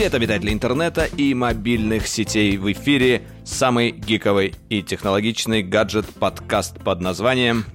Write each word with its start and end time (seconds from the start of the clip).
Привет, 0.00 0.14
обитатели 0.14 0.50
интернета 0.50 1.04
и 1.04 1.34
мобильных 1.34 2.08
сетей 2.08 2.56
в 2.56 2.72
эфире 2.72 3.20
самый 3.44 3.90
гиковый 3.90 4.54
и 4.70 4.82
технологичный 4.82 5.62
гаджет-подкаст 5.62 6.78
под 6.82 7.02
названием 7.02 7.66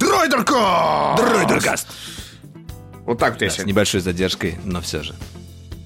Дройдерка! 0.00 1.14
Дройдеркаст. 1.16 1.86
Вот 3.06 3.20
так 3.20 3.34
вот 3.34 3.42
я 3.42 3.50
С 3.50 3.64
небольшой 3.64 4.00
задержкой, 4.00 4.56
но 4.64 4.80
все 4.80 5.04
же. 5.04 5.14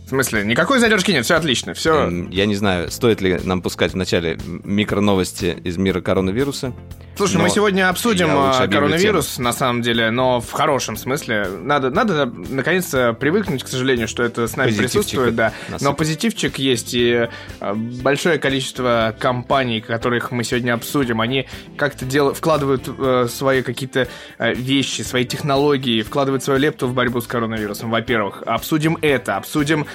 В 0.05 0.09
смысле, 0.11 0.45
никакой 0.45 0.81
задержки 0.81 1.13
нет, 1.13 1.25
все 1.25 1.37
отлично, 1.37 1.73
все. 1.73 2.07
Эм, 2.09 2.29
Я 2.31 2.45
не 2.45 2.55
знаю, 2.55 2.91
стоит 2.91 3.23
ли 3.23 3.41
нам 3.43 3.63
пускать 3.63 3.95
вначале 3.95 4.39
микроновости 4.65 5.57
из 5.65 5.79
мира 5.79 6.03
коронавируса. 6.03 6.75
Слушай, 7.17 7.37
мы 7.37 7.49
сегодня 7.49 7.89
обсудим 7.89 8.29
а, 8.31 8.67
коронавирус, 8.67 9.39
на 9.39 9.53
самом 9.53 9.83
деле, 9.83 10.11
но 10.11 10.41
в 10.41 10.51
хорошем 10.51 10.97
смысле. 10.97 11.47
Надо, 11.63 11.91
надо 11.91 12.27
наконец-то 12.27 13.13
привыкнуть, 13.13 13.63
к 13.63 13.69
сожалению, 13.69 14.09
что 14.09 14.25
это 14.25 14.49
с 14.49 14.57
нами 14.57 14.73
присутствует, 14.73 15.37
да. 15.37 15.53
Но 15.81 15.95
позитивчик 15.95 16.59
есть, 16.59 16.93
и 16.93 17.29
а, 17.61 17.75
большое 17.75 18.39
количество 18.39 19.15
компаний, 19.19 19.81
которых 19.81 20.33
мы 20.33 20.43
сегодня 20.43 20.75
обсудим, 20.75 21.21
они 21.21 21.47
как-то 21.77 22.05
дел... 22.05 22.35
вкладывают 22.35 22.89
э, 22.89 23.29
свои 23.31 23.63
какие-то 23.63 24.09
э, 24.39 24.53
вещи, 24.55 25.03
свои 25.03 25.25
технологии, 25.25 26.03
вкладывают 26.03 26.43
свою 26.43 26.59
лепту 26.59 26.89
в 26.89 26.95
борьбу 26.95 27.21
с 27.21 27.27
коронавирусом, 27.29 27.91
во-первых. 27.91 28.43
Обсудим 28.45 28.99
это, 29.03 29.37
обсудим 29.37 29.87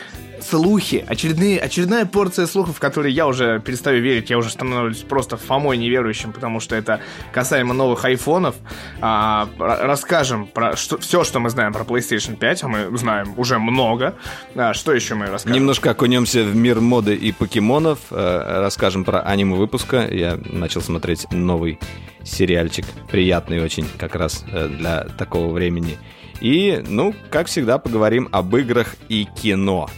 слухи, 0.50 1.05
очередные, 1.08 1.59
очередная 1.59 2.05
порция 2.05 2.47
слухов, 2.47 2.78
в 2.78 2.80
которые 2.80 3.14
я 3.14 3.28
уже 3.28 3.59
перестаю 3.59 4.02
верить, 4.02 4.30
я 4.30 4.38
уже 4.38 4.50
становлюсь 4.50 5.00
просто 5.00 5.38
Фомой 5.38 5.78
неверующим, 5.78 6.33
потому 6.33 6.59
что 6.59 6.75
это 6.75 7.02
касаемо 7.31 7.73
новых 7.73 8.03
айфонов. 8.06 8.56
А, 9.02 9.47
расскажем 9.59 10.47
про 10.47 10.75
что, 10.75 10.97
все, 10.97 11.23
что 11.23 11.39
мы 11.39 11.50
знаем 11.50 11.73
про 11.73 11.83
PlayStation 11.83 12.36
5, 12.36 12.64
а 12.64 12.67
мы 12.67 12.97
знаем 12.97 13.33
уже 13.38 13.59
много. 13.59 14.16
А, 14.56 14.73
что 14.73 14.94
еще 14.94 15.16
мы 15.16 15.28
расскажем? 15.28 15.56
Немножко 15.56 15.91
окунемся 15.91 16.44
в 16.44 16.56
мир 16.56 16.80
моды 16.80 17.16
и 17.16 17.31
покемонов. 17.31 18.00
э, 18.11 18.59
Расскажем 18.59 19.03
про 19.03 19.22
аниме 19.22 19.56
выпуска. 19.56 20.08
Я 20.09 20.39
начал 20.45 20.81
смотреть 20.81 21.31
новый 21.31 21.80
сериальчик. 22.23 22.86
Приятный 23.11 23.63
очень, 23.63 23.86
как 23.97 24.16
раз 24.16 24.44
э, 24.52 24.67
для 24.67 25.03
такого 25.17 25.53
времени. 25.53 25.97
И, 26.41 26.81
ну, 26.88 27.13
как 27.30 27.47
всегда, 27.47 27.78
поговорим 27.78 28.30
об 28.31 28.56
играх 28.56 28.95
и 29.09 29.28
кино. 29.41 29.89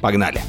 Погнали! 0.00 0.40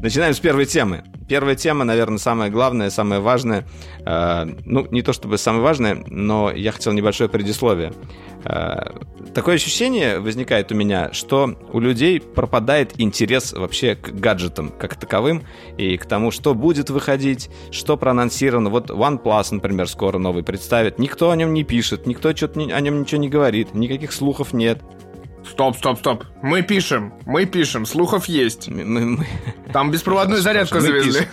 Начинаем 0.00 0.32
с 0.32 0.40
первой 0.40 0.64
темы. 0.64 1.04
Первая 1.28 1.54
тема, 1.54 1.84
наверное, 1.84 2.18
самая 2.18 2.50
главная, 2.50 2.90
самая 2.90 3.20
важная. 3.20 3.66
Э, 4.06 4.46
ну, 4.64 4.86
не 4.90 5.02
то 5.02 5.12
чтобы 5.12 5.36
самое 5.36 5.62
важное, 5.62 6.02
но 6.06 6.50
я 6.50 6.72
хотел 6.72 6.92
небольшое 6.92 7.28
предисловие. 7.28 7.92
Э, 8.44 8.92
такое 9.34 9.56
ощущение 9.56 10.20
возникает 10.20 10.72
у 10.72 10.74
меня, 10.74 11.12
что 11.12 11.54
у 11.72 11.80
людей 11.80 12.20
пропадает 12.20 12.98
интерес 12.98 13.52
вообще 13.52 13.94
к 13.94 14.10
гаджетам 14.10 14.70
как 14.70 14.98
таковым 14.98 15.42
и 15.76 15.98
к 15.98 16.06
тому, 16.06 16.30
что 16.30 16.54
будет 16.54 16.88
выходить, 16.88 17.50
что 17.70 17.98
проанонсировано. 17.98 18.70
Вот 18.70 18.90
OnePlus, 18.90 19.48
например, 19.54 19.86
скоро 19.86 20.16
новый 20.18 20.42
представит. 20.42 20.98
Никто 20.98 21.30
о 21.30 21.36
нем 21.36 21.52
не 21.52 21.62
пишет, 21.62 22.06
никто 22.06 22.34
что-то 22.34 22.60
о 22.60 22.80
нем 22.80 23.00
ничего 23.00 23.20
не 23.20 23.28
говорит, 23.28 23.74
никаких 23.74 24.12
слухов 24.12 24.54
нет. 24.54 24.82
Стоп, 25.46 25.76
стоп, 25.76 25.98
стоп. 25.98 26.24
Мы 26.42 26.62
пишем, 26.62 27.12
мы 27.26 27.46
пишем, 27.46 27.86
слухов 27.86 28.26
есть. 28.26 28.68
Там 29.72 29.90
беспроводную 29.90 30.40
зарядку 30.40 30.80
завезли. 30.80 31.26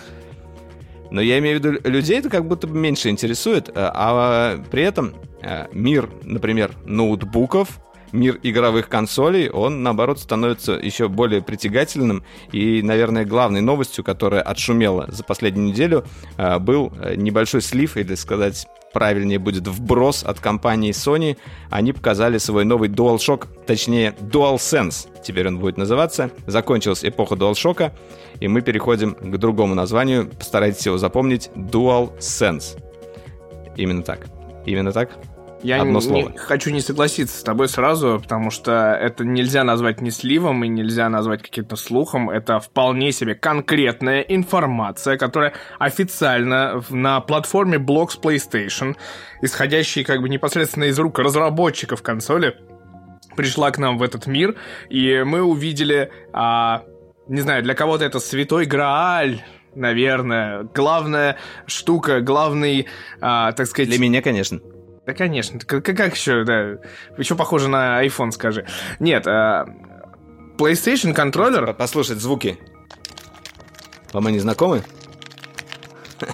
Но 1.10 1.20
я 1.20 1.38
имею 1.38 1.60
в 1.60 1.64
виду, 1.64 1.78
людей 1.88 2.18
это 2.18 2.28
как 2.28 2.46
будто 2.46 2.66
бы 2.66 2.76
меньше 2.76 3.08
интересует, 3.08 3.68
э, 3.68 3.72
а 3.76 4.58
при 4.70 4.82
этом 4.82 5.14
э, 5.40 5.66
мир, 5.72 6.10
например, 6.24 6.72
ноутбуков, 6.84 7.78
мир 8.12 8.38
игровых 8.42 8.88
консолей, 8.88 9.48
он, 9.48 9.82
наоборот, 9.82 10.18
становится 10.18 10.72
еще 10.72 11.08
более 11.08 11.42
притягательным. 11.42 12.24
И, 12.52 12.82
наверное, 12.82 13.24
главной 13.24 13.60
новостью, 13.60 14.04
которая 14.04 14.42
отшумела 14.42 15.06
за 15.08 15.24
последнюю 15.24 15.68
неделю, 15.68 16.04
э, 16.36 16.58
был 16.58 16.92
э, 17.00 17.14
небольшой 17.16 17.62
слив, 17.62 17.96
или 17.96 18.14
сказать 18.14 18.66
правильнее 18.96 19.38
будет 19.38 19.68
вброс 19.68 20.24
от 20.24 20.40
компании 20.40 20.90
Sony. 20.90 21.36
Они 21.68 21.92
показали 21.92 22.38
свой 22.38 22.64
новый 22.64 22.88
DualShock, 22.88 23.46
точнее 23.66 24.14
DualSense, 24.20 25.08
теперь 25.22 25.48
он 25.48 25.58
будет 25.58 25.76
называться. 25.76 26.30
Закончилась 26.46 27.04
эпоха 27.04 27.34
DualShock, 27.34 27.92
и 28.40 28.48
мы 28.48 28.62
переходим 28.62 29.14
к 29.14 29.36
другому 29.36 29.74
названию. 29.74 30.26
Постарайтесь 30.28 30.86
его 30.86 30.96
запомнить. 30.96 31.50
DualSense. 31.54 32.78
Именно 33.76 34.02
так. 34.02 34.28
Именно 34.64 34.92
так. 34.92 35.10
Я 35.66 35.82
Одно 35.82 35.94
не, 35.94 36.00
слово. 36.00 36.28
не- 36.30 36.38
хочу 36.38 36.70
не 36.70 36.80
согласиться 36.80 37.40
с 37.40 37.42
тобой 37.42 37.68
сразу, 37.68 38.20
потому 38.22 38.52
что 38.52 38.96
это 39.00 39.24
нельзя 39.24 39.64
назвать 39.64 40.00
ни 40.00 40.10
сливом 40.10 40.62
и 40.62 40.68
нельзя 40.68 41.08
назвать 41.08 41.42
каким-то 41.42 41.74
слухом. 41.74 42.30
Это 42.30 42.60
вполне 42.60 43.10
себе 43.10 43.34
конкретная 43.34 44.20
информация, 44.20 45.18
которая 45.18 45.54
официально 45.80 46.84
на 46.88 47.20
платформе 47.20 47.78
Blocks 47.78 48.20
PlayStation, 48.22 48.94
исходящей 49.42 50.04
как 50.04 50.20
бы 50.20 50.28
непосредственно 50.28 50.84
из 50.84 50.96
рук 51.00 51.18
разработчиков 51.18 52.00
консоли, 52.00 52.54
пришла 53.36 53.72
к 53.72 53.78
нам 53.78 53.98
в 53.98 54.04
этот 54.04 54.28
мир, 54.28 54.54
и 54.88 55.24
мы 55.26 55.42
увидели, 55.42 56.12
а, 56.32 56.84
не 57.26 57.40
знаю, 57.40 57.64
для 57.64 57.74
кого-то 57.74 58.04
это 58.04 58.20
святой 58.20 58.66
Грааль, 58.66 59.42
наверное, 59.74 60.62
главная 60.72 61.38
штука, 61.66 62.20
главный, 62.20 62.86
а, 63.20 63.50
так 63.50 63.66
сказать... 63.66 63.88
Для 63.88 63.98
меня, 63.98 64.22
конечно. 64.22 64.60
Да, 65.06 65.14
конечно. 65.14 65.60
Как, 65.60 65.84
как 65.84 66.14
еще, 66.14 66.44
да? 66.44 66.78
Еще 67.16 67.36
похоже 67.36 67.68
на 67.68 68.04
iPhone, 68.04 68.32
скажи. 68.32 68.66
Нет, 68.98 69.26
а, 69.26 69.66
PlayStation 70.58 71.14
контроллер... 71.14 71.72
Послушать 71.74 72.18
звуки. 72.18 72.58
Вам 74.12 74.26
они 74.26 74.40
знакомы? 74.40 74.82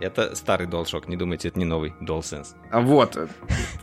Это 0.00 0.34
старый 0.34 0.66
DualShock, 0.66 1.04
не 1.06 1.16
думайте, 1.16 1.46
это 1.46 1.60
не 1.60 1.64
новый 1.64 1.94
DualSense. 2.00 2.56
а, 2.72 2.80
Вот. 2.80 3.16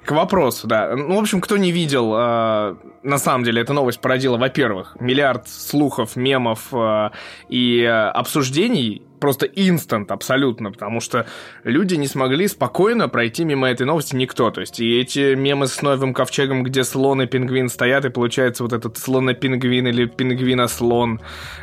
К 0.04 0.12
вопросу, 0.12 0.68
да. 0.68 0.94
Ну, 0.94 1.16
в 1.16 1.20
общем, 1.20 1.40
кто 1.40 1.56
не 1.56 1.72
видел, 1.72 2.12
а, 2.14 2.78
на 3.04 3.18
самом 3.20 3.46
деле, 3.46 3.62
эта 3.62 3.72
новость 3.72 4.02
породила, 4.02 4.38
во-первых, 4.38 4.98
миллиард 5.00 5.48
слухов, 5.48 6.18
мемов 6.18 6.74
а, 6.74 7.14
и 7.48 7.86
а, 7.86 8.12
обсуждений, 8.12 9.04
просто 9.20 9.46
инстант 9.46 10.12
абсолютно, 10.12 10.72
потому 10.72 11.02
что 11.02 11.26
люди 11.64 11.96
не 11.96 12.08
смогли 12.08 12.48
спокойно 12.48 13.10
пройти 13.10 13.44
мимо 13.44 13.70
этой 13.70 13.86
новости 13.86 14.16
никто. 14.16 14.52
То 14.52 14.62
есть 14.62 14.80
и 14.80 15.00
эти 15.00 15.36
мемы 15.36 15.68
с 15.68 15.82
новым 15.82 16.14
ковчегом, 16.14 16.64
где 16.64 16.84
слон 16.84 17.22
и 17.22 17.26
пингвин 17.28 17.70
стоят, 17.70 18.06
и 18.06 18.10
получается 18.10 18.64
вот 18.64 18.74
этот 18.74 18.98
слона-пингвин 18.98 19.88
или 19.88 20.06
пингвина-слон. 20.06 21.20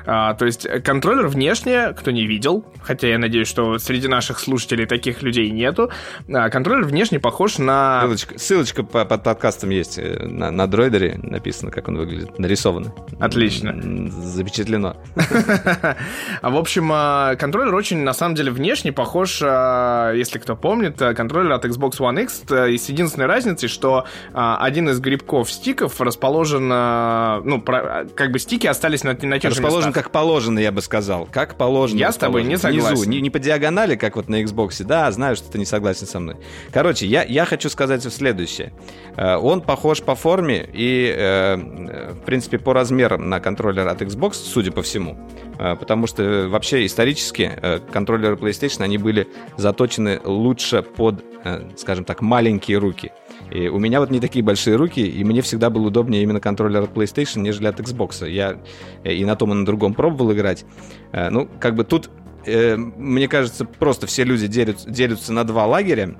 А, 0.06 0.34
то 0.34 0.46
есть 0.46 0.66
контроллер 0.82 1.26
внешне, 1.26 1.92
кто 1.92 2.10
не 2.10 2.26
видел, 2.26 2.64
хотя 2.80 3.08
я 3.08 3.18
надеюсь, 3.18 3.48
что 3.48 3.78
среди 3.78 4.08
наших 4.08 4.38
слушателей 4.38 4.86
таких 4.86 5.22
людей 5.22 5.50
нету, 5.50 5.90
а, 6.32 6.50
контроллер 6.50 6.84
внешне 6.84 7.18
похож 7.18 7.58
на... 7.58 8.00
Ссылочка, 8.02 8.38
ссылочка 8.38 8.82
по, 8.82 9.04
под 9.04 9.22
подкастом 9.22 9.70
есть 9.70 9.98
э, 9.98 10.24
на, 10.26 10.50
на 10.50 10.66
дроидере, 10.66 11.18
написано, 11.22 11.70
как 11.70 11.88
он 11.88 11.96
выглядит, 11.96 12.38
нарисовано. 12.38 12.94
Отлично. 13.18 13.74
Запечатлено. 14.10 14.96
А 16.42 16.50
в 16.50 16.56
общем, 16.56 16.90
а, 16.92 17.34
контроллер 17.46 17.76
очень, 17.76 17.98
на 17.98 18.12
самом 18.12 18.34
деле, 18.34 18.50
внешне 18.50 18.92
похож, 18.92 19.40
а, 19.40 20.12
если 20.12 20.40
кто 20.40 20.56
помнит, 20.56 21.00
а, 21.00 21.14
контроллер 21.14 21.52
от 21.52 21.64
Xbox 21.64 21.98
One 22.00 22.24
X, 22.24 22.42
а, 22.50 22.66
и 22.66 22.76
с 22.76 22.88
единственной 22.88 23.26
разницей, 23.26 23.68
что 23.68 24.04
один 24.34 24.88
из 24.88 24.98
грибков 24.98 25.50
стиков 25.50 26.00
расположен, 26.00 26.68
ну, 26.68 27.62
как 27.62 28.32
бы 28.32 28.38
стики 28.40 28.66
остались 28.66 29.04
на, 29.04 29.12
на 29.12 29.38
тех 29.38 29.52
же 29.52 29.60
Расположен 29.60 29.90
местах. 29.90 30.04
как 30.04 30.12
положено, 30.12 30.58
я 30.58 30.72
бы 30.72 30.82
сказал. 30.82 31.28
Как 31.30 31.56
положено. 31.56 31.98
Я 31.98 32.10
с 32.10 32.16
тобой 32.16 32.42
не 32.42 32.56
согласен. 32.58 32.96
Внизу, 32.96 33.08
не, 33.08 33.20
не 33.20 33.30
по 33.30 33.38
диагонали, 33.38 33.94
как 33.94 34.16
вот 34.16 34.28
на 34.28 34.42
Xbox. 34.42 34.82
Да, 34.84 35.10
знаю, 35.12 35.36
что 35.36 35.50
ты 35.50 35.58
не 35.58 35.64
согласен 35.66 36.06
со 36.06 36.18
мной. 36.18 36.36
Короче, 36.72 37.06
я, 37.06 37.22
я 37.22 37.44
хочу 37.44 37.68
сказать 37.68 38.02
следующее. 38.02 38.72
Э, 39.16 39.36
Он 39.36 39.60
похож 39.60 40.02
по 40.02 40.14
форме 40.14 40.68
и, 40.72 41.14
э, 41.16 41.56
э, 41.56 42.12
в 42.12 42.24
принципе, 42.24 42.58
по 42.58 42.72
размерам 42.72 43.28
на 43.28 43.40
контроллер 43.40 43.86
от 43.86 44.02
Xbox, 44.02 44.34
судя 44.34 44.72
по 44.72 44.82
всему. 44.82 45.16
Э, 45.58 45.76
Потому 45.76 46.06
что 46.06 46.22
э, 46.22 46.48
вообще 46.48 46.86
исторически 46.86 47.50
э, 47.60 47.80
контроллеры 47.92 48.36
PlayStation, 48.36 48.82
они 48.82 48.98
были 48.98 49.28
заточены 49.56 50.20
лучше 50.24 50.82
под, 50.82 51.24
э, 51.44 51.68
скажем 51.76 52.04
так, 52.04 52.22
маленькие 52.22 52.78
руки. 52.78 53.12
И 53.50 53.68
у 53.68 53.78
меня 53.78 54.00
вот 54.00 54.10
не 54.10 54.20
такие 54.20 54.44
большие 54.44 54.76
руки, 54.76 55.06
и 55.06 55.24
мне 55.24 55.40
всегда 55.42 55.70
был 55.70 55.86
удобнее 55.86 56.22
именно 56.22 56.40
контроллер 56.40 56.82
от 56.82 56.90
PlayStation, 56.90 57.40
нежели 57.40 57.66
от 57.66 57.78
Xbox. 57.78 58.28
Я 58.28 58.58
и 59.04 59.24
на 59.24 59.36
том, 59.36 59.52
и 59.52 59.54
на 59.54 59.64
другом 59.64 59.94
пробовал 59.94 60.32
играть. 60.32 60.64
Ну, 61.12 61.48
как 61.60 61.76
бы 61.76 61.84
тут, 61.84 62.10
мне 62.44 63.28
кажется, 63.28 63.64
просто 63.64 64.08
все 64.08 64.24
люди 64.24 64.48
делятся, 64.48 64.90
делятся 64.90 65.32
на 65.32 65.44
два 65.44 65.64
лагеря. 65.66 66.16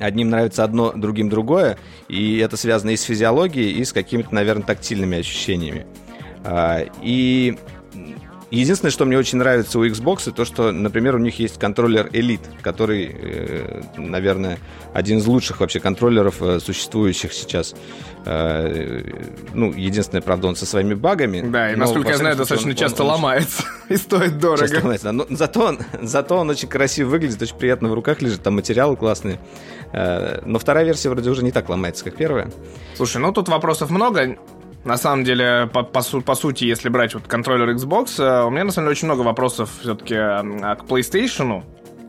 Одним 0.00 0.30
нравится 0.30 0.64
одно, 0.64 0.92
другим 0.92 1.28
другое, 1.28 1.78
и 2.08 2.38
это 2.38 2.56
связано 2.56 2.90
и 2.90 2.96
с 2.96 3.02
физиологией, 3.02 3.72
и 3.72 3.84
с 3.84 3.92
какими-то, 3.92 4.34
наверное, 4.34 4.64
тактильными 4.64 5.18
ощущениями. 5.18 5.86
А, 6.44 6.86
И 7.02 7.56
Единственное, 8.50 8.90
что 8.90 9.04
мне 9.04 9.18
очень 9.18 9.36
нравится 9.36 9.78
у 9.78 9.84
Xbox, 9.84 10.32
то, 10.32 10.44
что, 10.46 10.72
например, 10.72 11.14
у 11.16 11.18
них 11.18 11.38
есть 11.38 11.58
контроллер 11.58 12.06
Elite, 12.06 12.46
который, 12.62 13.14
э, 13.14 13.82
наверное, 13.98 14.58
один 14.94 15.18
из 15.18 15.26
лучших 15.26 15.60
вообще 15.60 15.80
контроллеров, 15.80 16.40
э, 16.40 16.58
существующих 16.58 17.34
сейчас. 17.34 17.74
Э, 18.24 19.02
ну, 19.52 19.72
единственное, 19.72 20.22
правда, 20.22 20.48
он 20.48 20.56
со 20.56 20.64
своими 20.64 20.94
багами. 20.94 21.42
Да, 21.42 21.72
и, 21.72 21.76
насколько 21.76 22.08
я 22.08 22.16
знаю, 22.16 22.36
достаточно 22.36 22.70
он, 22.70 22.76
часто 22.76 23.02
он, 23.02 23.10
ломается 23.10 23.64
и 23.90 23.96
стоит 23.96 24.38
дорого. 24.38 24.62
Часто 24.62 24.80
ломается, 24.80 25.12
но 25.12 25.26
зато 25.28 25.60
он, 25.66 25.78
зато 26.00 26.36
он 26.36 26.48
очень 26.48 26.68
красиво 26.68 27.10
выглядит, 27.10 27.42
очень 27.42 27.56
приятно 27.56 27.90
в 27.90 27.94
руках 27.94 28.22
лежит, 28.22 28.42
там 28.42 28.54
материалы 28.54 28.96
классные. 28.96 29.38
Но 29.92 30.58
вторая 30.58 30.84
версия 30.84 31.08
вроде 31.08 31.30
уже 31.30 31.42
не 31.42 31.50
так 31.50 31.68
ломается, 31.70 32.04
как 32.04 32.16
первая. 32.16 32.50
Слушай, 32.94 33.22
ну 33.22 33.32
тут 33.32 33.48
вопросов 33.48 33.88
много. 33.88 34.36
На 34.88 34.96
самом 34.96 35.22
деле, 35.22 35.68
по, 35.70 35.82
по, 35.82 36.00
по 36.00 36.34
сути, 36.34 36.64
если 36.64 36.88
брать 36.88 37.12
вот 37.12 37.24
контроллер 37.26 37.68
Xbox, 37.76 38.18
э, 38.18 38.46
у 38.46 38.48
меня 38.48 38.64
на 38.64 38.72
самом 38.72 38.86
деле 38.86 38.92
очень 38.92 39.06
много 39.06 39.20
вопросов 39.20 39.70
все-таки 39.82 40.14
а, 40.14 40.76
к 40.76 40.84
PlayStation, 40.84 41.62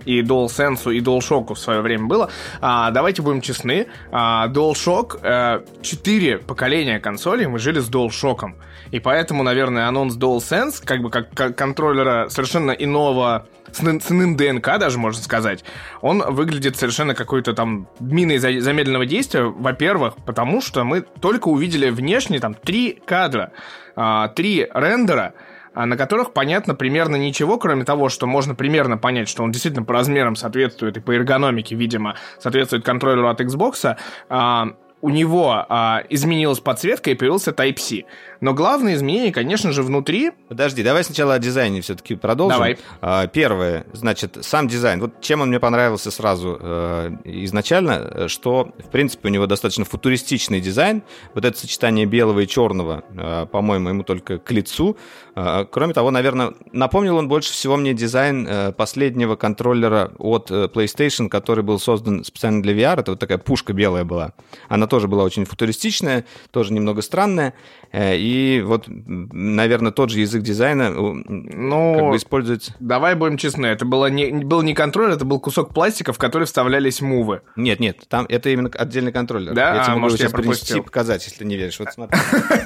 и 0.06 0.22
DualSense, 0.22 0.96
и 0.96 1.02
DualShock 1.02 1.56
в 1.56 1.60
свое 1.60 1.82
время 1.82 2.06
было. 2.06 2.30
А, 2.62 2.90
давайте 2.92 3.22
будем 3.22 3.42
честны. 3.42 3.88
А, 4.14 4.48
DualShock, 4.48 5.66
4 5.82 6.38
поколения 6.38 7.02
консолей 7.02 7.48
мы 7.48 7.60
жили 7.60 7.82
с 7.82 7.90
DualShock. 7.90 8.54
И 8.92 9.00
поэтому, 9.02 9.44
наверное, 9.44 9.90
анонс 9.90 10.16
DualSense, 10.18 10.82
как 10.84 11.02
бы 11.02 11.10
как 11.10 11.34
контроллера 11.58 12.30
совершенно 12.30 12.72
иного 12.72 13.46
с, 13.76 13.80
с 13.80 14.12
иным 14.12 14.36
ДНК 14.36 14.78
даже, 14.80 14.98
можно 14.98 15.22
сказать, 15.22 15.64
он 16.02 16.24
выглядит 16.28 16.78
совершенно 16.78 17.16
какой-то 17.16 17.54
там 17.54 17.88
миной 18.00 18.38
замедленного 18.38 19.06
действия, 19.06 19.44
во-первых, 19.44 20.16
потому 20.26 20.62
что 20.62 20.84
мы 20.84 21.02
только 21.02 21.48
увидели 21.48 21.90
внешне 21.90 22.40
там 22.40 22.54
три 22.54 23.02
кадра, 23.06 23.52
а, 23.96 24.30
три 24.30 24.68
рендера, 24.74 25.34
а, 25.74 25.86
на 25.86 25.98
которых 25.98 26.34
понятно 26.34 26.76
примерно 26.76 27.16
ничего, 27.16 27.58
кроме 27.58 27.86
того, 27.86 28.10
что 28.10 28.28
можно 28.28 28.56
примерно 28.56 28.98
понять, 28.98 29.30
что 29.30 29.44
он 29.44 29.52
действительно 29.52 29.86
по 29.86 29.94
размерам 29.94 30.36
соответствует 30.36 30.98
и 30.98 31.00
по 31.00 31.12
эргономике, 31.12 31.76
видимо, 31.76 32.16
соответствует 32.40 32.84
контроллеру 32.84 33.28
от 33.28 33.42
Xbox, 33.42 33.96
а, 34.30 34.68
у 35.02 35.10
него 35.10 35.66
а, 35.68 36.04
изменилась 36.10 36.60
подсветка 36.60 37.12
и 37.12 37.16
появился 37.16 37.52
Type-C. 37.52 38.04
Но 38.42 38.54
главное 38.54 38.96
изменение, 38.96 39.32
конечно 39.34 39.72
же, 39.72 39.84
внутри. 39.84 40.32
Подожди, 40.48 40.84
давай 40.84 41.04
сначала 41.04 41.34
о 41.36 41.40
дизайне 41.40 41.82
все-таки 41.82 42.16
продолжим. 42.16 42.58
Давай. 42.58 42.78
А, 43.02 43.28
первое, 43.28 43.86
значит, 43.94 44.38
сам 44.42 44.68
дизайн. 44.68 45.00
Вот 45.02 45.22
чем 45.22 45.42
он 45.42 45.50
мне 45.50 45.60
понравился 45.60 46.12
сразу 46.12 46.58
э, 46.60 47.12
изначально, 47.26 48.28
что, 48.28 48.72
в 48.80 48.90
принципе, 48.90 49.30
у 49.30 49.32
него 49.32 49.46
достаточно 49.46 49.86
футуристичный 49.86 50.62
дизайн. 50.62 51.02
Вот 51.34 51.46
это 51.46 51.58
сочетание 51.58 52.06
белого 52.06 52.42
и 52.42 52.48
черного, 52.48 53.04
э, 53.10 53.46
по-моему, 53.52 53.90
ему 53.90 54.04
только 54.04 54.38
к 54.38 54.52
лицу. 54.52 54.98
Э, 55.36 55.66
кроме 55.70 55.94
того, 55.94 56.12
наверное, 56.12 56.54
напомнил 56.72 57.18
он 57.18 57.28
больше 57.28 57.54
всего 57.54 57.78
мне 57.78 57.94
дизайн 57.94 58.48
э, 58.48 58.72
последнего 58.74 59.36
контроллера 59.36 60.12
от 60.18 60.52
э, 60.52 60.70
PlayStation, 60.74 61.30
который 61.30 61.64
был 61.64 61.80
создан 61.80 62.24
специально 62.24 62.62
для 62.62 62.74
VR. 62.74 63.00
Это 63.00 63.12
вот 63.12 63.20
такая 63.20 63.38
пушка 63.38 63.74
белая 63.74 64.04
была. 64.04 64.34
Она 64.68 64.88
тоже 64.90 65.08
была 65.08 65.24
очень 65.24 65.46
футуристичная, 65.46 66.26
тоже 66.52 66.74
немного 66.74 67.02
странная. 67.02 67.54
Э, 67.92 68.18
и 68.18 68.62
вот, 68.62 68.86
наверное, 68.88 69.92
тот 69.92 70.10
же 70.10 70.20
язык 70.20 70.42
дизайна 70.42 70.90
ну, 70.90 71.96
как 71.96 72.10
бы 72.10 72.18
используется. 72.18 72.76
Давай 72.80 73.16
будем 73.16 73.38
честны, 73.38 73.68
это 73.68 73.86
было 73.86 74.08
не, 74.08 74.32
был 74.32 74.62
не 74.62 74.74
контроллер, 74.74 75.14
это 75.14 75.26
был 75.26 75.40
кусок 75.40 75.74
пластика, 75.74 76.12
в 76.12 76.18
который 76.18 76.46
вставлялись 76.46 77.02
мувы. 77.02 77.42
Нет, 77.56 77.80
нет, 77.80 78.04
там 78.10 78.26
это 78.28 78.50
именно 78.50 78.70
отдельный 78.70 79.12
контроллер. 79.12 79.54
Да, 79.54 79.76
я 79.76 79.84
тебе 79.84 79.94
а, 79.94 79.96
могу 79.96 80.02
может, 80.02 80.18
сейчас 80.18 80.32
я 80.32 80.36
пропустил. 80.36 80.84
показать, 80.84 81.26
если 81.26 81.46
не 81.46 81.56
веришь. 81.56 81.80
Вот 81.80 81.94
смотри. 81.94 82.20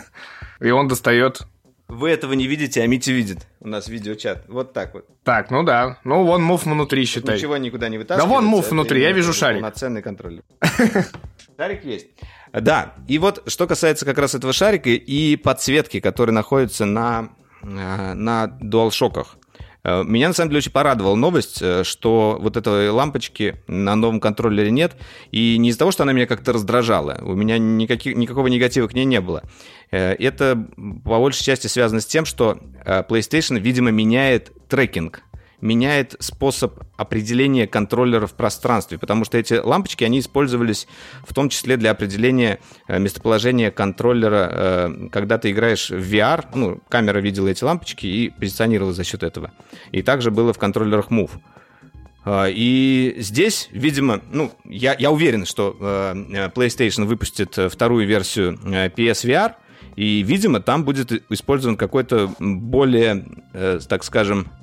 И 0.59 0.69
он 0.69 0.87
достает 0.87 1.41
вы 1.87 2.09
этого 2.09 2.33
не 2.33 2.47
видите, 2.47 2.81
а 2.81 2.87
Мити 2.87 3.11
видит. 3.11 3.47
У 3.59 3.67
нас 3.67 3.87
видеочат. 3.87 4.45
Вот 4.47 4.73
так 4.73 4.93
вот. 4.93 5.05
Так, 5.23 5.51
ну 5.51 5.63
да. 5.63 5.99
Ну, 6.03 6.23
вон 6.23 6.43
мув 6.43 6.65
внутри, 6.65 7.05
считай. 7.05 7.37
Ничего 7.37 7.57
никуда 7.57 7.89
не 7.89 7.97
вытаскивается. 7.97 8.27
Да 8.27 8.33
вон 8.33 8.45
мув 8.45 8.69
внутри, 8.71 9.01
я 9.01 9.11
вижу 9.11 9.33
шарик. 9.33 9.61
Полноценный 9.61 10.01
контроллер. 10.01 10.43
Шарик 11.57 11.85
есть. 11.85 12.07
Да, 12.51 12.95
и 13.07 13.19
вот 13.19 13.43
что 13.47 13.67
касается 13.67 14.05
как 14.05 14.17
раз 14.17 14.33
этого 14.35 14.53
шарика 14.53 14.89
и 14.89 15.35
подсветки, 15.35 15.99
которые 15.99 16.33
находятся 16.33 16.85
на, 16.85 17.29
э, 17.61 18.13
на 18.13 18.57
DualShock. 18.61 19.27
Э, 19.83 20.03
меня 20.03 20.27
на 20.27 20.33
самом 20.33 20.49
деле 20.49 20.59
очень 20.59 20.71
порадовала 20.71 21.15
новость, 21.15 21.61
э, 21.61 21.83
что 21.83 22.37
вот 22.39 22.57
этой 22.57 22.89
лампочки 22.89 23.57
на 23.67 23.95
новом 23.95 24.19
контроллере 24.19 24.71
нет. 24.71 24.95
И 25.31 25.57
не 25.57 25.69
из-за 25.69 25.79
того, 25.79 25.91
что 25.91 26.03
она 26.03 26.13
меня 26.13 26.27
как-то 26.27 26.53
раздражала. 26.53 27.19
У 27.21 27.33
меня 27.33 27.57
никаких, 27.57 28.15
никакого 28.15 28.47
негатива 28.47 28.87
к 28.87 28.93
ней 28.93 29.05
не 29.05 29.21
было. 29.21 29.43
Это 29.91 30.67
по 31.03 31.19
большей 31.19 31.43
части 31.43 31.67
связано 31.67 32.01
с 32.01 32.07
тем, 32.07 32.25
что 32.25 32.57
PlayStation, 32.83 33.59
видимо, 33.59 33.91
меняет 33.91 34.51
трекинг 34.67 35.21
меняет 35.63 36.15
способ 36.19 36.83
определения 36.97 37.67
контроллера 37.67 38.27
в 38.27 38.33
пространстве, 38.33 38.97
потому 38.97 39.23
что 39.23 39.37
эти 39.37 39.53
лампочки, 39.53 40.03
они 40.03 40.19
использовались 40.19 40.87
в 41.25 41.33
том 41.33 41.49
числе 41.49 41.77
для 41.77 41.91
определения 41.91 42.59
э, 42.87 42.99
местоположения 42.99 43.71
контроллера, 43.71 44.49
э, 44.51 45.09
когда 45.09 45.37
ты 45.37 45.51
играешь 45.51 45.89
в 45.89 46.13
VR, 46.13 46.45
ну, 46.53 46.81
камера 46.89 47.19
видела 47.19 47.47
эти 47.47 47.63
лампочки 47.63 48.05
и 48.05 48.29
позиционировала 48.29 48.93
за 48.93 49.05
счет 49.05 49.23
этого. 49.23 49.51
И 49.91 50.01
также 50.01 50.31
было 50.31 50.51
в 50.51 50.59
контроллерах 50.59 51.09
Move. 51.09 51.31
Э, 52.25 52.47
и 52.49 53.15
здесь, 53.19 53.69
видимо, 53.71 54.19
ну, 54.31 54.51
я, 54.65 54.95
я 54.99 55.11
уверен, 55.11 55.45
что 55.45 55.75
PlayStation 55.79 57.05
выпустит 57.05 57.57
вторую 57.71 58.05
версию 58.05 58.59
PSVR, 58.65 59.53
и, 59.95 60.23
видимо, 60.23 60.59
там 60.59 60.83
будет 60.83 61.11
использован 61.31 61.77
какой-то 61.77 62.33
более, 62.39 63.25
так 63.87 64.03
скажем, 64.03 64.47
Э, 64.47 64.62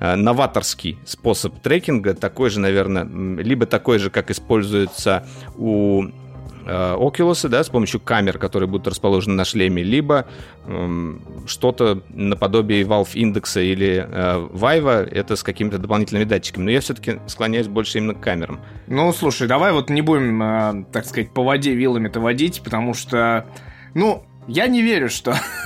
новаторский 0.00 0.98
способ 1.04 1.58
трекинга, 1.60 2.14
такой 2.14 2.50
же, 2.50 2.60
наверное, 2.60 3.04
либо 3.04 3.66
такой 3.66 3.98
же, 3.98 4.10
как 4.10 4.30
используется 4.30 5.26
у 5.56 6.06
э, 6.66 6.94
Oculus, 6.94 7.48
да, 7.48 7.64
с 7.64 7.68
помощью 7.68 8.00
камер, 8.00 8.38
которые 8.38 8.68
будут 8.68 8.88
расположены 8.88 9.34
на 9.34 9.44
шлеме, 9.44 9.82
либо 9.82 10.26
эм, 10.66 11.22
что-то 11.46 12.02
наподобие 12.08 12.82
Valve 12.82 13.14
Index 13.14 13.62
или 13.62 14.06
э, 14.06 14.48
Vive, 14.52 15.08
это 15.10 15.36
с 15.36 15.42
какими-то 15.42 15.78
дополнительными 15.78 16.24
датчиками. 16.24 16.64
Но 16.64 16.70
я 16.70 16.80
все-таки 16.80 17.20
склоняюсь 17.26 17.68
больше 17.68 17.98
именно 17.98 18.14
к 18.14 18.20
камерам. 18.20 18.60
Ну, 18.86 19.12
слушай, 19.12 19.48
давай 19.48 19.72
вот 19.72 19.88
не 19.88 20.02
будем, 20.02 20.42
э, 20.42 20.84
так 20.92 21.06
сказать, 21.06 21.32
по 21.32 21.42
воде 21.42 21.74
вилами-то 21.74 22.20
водить, 22.20 22.60
потому 22.62 22.94
что, 22.94 23.46
ну, 23.94 24.24
я 24.48 24.66
не 24.66 24.82
верю, 24.82 25.08
что 25.08 25.34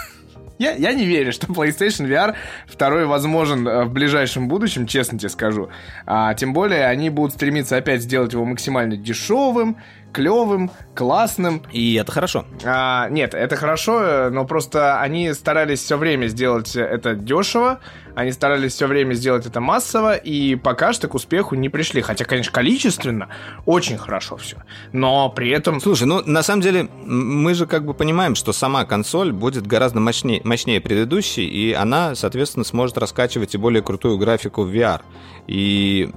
я, 0.61 0.73
я 0.73 0.93
не 0.93 1.07
верю, 1.07 1.33
что 1.33 1.47
PlayStation 1.47 2.07
VR 2.07 2.35
второй 2.67 3.07
возможен 3.07 3.67
э, 3.67 3.85
в 3.85 3.93
ближайшем 3.93 4.47
будущем, 4.47 4.87
честно 4.87 5.19
тебе 5.19 5.31
скажу. 5.31 5.71
А, 6.05 6.35
тем 6.35 6.52
более 6.52 6.85
они 6.85 7.09
будут 7.09 7.35
стремиться 7.35 7.79
опять 7.79 8.02
сделать 8.02 8.35
его 8.35 8.45
максимально 8.45 8.97
дешевым, 8.97 9.79
клевым, 10.12 10.71
классным. 10.95 11.62
И 11.73 11.95
это 11.95 12.12
хорошо. 12.12 12.45
А, 12.64 13.09
нет, 13.09 13.35
это 13.35 13.57
хорошо, 13.57 14.02
э, 14.02 14.31
но 14.31 14.45
просто 14.45 15.00
они 15.00 15.33
старались 15.33 15.81
все 15.81 15.97
время 15.97 16.26
сделать 16.26 16.76
это 16.76 17.14
дешево, 17.14 17.81
они 18.14 18.33
старались 18.33 18.75
все 18.75 18.87
время 18.87 19.14
сделать 19.14 19.47
это 19.47 19.61
массово, 19.61 20.14
и 20.17 20.57
пока 20.57 20.93
что 20.93 21.09
к 21.09 21.14
успеху 21.14 21.55
не 21.55 21.69
пришли. 21.69 22.02
Хотя, 22.02 22.25
конечно, 22.25 22.52
количественно 22.52 23.29
очень 23.67 23.99
хорошо 23.99 24.37
все. 24.37 24.57
Но 24.93 25.29
при 25.31 25.50
этом... 25.50 25.81
Слушай, 25.81 26.07
ну, 26.07 26.23
на 26.25 26.43
самом 26.43 26.62
деле, 26.62 26.88
мы 27.05 27.55
же 27.55 27.67
как 27.67 27.85
бы 27.85 27.95
понимаем, 27.95 28.35
что 28.35 28.52
сама 28.52 28.85
консоль 28.85 29.33
будет 29.33 29.67
гораздо 29.67 30.00
мощнее, 30.00 30.40
мощнее 30.45 30.81
предыдущей, 30.81 31.47
и 31.47 31.73
она, 31.73 32.14
соответственно, 32.14 32.64
сможет 32.64 32.99
раскачивать 32.99 33.55
и 33.55 33.59
более 33.59 33.83
крутую 33.83 34.19
графику 34.19 34.64
в 34.64 34.71
VR. 34.75 35.00
И 35.47 36.11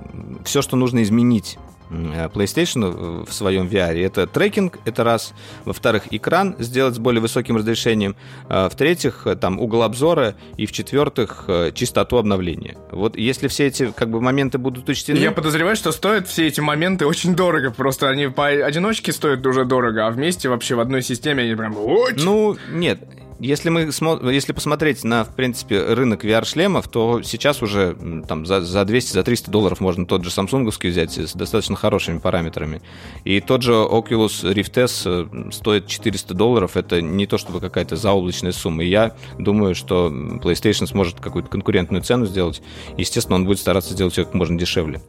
все, 0.44 0.62
что 0.62 0.76
нужно 0.76 1.04
изменить 1.04 1.58
PlayStation 1.90 3.26
в 3.26 3.34
своем 3.34 3.68
VR. 3.68 4.04
Это 4.04 4.28
трекинг, 4.28 4.80
это 4.86 5.04
раз. 5.04 5.34
Во-вторых, 5.66 6.04
экран 6.12 6.56
сделать 6.60 6.96
с 6.96 7.00
более 7.00 7.22
высоким 7.22 7.58
разрешением. 7.58 8.16
А 8.50 8.70
в-третьих, 8.70 9.26
э, 9.26 9.36
там 9.36 9.60
угол 9.60 9.84
обзора. 9.84 10.36
И 10.58 10.66
в-четвертых, 10.66 11.46
э, 11.48 11.72
чистоту 11.74 12.18
обновления. 12.18 12.78
Вот 12.92 13.18
если 13.18 13.48
все 13.48 13.68
эти 13.68 13.92
как 13.92 14.10
бы 14.10 14.22
моменты 14.22 14.58
будут 14.58 14.90
учтены... 14.90 15.18
Я 15.18 15.32
подозреваю, 15.32 15.76
что 15.76 15.92
стоят 15.92 16.28
все 16.28 16.48
эти 16.48 16.60
моменты 16.60 17.06
очень 17.06 17.36
дорого. 17.36 17.72
Просто 17.72 18.10
они 18.10 18.28
по 18.28 18.48
одиночке 18.48 19.12
стоят 19.12 19.46
уже 19.46 19.66
дорого, 19.66 20.08
а 20.08 20.12
вместе 20.12 20.50
вообще 20.50 20.76
в 20.76 20.80
одной 20.80 21.02
системе 21.02 21.44
они 21.44 21.56
прям 21.56 21.78
очень... 21.78 22.24
Ну, 22.24 22.58
нет, 22.72 23.00
если 23.40 23.70
мы 23.70 23.90
если 24.32 24.54
посмотреть 24.54 25.04
на, 25.04 25.24
в 25.24 25.36
принципе, 25.36 25.82
рынок 25.82 26.24
VR-шлемов, 26.26 26.88
то 26.88 27.22
сейчас 27.24 27.62
уже 27.62 27.96
там 28.28 28.46
за, 28.46 28.62
за 28.62 28.82
200-300 28.82 29.14
за 29.14 29.24
300 29.24 29.52
долларов 29.52 29.80
можно 29.80 30.06
тот 30.06 30.24
же 30.24 30.32
самсунговский 30.32 30.90
взять 30.90 31.18
с 31.18 31.34
достаточно 31.34 31.76
хорошими 31.76 32.20
параметрами. 32.20 32.82
И 33.24 33.40
тот 33.40 33.62
же 33.62 33.74
Oculus 33.74 34.44
Rift 34.44 34.82
S 34.82 35.04
э, 35.06 35.52
стоит 35.52 35.88
400 35.88 36.34
долларов. 36.34 36.78
Это 36.78 37.02
не 37.02 37.28
то 37.28 37.38
чтобы 37.38 37.60
какая-то 37.60 37.96
заоблачная 37.96 38.52
сумма. 38.52 38.84
И 38.84 38.90
я 38.90 39.16
думаю, 39.38 39.76
что 39.76 40.08
PlayStation 40.10 40.88
сможет 40.88 41.20
какую-то 41.20 41.50
конкурентную 41.50 42.04
цену 42.04 42.26
сделать. 42.26 42.62
Естественно, 42.98 43.36
он 43.36 43.46
будет 43.46 43.60
стараться 43.60 43.94
сделать 43.94 44.18
ее 44.18 44.26
как 44.26 44.34
можно 44.34 44.58
дешевле. 44.58 45.02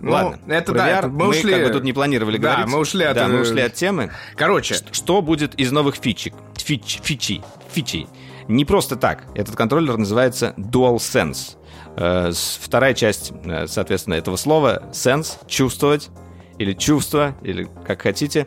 Ну, 0.00 0.12
Ладно. 0.12 0.38
Это 0.46 0.72
да, 0.72 0.88
это 0.88 1.08
мы, 1.08 1.24
мы 1.24 1.28
ушли... 1.30 1.52
как 1.52 1.64
бы 1.64 1.70
тут 1.70 1.84
не 1.84 1.92
планировали 1.92 2.38
да, 2.38 2.54
говорить. 2.54 2.72
Мы 2.72 2.78
ушли 2.78 3.04
от... 3.04 3.14
Да, 3.16 3.28
мы 3.28 3.38
э, 3.38 3.42
ушли 3.42 3.60
от 3.60 3.74
темы. 3.74 4.10
Короче. 4.34 4.74
Ш- 4.74 4.84
что 4.92 5.22
будет 5.22 5.54
из 5.54 5.72
новых 5.72 5.96
фичек? 5.96 6.34
Фич, 6.56 7.00
фичи. 7.02 7.42
Фичи. 7.70 8.06
Не 8.48 8.64
просто 8.64 8.96
так. 8.96 9.24
Этот 9.34 9.56
контроллер 9.56 9.96
называется 9.96 10.54
DualSense. 10.56 11.56
Э, 11.96 12.30
вторая 12.60 12.94
часть, 12.94 13.32
э, 13.44 13.66
соответственно, 13.66 14.14
этого 14.14 14.36
слова 14.36 14.82
sense 14.92 15.38
чувствовать 15.48 16.10
или 16.58 16.72
чувство 16.72 17.34
или 17.42 17.68
как 17.86 18.02
хотите. 18.02 18.46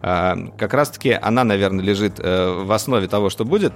А, 0.00 0.36
как 0.56 0.74
раз-таки 0.74 1.10
она, 1.10 1.42
наверное, 1.42 1.84
лежит 1.84 2.20
в 2.20 2.72
основе 2.72 3.08
того, 3.08 3.30
что 3.30 3.44
будет. 3.44 3.72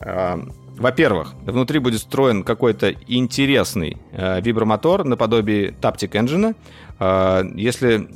Эм, 0.00 0.52
во-первых, 0.78 1.34
внутри 1.44 1.80
будет 1.80 2.00
встроен 2.00 2.44
какой-то 2.44 2.94
интересный 3.08 3.98
э, 4.12 4.40
вибромотор 4.40 5.04
наподобие 5.04 5.70
Taptic 5.70 6.12
Engine. 6.12 6.54
Э, 7.00 7.42
если 7.56 8.08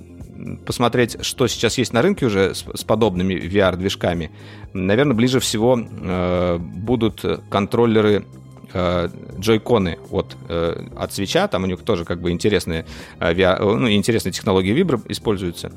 посмотреть, 0.64 1.24
что 1.24 1.48
сейчас 1.48 1.76
есть 1.78 1.92
на 1.92 2.02
рынке 2.02 2.26
уже 2.26 2.54
с, 2.54 2.62
подобными 2.84 3.34
VR-движками, 3.34 4.30
наверное, 4.72 5.14
ближе 5.14 5.40
всего 5.40 5.78
э, 5.78 6.58
будут 6.58 7.24
контроллеры 7.50 8.24
э, 8.72 9.08
джойконы 9.38 9.98
от, 10.10 10.36
от 10.48 11.12
свеча, 11.12 11.48
там 11.48 11.64
у 11.64 11.66
них 11.66 11.80
тоже 11.82 12.04
как 12.04 12.20
бы 12.20 12.30
интересные, 12.30 12.86
ну, 13.18 13.90
интересные 13.90 14.32
технологии 14.32 14.70
вибро 14.70 15.00
используются. 15.08 15.72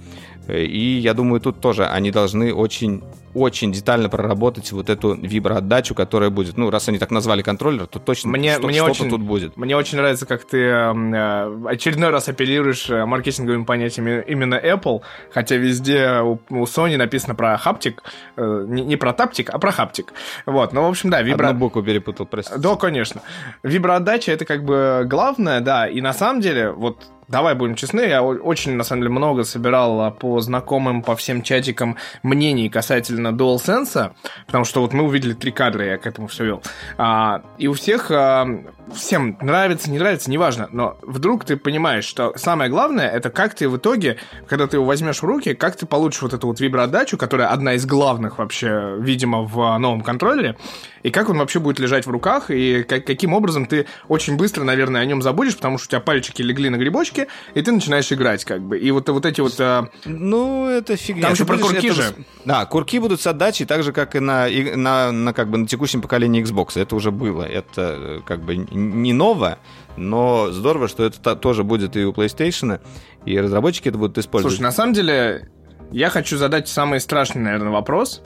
Э, 0.47 0.63
и 0.63 0.97
я 0.97 1.13
думаю, 1.13 1.39
тут 1.41 1.59
тоже 1.59 1.85
они 1.85 2.11
должны 2.11 2.53
очень, 2.53 3.03
очень 3.33 3.71
детально 3.71 4.09
проработать 4.09 4.71
вот 4.71 4.89
эту 4.89 5.13
виброотдачу, 5.13 5.95
которая 5.95 6.29
будет. 6.29 6.57
Ну, 6.57 6.69
раз 6.69 6.89
они 6.89 6.99
так 6.99 7.11
назвали 7.11 7.41
контроллер, 7.41 7.87
то 7.87 7.99
точно 7.99 8.31
мне, 8.31 8.55
что, 8.55 8.67
мне 8.67 8.77
что 8.77 8.91
очень, 8.91 9.09
тут 9.09 9.21
будет. 9.21 9.57
Мне 9.57 9.75
очень 9.75 9.97
нравится, 9.97 10.25
как 10.25 10.45
ты 10.45 10.57
эм, 10.57 11.13
э, 11.13 11.69
очередной 11.69 12.09
раз 12.09 12.27
апеллируешь 12.29 12.89
э, 12.89 13.05
маркетинговыми 13.05 13.63
понятиями 13.63 14.23
именно 14.27 14.55
Apple, 14.55 15.01
хотя 15.31 15.55
везде 15.55 16.19
у, 16.21 16.39
Sony 16.65 16.97
написано 16.97 17.35
про 17.35 17.57
хаптик, 17.57 18.03
не, 18.37 18.83
не 18.83 18.95
про 18.95 19.13
таптик, 19.13 19.49
а 19.49 19.59
про 19.59 19.71
хаптик. 19.71 20.13
Вот, 20.45 20.73
ну, 20.73 20.83
в 20.83 20.89
общем, 20.89 21.09
да, 21.09 21.21
вибро... 21.21 21.49
Одну 21.49 21.59
букву 21.59 21.83
перепутал, 21.83 22.25
простите. 22.25 22.59
Да, 22.59 22.75
конечно. 22.75 23.21
Виброотдача— 23.63 24.31
это 24.33 24.45
как 24.45 24.63
бы 24.63 25.03
главное, 25.05 25.61
да, 25.61 25.87
и 25.87 26.01
на 26.01 26.13
самом 26.13 26.41
деле, 26.41 26.71
вот 26.71 27.05
давай 27.27 27.55
будем 27.55 27.75
честны, 27.75 28.01
я 28.01 28.23
очень, 28.23 28.73
на 28.73 28.83
самом 28.83 29.03
деле, 29.03 29.11
много 29.11 29.43
собирал 29.43 30.01
а, 30.01 30.11
по 30.11 30.39
знакомым, 30.41 31.01
по 31.01 31.15
всем 31.15 31.41
чатикам 31.41 31.97
мнений 32.23 32.69
касательно 32.69 33.29
DualSense, 33.29 34.11
потому 34.45 34.65
что 34.65 34.81
вот 34.81 34.93
мы 34.93 35.03
увидели 35.03 35.33
три 35.33 35.51
кадра, 35.51 35.85
я 35.85 35.97
к 35.97 36.05
этому 36.05 36.27
все 36.27 36.45
вел. 36.45 36.63
А, 36.97 37.41
и 37.57 37.67
у 37.67 37.73
всех, 37.73 38.11
а, 38.11 38.47
всем 38.93 39.37
нравится, 39.41 39.89
не 39.89 39.99
нравится, 39.99 40.29
неважно, 40.29 40.69
но 40.71 40.97
вдруг 41.01 41.45
ты 41.45 41.57
понимаешь, 41.57 42.05
что 42.05 42.33
самое 42.35 42.69
главное, 42.69 43.09
это 43.09 43.29
как 43.29 43.55
ты 43.55 43.67
в 43.67 43.77
итоге, 43.77 44.17
когда 44.47 44.67
ты 44.67 44.77
его 44.77 44.85
возьмешь 44.85 45.21
в 45.21 45.25
руки, 45.25 45.53
как 45.53 45.75
ты 45.75 45.85
получишь 45.85 46.21
вот 46.21 46.33
эту 46.33 46.47
вот 46.47 46.59
виброотдачу, 46.59 47.17
которая 47.17 47.47
одна 47.47 47.73
из 47.73 47.85
главных 47.85 48.37
вообще, 48.37 48.95
видимо, 48.99 49.43
в 49.43 49.59
а, 49.61 49.79
новом 49.79 50.01
контроллере, 50.01 50.55
и 51.03 51.11
как 51.11 51.29
он 51.29 51.37
вообще 51.37 51.59
будет 51.59 51.79
лежать 51.79 52.05
в 52.05 52.09
руках, 52.09 52.49
и 52.49 52.83
как, 52.83 53.05
каким 53.05 53.33
образом 53.33 53.65
ты 53.65 53.85
очень 54.07 54.37
быстро, 54.37 54.63
наверное, 54.63 55.01
о 55.01 55.05
нем 55.05 55.21
забудешь, 55.21 55.55
потому 55.55 55.77
что 55.77 55.87
у 55.87 55.89
тебя 55.89 55.99
пальчики 56.01 56.41
легли 56.41 56.69
на 56.69 56.77
грибочек, 56.77 57.14
карточки, 57.15 57.27
и 57.53 57.61
ты 57.61 57.71
начинаешь 57.71 58.11
играть, 58.11 58.45
как 58.45 58.61
бы. 58.61 58.77
И 58.77 58.91
вот, 58.91 59.07
вот 59.09 59.25
эти 59.25 59.41
вот... 59.41 59.55
А, 59.59 59.89
ну, 60.05 60.67
это 60.67 60.95
фигня. 60.97 61.23
Там 61.23 61.33
еще 61.33 61.45
про 61.45 61.57
курки 61.57 61.87
это... 61.87 61.93
же. 61.93 62.03
Да, 62.45 62.65
курки 62.65 62.99
будут 62.99 63.21
с 63.21 63.27
отдачей, 63.27 63.65
так 63.65 63.83
же, 63.83 63.91
как 63.91 64.15
и 64.15 64.19
на, 64.19 64.47
и 64.47 64.75
на, 64.75 65.11
на, 65.11 65.33
как 65.33 65.49
бы, 65.49 65.57
на 65.57 65.67
текущем 65.67 66.01
поколении 66.01 66.43
Xbox. 66.43 66.79
Это 66.79 66.95
уже 66.95 67.11
было. 67.11 67.43
Это 67.43 67.95
э, 67.97 68.19
как 68.25 68.41
бы 68.41 68.55
не 68.57 69.13
ново, 69.13 69.59
но 69.97 70.51
здорово, 70.51 70.87
что 70.87 71.05
это 71.05 71.35
тоже 71.35 71.63
будет 71.63 71.95
и 71.95 72.05
у 72.05 72.11
PlayStation, 72.11 72.79
и 73.25 73.39
разработчики 73.39 73.89
это 73.89 73.97
будут 73.97 74.17
использовать. 74.17 74.55
Слушай, 74.55 74.63
на 74.63 74.71
самом 74.71 74.93
деле, 74.93 75.49
я 75.91 76.09
хочу 76.09 76.37
задать 76.37 76.67
самый 76.67 76.99
страшный, 76.99 77.41
наверное, 77.41 77.71
вопрос, 77.71 78.21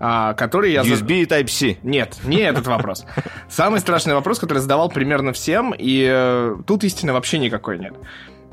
а, 0.00 0.34
который 0.34 0.72
я... 0.72 0.82
USB 0.82 1.22
и 1.22 1.24
Type-C. 1.24 1.78
Нет, 1.82 2.18
не 2.24 2.38
этот 2.38 2.66
вопрос. 2.66 3.06
Самый 3.48 3.80
страшный 3.80 4.14
вопрос, 4.14 4.38
который 4.38 4.58
задавал 4.58 4.90
примерно 4.90 5.32
всем, 5.32 5.74
и 5.76 6.06
э, 6.10 6.56
тут 6.66 6.84
истины 6.84 7.12
вообще 7.12 7.38
никакой 7.38 7.78
нет 7.78 7.94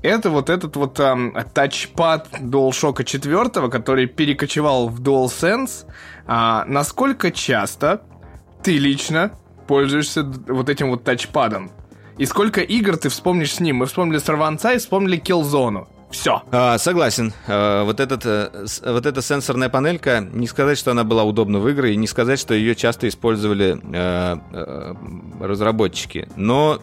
это 0.01 0.29
вот 0.29 0.49
этот 0.49 0.75
вот 0.75 0.95
там 0.95 1.33
тачпад 1.53 2.27
DualShock 2.39 3.03
4, 3.03 3.69
который 3.69 4.07
перекочевал 4.07 4.89
в 4.89 5.01
DualSense. 5.01 5.85
А, 6.27 6.65
насколько 6.65 7.31
часто 7.31 8.01
ты 8.63 8.77
лично 8.77 9.31
пользуешься 9.67 10.23
вот 10.23 10.69
этим 10.69 10.89
вот 10.89 11.03
тачпадом? 11.03 11.71
И 12.17 12.25
сколько 12.25 12.61
игр 12.61 12.97
ты 12.97 13.09
вспомнишь 13.09 13.55
с 13.55 13.59
ним? 13.59 13.77
Мы 13.77 13.85
вспомнили 13.85 14.17
Сорванца 14.17 14.73
и 14.73 14.77
вспомнили 14.77 15.19
Killzone. 15.19 15.87
Все. 16.11 16.43
А, 16.51 16.77
согласен. 16.77 17.33
А, 17.47 17.83
вот, 17.83 17.99
этот, 17.99 18.23
а, 18.25 18.65
вот 18.85 19.05
эта 19.05 19.21
сенсорная 19.21 19.69
панелька, 19.69 20.19
не 20.19 20.45
сказать, 20.47 20.77
что 20.77 20.91
она 20.91 21.03
была 21.03 21.23
удобна 21.23 21.59
в 21.59 21.69
игры, 21.69 21.93
и 21.93 21.95
не 21.95 22.07
сказать, 22.07 22.39
что 22.39 22.53
ее 22.53 22.75
часто 22.75 23.07
использовали 23.07 23.79
а, 23.93 24.39
а, 24.51 24.95
разработчики. 25.39 26.27
Но 26.35 26.79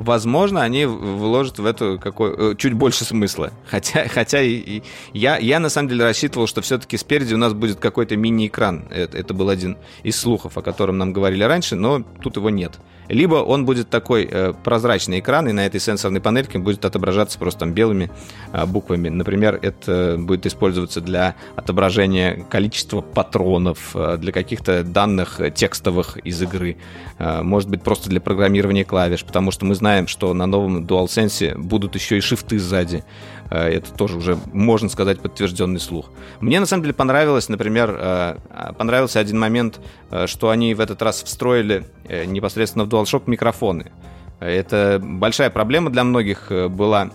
возможно, 0.00 0.62
они 0.62 0.86
вложат 0.86 1.58
в 1.58 1.66
эту 1.66 1.98
какой, 2.02 2.34
э, 2.36 2.54
чуть 2.56 2.72
больше 2.72 3.04
смысла. 3.04 3.52
Хотя, 3.66 4.08
хотя 4.08 4.40
и, 4.40 4.54
и 4.54 4.82
я, 5.12 5.36
я 5.36 5.60
на 5.60 5.68
самом 5.68 5.88
деле 5.88 6.04
рассчитывал, 6.04 6.46
что 6.46 6.62
все-таки 6.62 6.96
спереди 6.96 7.34
у 7.34 7.38
нас 7.38 7.52
будет 7.52 7.78
какой-то 7.78 8.16
мини-экран. 8.16 8.84
Это, 8.90 9.18
это 9.18 9.34
был 9.34 9.50
один 9.50 9.76
из 10.02 10.16
слухов, 10.16 10.56
о 10.56 10.62
котором 10.62 10.98
нам 10.98 11.12
говорили 11.12 11.44
раньше, 11.44 11.76
но 11.76 12.02
тут 12.22 12.36
его 12.36 12.50
нет. 12.50 12.78
Либо 13.10 13.36
он 13.36 13.64
будет 13.64 13.90
такой 13.90 14.28
э, 14.30 14.54
прозрачный 14.64 15.18
экран, 15.18 15.48
и 15.48 15.52
на 15.52 15.66
этой 15.66 15.80
сенсорной 15.80 16.20
панельке 16.20 16.58
будет 16.58 16.84
отображаться 16.84 17.38
просто 17.38 17.60
там 17.60 17.72
белыми 17.72 18.08
э, 18.52 18.66
буквами. 18.66 19.08
Например, 19.08 19.58
это 19.60 20.16
будет 20.16 20.46
использоваться 20.46 21.00
для 21.00 21.34
отображения 21.56 22.46
количества 22.48 23.00
патронов, 23.00 23.90
э, 23.94 24.16
для 24.16 24.30
каких-то 24.30 24.84
данных 24.84 25.40
текстовых 25.54 26.18
из 26.18 26.40
игры. 26.40 26.76
Э, 27.18 27.42
может 27.42 27.68
быть, 27.68 27.82
просто 27.82 28.08
для 28.08 28.20
программирования 28.20 28.84
клавиш, 28.84 29.24
потому 29.24 29.50
что 29.50 29.64
мы 29.64 29.74
знаем, 29.74 29.89
знаем, 29.90 30.06
что 30.06 30.32
на 30.34 30.46
новом 30.46 30.84
DualSense 30.84 31.58
будут 31.58 31.96
еще 31.96 32.16
и 32.16 32.20
шифты 32.20 32.60
сзади. 32.60 33.02
Э, 33.50 33.68
это 33.68 33.92
тоже 33.92 34.16
уже, 34.16 34.38
можно 34.52 34.88
сказать, 34.88 35.20
подтвержденный 35.20 35.80
слух. 35.80 36.10
Мне 36.40 36.60
на 36.60 36.66
самом 36.66 36.84
деле 36.84 36.94
понравилось, 36.94 37.48
например, 37.48 37.90
э, 37.90 37.96
а, 37.98 38.72
понравился 38.78 39.18
один 39.18 39.40
момент, 39.40 39.80
э, 40.12 40.28
что 40.28 40.50
они 40.50 40.74
в 40.74 40.80
этот 40.80 41.02
раз 41.02 41.24
встроили 41.24 41.84
непосредственно 42.26 42.84
в 42.84 42.88
DualShock 42.88 43.24
микрофоны. 43.26 43.90
Это 44.38 45.00
большая 45.02 45.50
проблема 45.50 45.90
для 45.90 46.02
многих 46.02 46.50
была, 46.70 47.10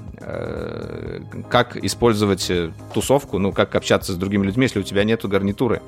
как 1.49 1.75
использовать 1.77 2.51
тусовку, 2.93 3.39
ну, 3.39 3.51
как 3.51 3.73
общаться 3.73 4.13
с 4.13 4.15
другими 4.15 4.45
людьми, 4.45 4.65
если 4.65 4.79
у 4.79 4.83
тебя 4.83 5.03
нету 5.03 5.27
гарнитуры. 5.27 5.81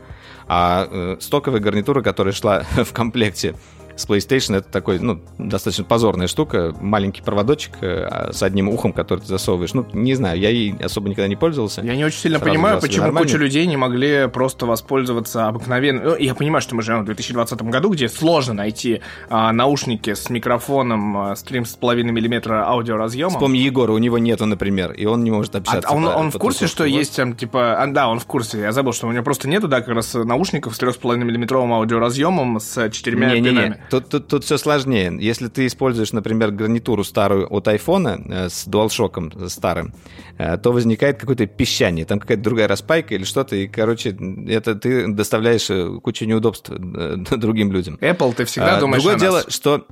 А 0.47 1.17
стоковая 1.19 1.59
гарнитура, 1.59 2.01
которая 2.01 2.33
шла 2.33 2.63
в 2.83 2.91
комплекте 2.91 3.53
с 3.97 4.07
PlayStation 4.07 4.57
это 4.57 4.69
такой, 4.69 4.99
ну, 4.99 5.19
достаточно 5.37 5.83
позорная 5.83 6.27
штука. 6.27 6.73
Маленький 6.79 7.21
проводочек 7.21 7.73
э, 7.81 8.31
с 8.31 8.43
одним 8.43 8.69
ухом, 8.69 8.93
который 8.93 9.19
ты 9.19 9.25
засовываешь. 9.25 9.73
Ну, 9.73 9.85
не 9.93 10.13
знаю, 10.13 10.39
я 10.39 10.49
ей 10.49 10.75
особо 10.81 11.09
никогда 11.09 11.27
не 11.27 11.35
пользовался. 11.35 11.81
Я 11.81 11.95
не 11.95 12.05
очень 12.05 12.19
сильно 12.19 12.37
Сразу 12.37 12.51
понимаю, 12.51 12.79
почему 12.79 13.11
куча 13.11 13.37
людей 13.37 13.65
не 13.65 13.77
могли 13.77 14.27
просто 14.27 14.65
воспользоваться 14.65 15.47
обыкновенным... 15.47 16.03
Ну, 16.03 16.15
я 16.17 16.35
понимаю, 16.35 16.61
что 16.61 16.75
мы 16.75 16.83
живем 16.83 17.01
в 17.01 17.05
2020 17.05 17.61
году, 17.63 17.89
где 17.89 18.07
сложно 18.07 18.53
найти 18.53 19.01
а, 19.29 19.51
наушники 19.51 20.13
с 20.13 20.29
микрофоном, 20.29 21.17
а, 21.17 21.35
стрим 21.35 21.65
с 21.65 21.75
половиной 21.75 22.11
миллиметра 22.11 22.67
аудиоразъема. 22.67 23.31
Вспомни 23.31 23.57
Егора, 23.57 23.93
у 23.93 23.97
него 23.97 24.17
нету, 24.17 24.45
например, 24.45 24.91
и 24.91 25.05
он 25.05 25.23
не 25.23 25.31
может 25.31 25.55
а, 25.55 25.59
общаться. 25.59 25.89
А, 25.89 25.93
он, 25.93 26.05
он 26.05 26.31
в 26.31 26.37
курсе, 26.37 26.67
что 26.67 26.83
вот. 26.83 26.89
есть 26.89 27.15
там, 27.15 27.35
типа... 27.35 27.81
А, 27.81 27.87
да, 27.87 28.09
он 28.09 28.19
в 28.19 28.25
курсе, 28.25 28.59
я 28.59 28.71
забыл, 28.71 28.93
что 28.93 29.07
у 29.07 29.11
него 29.11 29.23
просто 29.23 29.49
нету, 29.49 29.67
да, 29.67 29.81
как 29.81 29.95
раз 29.95 30.13
наушников 30.13 30.75
с 30.75 30.79
3,5 30.79 31.17
миллиметровым 31.17 31.73
аудиоразъемом 31.73 32.59
с 32.59 32.89
четырьмя 32.91 33.33
не, 33.33 33.41
пинами. 33.41 33.63
Не, 33.63 33.69
не. 33.69 33.75
Тут, 33.89 34.09
тут, 34.09 34.27
тут 34.27 34.43
все 34.43 34.57
сложнее. 34.57 35.15
Если 35.19 35.47
ты 35.47 35.65
используешь, 35.65 36.11
например, 36.11 36.51
гарнитуру 36.51 37.03
старую 37.03 37.51
от 37.51 37.67
айфона 37.67 38.21
э, 38.25 38.49
с 38.49 38.67
DualShock 38.67 39.47
старым, 39.49 39.93
э, 40.37 40.57
то 40.57 40.71
возникает 40.71 41.19
какое-то 41.19 41.45
песчание, 41.45 42.05
там 42.05 42.19
какая-то 42.19 42.43
другая 42.43 42.67
распайка 42.67 43.15
или 43.15 43.23
что-то, 43.23 43.55
и, 43.55 43.67
короче, 43.67 44.17
это 44.47 44.75
ты 44.75 45.07
доставляешь 45.07 45.69
э, 45.69 45.99
кучу 46.01 46.25
неудобств 46.25 46.69
другим 46.69 47.71
людям. 47.71 47.95
Apple, 48.01 48.33
ты 48.33 48.45
всегда 48.45 48.77
а, 48.77 48.79
думаешь 48.79 49.03
Другое 49.03 49.19
дело, 49.19 49.37
нас. 49.37 49.53
что... 49.53 49.85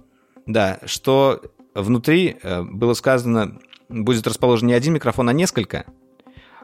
Да, 0.46 0.80
что 0.86 1.42
внутри 1.74 2.38
было 2.44 2.94
сказано, 2.94 3.58
будет 3.90 4.28
расположен 4.28 4.68
не 4.68 4.74
один 4.74 4.94
микрофон, 4.94 5.28
а 5.28 5.34
несколько. 5.34 5.86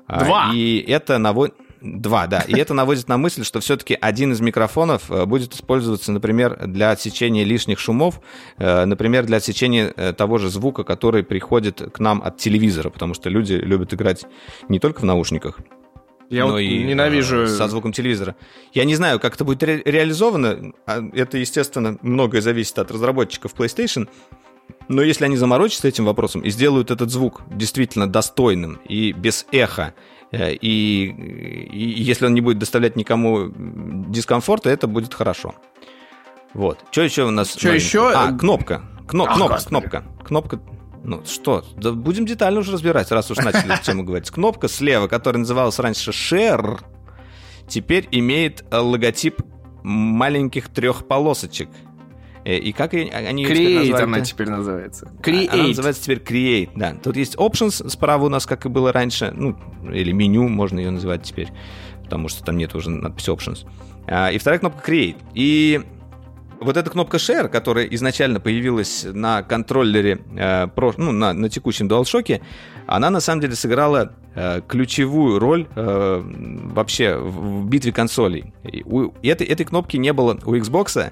А, 0.05 0.23
Два. 0.25 0.51
И 0.53 0.79
это 0.79 1.17
наводит... 1.17 1.55
Два, 1.81 2.27
да. 2.27 2.41
И 2.41 2.53
это 2.53 2.75
наводит 2.75 3.07
на 3.07 3.17
мысль, 3.17 3.43
что 3.43 3.59
все-таки 3.59 3.97
один 3.99 4.31
из 4.33 4.39
микрофонов 4.39 5.09
э, 5.09 5.25
будет 5.25 5.53
использоваться, 5.53 6.11
например, 6.11 6.67
для 6.67 6.91
отсечения 6.91 7.43
лишних 7.43 7.79
шумов, 7.79 8.21
э, 8.57 8.85
например, 8.85 9.25
для 9.25 9.37
отсечения 9.37 9.91
э, 9.95 10.13
того 10.13 10.37
же 10.37 10.49
звука, 10.49 10.83
который 10.83 11.23
приходит 11.23 11.81
к 11.91 11.99
нам 11.99 12.21
от 12.23 12.37
телевизора, 12.37 12.91
потому 12.91 13.15
что 13.15 13.29
люди 13.29 13.53
любят 13.53 13.93
играть 13.95 14.25
не 14.69 14.79
только 14.79 15.01
в 15.01 15.05
наушниках, 15.05 15.59
я 16.31 16.45
но 16.45 16.53
вот 16.53 16.59
и, 16.59 16.83
ненавижу... 16.83 17.45
со 17.45 17.67
звуком 17.67 17.91
телевизора. 17.91 18.37
Я 18.73 18.85
не 18.85 18.95
знаю, 18.95 19.19
как 19.19 19.35
это 19.35 19.43
будет 19.43 19.61
ре- 19.63 19.81
реализовано. 19.83 20.73
А, 20.85 21.03
это, 21.13 21.37
естественно, 21.37 21.97
многое 22.01 22.41
зависит 22.41 22.79
от 22.79 22.89
разработчиков 22.89 23.53
PlayStation. 23.53 24.07
Но 24.87 25.01
если 25.01 25.25
они 25.25 25.35
заморочатся 25.35 25.89
этим 25.89 26.05
вопросом 26.05 26.41
и 26.41 26.49
сделают 26.49 26.89
этот 26.89 27.09
звук 27.09 27.41
действительно 27.49 28.07
достойным 28.07 28.79
и 28.87 29.11
без 29.11 29.45
эха, 29.51 29.93
Э, 30.31 30.53
и, 30.53 31.05
и 31.07 32.01
если 32.01 32.25
он 32.25 32.33
не 32.33 32.41
будет 32.41 32.59
доставлять 32.59 32.95
никому 32.95 33.51
дискомфорта, 33.55 34.69
это 34.69 34.87
будет 34.87 35.13
хорошо. 35.13 35.55
Вот. 36.53 36.79
Что 36.91 37.01
еще 37.01 37.23
у 37.25 37.31
нас? 37.31 37.55
Что 37.55 37.73
еще? 37.73 38.11
А, 38.13 38.31
кнопка. 38.31 38.83
Кноп, 39.07 39.29
а, 39.29 39.35
кнопка, 39.35 39.59
кнопка. 39.65 40.03
Кнопка. 40.23 40.59
Ну 41.03 41.23
что, 41.25 41.65
да 41.77 41.93
будем 41.93 42.27
детально 42.27 42.59
уже 42.59 42.73
разбирать, 42.73 43.11
раз 43.11 43.31
уж 43.31 43.37
начали 43.37 43.73
эту 43.73 43.83
тему 43.83 44.03
говорить. 44.03 44.29
Кнопка 44.29 44.67
слева, 44.67 45.07
которая 45.07 45.39
называлась 45.39 45.79
раньше 45.79 46.11
Share, 46.11 46.79
теперь 47.67 48.07
имеет 48.11 48.63
логотип 48.71 49.41
маленьких 49.83 50.69
трех 50.69 51.07
полосочек– 51.07 51.69
Э, 52.43 52.57
и 52.57 52.71
как 52.71 52.93
они 52.93 53.45
Create 53.45 53.85
теперь 53.85 54.01
она 54.01 54.21
теперь 54.21 54.49
называется. 54.49 55.11
Create. 55.21 55.49
Она 55.49 55.67
называется 55.67 56.03
теперь 56.03 56.19
Create, 56.19 56.69
да. 56.75 56.95
Тут 57.01 57.15
есть 57.15 57.35
Options 57.35 57.87
справа 57.89 58.25
у 58.25 58.29
нас, 58.29 58.45
как 58.45 58.65
и 58.65 58.69
было 58.69 58.91
раньше. 58.91 59.31
Ну, 59.35 59.57
или 59.91 60.11
меню 60.11 60.47
можно 60.47 60.79
ее 60.79 60.91
называть 60.91 61.23
теперь, 61.23 61.49
потому 62.03 62.29
что 62.29 62.43
там 62.43 62.57
нет 62.57 62.73
уже 62.75 62.89
надписи 62.89 63.29
Options. 63.29 63.67
А, 64.07 64.31
и 64.31 64.37
вторая 64.37 64.59
кнопка 64.59 64.91
Create. 64.91 65.17
И 65.33 65.81
вот 66.59 66.77
эта 66.77 66.89
кнопка 66.89 67.17
Share, 67.17 67.47
которая 67.47 67.85
изначально 67.85 68.39
появилась 68.39 69.05
на 69.11 69.43
контроллере, 69.43 70.19
э, 70.37 70.67
ну, 70.97 71.11
на, 71.11 71.33
на 71.33 71.49
текущем 71.49 71.87
DualShock, 71.87 72.41
она 72.87 73.09
на 73.09 73.19
самом 73.19 73.41
деле 73.41 73.55
сыграла 73.55 74.13
э, 74.35 74.61
ключевую 74.67 75.39
роль 75.39 75.67
вообще 75.75 77.15
в, 77.15 77.61
в 77.61 77.69
битве 77.69 77.91
консолей. 77.91 78.53
И 78.63 78.83
у 78.83 79.13
этой, 79.23 79.47
этой 79.47 79.65
кнопки 79.65 79.97
не 79.97 80.11
было 80.13 80.37
у 80.45 80.55
Xbox, 80.55 81.11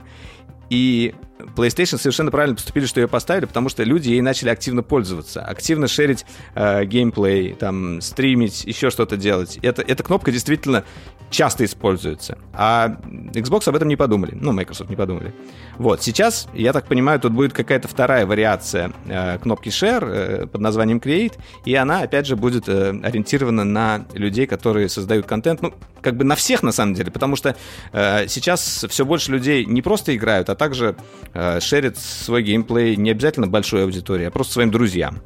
и 0.69 1.13
PlayStation 1.39 1.97
совершенно 1.97 2.31
правильно 2.31 2.55
поступили, 2.55 2.85
что 2.85 2.99
ее 2.99 3.07
поставили, 3.07 3.45
потому 3.45 3.69
что 3.69 3.83
люди 3.83 4.09
ей 4.09 4.21
начали 4.21 4.49
активно 4.49 4.83
пользоваться, 4.83 5.41
активно 5.41 5.87
шерить 5.87 6.25
э, 6.55 6.85
геймплей, 6.85 7.53
там, 7.53 8.01
стримить, 8.01 8.65
еще 8.65 8.89
что-то 8.89 9.17
делать. 9.17 9.57
Это, 9.61 9.81
эта 9.81 10.03
кнопка 10.03 10.31
действительно 10.31 10.83
часто 11.29 11.63
используется. 11.63 12.37
А 12.53 12.97
Xbox 13.33 13.69
об 13.69 13.75
этом 13.75 13.87
не 13.87 13.95
подумали. 13.95 14.31
Ну, 14.33 14.51
Microsoft 14.51 14.89
не 14.89 14.95
подумали. 14.95 15.33
Вот, 15.77 16.01
сейчас, 16.01 16.47
я 16.53 16.73
так 16.73 16.87
понимаю, 16.87 17.19
тут 17.19 17.31
будет 17.31 17.53
какая-то 17.53 17.87
вторая 17.87 18.25
вариация 18.25 18.91
э, 19.05 19.37
кнопки 19.39 19.69
Share 19.69 20.05
э, 20.05 20.47
под 20.47 20.59
названием 20.61 20.97
Create, 20.97 21.37
и 21.65 21.73
она, 21.75 22.01
опять 22.01 22.25
же, 22.25 22.35
будет 22.35 22.67
э, 22.67 22.89
ориентирована 23.01 23.63
на 23.63 24.05
людей, 24.13 24.45
которые 24.45 24.89
создают 24.89 25.25
контент, 25.25 25.61
ну, 25.61 25.73
как 26.01 26.15
бы 26.15 26.23
на 26.23 26.35
всех, 26.35 26.63
на 26.63 26.71
самом 26.71 26.93
деле, 26.93 27.11
потому 27.11 27.35
что 27.35 27.55
э, 27.93 28.27
сейчас 28.27 28.85
все 28.89 29.05
больше 29.05 29.31
людей 29.31 29.65
не 29.65 29.81
просто 29.81 30.15
играют, 30.15 30.49
а 30.49 30.55
также 30.55 30.95
э, 31.33 31.59
шерят 31.59 31.97
свой 31.97 32.43
геймплей 32.43 32.95
не 32.95 33.11
обязательно 33.11 33.47
большой 33.47 33.83
аудитории, 33.83 34.25
а 34.25 34.31
просто 34.31 34.53
своим 34.53 34.71
друзьям. 34.71 35.21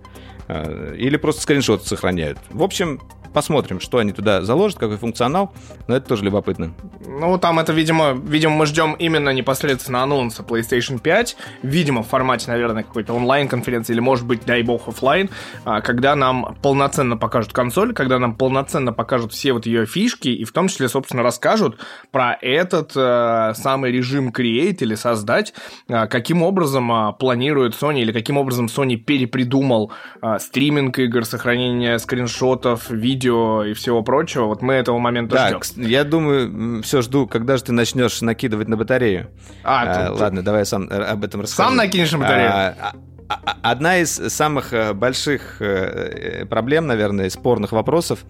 Э, 0.47 0.95
или 0.97 1.17
просто 1.17 1.41
скриншоты 1.41 1.87
сохраняют. 1.87 2.37
В 2.49 2.63
общем, 2.63 3.01
Посмотрим, 3.33 3.79
что 3.79 3.97
они 3.97 4.11
туда 4.11 4.41
заложат, 4.41 4.79
какой 4.79 4.97
функционал. 4.97 5.53
Но 5.87 5.95
это 5.95 6.07
тоже 6.07 6.23
любопытно. 6.23 6.73
Ну, 7.05 7.37
там 7.37 7.59
это, 7.59 7.73
видимо, 7.73 8.11
видимо, 8.11 8.55
мы 8.55 8.65
ждем 8.65 8.93
именно 8.93 9.29
непосредственно 9.29 10.03
анонса 10.03 10.43
PlayStation 10.43 10.99
5. 10.99 11.35
Видимо, 11.63 12.03
в 12.03 12.07
формате, 12.07 12.45
наверное, 12.49 12.83
какой-то 12.83 13.13
онлайн-конференции 13.13 13.93
или, 13.93 13.99
может 13.99 14.25
быть, 14.25 14.45
дай 14.45 14.61
бог, 14.61 14.87
офлайн, 14.87 15.29
а, 15.65 15.81
когда 15.81 16.15
нам 16.15 16.55
полноценно 16.61 17.17
покажут 17.17 17.53
консоль, 17.53 17.93
когда 17.93 18.19
нам 18.19 18.35
полноценно 18.35 18.93
покажут 18.93 19.33
все 19.33 19.53
вот 19.53 19.65
ее 19.65 19.85
фишки, 19.85 20.29
и 20.29 20.43
в 20.43 20.51
том 20.51 20.67
числе, 20.67 20.87
собственно, 20.89 21.23
расскажут 21.23 21.79
про 22.11 22.37
этот 22.41 22.91
э, 22.95 23.53
самый 23.55 23.91
режим 23.91 24.29
Create 24.29 24.77
или 24.81 24.95
создать, 24.95 25.53
э, 25.87 26.07
каким 26.07 26.43
образом 26.43 26.91
э, 26.91 27.13
планирует 27.13 27.73
Sony 27.73 28.01
или 28.01 28.11
каким 28.11 28.37
образом 28.37 28.67
Sony 28.67 28.95
перепридумал 28.95 29.91
э, 30.21 30.37
стриминг 30.39 30.99
игр, 30.99 31.25
сохранение 31.25 31.97
скриншотов, 31.99 32.89
видео, 32.89 33.22
видео 33.23 33.63
и 33.63 33.73
всего 33.73 34.03
прочего. 34.03 34.45
Вот 34.45 34.61
мы 34.61 34.73
этого 34.73 34.97
момента 34.97 35.35
да, 35.35 35.59
ждем. 35.63 35.85
Я 35.85 36.03
думаю, 36.03 36.83
все 36.83 37.01
жду, 37.01 37.27
когда 37.27 37.57
же 37.57 37.63
ты 37.63 37.71
начнешь 37.71 38.21
накидывать 38.21 38.67
на 38.67 38.77
батарею. 38.77 39.29
А, 39.63 39.83
а 39.83 40.09
тут, 40.09 40.19
ладно, 40.19 40.43
давай 40.43 40.61
я 40.61 40.65
сам 40.65 40.87
э, 40.89 40.95
об 40.95 41.23
этом 41.23 41.41
расскажу. 41.41 41.69
Сам 41.69 41.77
накинешь 41.77 42.11
на 42.11 42.19
батарею? 42.19 42.51
А, 42.51 42.75
а, 42.79 43.39
а, 43.45 43.57
Одна 43.61 43.97
из 43.97 44.11
самых 44.11 44.73
э, 44.73 44.93
больших 44.93 45.61
э, 45.61 46.45
проблем, 46.45 46.87
наверное, 46.87 47.29
спорных 47.29 47.71
вопросов 47.71 48.25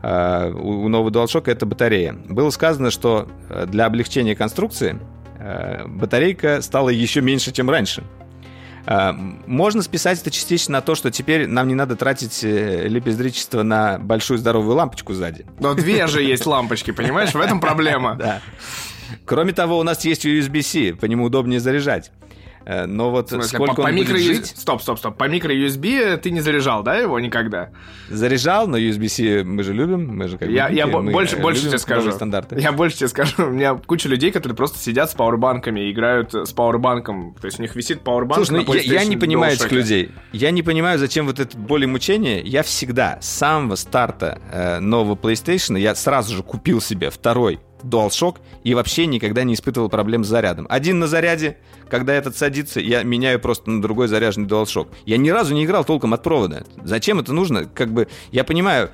у 0.00 0.88
нового 0.88 1.10
DualShock 1.10 1.50
это 1.50 1.66
батарея. 1.66 2.12
Было 2.28 2.50
сказано, 2.50 2.92
что 2.92 3.26
для 3.66 3.84
облегчения 3.84 4.36
конструкции 4.36 4.96
батарейка 5.88 6.62
стала 6.62 6.90
еще 6.90 7.20
меньше, 7.20 7.50
чем 7.50 7.68
раньше. 7.68 8.04
А, 8.86 9.12
можно 9.12 9.82
списать 9.82 10.20
это 10.20 10.30
частично 10.30 10.74
на 10.74 10.80
то, 10.80 10.94
что 10.94 11.10
теперь 11.10 11.46
нам 11.46 11.68
не 11.68 11.74
надо 11.74 11.96
тратить 11.96 12.42
э, 12.42 12.88
лепездричество 12.88 13.62
на 13.62 13.98
большую 13.98 14.38
здоровую 14.38 14.76
лампочку 14.76 15.14
сзади. 15.14 15.46
Но 15.60 15.74
две 15.74 16.06
же 16.06 16.22
есть 16.22 16.46
лампочки, 16.46 16.90
понимаешь? 16.90 17.32
В 17.32 17.40
этом 17.40 17.60
проблема. 17.60 18.16
Да. 18.28 18.42
Кроме 19.24 19.52
того, 19.52 19.78
у 19.78 19.82
нас 19.82 20.04
есть 20.04 20.26
USB-C, 20.26 20.94
по 20.94 21.06
нему 21.06 21.24
удобнее 21.24 21.60
заряжать. 21.60 22.10
Э, 22.64 22.86
но 22.86 23.10
вот 23.10 23.30
смысле, 23.30 23.56
сколько 23.56 23.74
по, 23.76 23.82
по 23.82 23.88
он 23.88 23.94
микро 23.94 24.12
будет 24.12 24.24
жить... 24.24 24.46
Стоп, 24.46 24.82
стоп, 24.82 24.98
стоп. 24.98 25.16
По 25.16 25.28
микро-USB 25.28 26.16
ты 26.18 26.30
не 26.30 26.40
заряжал, 26.40 26.82
да, 26.82 26.96
его 26.96 27.18
никогда? 27.18 27.70
Заряжал, 28.08 28.66
но 28.66 28.78
USB-C 28.78 29.44
мы 29.44 29.62
же 29.62 29.72
любим, 29.72 30.16
мы 30.16 30.28
же 30.28 30.38
как 30.38 30.48
Я, 30.48 30.68
я 30.68 30.86
мы 30.86 31.10
больше, 31.10 31.36
больше 31.36 31.68
тебе 31.68 31.78
скажу. 31.78 32.12
Стандарты. 32.12 32.58
Я 32.60 32.72
больше 32.72 32.98
тебе 32.98 33.08
скажу. 33.08 33.46
У 33.46 33.50
меня 33.50 33.74
куча 33.74 34.08
людей, 34.08 34.30
которые 34.30 34.56
просто 34.56 34.78
сидят 34.78 35.10
с 35.10 35.14
пауэрбанками 35.14 35.80
и 35.80 35.92
играют 35.92 36.34
с 36.34 36.52
пауэрбанком. 36.52 37.34
То 37.40 37.46
есть 37.46 37.58
у 37.58 37.62
них 37.62 37.74
висит 37.74 38.02
пауэрбанк 38.02 38.44
Слушай, 38.44 38.64
ну, 38.64 38.74
я, 38.74 39.00
я 39.00 39.04
не 39.04 39.16
понимаю 39.16 39.54
этих 39.54 39.72
людей. 39.72 40.10
Я 40.32 40.50
не 40.50 40.62
понимаю, 40.62 40.98
зачем 40.98 41.26
вот 41.26 41.40
это 41.40 41.56
боль 41.56 41.84
и 41.84 41.86
мучение. 41.86 42.40
Я 42.42 42.62
всегда 42.62 43.18
с 43.20 43.28
самого 43.28 43.76
старта 43.76 44.40
э, 44.50 44.78
нового 44.80 45.16
PlayStation 45.16 45.78
я 45.78 45.94
сразу 45.94 46.36
же 46.36 46.42
купил 46.42 46.80
себе 46.80 47.10
второй 47.10 47.60
DualShock 47.82 48.36
и 48.64 48.74
вообще 48.74 49.06
никогда 49.06 49.44
не 49.44 49.54
испытывал 49.54 49.88
проблем 49.88 50.24
с 50.24 50.28
зарядом. 50.28 50.66
Один 50.68 50.98
на 50.98 51.06
заряде, 51.06 51.58
когда 51.88 52.14
этот 52.14 52.36
садится, 52.36 52.80
я 52.80 53.02
меняю 53.02 53.40
просто 53.40 53.70
на 53.70 53.82
другой 53.82 54.08
заряженный 54.08 54.48
DualShock. 54.48 54.88
Я 55.06 55.16
ни 55.16 55.30
разу 55.30 55.54
не 55.54 55.64
играл 55.64 55.84
толком 55.84 56.14
от 56.14 56.22
провода. 56.22 56.64
Зачем 56.82 57.20
это 57.20 57.32
нужно? 57.32 57.66
Как 57.66 57.92
бы, 57.92 58.08
я 58.32 58.44
понимаю, 58.44 58.90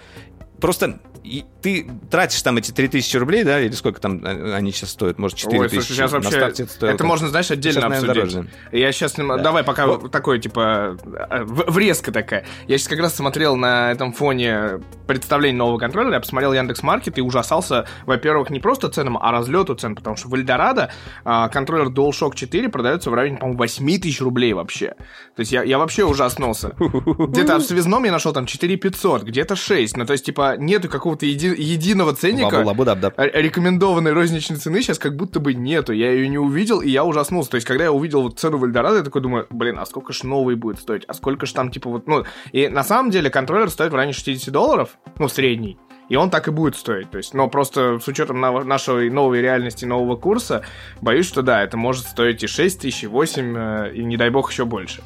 просто 0.60 1.00
и 1.24 1.44
ты 1.62 1.90
тратишь 2.10 2.42
там 2.42 2.58
эти 2.58 2.70
3000 2.70 3.16
рублей, 3.16 3.44
да, 3.44 3.58
или 3.58 3.72
сколько 3.72 3.98
там 3.98 4.20
а, 4.22 4.54
они 4.54 4.72
сейчас 4.72 4.90
стоят, 4.90 5.18
может, 5.18 5.38
4000. 5.38 5.62
Ой, 5.62 5.68
слушай, 5.70 5.96
сейчас 5.96 6.12
вообще... 6.12 6.38
это, 6.38 6.86
это 6.86 7.04
можно, 7.04 7.28
знаешь, 7.28 7.50
отдельно 7.50 7.80
сейчас, 7.80 7.92
обсудить. 7.92 8.14
Дороже. 8.14 8.50
Я 8.72 8.92
сейчас... 8.92 9.14
Да. 9.14 9.38
Давай 9.38 9.64
пока 9.64 9.86
вот. 9.86 10.12
такой, 10.12 10.38
типа, 10.38 10.98
э, 11.30 11.44
врезка 11.44 12.12
такая. 12.12 12.44
Я 12.68 12.76
сейчас 12.76 12.88
как 12.88 12.98
раз 13.00 13.14
смотрел 13.14 13.56
на 13.56 13.90
этом 13.90 14.12
фоне 14.12 14.82
представление 15.06 15.56
нового 15.56 15.78
контроллера, 15.78 16.14
я 16.14 16.20
посмотрел 16.20 16.52
Яндекс 16.52 16.82
Маркет 16.82 17.16
и 17.16 17.22
ужасался, 17.22 17.86
во-первых, 18.04 18.50
не 18.50 18.60
просто 18.60 18.90
ценам, 18.90 19.16
а 19.16 19.32
разлету 19.32 19.74
цен, 19.74 19.94
потому 19.96 20.16
что 20.16 20.28
в 20.28 20.34
Эльдорадо 20.34 20.90
а, 21.24 21.48
контроллер 21.48 21.88
DualShock 21.88 22.34
4 22.34 22.68
продается 22.68 23.10
в 23.10 23.14
районе, 23.14 23.38
по-моему, 23.38 23.58
8 23.58 24.00
тысяч 24.00 24.20
рублей 24.20 24.52
вообще. 24.52 24.88
То 25.36 25.40
есть 25.40 25.52
я, 25.52 25.62
я 25.62 25.78
вообще 25.78 26.04
ужаснулся. 26.04 26.74
Где-то 26.78 27.58
в 27.58 27.62
связном 27.62 28.04
я 28.04 28.12
нашел 28.12 28.32
там 28.32 28.44
4 28.44 28.76
500, 28.76 29.22
где-то 29.22 29.56
6. 29.56 29.96
Ну, 29.96 30.04
то 30.04 30.12
есть, 30.12 30.26
типа, 30.26 30.56
нету 30.58 30.88
какого-то 31.14 31.26
еди- 31.26 31.60
единого 31.60 32.14
ценника. 32.14 32.56
Лабу, 32.56 32.68
лабу, 32.68 32.84
да, 32.84 32.94
да. 32.94 33.12
Рекомендованной 33.16 34.12
розничной 34.12 34.56
цены 34.56 34.82
сейчас 34.82 34.98
как 34.98 35.16
будто 35.16 35.40
бы 35.40 35.54
нету. 35.54 35.92
Я 35.92 36.12
ее 36.12 36.28
не 36.28 36.38
увидел, 36.38 36.80
и 36.80 36.90
я 36.90 37.04
ужаснулся. 37.04 37.50
То 37.50 37.54
есть, 37.56 37.66
когда 37.66 37.84
я 37.84 37.92
увидел 37.92 38.22
вот 38.22 38.38
цену 38.38 38.58
в 38.58 38.64
Эльдорадо, 38.64 38.98
я 38.98 39.02
такой 39.02 39.22
думаю, 39.22 39.46
блин, 39.50 39.78
а 39.78 39.86
сколько 39.86 40.12
ж 40.12 40.24
новый 40.24 40.56
будет 40.56 40.78
стоить? 40.78 41.04
А 41.08 41.14
сколько 41.14 41.46
ж 41.46 41.52
там, 41.52 41.70
типа, 41.70 41.90
вот, 41.90 42.06
ну... 42.06 42.24
И 42.52 42.68
на 42.68 42.84
самом 42.84 43.10
деле 43.10 43.30
контроллер 43.30 43.70
стоит 43.70 43.92
в 43.92 43.94
районе 43.94 44.12
60 44.12 44.52
долларов, 44.52 44.98
ну, 45.18 45.28
средний. 45.28 45.78
И 46.10 46.16
он 46.16 46.28
так 46.28 46.48
и 46.48 46.50
будет 46.50 46.76
стоить. 46.76 47.10
То 47.10 47.18
есть, 47.18 47.32
но 47.32 47.48
просто 47.48 47.98
с 47.98 48.08
учетом 48.08 48.40
нашей 48.40 49.08
новой 49.08 49.40
реальности, 49.40 49.86
нового 49.86 50.16
курса, 50.16 50.62
боюсь, 51.00 51.26
что 51.26 51.42
да, 51.42 51.62
это 51.62 51.76
может 51.76 52.06
стоить 52.06 52.42
и 52.42 52.46
6 52.46 52.80
тысяч, 52.80 53.04
и 53.04 53.06
8, 53.06 53.56
э, 53.56 53.92
и 53.94 54.04
не 54.04 54.18
дай 54.18 54.28
бог 54.28 54.50
еще 54.50 54.66
больше. 54.66 55.02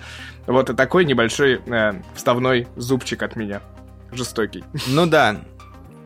Вот 0.46 0.70
и 0.70 0.74
такой 0.74 1.04
небольшой 1.04 1.60
э, 1.64 1.92
вставной 2.14 2.66
зубчик 2.76 3.22
от 3.22 3.36
меня. 3.36 3.60
Жестокий. 4.10 4.64
Ну 4.88 5.06
да, 5.06 5.36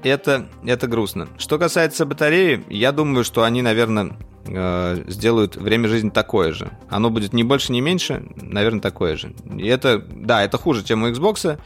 это, 0.09 0.49
это 0.65 0.87
грустно. 0.87 1.29
Что 1.39 1.59
касается 1.59 2.07
батареи, 2.07 2.65
я 2.69 2.93
думаю, 2.93 3.25
что 3.25 3.45
они, 3.45 3.63
наверное, 3.63 4.17
э, 4.47 5.05
сделают 5.07 5.57
время 5.57 5.89
жизни 5.89 6.11
такое 6.11 6.53
же. 6.53 6.71
Оно 6.89 7.11
будет 7.11 7.33
не 7.33 7.45
больше, 7.45 7.73
не 7.73 7.81
меньше, 7.81 8.25
наверное, 8.37 8.81
такое 8.81 9.17
же. 9.17 9.35
И 9.57 9.67
это, 9.67 9.99
да, 9.99 10.45
это 10.45 10.59
хуже, 10.59 10.85
чем 10.85 11.03
у 11.03 11.09
Xbox, 11.09 11.59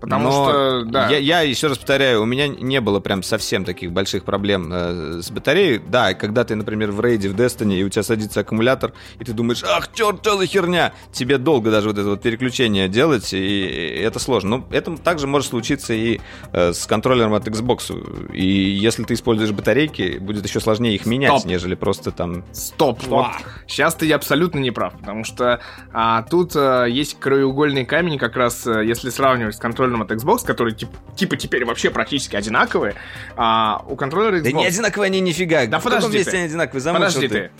Потому 0.00 0.30
Но 0.30 0.48
что, 0.48 0.84
да. 0.86 1.08
Я, 1.10 1.18
я 1.18 1.40
еще 1.42 1.66
раз 1.66 1.76
повторяю, 1.76 2.22
у 2.22 2.24
меня 2.24 2.48
не 2.48 2.80
было 2.80 3.00
прям 3.00 3.22
совсем 3.22 3.64
таких 3.64 3.92
больших 3.92 4.24
проблем 4.24 4.70
э, 4.72 5.20
с 5.22 5.30
батареей. 5.30 5.78
Да, 5.78 6.14
когда 6.14 6.44
ты, 6.44 6.54
например, 6.54 6.90
в 6.90 7.00
рейде, 7.00 7.28
в 7.28 7.34
Destiny, 7.34 7.76
и 7.76 7.84
у 7.84 7.88
тебя 7.90 8.02
садится 8.02 8.40
аккумулятор, 8.40 8.92
и 9.18 9.24
ты 9.24 9.32
думаешь, 9.32 9.62
ах, 9.62 9.92
черт, 9.92 10.20
что 10.20 10.38
за 10.38 10.46
херня? 10.46 10.94
Тебе 11.12 11.36
долго 11.36 11.70
даже 11.70 11.88
вот 11.88 11.98
это 11.98 12.08
вот 12.08 12.22
переключение 12.22 12.88
делать, 12.88 13.32
и, 13.34 14.00
это 14.02 14.18
сложно. 14.18 14.50
Но 14.50 14.66
это 14.70 14.96
также 14.96 15.26
может 15.26 15.50
случиться 15.50 15.92
и 15.92 16.20
э, 16.52 16.72
с 16.72 16.86
контроллером 16.86 17.34
от 17.34 17.46
Xbox. 17.46 18.32
И 18.32 18.46
если 18.46 19.04
ты 19.04 19.14
используешь 19.14 19.52
батарейки, 19.52 20.18
будет 20.18 20.46
еще 20.46 20.60
сложнее 20.60 20.94
их 20.94 21.04
менять, 21.04 21.40
Стоп. 21.40 21.50
нежели 21.50 21.74
просто 21.74 22.10
там... 22.10 22.44
Стоп, 22.52 23.02
вот. 23.04 23.26
Сейчас 23.66 23.94
ты 23.94 24.10
абсолютно 24.12 24.58
не 24.60 24.70
прав, 24.70 24.94
потому 24.98 25.24
что 25.24 25.60
а, 25.92 26.22
тут 26.22 26.52
а, 26.56 26.84
есть 26.86 27.18
краеугольный 27.18 27.84
камень, 27.84 28.18
как 28.18 28.36
раз, 28.36 28.66
э, 28.66 28.84
если 28.86 29.10
сравнивать 29.10 29.56
с 29.56 29.58
контроллером 29.58 29.89
контроллером 29.90 30.02
от 30.02 30.10
Xbox, 30.10 30.44
которые 30.44 30.74
тип, 30.74 30.88
типа 31.16 31.36
теперь 31.36 31.64
вообще 31.64 31.90
практически 31.90 32.36
одинаковые, 32.36 32.94
а 33.36 33.84
у 33.88 33.96
контроллера 33.96 34.38
Xbox... 34.38 34.42
Да 34.44 34.52
не 34.52 34.66
одинаковые 34.66 35.06
они 35.08 35.20
нифига. 35.20 35.66
Да 35.66 35.78
в 35.78 35.84
подожди 35.84 36.18
месте 36.18 36.30
ты. 36.30 36.36
они 36.38 36.46
одинаковые? 36.46 36.80
Замучил 36.80 37.06
подожди 37.06 37.28
ты. 37.28 37.34
ты. 37.34 37.50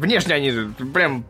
внешне 0.00 0.34
они 0.34 0.52
прям 0.92 1.24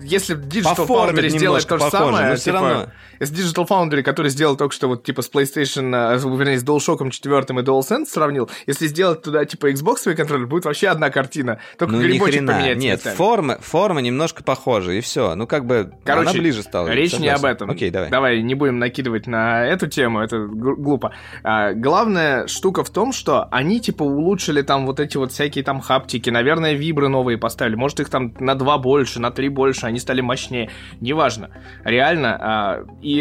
если 0.00 0.36
Digital 0.36 0.86
Foundry 0.86 1.28
сделает 1.28 1.66
то 1.66 1.78
же 1.78 1.88
самое, 1.88 2.30
но 2.30 2.34
все 2.34 2.44
типа, 2.44 2.56
равно. 2.56 2.92
Если 3.24 3.44
Digital 3.44 3.66
Foundry, 3.66 4.02
который 4.02 4.30
сделал 4.30 4.56
только 4.56 4.74
что 4.74 4.88
вот 4.88 5.02
типа 5.02 5.22
с 5.22 5.30
PlayStation, 5.30 5.94
э, 5.94 6.18
вернее, 6.18 6.58
с 6.58 6.64
DualShock 6.64 7.10
4 7.10 7.38
и 7.38 7.62
DualSense 7.62 8.06
сравнил, 8.06 8.50
если 8.66 8.86
сделать 8.86 9.22
туда 9.22 9.44
типа 9.44 9.70
Xbox 9.70 9.98
свой 9.98 10.14
контроллер, 10.14 10.46
будет 10.46 10.64
вообще 10.64 10.88
одна 10.88 11.10
картина. 11.10 11.58
Только 11.78 11.94
ну, 11.94 12.02
грибочек 12.02 12.42
ни 12.42 12.46
поменять. 12.46 12.78
Нет, 12.78 13.00
форма, 13.00 13.58
форма 13.60 14.00
немножко 14.00 14.42
похожа, 14.44 14.92
и 14.92 15.00
все. 15.00 15.34
Ну, 15.34 15.46
как 15.46 15.64
бы 15.66 15.92
Короче, 16.04 16.30
она 16.30 16.38
ближе 16.38 16.62
стала. 16.62 16.88
Речь 16.88 17.12
согласен. 17.12 17.32
не 17.32 17.38
об 17.38 17.44
этом. 17.44 17.70
Окей, 17.70 17.90
давай. 17.90 18.10
Давай, 18.10 18.42
не 18.42 18.54
будем 18.54 18.78
накидывать 18.78 19.26
на 19.26 19.64
эту 19.64 19.86
тему, 19.86 20.20
это 20.20 20.38
глупо. 20.38 21.12
А, 21.42 21.72
главная 21.72 22.46
штука 22.46 22.84
в 22.84 22.90
том, 22.90 23.12
что 23.12 23.48
они 23.50 23.80
типа 23.80 24.02
улучшили 24.02 24.62
там 24.62 24.86
вот 24.86 25.00
эти 25.00 25.16
вот 25.16 25.32
всякие 25.32 25.64
там 25.64 25.80
хаптики, 25.80 26.30
наверное, 26.30 26.74
вибры 26.74 27.08
новые 27.08 27.38
поставили, 27.38 27.74
может 27.74 28.00
их 28.00 28.08
там 28.08 28.34
на 28.38 28.54
два 28.54 28.78
больше, 28.78 29.20
на 29.20 29.30
три 29.30 29.48
больше, 29.48 29.86
они 29.86 29.98
стали 29.98 30.20
мощнее, 30.20 30.70
неважно. 31.00 31.50
Реально, 31.84 32.38
а, 32.40 32.84
и 33.02 33.13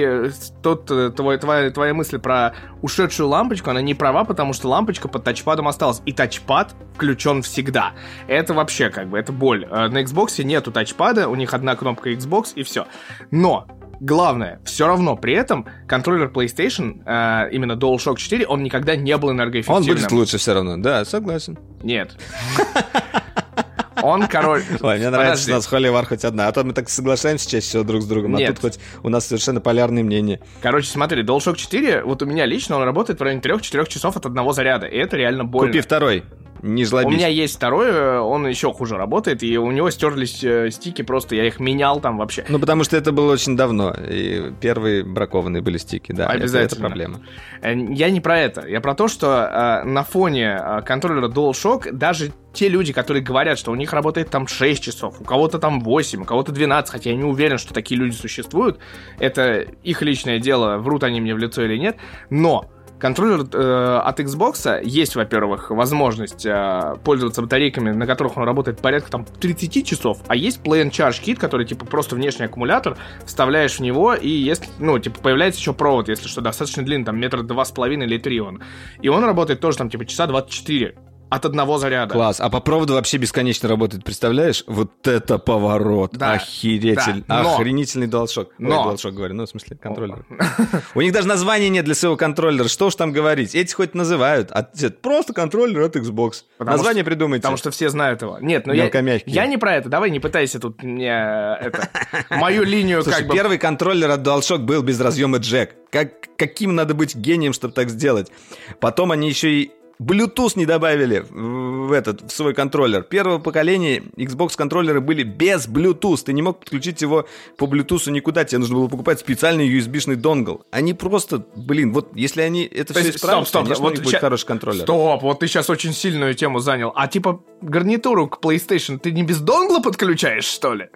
тот, 0.61 0.89
э, 0.91 1.11
твой, 1.15 1.37
твоя, 1.37 1.71
твоя 1.71 1.93
мысль 1.93 2.19
про 2.19 2.53
ушедшую 2.81 3.29
лампочку, 3.29 3.69
она 3.69 3.81
не 3.81 3.93
права, 3.93 4.23
потому 4.23 4.53
что 4.53 4.69
лампочка 4.69 5.07
под 5.07 5.23
тачпадом 5.23 5.67
осталась. 5.67 6.01
И 6.05 6.13
тачпад 6.13 6.75
включен 6.95 7.41
всегда. 7.41 7.93
Это 8.27 8.53
вообще 8.53 8.89
как 8.89 9.07
бы, 9.09 9.17
это 9.17 9.31
боль. 9.31 9.65
Э, 9.69 9.87
на 9.87 10.01
Xbox 10.03 10.43
нету 10.43 10.71
тачпада, 10.71 11.27
у 11.27 11.35
них 11.35 11.53
одна 11.53 11.75
кнопка 11.75 12.11
Xbox 12.11 12.53
и 12.55 12.63
все. 12.63 12.87
Но 13.31 13.67
главное, 13.99 14.59
все 14.65 14.87
равно 14.87 15.15
при 15.15 15.33
этом 15.33 15.65
контроллер 15.87 16.29
PlayStation, 16.29 17.01
э, 17.05 17.49
именно 17.51 17.73
DualShock 17.73 18.17
4, 18.17 18.45
он 18.47 18.63
никогда 18.63 18.95
не 18.95 19.17
был 19.17 19.31
энергоэффективным. 19.31 19.89
Он 19.89 20.01
будет 20.01 20.11
лучше 20.11 20.37
все 20.37 20.53
равно, 20.53 20.77
да, 20.77 21.05
согласен. 21.05 21.57
Нет. 21.81 22.17
Он 24.01 24.27
король. 24.27 24.63
Ой, 24.81 24.97
мне 24.97 25.09
нравится, 25.09 25.43
что 25.43 25.51
у 25.51 25.55
нас 25.55 25.65
холивар 25.65 26.05
хоть 26.05 26.25
одна. 26.25 26.47
А 26.47 26.51
то 26.51 26.63
мы 26.63 26.73
так 26.73 26.89
соглашаемся 26.89 27.49
чаще 27.49 27.65
всего 27.65 27.83
друг 27.83 28.01
с 28.01 28.05
другом. 28.05 28.35
А 28.35 28.39
тут 28.47 28.59
хоть 28.59 28.79
у 29.03 29.09
нас 29.09 29.27
совершенно 29.27 29.61
полярные 29.61 30.03
мнения. 30.03 30.39
Короче, 30.61 30.89
смотри, 30.89 31.23
DualShock 31.23 31.55
4, 31.55 32.03
вот 32.03 32.21
у 32.21 32.25
меня 32.25 32.45
лично 32.45 32.77
он 32.77 32.83
работает 32.83 33.19
в 33.19 33.23
районе 33.23 33.41
3-4 33.41 33.87
часов 33.87 34.17
от 34.17 34.25
одного 34.25 34.53
заряда. 34.53 34.87
И 34.87 34.97
это 34.97 35.17
реально 35.17 35.45
больно. 35.45 35.71
Купи 35.71 35.81
второй 35.81 36.23
не 36.63 36.85
жлобись. 36.85 37.07
У 37.07 37.11
меня 37.11 37.27
есть 37.27 37.55
второй, 37.57 37.87
э, 37.89 38.19
он 38.19 38.47
еще 38.47 38.73
хуже 38.73 38.97
работает, 38.97 39.43
и 39.43 39.57
у 39.57 39.69
него 39.69 39.91
стерлись 39.91 40.43
э, 40.43 40.71
стики 40.71 41.01
просто, 41.01 41.35
я 41.35 41.45
их 41.45 41.59
менял 41.59 41.99
там 41.99 42.17
вообще. 42.17 42.45
Ну, 42.47 42.57
потому 42.57 42.85
что 42.85 42.95
это 42.95 43.11
было 43.11 43.33
очень 43.33 43.57
давно, 43.57 43.93
и 43.93 44.51
первые 44.61 45.03
бракованные 45.03 45.61
были 45.61 45.77
стики, 45.77 46.13
да. 46.13 46.27
Обязательно. 46.27 46.65
Это, 46.65 46.75
это 46.75 46.85
проблема. 46.85 47.21
Э, 47.61 47.75
я 47.93 48.09
не 48.09 48.21
про 48.21 48.39
это, 48.39 48.65
я 48.65 48.79
про 48.79 48.95
то, 48.95 49.09
что 49.09 49.27
э, 49.27 49.83
на 49.83 50.03
фоне 50.03 50.57
контроллера 50.85 51.27
DualShock 51.27 51.91
даже 51.91 52.31
те 52.53 52.69
люди, 52.69 52.93
которые 52.93 53.21
говорят, 53.21 53.59
что 53.59 53.71
у 53.71 53.75
них 53.75 53.91
работает 53.91 54.29
там 54.29 54.47
6 54.47 54.81
часов, 54.81 55.19
у 55.19 55.23
кого-то 55.23 55.59
там 55.59 55.81
8, 55.81 56.21
у 56.21 56.25
кого-то 56.25 56.51
12, 56.51 56.91
хотя 56.91 57.09
я 57.09 57.15
не 57.15 57.25
уверен, 57.25 57.57
что 57.57 57.73
такие 57.73 57.99
люди 57.99 58.15
существуют, 58.15 58.79
это 59.19 59.65
их 59.83 60.01
личное 60.01 60.39
дело, 60.39 60.77
врут 60.77 61.03
они 61.03 61.19
мне 61.19 61.35
в 61.35 61.39
лицо 61.39 61.63
или 61.63 61.77
нет, 61.77 61.97
но 62.29 62.69
контроллер 63.03 63.45
э, 63.51 63.99
от 64.01 64.21
Xbox 64.21 64.81
есть, 64.81 65.17
во-первых, 65.17 65.71
возможность 65.71 66.45
э, 66.45 66.95
пользоваться 67.03 67.41
батарейками, 67.41 67.91
на 67.91 68.07
которых 68.07 68.37
он 68.37 68.45
работает 68.45 68.79
порядка 68.79 69.11
там 69.11 69.25
30 69.25 69.85
часов, 69.85 70.19
а 70.29 70.37
есть 70.37 70.61
Play 70.61 70.85
and 70.85 70.91
Charge 70.91 71.21
Kit, 71.21 71.35
который 71.35 71.65
типа 71.65 71.85
просто 71.85 72.15
внешний 72.15 72.45
аккумулятор, 72.45 72.95
вставляешь 73.25 73.75
в 73.75 73.81
него, 73.81 74.13
и 74.13 74.29
если, 74.29 74.69
ну, 74.79 74.97
типа 74.99 75.19
появляется 75.19 75.59
еще 75.59 75.73
провод, 75.73 76.07
если 76.07 76.29
что, 76.29 76.39
достаточно 76.39 76.81
длинный, 76.81 77.03
там 77.03 77.19
метр 77.19 77.43
два 77.43 77.65
с 77.65 77.73
половиной 77.73 78.05
или 78.05 78.17
три 78.17 78.39
он. 78.39 78.61
И 79.01 79.09
он 79.09 79.25
работает 79.25 79.59
тоже 79.59 79.79
там 79.79 79.89
типа 79.89 80.05
часа 80.05 80.25
24 80.25 80.95
от 81.35 81.45
одного 81.45 81.77
заряда. 81.77 82.13
Класс. 82.13 82.39
А 82.39 82.49
по 82.49 82.59
проводу 82.59 82.93
вообще 82.93 83.17
бесконечно 83.17 83.67
работает, 83.67 84.03
представляешь? 84.03 84.63
Вот 84.67 85.07
это 85.07 85.39
поворот. 85.39 86.11
Да. 86.13 86.33
Охеретель. 86.33 87.23
Да. 87.27 87.43
Но... 87.43 87.55
Охренительный 87.55 88.07
DualShock. 88.07 88.49
Но... 88.59 88.89
Ой, 88.89 88.93
DualShock 88.93 89.11
говорю, 89.11 89.33
ну, 89.33 89.45
в 89.45 89.49
смысле, 89.49 89.77
контроллер. 89.77 90.25
У 90.95 91.01
них 91.01 91.11
даже 91.11 91.27
названия 91.27 91.69
нет 91.69 91.85
для 91.85 91.95
своего 91.95 92.17
контроллера. 92.17 92.67
Что 92.67 92.87
уж 92.87 92.95
там 92.95 93.11
говорить? 93.11 93.55
Эти 93.55 93.73
хоть 93.73 93.95
называют, 93.95 94.51
а 94.51 94.69
просто 95.01 95.33
контроллер 95.33 95.81
от 95.81 95.95
Xbox. 95.95 96.43
Название 96.59 97.03
придумайте. 97.03 97.41
Потому 97.41 97.57
что 97.57 97.71
все 97.71 97.89
знают 97.89 98.21
его. 98.21 98.37
Нет, 98.39 98.67
ну 98.67 98.73
я, 98.73 98.89
я 99.25 99.47
не 99.47 99.57
про 99.57 99.75
это. 99.75 99.89
Давай 99.89 100.11
не 100.11 100.19
пытайся 100.19 100.59
тут 100.59 100.83
мне 100.83 101.07
это, 101.07 101.89
мою 102.29 102.63
линию 102.63 103.03
как 103.03 103.27
бы... 103.27 103.33
первый 103.33 103.57
контроллер 103.57 104.09
от 104.11 104.21
DualShock 104.21 104.59
был 104.59 104.81
без 104.81 104.99
разъема 104.99 105.37
джек. 105.37 105.75
Как, 105.89 106.11
каким 106.37 106.75
надо 106.75 106.93
быть 106.93 107.15
гением, 107.15 107.53
чтобы 107.53 107.73
так 107.73 107.89
сделать? 107.89 108.31
Потом 108.79 109.11
они 109.11 109.29
еще 109.29 109.51
и 109.51 109.71
Bluetooth 110.03 110.53
не 110.55 110.65
добавили 110.65 111.25
в 111.29 111.91
этот 111.91 112.21
в 112.21 112.31
свой 112.31 112.53
контроллер. 112.53 113.03
Первого 113.03 113.39
поколения 113.39 114.03
Xbox 114.17 114.55
контроллеры 114.55 115.01
были 115.01 115.23
без 115.23 115.67
Bluetooth. 115.67 116.23
Ты 116.25 116.33
не 116.33 116.41
мог 116.41 116.59
подключить 116.59 117.01
его 117.01 117.25
по 117.57 117.65
Bluetooth 117.65 118.09
никуда. 118.11 118.43
Тебе 118.43 118.59
нужно 118.59 118.75
было 118.75 118.87
покупать 118.87 119.19
специальный 119.19 119.69
USB-шный 119.69 120.15
донгл. 120.15 120.65
Они 120.71 120.93
просто, 120.93 121.45
блин, 121.55 121.93
вот 121.93 122.09
если 122.15 122.41
они 122.41 122.65
это 122.65 122.93
То 122.93 122.99
все 122.99 123.09
исправят, 123.11 123.47
стоп, 123.47 123.65
стоп, 123.65 123.79
вот 123.79 123.95
будет 123.99 124.09
ща... 124.09 124.19
хороший 124.19 124.45
контроллер. 124.45 124.83
Стоп, 124.83 125.21
вот 125.21 125.39
ты 125.39 125.47
сейчас 125.47 125.69
очень 125.69 125.93
сильную 125.93 126.33
тему 126.33 126.59
занял. 126.59 126.91
А 126.95 127.07
типа 127.07 127.41
гарнитуру 127.61 128.27
к 128.27 128.43
PlayStation 128.43 128.99
ты 128.99 129.11
не 129.11 129.23
без 129.23 129.39
донгла 129.39 129.79
подключаешь, 129.79 130.45
что 130.45 130.73
ли? 130.73 130.89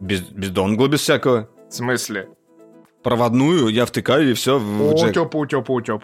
Без, 0.00 0.20
без 0.20 0.50
донгла, 0.50 0.88
без 0.88 1.00
всякого. 1.00 1.48
В 1.68 1.74
смысле? 1.74 2.28
Проводную 3.02 3.68
я 3.68 3.84
втыкаю 3.84 4.30
и 4.30 4.34
все 4.34 4.58
в 4.58 4.94
джек. 4.94 5.30
Путя, 5.30 5.60
путя, 5.60 5.98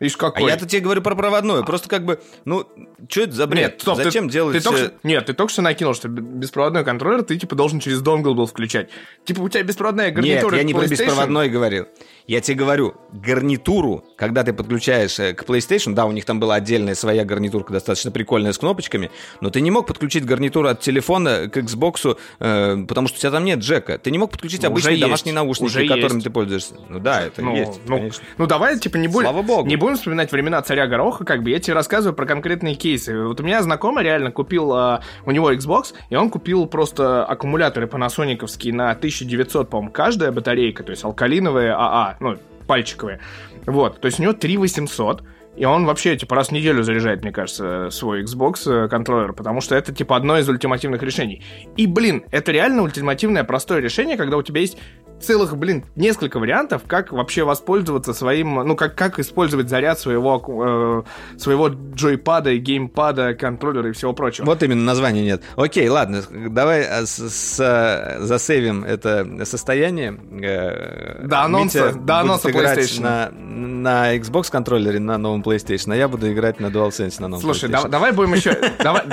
путя, 0.00 0.06
путя. 0.06 0.06
Ишь 0.06 0.16
какой. 0.16 0.48
А 0.48 0.54
я-то 0.54 0.66
тебе 0.66 0.80
говорю 0.80 1.02
про 1.02 1.14
проводную. 1.14 1.64
Просто 1.64 1.88
как 1.88 2.04
бы, 2.04 2.20
ну, 2.44 2.66
что 3.08 3.22
это 3.22 3.32
за 3.32 3.46
бред? 3.46 3.72
Нет, 3.72 3.80
стоп, 3.80 3.96
Зачем 3.96 4.28
ты, 4.28 4.32
делать... 4.32 4.56
Ты 4.56 4.62
только, 4.62 4.78
что, 4.78 4.92
нет, 5.02 5.26
ты 5.26 5.34
только 5.34 5.52
что 5.52 5.62
накинул, 5.62 5.94
что 5.94 6.08
беспроводной 6.08 6.84
контроллер 6.84 7.22
ты, 7.22 7.36
типа, 7.36 7.54
должен 7.54 7.80
через 7.80 8.00
донгл 8.00 8.34
был 8.34 8.46
включать. 8.46 8.90
Типа, 9.24 9.40
у 9.40 9.48
тебя 9.48 9.62
беспроводная 9.62 10.10
гарнитура 10.10 10.52
Нет, 10.52 10.58
я 10.58 10.62
не 10.64 10.74
про 10.74 10.86
беспроводной 10.86 11.48
говорил. 11.48 11.86
Я 12.26 12.40
тебе 12.40 12.58
говорю, 12.58 12.94
гарнитуру, 13.12 14.04
когда 14.16 14.44
ты 14.44 14.52
подключаешь 14.52 15.18
э, 15.18 15.34
к 15.34 15.42
PlayStation, 15.42 15.94
да, 15.94 16.06
у 16.06 16.12
них 16.12 16.24
там 16.24 16.38
была 16.38 16.54
отдельная 16.54 16.94
своя 16.94 17.24
гарнитурка, 17.24 17.72
достаточно 17.72 18.12
прикольная, 18.12 18.52
с 18.52 18.58
кнопочками, 18.58 19.10
но 19.40 19.50
ты 19.50 19.60
не 19.60 19.72
мог 19.72 19.88
подключить 19.88 20.24
гарнитуру 20.24 20.68
от 20.68 20.80
телефона 20.80 21.48
к 21.48 21.56
Xbox, 21.56 22.16
э, 22.38 22.84
потому 22.86 23.08
что 23.08 23.16
у 23.16 23.20
тебя 23.20 23.32
там 23.32 23.44
нет 23.44 23.58
джека. 23.58 23.98
Ты 23.98 24.12
не 24.12 24.18
мог 24.18 24.30
подключить 24.30 24.62
ну, 24.62 24.68
обычные 24.68 24.98
домашние 24.98 25.34
наушники, 25.34 25.66
уже 25.66 25.88
которыми 25.88 26.18
есть. 26.18 26.24
ты 26.24 26.30
пользуешься. 26.30 26.74
Ну 26.88 27.00
да, 27.00 27.22
это 27.22 27.42
ну, 27.42 27.56
есть, 27.56 27.80
ну, 27.86 27.96
конечно. 27.96 28.24
Ну 28.38 28.46
давай, 28.46 28.78
типа, 28.78 28.96
не 28.96 29.08
будем... 29.08 29.28
Слава 29.28 29.42
богу. 29.42 29.68
Не 29.68 29.74
будем 29.74 29.89
вспоминать 29.96 30.32
времена 30.32 30.60
царя 30.62 30.86
Гороха, 30.86 31.24
как 31.24 31.42
бы, 31.42 31.50
я 31.50 31.60
тебе 31.60 31.74
рассказываю 31.74 32.14
про 32.14 32.26
конкретные 32.26 32.74
кейсы. 32.74 33.26
Вот 33.26 33.40
у 33.40 33.42
меня 33.42 33.62
знакомый 33.62 34.04
реально 34.04 34.30
купил, 34.30 34.72
э, 34.74 35.00
у 35.24 35.30
него 35.30 35.52
Xbox, 35.52 35.94
и 36.08 36.16
он 36.16 36.30
купил 36.30 36.66
просто 36.66 37.24
аккумуляторы 37.24 37.86
панасониковские 37.86 38.74
на 38.74 38.90
1900, 38.90 39.68
по-моему, 39.68 39.92
каждая 39.92 40.32
батарейка, 40.32 40.82
то 40.82 40.90
есть 40.90 41.04
алкалиновые 41.04 41.72
АА, 41.72 42.16
ну, 42.20 42.36
пальчиковые. 42.66 43.20
Вот, 43.66 44.00
то 44.00 44.06
есть 44.06 44.18
у 44.18 44.22
него 44.22 44.32
3 44.32 44.56
800, 44.56 45.22
и 45.56 45.64
он 45.64 45.84
вообще, 45.84 46.16
типа, 46.16 46.36
раз 46.36 46.48
в 46.48 46.52
неделю 46.52 46.82
заряжает, 46.82 47.22
мне 47.22 47.32
кажется, 47.32 47.90
свой 47.90 48.22
Xbox 48.22 48.66
э, 48.66 48.88
контроллер, 48.88 49.32
потому 49.32 49.60
что 49.60 49.74
это, 49.74 49.92
типа, 49.92 50.16
одно 50.16 50.38
из 50.38 50.48
ультимативных 50.48 51.02
решений. 51.02 51.42
И, 51.76 51.86
блин, 51.86 52.24
это 52.30 52.52
реально 52.52 52.82
ультимативное 52.82 53.44
простое 53.44 53.80
решение, 53.80 54.16
когда 54.16 54.36
у 54.36 54.42
тебя 54.42 54.60
есть 54.60 54.78
целых, 55.20 55.56
блин, 55.56 55.84
несколько 55.96 56.38
вариантов, 56.38 56.82
как 56.86 57.12
вообще 57.12 57.44
воспользоваться 57.44 58.12
своим, 58.14 58.54
ну, 58.54 58.76
как, 58.76 58.94
как 58.94 59.18
использовать 59.18 59.68
заряд 59.68 59.98
своего, 59.98 61.04
э, 61.36 61.38
своего 61.38 61.68
джойпада 61.68 62.50
и 62.50 62.58
геймпада, 62.58 63.34
контроллера 63.34 63.90
и 63.90 63.92
всего 63.92 64.12
прочего. 64.12 64.46
Вот 64.46 64.62
именно 64.62 64.82
названия 64.82 65.22
нет. 65.22 65.42
Окей, 65.56 65.88
ладно, 65.88 66.22
давай 66.30 66.80
э, 66.80 67.06
с, 67.06 67.18
с, 67.18 67.60
э, 67.60 68.20
засейвим 68.20 68.84
это 68.84 69.44
состояние. 69.44 70.18
Э, 70.42 71.26
до 71.26 71.42
анонса, 71.42 71.92
до 71.92 72.20
анонса 72.20 72.48
PlayStation. 72.48 73.02
На, 73.02 73.30
на 73.30 74.16
Xbox 74.16 74.50
контроллере 74.50 74.98
на 74.98 75.18
новом 75.18 75.42
PlayStation, 75.42 75.92
а 75.92 75.96
я 75.96 76.08
буду 76.08 76.30
играть 76.32 76.60
на 76.60 76.66
DualSense 76.66 77.20
на 77.20 77.28
новом 77.28 77.42
Слушай, 77.42 77.68
PlayStation. 77.68 77.82
Да, 77.82 77.88
давай 77.88 78.12
будем 78.12 78.34
еще... 78.34 78.56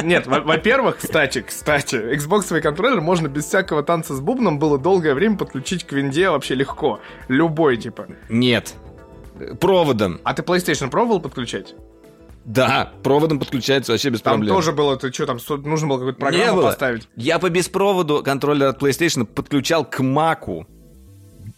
нет, 0.03 0.27
во-первых, 0.27 0.97
кстати, 0.97 1.41
кстати, 1.41 1.95
Xbox 1.95 2.43
свой 2.43 2.61
контроллер 2.61 3.01
можно 3.01 3.27
без 3.27 3.45
всякого 3.45 3.83
танца 3.83 4.15
с 4.15 4.19
бубном 4.19 4.59
было 4.59 4.77
долгое 4.77 5.13
время 5.13 5.37
подключить 5.37 5.85
к 5.85 5.93
винде 5.97 6.29
вообще 6.29 6.55
легко. 6.55 6.99
Любой, 7.27 7.77
типа. 7.77 8.07
Нет. 8.29 8.75
Проводом. 9.59 10.19
А 10.23 10.33
ты 10.33 10.41
PlayStation 10.41 10.89
пробовал 10.89 11.19
подключать? 11.19 11.75
Да, 12.45 12.93
проводом 13.03 13.39
подключается 13.39 13.91
вообще 13.91 14.09
без 14.09 14.21
там 14.21 14.35
проблем. 14.35 14.49
Там 14.49 14.57
тоже 14.57 14.71
было, 14.71 14.95
ты 14.95 15.11
что, 15.11 15.25
там 15.25 15.37
нужно 15.65 15.87
было 15.89 15.97
какую-то 15.97 16.19
программу 16.19 16.45
Не 16.45 16.51
было. 16.53 16.67
поставить? 16.67 17.09
Я 17.17 17.39
по 17.39 17.49
беспроводу 17.49 18.23
контроллер 18.23 18.67
от 18.67 18.81
PlayStation 18.81 19.25
подключал 19.25 19.83
к 19.83 19.99
Маку. 19.99 20.65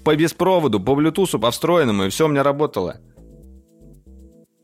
По 0.04 0.16
беспроводу, 0.16 0.80
по 0.80 0.92
Bluetooth, 0.92 1.38
по 1.38 1.52
встроенному, 1.52 2.06
и 2.06 2.10
все 2.10 2.26
у 2.26 2.28
меня 2.28 2.42
работало. 2.42 2.98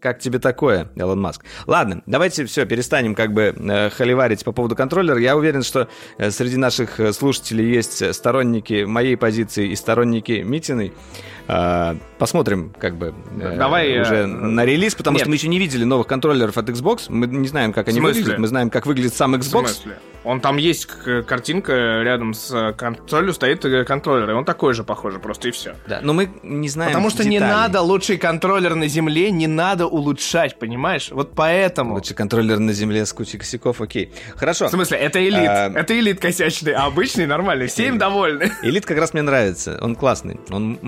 Как 0.05 0.19
тебе 0.19 0.37
такое, 0.37 0.87
Элон 0.95 1.19
Маск? 1.19 1.43
Ладно, 1.65 2.03
давайте 2.05 2.45
все, 2.45 2.67
перестанем 2.67 3.15
как 3.15 3.33
бы 3.33 3.55
э, 3.57 3.89
холиварить 3.89 4.43
по 4.43 4.51
поводу 4.51 4.75
контроллера. 4.75 5.19
Я 5.19 5.35
уверен, 5.35 5.63
что 5.63 5.87
э, 6.19 6.29
среди 6.29 6.57
наших 6.57 6.99
э, 6.99 7.11
слушателей 7.11 7.73
есть 7.73 8.13
сторонники 8.13 8.83
моей 8.83 9.17
позиции 9.17 9.69
и 9.69 9.75
сторонники 9.75 10.43
Митиной. 10.45 10.93
А, 11.47 11.95
посмотрим, 12.17 12.73
как 12.79 12.95
бы, 12.95 13.13
э, 13.39 13.57
Давай, 13.57 14.01
уже 14.01 14.15
э, 14.15 14.25
на 14.25 14.65
релиз, 14.65 14.95
потому 14.95 15.15
Нет. 15.15 15.21
что 15.21 15.29
мы 15.29 15.35
еще 15.35 15.47
не 15.47 15.59
видели 15.59 15.83
новых 15.83 16.07
контроллеров 16.07 16.57
от 16.57 16.69
Xbox. 16.69 17.05
Мы 17.09 17.27
не 17.27 17.47
знаем, 17.47 17.71
как 17.71 17.87
они 17.87 17.99
выглядят. 17.99 18.39
Мы 18.39 18.47
знаем, 18.47 18.69
как 18.69 18.85
выглядит 18.85 19.13
сам 19.13 19.35
Xbox. 19.35 19.41
В 19.41 19.67
смысле? 19.67 19.99
Он 20.23 20.41
там 20.41 20.57
есть 20.57 20.87
картинка 21.27 22.01
рядом 22.01 22.33
с 22.33 22.73
консолью, 22.75 23.31
стоит 23.31 23.61
контроллер, 23.87 24.31
и 24.31 24.33
он 24.33 24.43
такой 24.43 24.73
же, 24.73 24.83
похоже, 24.83 25.19
просто 25.19 25.49
и 25.49 25.51
все. 25.51 25.75
Да, 25.87 25.99
но 26.01 26.13
мы 26.13 26.29
не 26.41 26.67
знаем 26.67 26.93
Потому 26.93 27.11
что 27.11 27.19
деталей. 27.23 27.39
не 27.39 27.39
надо 27.39 27.81
лучший 27.81 28.17
контроллер 28.17 28.73
на 28.73 28.87
земле, 28.87 29.29
не 29.29 29.45
надо 29.45 29.85
улучшать, 29.85 30.57
понимаешь? 30.57 31.09
Вот 31.11 31.33
поэтому. 31.35 31.93
Лучший 31.93 32.15
контроллер 32.15 32.57
на 32.57 32.73
земле 32.73 33.05
с 33.05 33.13
кучей 33.13 33.37
косяков, 33.37 33.81
окей. 33.81 34.11
Хорошо. 34.35 34.67
В 34.67 34.71
смысле, 34.71 34.97
это 34.97 35.23
элит. 35.23 35.47
А... 35.47 35.71
Это 35.75 35.97
элит 35.97 36.19
косячный, 36.19 36.73
а 36.73 36.85
обычный 36.85 37.27
нормальный. 37.27 37.67
Все 37.67 37.87
им 37.87 37.99
довольны. 37.99 38.51
Элит 38.63 38.85
как 38.87 38.97
раз 38.97 39.13
мне 39.13 39.21
нравится. 39.21 39.77
Он 39.79 39.95
классный. 39.95 40.39
Он 40.49 40.79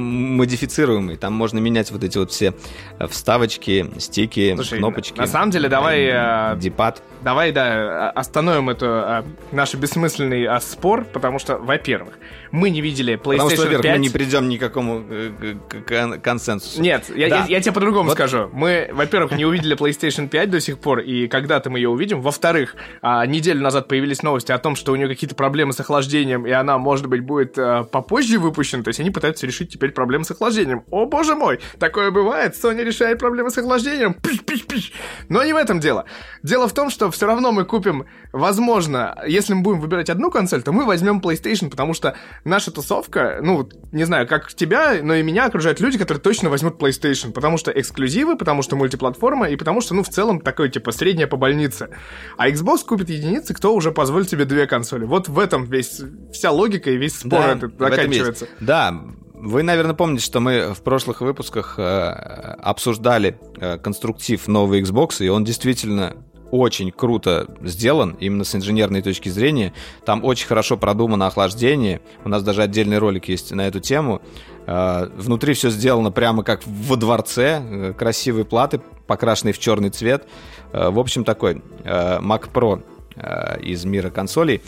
модифицируемый. 0.48 1.18
Там 1.18 1.34
можно 1.34 1.60
менять 1.60 1.92
вот 1.92 2.04
эти 2.04 2.18
вот 2.18 2.32
все 2.32 2.54
э, 3.00 3.08
вставочки, 3.08 3.86
стики, 4.00 4.54
Слушай, 4.56 4.80
кнопочки. 4.80 5.20
На 5.20 5.28
самом 5.28 5.52
деле, 5.52 5.68
давай... 5.68 6.06
Э, 6.06 6.58
Дипад. 6.58 7.04
Давай, 7.24 7.52
да, 7.52 8.12
остановим 8.12 8.70
эту 8.70 8.86
а, 8.88 9.26
наш 9.52 9.74
бессмысленный 9.74 10.48
спор, 10.62 11.04
потому 11.04 11.40
что, 11.40 11.58
во-первых, 11.58 12.14
мы 12.52 12.70
не 12.70 12.80
видели 12.80 13.16
PlayStation 13.16 13.38
потому 13.38 13.50
что, 13.50 13.78
во 13.78 13.82
5. 13.82 13.94
мы 13.94 13.98
не 14.00 14.10
придем 14.10 14.48
ни 14.48 14.58
к 14.58 14.62
никакому 14.62 15.04
э, 15.10 16.20
консенсусу. 16.24 16.82
Нет, 16.82 17.06
я, 17.14 17.28
да. 17.30 17.38
я, 17.40 17.46
я 17.46 17.62
тебе 17.62 17.74
по-другому 17.74 18.10
вот. 18.10 18.14
скажу. 18.14 18.50
Мы, 18.54 18.90
во-первых, 18.94 19.32
не 19.32 19.46
увидели 19.46 19.76
PlayStation 19.76 20.30
5 20.30 20.50
до 20.50 20.62
сих 20.62 20.80
пор, 20.80 21.00
и 21.00 21.28
когда-то 21.28 21.70
мы 21.70 21.80
ее 21.80 21.90
увидим. 21.90 22.22
Во-вторых, 22.22 22.76
а, 23.02 23.26
неделю 23.26 23.62
назад 23.62 23.88
появились 23.88 24.22
новости 24.24 24.52
о 24.52 24.58
том, 24.60 24.76
что 24.76 24.94
у 24.94 24.96
нее 24.96 25.08
какие-то 25.08 25.36
проблемы 25.36 25.74
с 25.74 25.80
охлаждением, 25.80 26.46
и 26.46 26.52
она, 26.52 26.78
может 26.78 27.08
быть, 27.08 27.22
будет 27.22 27.56
попозже 27.92 28.40
выпущена. 28.40 28.84
То 28.84 28.90
есть 28.90 29.00
они 29.00 29.10
пытаются 29.10 29.46
решить 29.46 29.74
теперь 29.74 29.92
проблемы 29.92 30.24
с 30.24 30.32
охлаждением. 30.38 30.84
О, 30.89 31.06
боже 31.06 31.36
мой, 31.36 31.60
такое 31.80 32.12
бывает. 32.12 32.56
Sony 32.56 32.84
решает 32.84 33.19
проблемы 33.19 33.50
с 33.50 33.58
охлаждением. 33.58 34.13
Пиш, 34.13 34.41
пиш, 34.43 34.65
пиш. 34.65 34.93
Но 35.30 35.43
не 35.43 35.54
в 35.54 35.58
этом 35.58 35.80
дело. 35.80 36.06
Дело 36.43 36.67
в 36.67 36.73
том, 36.73 36.89
что 36.89 37.12
все 37.12 37.26
равно 37.26 37.52
мы 37.52 37.65
купим, 37.65 38.06
возможно, 38.32 39.21
если 39.28 39.54
мы 39.54 39.62
будем 39.62 39.82
выбирать 39.82 40.10
одну 40.10 40.32
консоль, 40.32 40.63
то 40.63 40.71
мы 40.71 40.86
возьмем 40.86 41.19
PlayStation, 41.19 41.69
потому 41.69 41.93
что 41.93 42.15
наша 42.45 42.71
тусовка, 42.71 43.39
ну, 43.41 43.69
не 43.91 44.06
знаю, 44.06 44.28
как 44.28 44.54
тебя, 44.54 45.00
но 45.02 45.15
и 45.15 45.23
меня 45.23 45.45
окружают 45.45 45.80
люди, 45.80 45.97
которые 45.97 46.21
точно 46.21 46.50
возьмут 46.50 46.82
PlayStation, 46.82 47.32
потому 47.32 47.58
что 47.58 47.71
эксклюзивы, 47.71 48.38
потому 48.38 48.62
что 48.62 48.76
мультиплатформа 48.76 49.50
и 49.50 49.56
потому 49.56 49.82
что, 49.82 49.93
ну, 49.93 50.04
в 50.04 50.10
целом, 50.10 50.39
такое, 50.39 50.69
типа, 50.69 50.91
среднее 50.91 51.28
по 51.28 51.38
больнице. 51.38 51.89
А 52.38 52.50
Xbox 52.50 52.86
купит 52.86 53.10
единицы, 53.10 53.54
кто 53.54 53.73
уже 53.73 53.91
позволит 53.91 54.30
себе 54.30 54.45
две 54.45 54.67
консоли. 54.67 55.06
Вот 55.06 55.28
в 55.28 55.39
этом 55.39 55.65
весь, 55.65 56.02
вся 56.32 56.52
логика 56.52 56.91
и 56.91 56.97
весь 56.97 57.19
спор 57.19 57.41
да, 57.41 57.52
это 57.54 57.71
заканчивается. 57.78 58.47
Да, 58.60 59.04
вы, 59.48 59.64
наверное, 59.64 59.96
помните, 59.96 60.24
что 60.24 60.40
мы 60.40 60.74
в 60.74 60.82
прошлых 60.82 61.22
выпусках 61.22 61.76
э, 61.78 61.82
обсуждали 61.82 63.40
э, 63.60 63.78
конструктив 63.78 64.48
нового 64.48 64.80
Xbox, 64.80 65.24
и 65.26 65.30
он 65.30 65.46
действительно 65.46 66.18
очень 66.52 66.92
круто 66.92 67.48
сделан, 67.62 68.18
именно 68.20 68.44
с 68.44 68.56
инженерной 68.56 69.02
точки 69.02 69.30
зрения. 69.30 69.74
Там 70.06 70.24
очень 70.24 70.48
хорошо 70.48 70.78
продумано 70.78 71.28
охлаждение. 71.28 72.02
У 72.24 72.30
нас 72.30 72.44
даже 72.44 72.62
отдельный 72.62 72.98
ролик 72.98 73.30
есть 73.30 73.52
на 73.52 73.68
эту 73.68 73.80
тему. 73.80 74.22
А, 74.66 75.10
внутри 75.16 75.54
все 75.54 75.70
сделано 75.70 76.12
прямо 76.12 76.44
как 76.44 76.62
во 76.66 76.96
дворце. 76.96 77.62
Э, 77.62 77.94
красивые 77.94 78.46
платы, 78.46 78.82
покрашенные 79.08 79.54
в 79.54 79.60
черный 79.60 79.90
цвет. 79.90 80.28
В 80.74 81.00
общем, 81.00 81.24
такой 81.24 81.62
э, 81.86 82.20
Mac 82.20 82.52
Pro 82.52 82.84
э, 83.16 83.62
из 83.62 83.86
мира 83.86 84.10
консолей. 84.10 84.62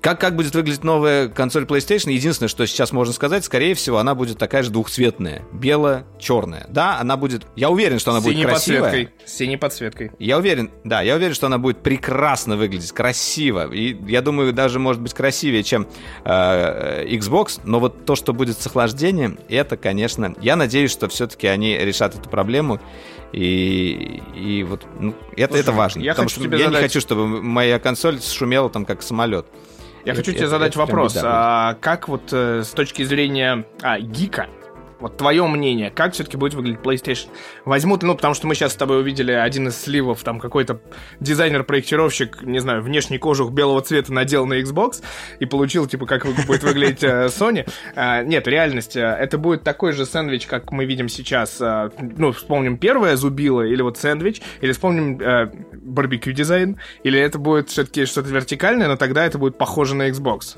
Как, 0.00 0.20
как 0.20 0.36
будет 0.36 0.54
выглядеть 0.54 0.84
новая 0.84 1.28
консоль 1.28 1.64
PlayStation? 1.64 2.10
Единственное, 2.10 2.48
что 2.48 2.66
сейчас 2.66 2.92
можно 2.92 3.12
сказать, 3.12 3.44
скорее 3.44 3.74
всего, 3.74 3.98
она 3.98 4.14
будет 4.14 4.38
такая 4.38 4.62
же 4.62 4.70
двухцветная. 4.70 5.42
Бело-черная. 5.52 6.66
Да, 6.68 6.98
она 6.98 7.16
будет... 7.16 7.46
Я 7.56 7.70
уверен, 7.70 7.98
что 7.98 8.10
она 8.10 8.20
будет 8.20 8.44
красивая. 8.44 8.82
Подсветкой. 8.82 9.14
С 9.24 9.32
синей 9.34 9.56
подсветкой. 9.56 10.12
Я 10.18 10.38
уверен, 10.38 10.70
да, 10.84 11.02
я 11.02 11.16
уверен, 11.16 11.34
что 11.34 11.46
она 11.46 11.58
будет 11.58 11.82
прекрасно 11.82 12.56
выглядеть, 12.56 12.92
красиво. 12.92 13.72
И 13.72 13.96
я 14.10 14.22
думаю, 14.22 14.52
даже 14.52 14.78
может 14.78 15.00
быть 15.00 15.14
красивее, 15.14 15.62
чем 15.62 15.86
э, 16.24 17.04
Xbox. 17.06 17.60
Но 17.64 17.80
вот 17.80 18.04
то, 18.04 18.16
что 18.16 18.32
будет 18.32 18.58
с 18.58 18.66
охлаждением, 18.66 19.38
это, 19.48 19.76
конечно... 19.76 20.34
Я 20.40 20.56
надеюсь, 20.56 20.90
что 20.90 21.08
все-таки 21.08 21.46
они 21.46 21.76
решат 21.76 22.14
эту 22.14 22.28
проблему. 22.28 22.80
И, 23.32 24.22
и 24.34 24.62
вот 24.62 24.86
ну, 25.00 25.14
это, 25.36 25.54
Слушай, 25.54 25.62
это 25.62 25.72
важно. 25.72 26.00
Я, 26.02 26.12
потому 26.12 26.28
что 26.28 26.42
я 26.42 26.50
задать... 26.50 26.70
не 26.70 26.76
хочу, 26.76 27.00
чтобы 27.00 27.26
моя 27.26 27.78
консоль 27.78 28.20
шумела 28.20 28.68
там 28.68 28.84
как 28.84 29.02
самолет. 29.02 29.46
Я 30.04 30.12
это, 30.12 30.20
хочу 30.20 30.32
тебе 30.32 30.42
это, 30.42 30.50
задать 30.50 30.70
это 30.72 30.78
вопрос. 30.80 31.16
А, 31.22 31.74
как 31.80 32.08
вот 32.08 32.32
э, 32.32 32.62
с 32.62 32.70
точки 32.70 33.04
зрения 33.04 33.64
а, 33.80 34.00
гика, 34.00 34.48
вот 35.02 35.16
твое 35.16 35.46
мнение, 35.46 35.90
как 35.90 36.14
все-таки 36.14 36.36
будет 36.36 36.54
выглядеть 36.54 36.80
PlayStation? 36.80 37.28
Возьмут, 37.64 38.02
ну, 38.02 38.14
потому 38.14 38.34
что 38.34 38.46
мы 38.46 38.54
сейчас 38.54 38.72
с 38.72 38.76
тобой 38.76 39.00
увидели 39.00 39.32
один 39.32 39.68
из 39.68 39.76
сливов, 39.76 40.22
там 40.22 40.40
какой-то 40.40 40.80
дизайнер-проектировщик, 41.20 42.42
не 42.42 42.60
знаю, 42.60 42.82
внешний 42.82 43.18
кожух 43.18 43.50
белого 43.50 43.82
цвета 43.82 44.12
надел 44.12 44.46
на 44.46 44.60
Xbox 44.60 45.02
и 45.40 45.46
получил, 45.46 45.86
типа, 45.86 46.06
как 46.06 46.24
будет 46.46 46.62
выглядеть 46.62 47.02
э, 47.02 47.26
Sony. 47.26 47.68
А, 47.94 48.22
нет, 48.22 48.46
реальность, 48.46 48.96
э, 48.96 49.00
это 49.00 49.38
будет 49.38 49.64
такой 49.64 49.92
же 49.92 50.06
сэндвич, 50.06 50.46
как 50.46 50.70
мы 50.70 50.84
видим 50.84 51.08
сейчас. 51.08 51.60
Э, 51.60 51.90
ну, 52.00 52.32
вспомним 52.32 52.78
первое 52.78 53.16
зубило, 53.16 53.62
или 53.62 53.82
вот 53.82 53.98
сэндвич, 53.98 54.40
или 54.60 54.72
вспомним 54.72 55.18
барбекю 55.72 56.32
дизайн, 56.32 56.78
или 57.02 57.18
это 57.18 57.38
будет 57.38 57.70
все-таки 57.70 58.06
что-то 58.06 58.28
вертикальное, 58.28 58.88
но 58.88 58.96
тогда 58.96 59.26
это 59.26 59.38
будет 59.38 59.58
похоже 59.58 59.94
на 59.94 60.08
Xbox. 60.08 60.56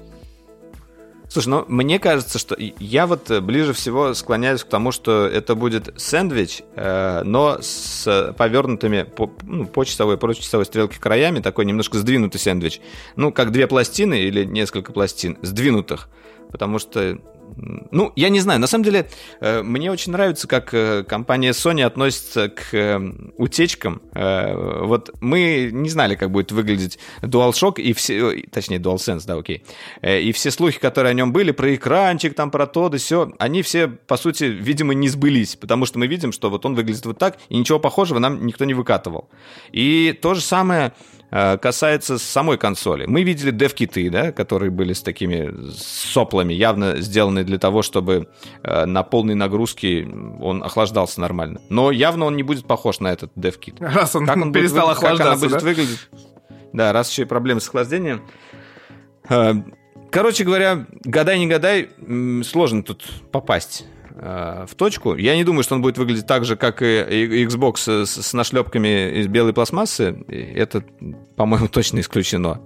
Слушай, 1.34 1.48
ну 1.48 1.64
мне 1.66 1.98
кажется, 1.98 2.38
что 2.38 2.56
я 2.56 3.08
вот 3.08 3.28
э, 3.28 3.40
ближе 3.40 3.72
всего 3.72 4.14
склоняюсь 4.14 4.62
к 4.62 4.68
тому, 4.68 4.92
что 4.92 5.26
это 5.26 5.56
будет 5.56 5.92
сэндвич, 6.00 6.62
э, 6.76 7.22
но 7.24 7.58
с 7.60 8.32
повернутыми 8.38 9.02
по, 9.02 9.28
ну, 9.42 9.66
по 9.66 9.82
часовой, 9.84 10.16
по 10.16 10.32
часовой 10.32 10.64
стрелке 10.64 11.00
краями, 11.00 11.40
такой 11.40 11.64
немножко 11.64 11.98
сдвинутый 11.98 12.40
сэндвич. 12.40 12.80
Ну, 13.16 13.32
как 13.32 13.50
две 13.50 13.66
пластины 13.66 14.20
или 14.20 14.44
несколько 14.44 14.92
пластин, 14.92 15.36
сдвинутых. 15.42 16.08
Потому 16.50 16.78
что 16.78 17.18
ну, 17.90 18.12
я 18.16 18.28
не 18.30 18.40
знаю. 18.40 18.60
На 18.60 18.66
самом 18.66 18.84
деле, 18.84 19.08
э, 19.40 19.62
мне 19.62 19.90
очень 19.90 20.12
нравится, 20.12 20.48
как 20.48 20.72
э, 20.72 21.04
компания 21.04 21.50
Sony 21.50 21.82
относится 21.82 22.48
к 22.48 22.74
э, 22.74 23.00
утечкам. 23.36 24.02
Вот 24.12 25.10
мы 25.20 25.70
не 25.72 25.88
знали, 25.88 26.14
как 26.14 26.30
будет 26.30 26.52
выглядеть 26.52 26.98
DualShock 27.22 27.80
и 27.80 27.92
все... 27.92 28.42
Точнее, 28.50 28.78
DualSense, 28.78 29.24
да, 29.26 29.36
окей. 29.36 29.64
И 30.02 30.32
все 30.32 30.50
слухи, 30.50 30.78
которые 30.78 31.10
о 31.10 31.14
нем 31.14 31.32
были, 31.32 31.50
про 31.52 31.74
экранчик, 31.74 32.34
там, 32.34 32.50
про 32.50 32.66
то, 32.66 32.88
да 32.88 32.98
все, 32.98 33.32
они 33.38 33.62
все, 33.62 33.88
по 33.88 34.16
сути, 34.16 34.44
видимо, 34.44 34.94
не 34.94 35.08
сбылись, 35.08 35.56
потому 35.56 35.86
что 35.86 35.98
мы 35.98 36.06
видим, 36.06 36.32
что 36.32 36.50
вот 36.50 36.64
он 36.64 36.74
выглядит 36.74 37.04
вот 37.06 37.18
так, 37.18 37.38
и 37.48 37.56
ничего 37.56 37.78
похожего 37.78 38.18
нам 38.18 38.46
никто 38.46 38.64
не 38.64 38.74
выкатывал. 38.74 39.28
И 39.72 40.16
то 40.20 40.34
же 40.34 40.40
самое 40.40 40.92
касается 41.34 42.18
самой 42.18 42.58
консоли. 42.58 43.06
Мы 43.06 43.24
видели 43.24 43.50
дев-киты, 43.50 44.08
да, 44.08 44.30
которые 44.30 44.70
были 44.70 44.92
с 44.92 45.02
такими 45.02 45.52
соплами, 45.72 46.54
явно 46.54 47.00
сделаны 47.00 47.42
для 47.42 47.58
того, 47.58 47.82
чтобы 47.82 48.28
э, 48.62 48.84
на 48.84 49.02
полной 49.02 49.34
нагрузке 49.34 50.06
он 50.40 50.62
охлаждался 50.62 51.20
нормально. 51.20 51.60
Но 51.70 51.90
явно 51.90 52.26
он 52.26 52.36
не 52.36 52.44
будет 52.44 52.66
похож 52.66 53.00
на 53.00 53.08
этот 53.08 53.32
дев-кит. 53.34 53.76
Раз 53.80 54.14
он, 54.14 54.26
как 54.26 54.36
он 54.36 54.52
перестал 54.52 54.86
будет, 54.86 54.98
охлаждаться, 54.98 55.24
как 55.24 55.32
она 55.32 55.40
будет 55.40 55.60
да? 55.60 55.66
выглядеть. 55.66 56.08
Да, 56.72 56.92
раз 56.92 57.10
еще 57.10 57.22
и 57.22 57.24
проблемы 57.24 57.60
с 57.60 57.68
охлаждением. 57.68 58.22
Э, 59.28 59.54
короче 60.10 60.44
говоря, 60.44 60.86
гадай 61.04 61.38
не 61.38 61.48
гадай, 61.48 61.90
сложно 62.44 62.84
тут 62.84 63.04
попасть 63.32 63.86
Э, 64.16 64.64
в 64.68 64.74
точку. 64.76 65.16
Я 65.16 65.34
не 65.34 65.42
думаю, 65.42 65.64
что 65.64 65.74
он 65.74 65.82
будет 65.82 65.98
выглядеть 65.98 66.26
так 66.26 66.44
же, 66.44 66.54
как 66.54 66.82
и 66.82 67.44
Xbox 67.46 68.06
с, 68.06 68.22
с 68.22 68.32
нашлепками 68.32 69.20
из 69.20 69.26
белой 69.26 69.52
пластмассы. 69.52 70.24
Это, 70.28 70.84
по-моему, 71.36 71.66
точно 71.72 71.98
исключено. 71.98 72.60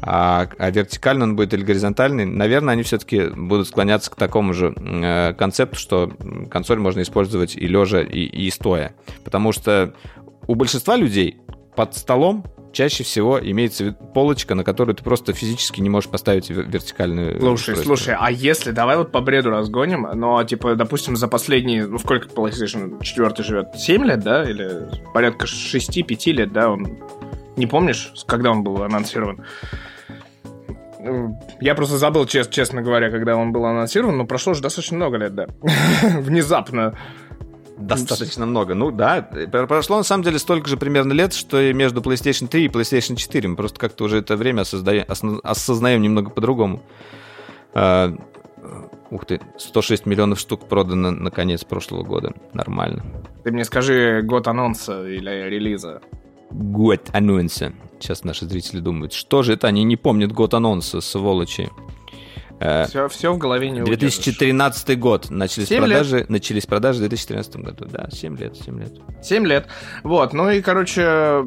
А, 0.00 0.48
а 0.58 0.70
вертикально 0.70 1.24
он 1.24 1.36
будет 1.36 1.52
или 1.54 1.62
горизонтальный, 1.62 2.24
наверное, 2.24 2.74
они 2.74 2.82
все-таки 2.82 3.28
будут 3.28 3.68
склоняться 3.68 4.10
к 4.10 4.16
такому 4.16 4.52
же 4.52 4.74
э, 4.76 5.34
концепту, 5.34 5.76
что 5.78 6.12
консоль 6.50 6.78
можно 6.78 7.00
использовать 7.02 7.56
и 7.56 7.66
лежа, 7.66 8.02
и, 8.02 8.20
и 8.20 8.50
стоя. 8.50 8.94
Потому 9.24 9.50
что 9.50 9.94
у 10.46 10.54
большинства 10.54 10.96
людей 10.96 11.38
под 11.74 11.96
столом 11.96 12.44
чаще 12.74 13.04
всего 13.04 13.40
имеется 13.40 13.92
полочка, 13.92 14.54
на 14.54 14.64
которую 14.64 14.94
ты 14.94 15.02
просто 15.02 15.32
физически 15.32 15.80
не 15.80 15.88
можешь 15.88 16.10
поставить 16.10 16.50
вертикальную. 16.50 17.38
Слушай, 17.38 17.74
устройство. 17.74 17.84
слушай, 17.84 18.16
а 18.18 18.30
если, 18.30 18.72
давай 18.72 18.96
вот 18.98 19.12
по 19.12 19.20
бреду 19.20 19.50
разгоним, 19.50 20.06
но, 20.14 20.42
типа, 20.44 20.74
допустим, 20.74 21.16
за 21.16 21.28
последние, 21.28 21.86
ну, 21.86 21.98
сколько 21.98 22.28
PlayStation 22.28 23.02
4 23.02 23.32
живет? 23.38 23.68
7 23.76 24.04
лет, 24.04 24.20
да? 24.20 24.48
Или 24.48 24.88
порядка 25.14 25.46
6-5 25.46 26.32
лет, 26.32 26.52
да? 26.52 26.70
Он... 26.70 26.98
Не 27.56 27.66
помнишь, 27.66 28.12
когда 28.26 28.50
он 28.50 28.62
был 28.62 28.82
анонсирован? 28.82 29.44
Я 31.60 31.74
просто 31.74 31.98
забыл, 31.98 32.26
чест, 32.26 32.50
честно 32.50 32.80
говоря, 32.82 33.10
когда 33.10 33.36
он 33.36 33.52
был 33.52 33.64
анонсирован, 33.66 34.16
но 34.16 34.26
прошло 34.26 34.52
уже 34.52 34.62
достаточно 34.62 34.96
много 34.96 35.18
лет, 35.18 35.34
да. 35.34 35.46
Внезапно 36.02 36.98
достаточно 37.76 38.46
много. 38.46 38.74
Ну 38.74 38.90
да, 38.90 39.22
прошло 39.68 39.96
на 39.96 40.02
самом 40.02 40.24
деле 40.24 40.38
столько 40.38 40.68
же 40.68 40.76
примерно 40.76 41.12
лет, 41.12 41.32
что 41.32 41.60
и 41.60 41.72
между 41.72 42.00
PlayStation 42.00 42.48
3 42.48 42.64
и 42.64 42.68
PlayStation 42.68 43.16
4. 43.16 43.48
Мы 43.48 43.56
просто 43.56 43.78
как-то 43.78 44.04
уже 44.04 44.18
это 44.18 44.36
время 44.36 44.62
осознаем, 44.62 45.04
осознаем 45.42 46.02
немного 46.02 46.30
по-другому. 46.30 46.82
А, 47.74 48.14
Ух 49.10 49.26
ты, 49.26 49.40
106 49.58 50.06
миллионов 50.06 50.40
штук 50.40 50.66
продано 50.68 51.10
на 51.10 51.30
конец 51.30 51.62
прошлого 51.62 52.02
года. 52.02 52.32
Нормально. 52.52 53.04
Ты 53.44 53.52
мне 53.52 53.64
скажи 53.64 54.22
год 54.22 54.48
анонса 54.48 55.06
или 55.06 55.48
релиза. 55.48 56.00
Год 56.50 57.10
анонса. 57.12 57.72
Сейчас 58.00 58.24
наши 58.24 58.46
зрители 58.46 58.80
думают, 58.80 59.12
что 59.12 59.42
же 59.42 59.52
это 59.52 59.68
они 59.68 59.84
не 59.84 59.96
помнят 59.96 60.32
год 60.32 60.54
анонса, 60.54 61.00
сволочи. 61.00 61.70
Все, 62.58 63.08
все 63.08 63.32
в 63.32 63.38
голове 63.38 63.70
не 63.70 63.82
2013 63.82 64.84
удержишь. 64.84 65.00
год. 65.02 65.30
Начались 65.30 65.68
продажи, 65.68 66.18
лет. 66.18 66.30
начались 66.30 66.66
продажи 66.66 66.98
в 66.98 67.00
2013 67.02 67.56
году. 67.56 67.86
Да, 67.86 68.08
7 68.10 68.36
лет, 68.38 68.56
7 68.56 68.80
лет. 68.80 68.92
7 69.22 69.46
лет. 69.46 69.66
Вот, 70.02 70.32
ну 70.32 70.50
и, 70.50 70.60
короче, 70.60 71.46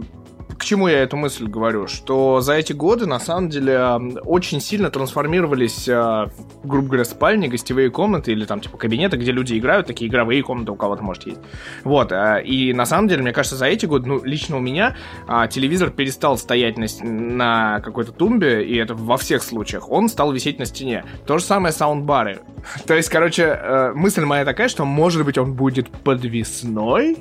к 0.57 0.65
чему 0.65 0.87
я 0.87 0.99
эту 0.99 1.17
мысль 1.17 1.47
говорю? 1.47 1.87
Что 1.87 2.41
за 2.41 2.53
эти 2.53 2.73
годы, 2.73 3.05
на 3.05 3.19
самом 3.19 3.49
деле, 3.49 3.79
очень 4.25 4.59
сильно 4.59 4.89
трансформировались, 4.89 5.87
а, 5.89 6.29
грубо 6.63 6.87
говоря, 6.87 7.05
спальни, 7.05 7.47
гостевые 7.47 7.89
комнаты 7.89 8.31
или 8.31 8.45
там, 8.45 8.59
типа, 8.59 8.77
кабинеты, 8.77 9.17
где 9.17 9.31
люди 9.31 9.57
играют, 9.57 9.87
такие 9.87 10.09
игровые 10.09 10.41
комнаты 10.43 10.71
у 10.71 10.75
кого-то, 10.75 11.03
может, 11.03 11.27
есть. 11.27 11.39
Вот, 11.83 12.11
а, 12.11 12.37
и 12.37 12.73
на 12.73 12.85
самом 12.85 13.07
деле, 13.07 13.21
мне 13.21 13.33
кажется, 13.33 13.55
за 13.55 13.65
эти 13.65 13.85
годы, 13.85 14.07
ну, 14.07 14.23
лично 14.23 14.57
у 14.57 14.59
меня 14.59 14.95
а, 15.27 15.47
телевизор 15.47 15.91
перестал 15.91 16.37
стоять 16.37 16.77
на, 16.77 16.87
на 17.03 17.79
какой-то 17.81 18.11
тумбе, 18.11 18.65
и 18.65 18.75
это 18.75 18.95
во 18.95 19.17
всех 19.17 19.43
случаях, 19.43 19.89
он 19.91 20.09
стал 20.09 20.31
висеть 20.31 20.59
на 20.59 20.65
стене. 20.65 21.05
То 21.25 21.37
же 21.37 21.43
самое 21.43 21.73
саундбары. 21.73 22.39
То 22.87 22.95
есть, 22.95 23.09
короче, 23.09 23.43
э, 23.43 23.91
мысль 23.93 24.25
моя 24.25 24.45
такая, 24.45 24.69
что, 24.69 24.85
может 24.85 25.23
быть, 25.25 25.37
он 25.37 25.53
будет 25.53 25.89
подвесной, 25.89 27.17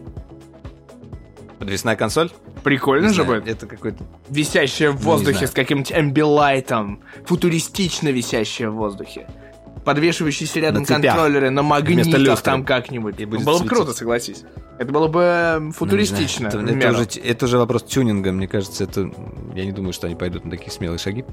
Подвесная 1.66 1.96
консоль? 1.96 2.30
Прикольно 2.62 3.08
не 3.08 3.12
же 3.12 3.24
знаю, 3.24 3.40
будет. 3.40 3.52
Это 3.52 3.66
какой-то... 3.66 4.04
Висящая 4.28 4.92
в 4.92 4.98
воздухе 4.98 5.48
с 5.48 5.50
каким-нибудь 5.50 5.90
эмбилайтом. 5.90 7.00
Футуристично 7.24 8.10
висящая 8.10 8.70
в 8.70 8.74
воздухе. 8.74 9.26
Подвешивающиеся 9.84 10.60
рядом 10.60 10.82
на 10.82 10.86
контроллеры 10.86 11.50
на 11.50 11.64
магнитах 11.64 12.40
там 12.42 12.64
как-нибудь. 12.64 13.16
Было 13.26 13.58
бы 13.58 13.66
круто, 13.66 13.92
согласись. 13.92 14.44
Это 14.78 14.92
было 14.92 15.08
бы 15.08 15.20
эм, 15.22 15.72
футуристично. 15.72 16.50
Ну, 16.52 16.60
это, 16.68 16.78
это, 16.78 16.90
уже, 16.90 17.20
это 17.24 17.44
уже 17.46 17.58
вопрос 17.58 17.82
тюнинга, 17.82 18.30
мне 18.30 18.46
кажется, 18.46 18.84
это... 18.84 19.10
Я 19.56 19.64
не 19.64 19.72
думаю, 19.72 19.92
что 19.92 20.06
они 20.06 20.14
пойдут 20.14 20.44
на 20.44 20.52
такие 20.52 20.70
смелые 20.70 20.98
шаги. 20.98 21.24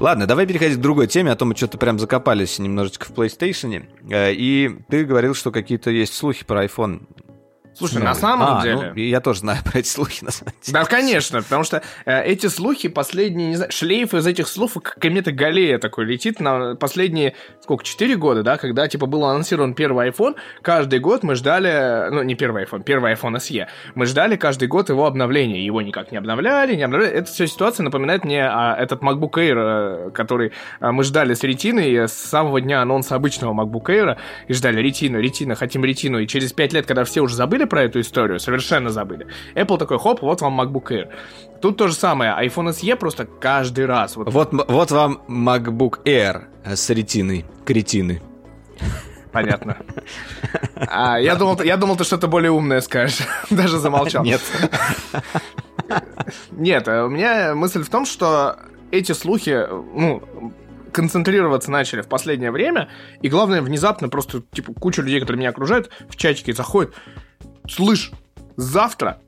Ладно, 0.00 0.26
давай 0.26 0.46
переходить 0.46 0.78
к 0.78 0.80
другой 0.80 1.06
теме, 1.06 1.30
а 1.30 1.36
то 1.36 1.44
мы 1.44 1.54
что-то 1.54 1.78
прям 1.78 2.00
закопались 2.00 2.58
немножечко 2.58 3.04
в 3.04 3.10
PlayStation. 3.10 3.84
Э, 4.10 4.32
и 4.32 4.80
ты 4.88 5.04
говорил, 5.04 5.34
что 5.34 5.52
какие-то 5.52 5.90
есть 5.90 6.14
слухи 6.14 6.44
про 6.44 6.64
iPhone 6.64 7.02
Слушай, 7.76 8.02
на 8.02 8.14
самом 8.14 8.58
а, 8.58 8.62
деле... 8.62 8.92
Ну, 8.94 9.02
я 9.02 9.20
тоже 9.20 9.40
знаю 9.40 9.58
про 9.62 9.80
эти 9.80 9.88
слухи, 9.88 10.24
на 10.24 10.30
самом 10.30 10.54
деле. 10.62 10.72
Да, 10.72 10.84
конечно, 10.84 11.42
потому 11.42 11.62
что 11.62 11.82
э, 12.06 12.24
эти 12.24 12.46
слухи, 12.46 12.88
последние, 12.88 13.48
не 13.48 13.56
знаю, 13.56 13.70
шлейф 13.70 14.14
из 14.14 14.26
этих 14.26 14.48
слухов, 14.48 14.82
как 14.82 14.98
комета 14.98 15.30
Галея 15.30 15.78
такой 15.78 16.06
летит 16.06 16.40
на 16.40 16.74
последние, 16.76 17.34
сколько, 17.60 17.84
4 17.84 18.16
года, 18.16 18.42
да, 18.42 18.56
когда, 18.56 18.88
типа, 18.88 19.04
был 19.04 19.24
анонсирован 19.26 19.74
первый 19.74 20.08
iPhone, 20.08 20.36
каждый 20.62 21.00
год 21.00 21.22
мы 21.22 21.34
ждали, 21.34 22.08
ну, 22.10 22.22
не 22.22 22.34
первый 22.34 22.64
iPhone, 22.64 22.82
первый 22.82 23.12
iPhone 23.12 23.36
SE, 23.36 23.66
мы 23.94 24.06
ждали 24.06 24.36
каждый 24.36 24.68
год 24.68 24.88
его 24.88 25.04
обновления, 25.04 25.62
его 25.62 25.82
никак 25.82 26.12
не 26.12 26.16
обновляли, 26.16 26.76
не 26.76 26.82
обновляли. 26.82 27.12
Эта 27.12 27.30
вся 27.30 27.46
ситуация 27.46 27.84
напоминает 27.84 28.24
мне 28.24 28.42
а, 28.42 28.74
этот 28.74 29.02
MacBook 29.02 29.32
Air, 29.32 30.08
э, 30.08 30.10
который 30.12 30.52
а, 30.80 30.92
мы 30.92 31.04
ждали 31.04 31.34
с 31.34 31.42
ретиной 31.42 32.08
с 32.08 32.12
самого 32.14 32.58
дня 32.62 32.80
анонса 32.80 33.16
обычного 33.16 33.52
MacBook 33.52 33.84
Air, 33.84 34.16
и 34.48 34.54
ждали 34.54 34.80
ретину, 34.80 35.20
ретина, 35.20 35.56
хотим 35.56 35.84
ретину, 35.84 36.20
и 36.20 36.26
через 36.26 36.54
5 36.54 36.72
лет, 36.72 36.86
когда 36.86 37.04
все 37.04 37.20
уже 37.20 37.34
забыли 37.34 37.65
про 37.66 37.82
эту 37.82 38.00
историю, 38.00 38.40
совершенно 38.40 38.90
забыли. 38.90 39.26
Apple 39.54 39.78
такой, 39.78 39.98
хоп, 39.98 40.22
вот 40.22 40.40
вам 40.40 40.60
MacBook 40.60 40.90
Air. 40.90 41.08
Тут 41.60 41.76
то 41.76 41.88
же 41.88 41.94
самое, 41.94 42.32
iPhone 42.32 42.70
SE 42.70 42.96
просто 42.96 43.26
каждый 43.26 43.86
раз. 43.86 44.16
Вот, 44.16 44.32
вот, 44.32 44.52
вот 44.68 44.90
вам 44.90 45.22
MacBook 45.28 46.02
Air 46.04 46.44
с 46.64 46.90
ретиной, 46.90 47.44
кретины. 47.64 48.22
Понятно. 49.32 49.76
А, 50.76 51.18
я 51.18 51.34
думал, 51.34 51.60
я 51.62 51.76
думал, 51.76 51.96
ты 51.96 52.04
что-то 52.04 52.26
более 52.26 52.50
умное 52.50 52.80
скажешь. 52.80 53.20
Даже 53.50 53.78
замолчал. 53.78 54.24
Нет. 54.24 54.40
Нет, 56.52 56.88
у 56.88 57.08
меня 57.08 57.54
мысль 57.54 57.82
в 57.82 57.90
том, 57.90 58.06
что 58.06 58.58
эти 58.90 59.12
слухи, 59.12 59.66
ну, 59.68 60.22
концентрироваться 60.92 61.70
начали 61.70 62.00
в 62.00 62.08
последнее 62.08 62.50
время, 62.50 62.88
и 63.20 63.28
главное, 63.28 63.60
внезапно 63.60 64.08
просто, 64.08 64.42
типа, 64.52 64.72
куча 64.72 65.02
людей, 65.02 65.20
которые 65.20 65.40
меня 65.40 65.50
окружают, 65.50 65.90
в 66.08 66.16
чатике 66.16 66.54
заходят, 66.54 66.94
слышь, 67.68 68.10
завтра, 68.56 69.18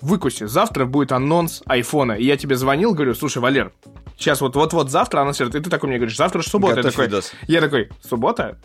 выкуси, 0.00 0.44
завтра 0.44 0.84
будет 0.86 1.12
анонс 1.12 1.62
айфона, 1.66 2.12
и 2.12 2.24
я 2.24 2.36
тебе 2.36 2.56
звонил, 2.56 2.94
говорю, 2.94 3.14
слушай, 3.14 3.38
Валер, 3.38 3.72
сейчас 4.16 4.40
вот-вот-вот 4.40 4.90
завтра 4.90 5.20
анонсируют, 5.20 5.54
и 5.54 5.60
ты 5.60 5.70
такой 5.70 5.88
мне 5.88 5.98
говоришь, 5.98 6.16
завтра 6.16 6.42
же 6.42 6.48
суббота. 6.48 6.76
я 6.76 6.82
такой, 6.82 7.10
я 7.46 7.60
такой, 7.60 7.90
суббота? 8.02 8.58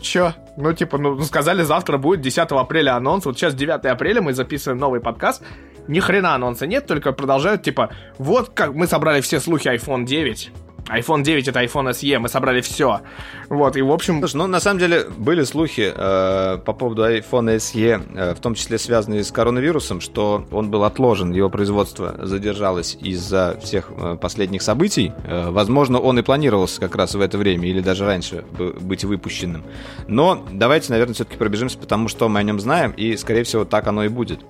Чё? 0.00 0.34
Ну, 0.56 0.72
типа, 0.72 0.98
ну, 0.98 1.20
сказали, 1.22 1.62
завтра 1.62 1.96
будет 1.96 2.20
10 2.20 2.38
апреля 2.50 2.96
анонс, 2.96 3.24
вот 3.24 3.36
сейчас 3.36 3.54
9 3.54 3.84
апреля, 3.86 4.20
мы 4.20 4.32
записываем 4.32 4.78
новый 4.78 5.00
подкаст, 5.00 5.42
ни 5.86 6.00
хрена 6.00 6.34
анонса 6.34 6.66
нет, 6.66 6.86
только 6.86 7.12
продолжают, 7.12 7.62
типа, 7.62 7.90
вот 8.18 8.50
как 8.50 8.74
мы 8.74 8.86
собрали 8.86 9.20
все 9.20 9.40
слухи 9.40 9.68
iPhone 9.68 10.04
9, 10.04 10.50
iPhone 10.86 11.22
9 11.22 11.48
это 11.48 11.62
iPhone 11.62 11.90
SE, 11.90 12.18
мы 12.18 12.28
собрали 12.28 12.60
все. 12.60 13.00
Вот, 13.48 13.76
и 13.76 13.82
в 13.82 13.92
общем... 13.92 14.18
Слушай, 14.18 14.36
ну 14.36 14.46
на 14.46 14.60
самом 14.60 14.80
деле 14.80 15.06
были 15.16 15.44
слухи 15.44 15.92
э, 15.94 16.58
по 16.58 16.72
поводу 16.72 17.02
iPhone 17.02 17.56
SE, 17.56 18.02
э, 18.14 18.34
в 18.34 18.40
том 18.40 18.54
числе 18.54 18.78
связанные 18.78 19.24
с 19.24 19.30
коронавирусом, 19.30 20.00
что 20.00 20.44
он 20.50 20.70
был 20.70 20.84
отложен, 20.84 21.32
его 21.32 21.48
производство 21.50 22.16
задержалось 22.26 22.96
из-за 23.00 23.58
всех 23.62 23.90
э, 23.96 24.16
последних 24.20 24.62
событий. 24.62 25.12
Э, 25.24 25.50
возможно, 25.50 25.98
он 25.98 26.18
и 26.18 26.22
планировался 26.22 26.80
как 26.80 26.96
раз 26.96 27.14
в 27.14 27.20
это 27.20 27.38
время, 27.38 27.68
или 27.68 27.80
даже 27.80 28.04
раньше 28.04 28.44
быть 28.80 29.04
выпущенным. 29.04 29.64
Но 30.08 30.44
давайте, 30.50 30.92
наверное, 30.92 31.14
все-таки 31.14 31.36
пробежимся, 31.36 31.78
потому 31.78 32.08
что 32.08 32.28
мы 32.28 32.40
о 32.40 32.42
нем 32.42 32.58
знаем, 32.60 32.92
и, 32.92 33.16
скорее 33.16 33.44
всего, 33.44 33.64
так 33.64 33.86
оно 33.86 34.04
и 34.04 34.08
будет. 34.08 34.40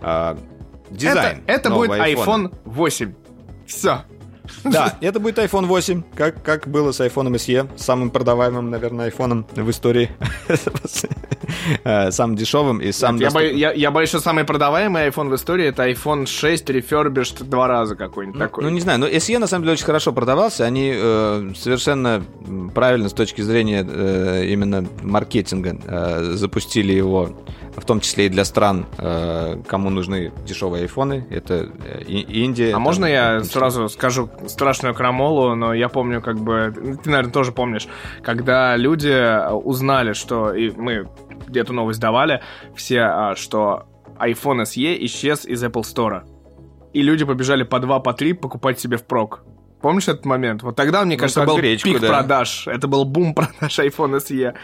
Э, 0.00 0.36
дизайн. 0.90 1.42
Это, 1.46 1.68
это 1.68 1.70
будет 1.70 1.90
iPhone 1.90 2.54
8. 2.64 3.12
Все. 3.66 4.04
Да, 4.64 4.96
это 5.00 5.20
будет 5.20 5.38
iPhone 5.38 5.66
8, 5.66 6.02
как, 6.14 6.42
как 6.42 6.68
было 6.68 6.92
с 6.92 7.00
iPhone 7.00 7.32
SE, 7.34 7.68
самым 7.76 8.10
продаваемым, 8.10 8.70
наверное, 8.70 9.06
айфоном 9.06 9.46
в 9.54 9.70
истории. 9.70 10.10
Э, 11.84 12.10
самым 12.10 12.36
дешевым 12.36 12.80
и 12.80 12.92
самым 12.92 13.20
я, 13.20 13.40
я, 13.40 13.72
я 13.72 13.90
боюсь, 13.90 14.10
что 14.10 14.20
самый 14.20 14.44
продаваемый 14.44 15.08
iPhone 15.08 15.28
в 15.28 15.34
истории 15.34 15.66
это 15.66 15.88
iPhone 15.88 16.26
6 16.26 16.70
refurbished 16.70 17.44
два 17.44 17.68
раза 17.68 17.96
какой-нибудь 17.96 18.38
ну, 18.38 18.46
такой. 18.46 18.64
Ну, 18.64 18.70
не 18.70 18.80
знаю, 18.80 18.98
но 18.98 19.08
SE 19.08 19.38
на 19.38 19.46
самом 19.46 19.64
деле 19.64 19.72
очень 19.72 19.84
хорошо 19.84 20.12
продавался. 20.12 20.64
Они 20.64 20.92
э, 20.94 21.52
совершенно 21.56 22.22
правильно 22.74 23.08
с 23.08 23.12
точки 23.12 23.40
зрения 23.40 23.86
э, 23.88 24.46
именно 24.46 24.86
маркетинга 25.02 25.78
э, 25.84 26.32
запустили 26.34 26.92
его 26.92 27.34
в 27.80 27.84
том 27.84 28.00
числе 28.00 28.26
и 28.26 28.28
для 28.28 28.44
стран, 28.44 28.86
э, 28.98 29.62
кому 29.66 29.90
нужны 29.90 30.32
дешевые 30.46 30.82
айфоны. 30.82 31.26
Это 31.30 31.70
э, 31.84 32.02
Индия. 32.04 32.70
А 32.70 32.72
там, 32.72 32.82
можно 32.82 33.06
я 33.06 33.42
сразу 33.44 33.88
скажу 33.88 34.28
страшную 34.46 34.94
крамолу, 34.94 35.54
но 35.54 35.74
я 35.74 35.88
помню, 35.88 36.20
как 36.20 36.38
бы, 36.38 36.72
ты, 37.02 37.10
наверное, 37.10 37.32
тоже 37.32 37.52
помнишь, 37.52 37.88
когда 38.22 38.76
люди 38.76 39.52
узнали, 39.52 40.12
что, 40.12 40.52
и 40.52 40.70
мы 40.70 41.08
где-то 41.46 41.72
новость 41.72 42.00
давали, 42.00 42.42
все, 42.74 43.00
а, 43.00 43.34
что 43.36 43.86
iPhone 44.18 44.62
SE 44.62 45.04
исчез 45.06 45.44
из 45.44 45.62
Apple 45.64 45.82
Store. 45.82 46.22
И 46.92 47.02
люди 47.02 47.24
побежали 47.24 47.62
по 47.62 47.78
два, 47.80 48.00
по 48.00 48.12
три 48.12 48.32
покупать 48.32 48.80
себе 48.80 48.96
в 48.96 49.04
прок. 49.04 49.44
Помнишь 49.80 50.08
этот 50.08 50.24
момент? 50.24 50.62
Вот 50.62 50.74
тогда, 50.74 51.04
мне 51.04 51.16
ну, 51.16 51.20
кажется, 51.20 51.44
был 51.44 51.56
гречку, 51.56 51.88
пик 51.88 52.00
да. 52.00 52.08
продаж. 52.08 52.66
Это 52.66 52.88
был 52.88 53.04
бум 53.04 53.34
продаж 53.34 53.78
iPhone 53.78 54.18
SE. 54.18 54.54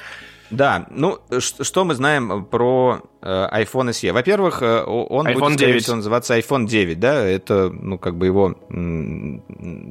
Да, 0.56 0.86
ну 0.90 1.18
что 1.38 1.84
мы 1.84 1.94
знаем 1.94 2.44
про 2.44 3.02
э, 3.22 3.48
iPhone 3.52 3.90
SE? 3.90 4.12
Во-первых, 4.12 4.62
э, 4.62 4.82
он 4.84 5.26
iPhone 5.26 5.40
будет, 5.40 5.58
9. 5.58 5.82
всего, 5.82 5.96
называться 5.96 6.38
iPhone 6.38 6.66
9, 6.66 7.00
да? 7.00 7.24
Это, 7.24 7.70
ну, 7.70 7.98
как 7.98 8.16
бы 8.16 8.26
его 8.26 8.54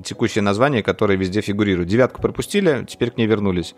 текущее 0.03 0.41
название, 0.41 0.83
которое 0.83 1.17
везде 1.17 1.41
фигурирует. 1.41 1.89
Девятку 1.89 2.21
пропустили, 2.21 2.85
теперь 2.87 3.11
к 3.11 3.17
ней 3.17 3.27
вернулись. 3.27 3.75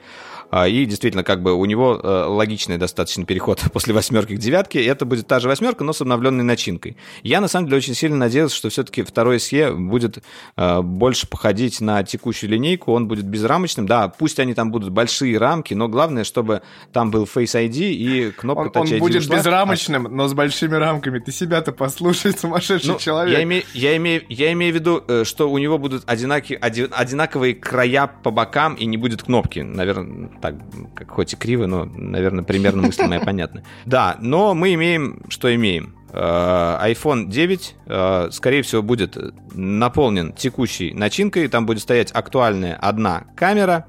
А, 0.55 0.69
и 0.69 0.85
действительно, 0.85 1.25
как 1.25 1.43
бы 1.43 1.53
у 1.53 1.65
него 1.65 1.99
э, 2.01 2.07
логичный 2.07 2.77
достаточно 2.77 3.25
переход 3.25 3.61
после 3.73 3.93
восьмерки 3.93 4.37
к 4.37 4.39
девятке. 4.39 4.85
Это 4.85 5.03
будет 5.03 5.27
та 5.27 5.41
же 5.41 5.49
восьмерка, 5.49 5.83
но 5.83 5.91
с 5.91 5.99
обновленной 5.99 6.45
начинкой. 6.45 6.95
Я, 7.23 7.41
на 7.41 7.49
самом 7.49 7.65
деле, 7.65 7.79
очень 7.79 7.93
сильно 7.93 8.15
надеялся, 8.15 8.55
что 8.55 8.69
все-таки 8.69 9.03
второй 9.03 9.35
SE 9.35 9.75
будет 9.75 10.23
э, 10.55 10.81
больше 10.81 11.27
походить 11.27 11.81
на 11.81 12.03
текущую 12.03 12.51
линейку. 12.51 12.93
Он 12.93 13.09
будет 13.09 13.25
безрамочным. 13.25 13.85
Да, 13.85 14.07
пусть 14.07 14.39
они 14.39 14.53
там 14.53 14.71
будут 14.71 14.91
большие 14.91 15.37
рамки, 15.37 15.73
но 15.73 15.89
главное, 15.89 16.23
чтобы 16.23 16.61
там 16.93 17.11
был 17.11 17.25
Face 17.25 17.61
ID 17.61 17.91
и 17.91 18.31
кнопка 18.31 18.79
он, 18.79 18.87
Touch 18.87 18.91
ID. 18.91 18.93
Он 18.93 18.99
будет 18.99 19.23
ушла. 19.23 19.35
безрамочным, 19.35 20.03
но 20.03 20.29
с 20.29 20.33
большими 20.33 20.75
рамками. 20.75 21.19
Ты 21.19 21.33
себя-то 21.33 21.73
послушай, 21.73 22.31
сумасшедший 22.37 22.93
ну, 22.93 22.97
человек. 22.97 23.37
Я 23.37 23.43
имею, 23.43 23.63
я, 23.73 23.97
имею, 23.97 24.23
я 24.29 24.53
имею 24.53 24.71
в 24.71 24.75
виду, 24.75 25.03
э, 25.05 25.25
что 25.25 25.51
у 25.51 25.57
него 25.57 25.77
будут 25.77 26.03
одинаки, 26.05 26.53
одинаковые 26.53 27.55
края 27.55 28.07
по 28.07 28.31
бокам 28.31 28.75
и 28.75 28.85
не 28.85 28.95
будет 28.95 29.23
кнопки. 29.23 29.59
Наверное, 29.59 30.29
так, 30.45 30.55
как 30.95 31.11
хоть 31.11 31.33
и 31.33 31.35
криво, 31.35 31.65
но, 31.65 31.85
наверное, 31.85 32.43
примерно 32.43 32.83
мысль 32.83 33.05
моя 33.05 33.19
понятна. 33.19 33.63
Да, 33.85 34.17
но 34.19 34.53
мы 34.53 34.73
имеем, 34.73 35.21
что 35.29 35.53
имеем. 35.53 35.95
Э, 36.11 36.77
iPhone 36.83 37.27
9, 37.27 37.75
э, 37.85 38.29
скорее 38.31 38.61
всего, 38.61 38.81
будет 38.81 39.17
наполнен 39.53 40.33
текущей 40.33 40.93
начинкой. 40.93 41.47
Там 41.47 41.65
будет 41.65 41.81
стоять 41.81 42.11
актуальная 42.13 42.75
одна 42.75 43.25
камера, 43.35 43.87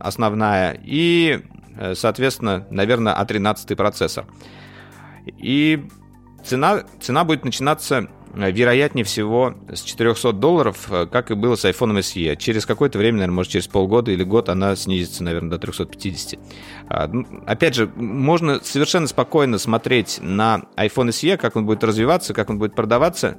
основная, 0.00 0.80
и, 0.82 1.40
соответственно, 1.94 2.66
наверное, 2.70 3.14
А13 3.14 3.76
процессор. 3.76 4.24
И 5.26 5.86
цена, 6.42 6.84
цена 7.00 7.24
будет 7.24 7.44
начинаться 7.44 8.08
Э, 8.08 8.23
вероятнее 8.36 9.04
всего 9.04 9.54
с 9.72 9.82
400 9.82 10.32
долларов, 10.32 10.86
э, 10.90 11.06
как 11.06 11.30
и 11.30 11.34
было 11.34 11.56
с 11.56 11.64
iPhone 11.64 11.98
SE. 12.00 12.36
Через 12.36 12.66
какое-то 12.66 12.98
время, 12.98 13.18
наверное, 13.18 13.36
может 13.36 13.52
через 13.52 13.66
полгода 13.66 14.10
или 14.10 14.24
год 14.24 14.48
она 14.48 14.76
снизится, 14.76 15.22
наверное, 15.22 15.50
до 15.50 15.58
350. 15.58 16.38
А, 16.88 17.08
ну, 17.08 17.26
опять 17.46 17.74
же, 17.74 17.90
можно 17.96 18.60
совершенно 18.62 19.06
спокойно 19.06 19.58
смотреть 19.58 20.18
на 20.20 20.64
iPhone 20.76 21.08
SE, 21.08 21.36
как 21.36 21.56
он 21.56 21.66
будет 21.66 21.84
развиваться, 21.84 22.34
как 22.34 22.50
он 22.50 22.58
будет 22.58 22.74
продаваться, 22.74 23.38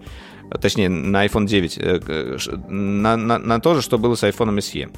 точнее, 0.62 0.90
на 0.90 1.26
iPhone 1.26 1.46
9, 1.46 2.70
на, 2.70 3.18
на, 3.18 3.40
на 3.40 3.60
то 3.60 3.76
же, 3.76 3.82
что 3.82 3.98
было 3.98 4.16
с 4.16 4.24
iPhone 4.24 4.58
SE. 4.58 4.92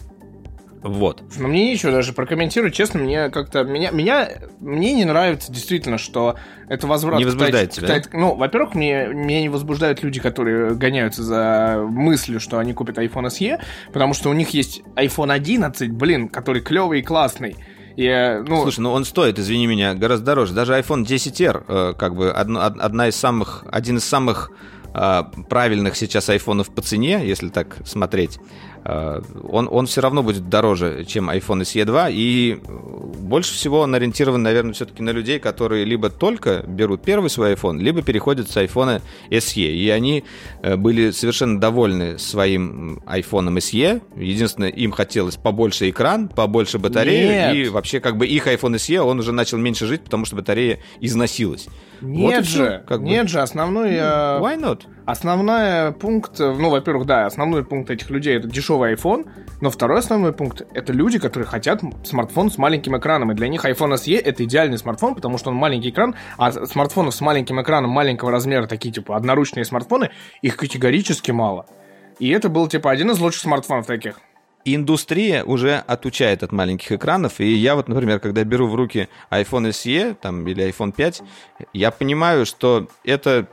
Вот. 0.83 1.23
Но 1.37 1.47
мне 1.47 1.65
нечего 1.65 1.91
даже 1.91 2.13
прокомментировать, 2.13 2.73
честно, 2.73 2.99
мне 2.99 3.29
как-то... 3.29 3.63
Меня, 3.63 3.91
меня, 3.91 4.29
мне 4.59 4.93
не 4.93 5.05
нравится 5.05 5.51
действительно, 5.51 5.97
что 5.97 6.35
это 6.69 6.85
возврат... 6.85 7.19
Не 7.19 7.25
возбуждает 7.25 7.71
тебя, 7.71 7.87
да? 7.87 8.01
Ну, 8.13 8.35
во-первых, 8.35 8.75
мне, 8.75 9.07
меня 9.07 9.41
не 9.41 9.49
возбуждают 9.49 10.03
люди, 10.03 10.19
которые 10.19 10.75
гоняются 10.75 11.23
за 11.23 11.83
мыслью, 11.87 12.39
что 12.39 12.59
они 12.59 12.73
купят 12.73 12.97
iPhone 12.99 13.27
SE, 13.27 13.59
потому 13.91 14.13
что 14.13 14.29
у 14.29 14.33
них 14.33 14.49
есть 14.51 14.81
iPhone 14.95 15.31
11, 15.31 15.91
блин, 15.91 16.29
который 16.29 16.61
клевый 16.61 16.99
и 16.99 17.03
классный. 17.03 17.55
И, 17.95 18.43
ну... 18.47 18.61
Слушай, 18.61 18.81
ну 18.81 18.91
он 18.91 19.05
стоит, 19.05 19.39
извини 19.39 19.65
меня, 19.65 19.95
гораздо 19.95 20.27
дороже. 20.27 20.53
Даже 20.53 20.77
iPhone 20.77 21.03
10R, 21.03 21.63
э, 21.67 21.93
как 21.97 22.15
бы 22.15 22.31
одно, 22.31 22.61
одна 22.61 23.07
из 23.07 23.15
самых, 23.15 23.65
один 23.71 23.97
из 23.97 24.03
самых 24.03 24.51
э, 24.93 25.23
правильных 25.49 25.95
сейчас 25.95 26.29
айфонов 26.29 26.69
по 26.69 26.83
цене, 26.83 27.21
если 27.25 27.49
так 27.49 27.77
смотреть, 27.85 28.37
Э, 28.76 28.76
он, 28.87 29.67
он 29.69 29.85
все 29.85 30.01
равно 30.01 30.23
будет 30.23 30.47
дороже, 30.47 31.03
чем 31.05 31.29
iPhone 31.29 31.61
SE 31.61 31.83
2, 31.83 32.09
и 32.09 32.57
больше 33.19 33.53
всего 33.53 33.81
он 33.81 33.93
ориентирован, 33.93 34.41
наверное, 34.41 34.73
все-таки 34.73 35.03
на 35.03 35.09
людей, 35.09 35.39
которые 35.39 35.83
либо 35.83 36.09
только 36.09 36.63
берут 36.65 37.03
первый 37.03 37.29
свой 37.29 37.53
iPhone, 37.53 37.79
либо 37.79 38.01
переходят 38.01 38.49
с 38.49 38.55
iPhone 38.55 39.01
SE, 39.29 39.59
и 39.59 39.89
они 39.89 40.23
э, 40.61 40.77
были 40.77 41.11
совершенно 41.11 41.59
довольны 41.59 42.17
своим 42.17 43.01
iPhone 43.05 43.53
SE, 43.57 44.01
единственное, 44.15 44.69
им 44.69 44.91
хотелось 44.91 45.35
побольше 45.35 45.89
экран, 45.89 46.29
побольше 46.29 46.79
батареи, 46.79 47.27
Нет. 47.27 47.55
и 47.55 47.69
вообще 47.69 47.99
как 47.99 48.17
бы 48.17 48.25
их 48.25 48.47
iPhone 48.47 48.75
SE, 48.75 48.97
он 48.99 49.19
уже 49.19 49.33
начал 49.33 49.57
меньше 49.57 49.85
жить, 49.85 50.01
потому 50.01 50.23
что 50.23 50.37
батарея 50.37 50.79
износилась. 51.01 51.67
Нет 51.99 52.37
вот 52.37 52.45
же, 52.45 52.51
все, 52.51 52.83
как 52.87 53.01
нет 53.01 53.23
бы. 53.23 53.29
же, 53.29 53.41
основной... 53.41 53.95
Э, 53.95 54.39
Why 54.39 54.57
not? 54.57 54.83
Основной 55.07 55.93
пункт, 55.93 56.37
ну, 56.37 56.69
во-первых, 56.69 57.07
да, 57.07 57.27
основной 57.27 57.63
пункт 57.63 57.89
этих 57.89 58.09
людей 58.09 58.35
это 58.35 58.49
дешевый 58.49 58.93
iPhone, 58.93 59.25
но 59.61 59.69
второй 59.69 59.99
основной 59.99 60.33
пункт 60.33 60.63
это 60.73 60.91
люди, 60.91 61.17
которые 61.17 61.47
хотят 61.47 61.81
смартфон 62.03 62.51
с 62.51 62.57
маленьким 62.57 62.97
экраном, 62.97 63.31
и 63.31 63.33
для 63.33 63.47
них 63.47 63.63
iPhone 63.63 63.93
SE 63.93 64.19
это 64.19 64.43
идеальный 64.43 64.77
смартфон, 64.77 65.15
потому 65.15 65.37
что 65.37 65.49
он 65.49 65.55
маленький 65.55 65.91
экран, 65.91 66.15
а 66.37 66.51
смартфонов 66.51 67.15
с 67.15 67.21
маленьким 67.21 67.61
экраном 67.61 67.89
маленького 67.89 68.31
размера, 68.31 68.67
такие 68.67 68.93
типа 68.93 69.15
одноручные 69.15 69.63
смартфоны, 69.63 70.09
их 70.41 70.57
категорически 70.57 71.31
мало. 71.31 71.67
И 72.19 72.27
это 72.27 72.49
был 72.49 72.67
типа 72.67 72.91
один 72.91 73.09
из 73.09 73.19
лучших 73.19 73.43
смартфонов 73.43 73.85
таких 73.85 74.19
индустрия 74.65 75.45
уже 75.45 75.77
отучает 75.87 76.43
от 76.43 76.51
маленьких 76.51 76.91
экранов. 76.91 77.39
И 77.39 77.53
я 77.53 77.75
вот, 77.75 77.87
например, 77.87 78.19
когда 78.19 78.43
беру 78.43 78.67
в 78.67 78.75
руки 78.75 79.07
iPhone 79.31 79.69
SE 79.69 80.17
там, 80.21 80.45
или 80.45 80.67
iPhone 80.67 80.91
5, 80.91 81.21
я 81.71 81.91
понимаю, 81.91 82.45
что 82.45 82.89
это 83.05 83.47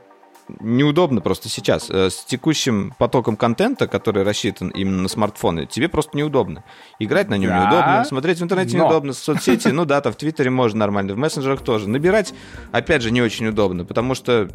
неудобно 0.59 1.21
просто 1.21 1.49
сейчас. 1.49 1.89
Э, 1.89 2.09
с 2.09 2.23
текущим 2.23 2.93
потоком 2.97 3.35
контента, 3.35 3.87
который 3.87 4.23
рассчитан 4.23 4.69
именно 4.69 5.01
на 5.01 5.09
смартфоны, 5.09 5.65
тебе 5.65 5.89
просто 5.89 6.17
неудобно. 6.17 6.63
Играть 6.99 7.29
на 7.29 7.35
нем 7.35 7.49
да, 7.49 7.63
неудобно, 7.63 8.05
смотреть 8.05 8.39
в 8.39 8.43
интернете 8.43 8.77
но. 8.77 8.83
неудобно, 8.83 9.13
соцсети, 9.13 9.69
ну 9.69 9.85
да, 9.85 10.01
там 10.01 10.13
в 10.13 10.15
Твиттере 10.15 10.49
можно 10.49 10.79
нормально, 10.79 11.13
в 11.13 11.17
мессенджерах 11.17 11.61
тоже. 11.61 11.89
Набирать, 11.89 12.33
опять 12.71 13.01
же, 13.01 13.11
не 13.11 13.21
очень 13.21 13.47
удобно, 13.47 13.85
потому 13.85 14.15
что 14.15 14.49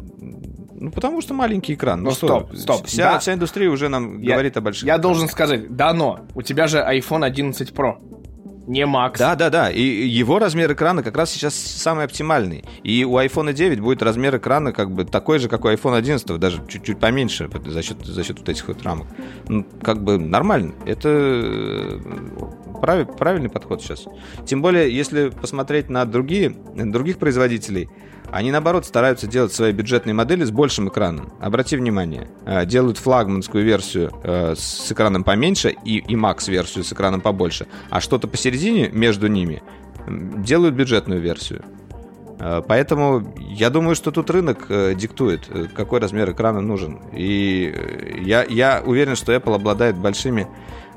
ну, 0.81 0.89
потому 0.89 1.21
что 1.21 1.35
маленький 1.35 1.75
экран. 1.75 2.01
Ну, 2.01 2.09
ну 2.09 2.15
стоп, 2.15 2.55
стоп. 2.55 2.87
Вся, 2.87 3.11
да. 3.11 3.19
вся 3.19 3.33
индустрия 3.35 3.69
уже 3.69 3.87
нам 3.87 4.19
я, 4.19 4.33
говорит 4.33 4.57
о 4.57 4.61
больших. 4.61 4.87
Я 4.87 4.97
должен 4.97 5.29
сказать, 5.29 5.75
да, 5.75 5.93
но 5.93 6.21
у 6.33 6.41
тебя 6.41 6.67
же 6.67 6.79
iPhone 6.79 7.23
11 7.23 7.69
Pro. 7.71 7.97
Не 8.71 8.85
Max. 8.85 9.17
Да, 9.17 9.35
да, 9.35 9.49
да. 9.49 9.69
И 9.69 9.81
его 9.81 10.39
размер 10.39 10.71
экрана 10.71 11.03
как 11.03 11.17
раз 11.17 11.29
сейчас 11.29 11.53
самый 11.55 12.05
оптимальный. 12.05 12.63
И 12.83 13.03
у 13.03 13.19
iPhone 13.19 13.51
9 13.51 13.81
будет 13.81 14.01
размер 14.01 14.37
экрана 14.37 14.71
как 14.71 14.91
бы 14.91 15.03
такой 15.03 15.39
же, 15.39 15.49
как 15.49 15.65
у 15.65 15.67
iPhone 15.67 15.97
11, 15.97 16.39
даже 16.39 16.65
чуть-чуть 16.69 16.97
поменьше 16.97 17.49
за 17.65 17.81
счет, 17.83 17.97
за 18.05 18.23
счет 18.23 18.39
вот 18.39 18.47
этих 18.47 18.65
вот 18.69 18.81
рамок. 18.83 19.07
Ну, 19.49 19.65
как 19.83 20.01
бы 20.01 20.17
нормально. 20.17 20.73
Это 20.85 21.09
э, 21.09 21.99
прав, 22.81 23.17
правильный 23.17 23.49
подход 23.49 23.81
сейчас. 23.81 24.05
Тем 24.45 24.61
более, 24.61 24.95
если 24.95 25.29
посмотреть 25.29 25.89
на 25.89 26.05
другие, 26.05 26.51
других 26.73 27.17
производителей, 27.17 27.89
они, 28.31 28.49
наоборот, 28.51 28.85
стараются 28.85 29.27
делать 29.27 29.53
свои 29.53 29.73
бюджетные 29.73 30.13
модели 30.13 30.45
с 30.45 30.51
большим 30.51 30.87
экраном. 30.87 31.33
Обрати 31.39 31.75
внимание, 31.75 32.29
э, 32.45 32.65
делают 32.65 32.97
флагманскую 32.97 33.63
версию 33.63 34.11
э, 34.23 34.55
с 34.55 34.91
экраном 34.91 35.23
поменьше 35.23 35.75
и, 35.83 35.97
и 35.97 36.15
Max-версию 36.15 36.85
с 36.85 36.93
экраном 36.93 37.19
побольше, 37.19 37.67
а 37.89 37.99
что-то 37.99 38.27
посередине 38.27 38.89
между 38.89 39.27
ними 39.27 39.61
делают 40.07 40.75
бюджетную 40.75 41.19
версию. 41.19 41.63
Э, 42.39 42.61
поэтому 42.65 43.33
я 43.37 43.69
думаю, 43.69 43.95
что 43.95 44.11
тут 44.11 44.29
рынок 44.29 44.67
диктует, 44.95 45.49
какой 45.75 45.99
размер 45.99 46.31
экрана 46.31 46.61
нужен. 46.61 46.99
И 47.11 47.75
я, 48.21 48.45
я 48.45 48.81
уверен, 48.85 49.17
что 49.17 49.33
Apple 49.33 49.55
обладает 49.55 49.97
большими 49.97 50.47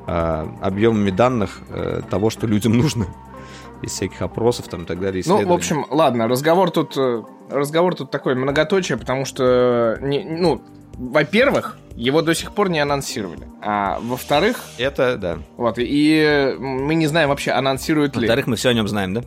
объемами 0.07 1.11
данных 1.11 1.63
того, 2.11 2.29
что 2.29 2.47
людям 2.47 2.77
нужно 2.77 3.07
из 3.85 3.93
всяких 3.93 4.23
опросов 4.23 4.69
там 4.69 4.83
и 4.83 4.87
так 4.87 5.01
далее. 5.01 5.23
Ну, 5.27 5.47
в 5.47 5.53
общем, 5.53 5.87
ладно, 5.91 6.29
разговор 6.29 6.71
тут, 6.71 6.97
э, 6.97 7.23
разговор 7.51 7.95
тут 7.95 8.11
такой 8.11 8.35
многоточие, 8.35 8.99
потому 8.99 9.25
что, 9.25 9.99
не, 10.01 10.25
ну, 10.25 10.63
во-первых, 10.97 11.79
его 11.97 12.23
до 12.23 12.35
сих 12.35 12.53
пор 12.53 12.71
не 12.71 12.81
анонсировали. 12.81 13.47
А 13.63 13.99
во-вторых... 14.01 14.65
Это, 14.79 15.17
да. 15.17 15.39
Вот, 15.57 15.77
и 15.79 16.55
мы 16.59 16.95
не 16.95 17.07
знаем 17.07 17.29
вообще, 17.29 17.53
анонсируют 17.53 18.17
ли. 18.17 18.23
Во-вторых, 18.23 18.47
мы 18.47 18.57
все 18.57 18.71
о 18.71 18.75
нем 18.75 18.89
знаем, 18.89 19.15
да? 19.15 19.23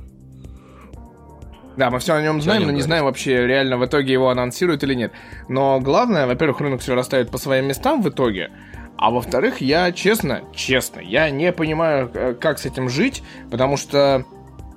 Да, 1.77 1.91
мы 1.91 1.99
все 1.99 2.15
о 2.15 2.21
нем 2.21 2.39
все 2.39 2.45
знаем, 2.45 2.63
о 2.63 2.65
нем 2.65 2.71
но 2.71 2.75
не 2.75 2.81
знаем 2.81 3.05
вообще 3.05 3.45
реально 3.45 3.77
в 3.77 3.85
итоге 3.85 4.11
его 4.11 4.29
анонсируют 4.29 4.83
или 4.83 4.95
нет. 4.95 5.11
Но 5.47 5.79
главное, 5.79 6.25
во-первых, 6.25 6.59
рынок 6.59 6.81
все 6.81 6.95
расставит 6.95 7.29
по 7.29 7.37
своим 7.37 7.67
местам 7.67 8.01
в 8.01 8.09
итоге. 8.09 8.49
А 8.97 9.11
во-вторых, 9.11 9.61
я 9.61 9.91
честно, 9.91 10.41
честно, 10.55 10.99
я 10.99 11.29
не 11.29 11.53
понимаю, 11.53 12.09
э, 12.11 12.33
как 12.33 12.57
с 12.57 12.65
этим 12.65 12.89
жить, 12.89 13.21
потому 13.51 13.77
что 13.77 14.25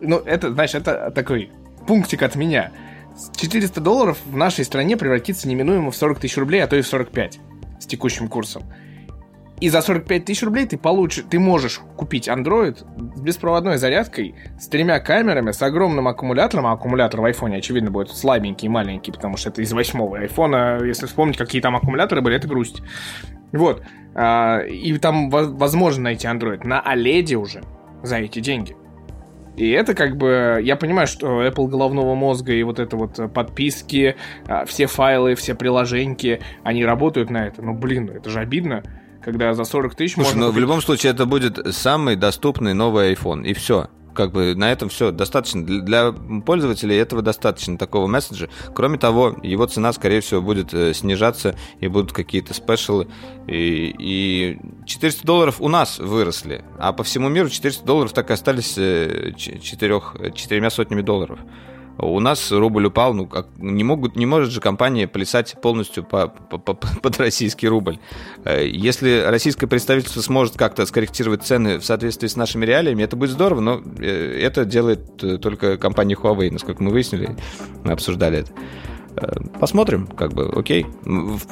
ну, 0.00 0.18
это, 0.18 0.52
знаешь, 0.52 0.74
это 0.74 1.10
такой 1.14 1.50
пунктик 1.86 2.22
от 2.22 2.34
меня. 2.36 2.72
400 3.36 3.80
долларов 3.80 4.18
в 4.24 4.36
нашей 4.36 4.64
стране 4.64 4.96
превратится 4.96 5.48
неминуемо 5.48 5.90
в 5.90 5.96
40 5.96 6.20
тысяч 6.20 6.36
рублей, 6.36 6.62
а 6.62 6.66
то 6.66 6.76
и 6.76 6.82
в 6.82 6.86
45 6.86 7.40
с 7.80 7.86
текущим 7.86 8.28
курсом. 8.28 8.62
И 9.60 9.68
за 9.68 9.82
45 9.82 10.24
тысяч 10.24 10.42
рублей 10.42 10.66
ты 10.66 10.78
получишь, 10.78 11.24
ты 11.28 11.38
можешь 11.38 11.80
купить 11.96 12.28
Android 12.28 12.78
с 13.14 13.20
беспроводной 13.20 13.76
зарядкой, 13.76 14.34
с 14.58 14.68
тремя 14.68 15.00
камерами, 15.00 15.50
с 15.50 15.60
огромным 15.60 16.08
аккумулятором, 16.08 16.66
а 16.66 16.72
аккумулятор 16.72 17.20
в 17.20 17.24
айфоне, 17.26 17.58
очевидно, 17.58 17.90
будет 17.90 18.10
слабенький 18.10 18.66
и 18.66 18.70
маленький, 18.70 19.12
потому 19.12 19.36
что 19.36 19.50
это 19.50 19.60
из 19.60 19.70
восьмого 19.72 20.18
айфона, 20.18 20.80
если 20.82 21.04
вспомнить, 21.06 21.36
какие 21.36 21.60
там 21.60 21.76
аккумуляторы 21.76 22.22
были, 22.22 22.36
это 22.36 22.48
грусть. 22.48 22.80
Вот. 23.52 23.82
А, 24.14 24.60
и 24.60 24.96
там 24.96 25.28
возможно 25.28 26.04
найти 26.04 26.26
Android 26.26 26.66
на 26.66 26.80
OLED 26.80 27.34
уже 27.34 27.62
за 28.02 28.16
эти 28.16 28.40
деньги. 28.40 28.74
И 29.56 29.70
это 29.70 29.94
как 29.94 30.16
бы... 30.16 30.60
Я 30.62 30.76
понимаю, 30.76 31.06
что 31.06 31.44
Apple 31.44 31.68
головного 31.68 32.14
мозга 32.14 32.52
и 32.52 32.62
вот 32.62 32.78
это 32.78 32.96
вот 32.96 33.32
подписки, 33.32 34.16
а, 34.46 34.64
все 34.64 34.86
файлы, 34.86 35.34
все 35.34 35.54
приложеньки, 35.54 36.40
они 36.62 36.84
работают 36.84 37.30
на 37.30 37.46
это. 37.46 37.62
Но, 37.62 37.74
блин, 37.74 38.10
это 38.10 38.30
же 38.30 38.40
обидно, 38.40 38.82
когда 39.22 39.52
за 39.54 39.64
40 39.64 39.94
тысяч 39.94 40.14
Слушай, 40.14 40.28
можно... 40.28 40.40
но 40.40 40.46
ну, 40.46 40.52
в 40.52 40.58
любом 40.58 40.80
случае 40.80 41.12
это 41.12 41.26
будет 41.26 41.74
самый 41.74 42.16
доступный 42.16 42.74
новый 42.74 43.12
iPhone, 43.12 43.44
и 43.44 43.52
все 43.52 43.88
как 44.14 44.32
бы 44.32 44.54
на 44.54 44.72
этом 44.72 44.88
все 44.88 45.10
достаточно. 45.10 45.64
Для 45.64 46.12
пользователей 46.12 46.96
этого 46.96 47.22
достаточно, 47.22 47.78
такого 47.78 48.06
месседжа. 48.06 48.48
Кроме 48.74 48.98
того, 48.98 49.36
его 49.42 49.66
цена, 49.66 49.92
скорее 49.92 50.20
всего, 50.20 50.40
будет 50.40 50.72
э, 50.74 50.94
снижаться, 50.94 51.56
и 51.80 51.88
будут 51.88 52.12
какие-то 52.12 52.54
спешалы. 52.54 53.08
И, 53.46 53.94
и 53.98 54.58
400 54.86 55.26
долларов 55.26 55.60
у 55.60 55.68
нас 55.68 55.98
выросли, 55.98 56.64
а 56.78 56.92
по 56.92 57.04
всему 57.04 57.28
миру 57.28 57.48
400 57.48 57.84
долларов 57.84 58.12
так 58.12 58.30
и 58.30 58.32
остались 58.32 58.74
4, 58.74 59.36
э, 59.36 60.30
четырьмя 60.34 60.70
сотнями 60.70 61.02
долларов. 61.02 61.38
У 62.02 62.18
нас 62.20 62.50
рубль 62.50 62.86
упал, 62.86 63.14
ну 63.14 63.26
как 63.26 63.48
не 63.58 63.84
могут, 63.84 64.16
не 64.16 64.26
может 64.26 64.50
же 64.50 64.60
компания 64.60 65.06
плясать 65.06 65.56
полностью 65.60 66.02
по, 66.02 66.28
по, 66.28 66.58
по, 66.58 66.74
под 66.74 67.18
российский 67.18 67.68
рубль. 67.68 67.98
Э, 68.44 68.66
если 68.66 69.24
российское 69.26 69.66
представительство 69.66 70.20
сможет 70.20 70.56
как-то 70.56 70.86
скорректировать 70.86 71.42
цены 71.42 71.78
в 71.78 71.84
соответствии 71.84 72.28
с 72.28 72.36
нашими 72.36 72.64
реалиями, 72.64 73.02
это 73.02 73.16
будет 73.16 73.30
здорово, 73.30 73.60
но 73.60 73.82
э, 73.98 74.40
это 74.40 74.64
делает 74.64 75.22
э, 75.22 75.36
только 75.38 75.76
компания 75.76 76.14
Huawei, 76.14 76.50
насколько 76.50 76.82
мы 76.82 76.90
выяснили, 76.90 77.36
мы 77.84 77.92
обсуждали 77.92 78.38
это. 78.38 78.52
Посмотрим, 79.58 80.06
как 80.06 80.32
бы, 80.32 80.50
окей. 80.54 80.86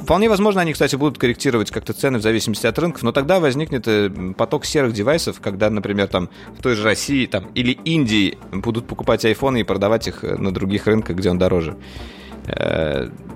Вполне 0.00 0.28
возможно, 0.28 0.60
они, 0.60 0.72
кстати, 0.72 0.96
будут 0.96 1.18
корректировать 1.18 1.70
как-то 1.70 1.92
цены 1.92 2.18
в 2.18 2.22
зависимости 2.22 2.66
от 2.66 2.78
рынков, 2.78 3.02
но 3.02 3.12
тогда 3.12 3.40
возникнет 3.40 4.36
поток 4.36 4.64
серых 4.64 4.92
девайсов, 4.92 5.40
когда, 5.40 5.68
например, 5.68 6.08
там 6.08 6.30
в 6.58 6.62
той 6.62 6.74
же 6.74 6.84
России 6.84 7.26
там, 7.26 7.46
или 7.54 7.72
Индии 7.72 8.38
будут 8.52 8.86
покупать 8.86 9.24
айфоны 9.24 9.60
и 9.60 9.64
продавать 9.64 10.08
их 10.08 10.22
на 10.22 10.52
других 10.52 10.86
рынках, 10.86 11.16
где 11.16 11.30
он 11.30 11.38
дороже. 11.38 11.76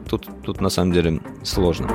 Тут, 0.08 0.28
тут 0.42 0.60
на 0.60 0.70
самом 0.70 0.92
деле 0.92 1.20
сложно. 1.42 1.88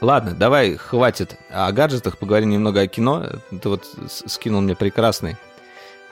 Ладно, 0.00 0.32
давай, 0.32 0.76
хватит 0.76 1.36
о 1.50 1.70
гаджетах, 1.72 2.18
поговорим 2.18 2.50
немного 2.50 2.80
о 2.80 2.86
кино. 2.86 3.26
Ты 3.50 3.68
вот 3.68 3.84
скинул 4.06 4.60
мне 4.60 4.76
прекрасный, 4.76 5.36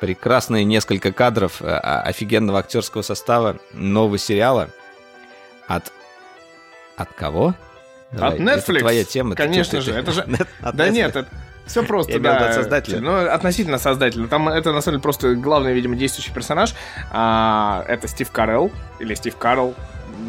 прекрасные 0.01 0.64
несколько 0.64 1.12
кадров 1.12 1.62
э, 1.62 1.76
офигенного 1.76 2.59
актерского 2.59 3.03
состава 3.03 3.59
нового 3.72 4.18
сериала 4.18 4.70
от... 5.68 5.93
От 6.97 7.12
кого? 7.12 7.55
Давай, 8.11 8.34
от 8.34 8.41
Netflix. 8.41 8.70
Это 8.70 8.78
твоя 8.80 9.05
тема. 9.05 9.34
Конечно 9.37 9.78
ты, 9.78 9.84
же, 9.84 9.93
ты, 9.93 9.99
это 9.99 10.12
же... 10.12 10.26
да 10.72 10.89
нет, 10.89 11.14
это... 11.14 11.28
Все 11.66 11.82
просто, 11.82 12.12
Я 12.12 12.18
да. 12.20 12.49
от 12.49 12.55
создателя. 12.55 13.01
Ну, 13.01 13.28
относительно 13.28 13.78
создателя. 13.78 14.28
Там 14.28 14.49
это, 14.49 14.72
на 14.72 14.80
самом 14.80 14.97
деле, 14.97 15.03
просто 15.03 15.34
главный, 15.34 15.74
видимо, 15.74 15.97
действующий 15.97 16.32
персонаж. 16.32 16.74
А, 17.11 17.84
это 17.89 18.07
Стив 18.07 18.30
Карелл, 18.30 18.70
или 19.01 19.14
Стив 19.14 19.37
Карл, 19.37 19.74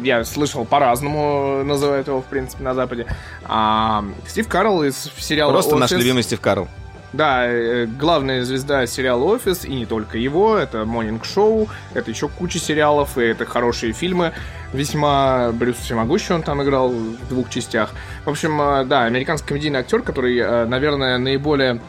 я 0.02 0.24
слышал 0.24 0.64
по-разному 0.64 1.62
называют 1.64 2.08
его, 2.08 2.20
в 2.20 2.26
принципе, 2.26 2.62
на 2.62 2.74
Западе. 2.74 3.06
А, 3.44 4.04
Стив 4.26 4.48
Карл 4.48 4.82
из 4.84 5.10
сериала 5.18 5.52
Просто 5.52 5.76
Office. 5.76 5.78
наш 5.78 5.90
любимый 5.92 6.22
Стив 6.22 6.40
Карл. 6.40 6.68
Да, 7.12 7.46
э, 7.46 7.86
главная 7.86 8.44
звезда 8.44 8.86
сериала 8.86 9.24
«Офис», 9.24 9.64
и 9.64 9.74
не 9.74 9.86
только 9.86 10.18
его, 10.18 10.58
это 10.58 10.84
«Монинг 10.84 11.24
Шоу», 11.24 11.68
это 11.94 12.10
еще 12.10 12.28
куча 12.28 12.58
сериалов, 12.58 13.16
и 13.16 13.22
это 13.22 13.46
хорошие 13.46 13.94
фильмы. 13.94 14.32
Весьма 14.74 15.50
Брюс 15.52 15.76
Всемогущий 15.76 16.34
он 16.34 16.42
там 16.42 16.62
играл 16.62 16.90
в 16.90 17.28
двух 17.30 17.48
частях. 17.48 17.92
В 18.26 18.30
общем, 18.30 18.60
э, 18.60 18.84
да, 18.84 19.04
американский 19.04 19.48
комедийный 19.48 19.80
актер, 19.80 20.02
который, 20.02 20.36
э, 20.36 20.66
наверное, 20.66 21.16
наиболее 21.16 21.80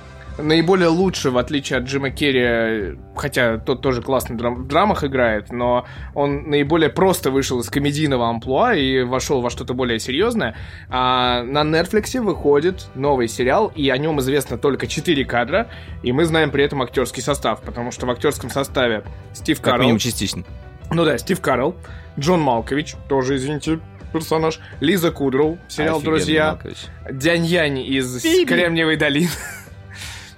наиболее 0.41 0.89
лучше, 0.89 1.31
в 1.31 1.37
отличие 1.37 1.79
от 1.79 1.85
Джима 1.85 2.09
Керри, 2.09 2.97
хотя 3.15 3.57
тот 3.57 3.81
тоже 3.81 4.01
классно 4.01 4.35
в 4.35 4.67
драмах 4.67 5.03
играет, 5.03 5.51
но 5.51 5.85
он 6.13 6.49
наиболее 6.49 6.89
просто 6.89 7.31
вышел 7.31 7.59
из 7.59 7.69
комедийного 7.69 8.29
амплуа 8.29 8.75
и 8.75 9.03
вошел 9.03 9.41
во 9.41 9.49
что-то 9.49 9.73
более 9.73 9.99
серьезное. 9.99 10.55
А 10.89 11.43
на 11.43 11.61
Netflix 11.61 12.19
выходит 12.19 12.87
новый 12.95 13.27
сериал, 13.27 13.71
и 13.75 13.89
о 13.89 13.97
нем 13.97 14.19
известно 14.19 14.57
только 14.57 14.87
4 14.87 15.25
кадра, 15.25 15.69
и 16.03 16.11
мы 16.11 16.25
знаем 16.25 16.51
при 16.51 16.63
этом 16.63 16.81
актерский 16.81 17.21
состав, 17.21 17.61
потому 17.61 17.91
что 17.91 18.05
в 18.05 18.11
актерском 18.11 18.49
составе 18.49 19.03
Стив 19.33 19.61
Карл... 19.61 19.77
Как 19.77 19.81
минимум 19.81 19.99
частично. 19.99 20.43
Ну 20.91 21.05
да, 21.05 21.17
Стив 21.17 21.39
Карл, 21.39 21.75
Джон 22.17 22.41
Малкович, 22.41 22.95
тоже, 23.07 23.35
извините, 23.35 23.79
персонаж, 24.11 24.59
Лиза 24.79 25.11
Кудроу, 25.11 25.59
сериал 25.67 25.97
Офигенный 25.97 26.17
«Друзья», 26.17 26.51
Малкович. 26.51 26.77
Дянь 27.11 27.45
Янь 27.45 27.79
из 27.79 28.21
Фиби. 28.21 28.45
Кремниевой 28.45 28.97
долины. 28.97 29.29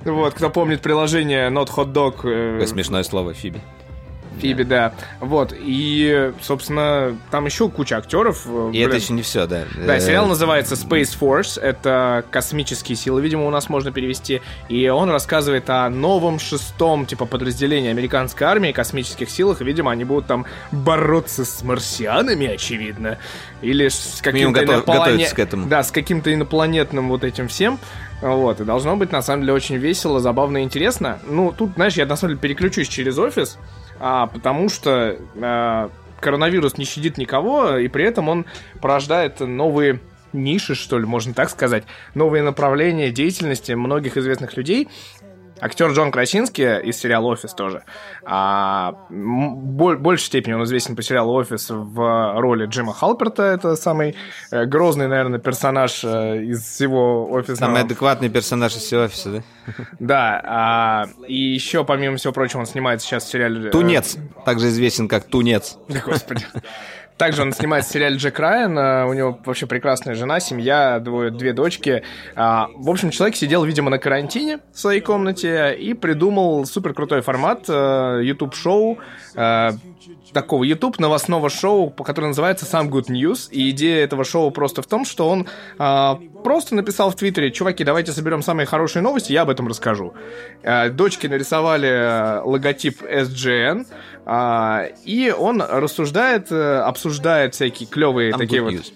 Вот, 0.06 0.34
кто 0.34 0.50
помнит 0.50 0.82
приложение 0.82 1.50
Not 1.50 1.70
Hot 1.76 1.94
Dog. 1.94 2.22
Э, 2.24 2.66
смешное 2.66 3.04
слово, 3.04 3.34
Фиби. 3.34 3.62
Фиби, 4.40 4.64
да. 4.64 4.94
Вот. 5.20 5.54
И, 5.58 6.32
собственно, 6.42 7.18
там 7.30 7.46
еще 7.46 7.70
куча 7.70 7.98
актеров. 7.98 8.44
Э, 8.46 8.70
и 8.70 8.78
Блин. 8.78 8.88
это 8.88 8.98
еще 8.98 9.14
не 9.14 9.22
все, 9.22 9.46
да. 9.46 9.66
Да, 9.86 10.00
сериал 10.00 10.28
называется 10.28 10.76
Space 10.76 11.18
Force. 11.20 11.60
Это 11.60 12.24
космические 12.32 12.96
силы, 12.96 13.22
видимо, 13.22 13.46
у 13.46 13.50
нас 13.50 13.70
можно 13.70 13.92
перевести. 13.92 14.42
И 14.70 14.88
он 14.88 15.10
рассказывает 15.10 15.70
о 15.70 15.90
новом 15.90 16.40
шестом, 16.40 17.06
типа, 17.06 17.26
подразделении 17.26 17.90
американской 17.90 18.48
армии, 18.48 18.72
космических 18.72 19.30
силах. 19.30 19.62
Видимо, 19.62 19.92
они 19.92 20.06
будут 20.06 20.28
там 20.28 20.46
бороться 20.72 21.46
с 21.46 21.62
марсианами, 21.62 22.48
очевидно. 22.48 23.18
Или 23.62 23.90
с 23.90 24.20
каким-то 24.22 24.64
инопланет... 24.64 25.34
к 25.34 25.40
этому. 25.40 25.68
Да, 25.68 25.84
с 25.84 25.92
каким-то 25.92 26.34
инопланетным 26.34 27.10
вот 27.10 27.24
этим 27.24 27.48
всем. 27.48 27.80
Вот, 28.22 28.62
и 28.62 28.64
должно 28.64 28.96
быть, 28.96 29.12
на 29.12 29.22
самом 29.22 29.42
деле, 29.42 29.54
очень 29.54 29.78
весело, 29.78 30.20
забавно 30.20 30.60
и 30.60 30.64
интересно. 30.64 31.20
Ну, 31.28 31.52
тут, 31.52 31.74
знаешь, 31.76 31.96
я, 31.96 32.06
на 32.06 32.16
самом 32.16 32.36
деле, 32.36 32.42
переключусь 32.42 32.88
через 32.88 33.18
офис, 33.18 33.58
а, 34.00 34.28
потому 34.28 34.70
что 34.70 35.18
а, 35.42 35.90
коронавирус 36.20 36.78
не 36.78 36.86
щадит 36.86 37.18
никого, 37.18 37.78
и 37.78 37.88
при 37.88 38.06
этом 38.06 38.30
он 38.30 38.46
порождает 38.80 39.40
новые 39.40 40.00
ниши, 40.34 40.76
что 40.76 40.98
ли, 41.00 41.06
можно 41.06 41.34
так 41.34 41.50
сказать, 41.50 41.84
новые 42.14 42.44
направления 42.44 43.12
деятельности 43.12 43.74
многих 43.74 44.18
известных 44.18 44.56
людей, 44.56 44.88
Актер 45.62 45.92
Джон 45.92 46.12
Красинский 46.12 46.82
из 46.82 46.98
сериала 46.98 47.28
«Офис» 47.28 47.54
тоже. 47.54 47.84
А, 48.24 48.96
в 49.10 49.96
большей 49.96 50.26
степени 50.26 50.54
он 50.54 50.64
известен 50.64 50.96
по 50.96 51.04
сериалу 51.04 51.34
«Офис» 51.34 51.68
в 51.70 52.40
роли 52.40 52.66
Джима 52.66 52.94
Халперта. 52.94 53.44
Это 53.44 53.76
самый 53.76 54.16
э, 54.50 54.66
грозный, 54.66 55.08
наверное, 55.08 55.40
персонаж 55.40 56.04
э, 56.04 56.44
из 56.46 56.64
всего 56.64 57.32
«Офиса». 57.32 57.58
Самый 57.58 57.82
адекватный 57.82 58.30
персонаж 58.30 58.76
из 58.76 58.82
всего 58.82 59.04
«Офиса», 59.04 59.30
да? 59.30 59.44
Да. 60.00 60.42
А, 60.44 61.06
и 61.28 61.38
еще, 61.38 61.86
помимо 61.86 62.18
всего 62.18 62.34
прочего, 62.34 62.62
он 62.62 62.66
снимается 62.66 63.06
сейчас 63.06 63.26
в 63.26 63.30
сериале... 63.30 63.70
Э, 63.70 63.72
Тунец. 63.72 64.18
Также 64.46 64.70
известен 64.70 65.08
как 65.08 65.26
Тунец. 65.26 65.78
Господи. 66.06 66.44
Также 67.22 67.44
он 67.44 67.54
снимает 67.54 67.86
в 67.86 67.88
сериале 67.88 68.18
Джек 68.18 68.40
Райан. 68.40 68.76
А, 68.80 69.06
у 69.06 69.14
него 69.14 69.38
вообще 69.46 69.68
прекрасная 69.68 70.16
жена, 70.16 70.40
семья, 70.40 71.00
двое, 71.00 71.30
две 71.30 71.54
дочки. 71.54 72.02
А, 72.36 72.68
в 72.74 72.90
общем, 72.90 73.12
человек 73.12 73.36
сидел, 73.36 73.64
видимо, 73.64 73.92
на 73.92 74.00
карантине 74.00 74.58
в 74.74 74.80
своей 74.80 75.02
комнате 75.02 75.76
и 75.76 75.94
придумал 75.94 76.66
супер 76.66 76.96
крутой 76.96 77.22
формат 77.22 77.70
YouTube-шоу 77.70 78.98
такого 80.32 80.64
YouTube 80.64 81.00
новостного 81.00 81.50
шоу, 81.50 81.90
которое 81.90 82.28
называется 82.28 82.66
Some 82.66 82.90
Good 82.90 83.08
News. 83.08 83.50
И 83.52 83.70
идея 83.72 84.04
этого 84.04 84.24
шоу 84.24 84.52
просто 84.52 84.82
в 84.82 84.88
том, 84.88 85.06
что 85.06 85.30
он 85.30 85.48
а, 85.78 86.20
просто 86.44 86.76
написал 86.76 87.12
в 87.12 87.16
Твиттере, 87.16 87.52
чуваки, 87.52 87.84
давайте 87.84 88.12
соберем 88.12 88.42
самые 88.42 88.66
хорошие 88.66 89.02
новости, 89.02 89.32
я 89.32 89.44
об 89.44 89.50
этом 89.50 89.68
расскажу. 89.68 90.14
А, 90.64 90.90
дочки 90.90 91.28
нарисовали 91.28 91.90
э, 91.90 92.42
логотип 92.44 93.02
SGN, 93.04 93.88
а, 94.26 94.86
и 95.06 95.34
он 95.38 95.62
рассуждает, 95.62 96.52
э, 96.52 96.80
обсуждает 96.80 97.56
всякие 97.56 97.88
клевые 97.88 98.34
такие 98.34 98.62
вот... 98.62 98.74
News 98.74 98.92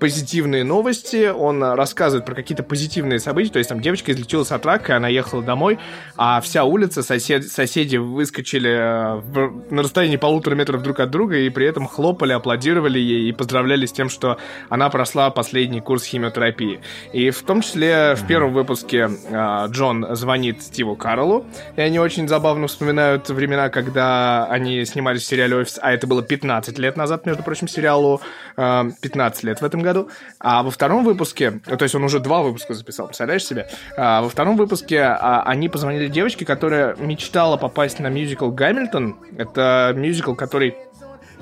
позитивные 0.00 0.64
новости, 0.64 1.30
он 1.30 1.62
рассказывает 1.62 2.24
про 2.24 2.34
какие-то 2.34 2.62
позитивные 2.62 3.20
события, 3.20 3.52
то 3.52 3.58
есть 3.58 3.68
там 3.68 3.80
девочка 3.80 4.12
излечилась 4.12 4.50
от 4.50 4.64
рака, 4.66 4.96
она 4.96 5.08
ехала 5.08 5.42
домой, 5.42 5.78
а 6.16 6.40
вся 6.40 6.64
улица, 6.64 7.02
сосед, 7.02 7.44
соседи 7.46 7.98
выскочили 7.98 8.70
э, 8.70 9.14
в, 9.16 9.72
на 9.72 9.82
расстоянии 9.82 10.16
полутора 10.16 10.54
метров 10.54 10.82
друг 10.82 11.00
от 11.00 11.10
друга 11.10 11.36
и 11.36 11.50
при 11.50 11.66
этом 11.66 11.86
хлопали, 11.86 12.32
аплодировали 12.32 12.98
ей 12.98 13.28
и 13.28 13.32
поздравляли 13.32 13.86
с 13.86 13.92
тем, 13.92 14.08
что 14.08 14.38
она 14.68 14.88
прошла 14.88 15.30
последний 15.30 15.80
курс 15.80 16.04
химиотерапии. 16.04 16.80
И 17.12 17.30
в 17.30 17.42
том 17.42 17.60
числе 17.60 18.14
в 18.16 18.26
первом 18.26 18.54
выпуске 18.54 19.10
э, 19.28 19.66
Джон 19.68 20.06
звонит 20.16 20.62
Стиву 20.62 20.96
Карлу, 20.96 21.44
и 21.76 21.80
они 21.80 21.98
очень 21.98 22.26
забавно 22.26 22.66
вспоминают 22.66 23.28
времена, 23.28 23.68
когда 23.68 24.46
они 24.46 24.84
снимались 24.86 25.22
в 25.22 25.26
сериале 25.26 25.56
«Офис», 25.56 25.78
а 25.82 25.92
это 25.92 26.06
было 26.06 26.22
15 26.22 26.78
лет 26.78 26.96
назад, 26.96 27.26
между 27.26 27.42
прочим, 27.42 27.68
сериалу 27.68 28.20
э, 28.56 28.84
15 29.00 29.44
лет 29.44 29.60
в 29.60 29.64
этом 29.64 29.82
году, 29.82 29.89
году. 29.92 30.08
А 30.38 30.62
во 30.62 30.70
втором 30.70 31.04
выпуске, 31.04 31.50
то 31.50 31.82
есть 31.82 31.94
он 31.94 32.04
уже 32.04 32.20
два 32.20 32.42
выпуска 32.42 32.74
записал, 32.74 33.06
представляешь 33.06 33.44
себе? 33.44 33.68
А 33.96 34.22
во 34.22 34.28
втором 34.28 34.56
выпуске 34.56 35.00
а, 35.00 35.42
они 35.44 35.68
позвонили 35.68 36.08
девочке, 36.08 36.44
которая 36.44 36.96
мечтала 36.96 37.56
попасть 37.56 38.00
на 38.00 38.08
мюзикл 38.08 38.50
«Гамильтон». 38.50 39.16
Это 39.36 39.92
мюзикл, 39.96 40.34
который 40.34 40.76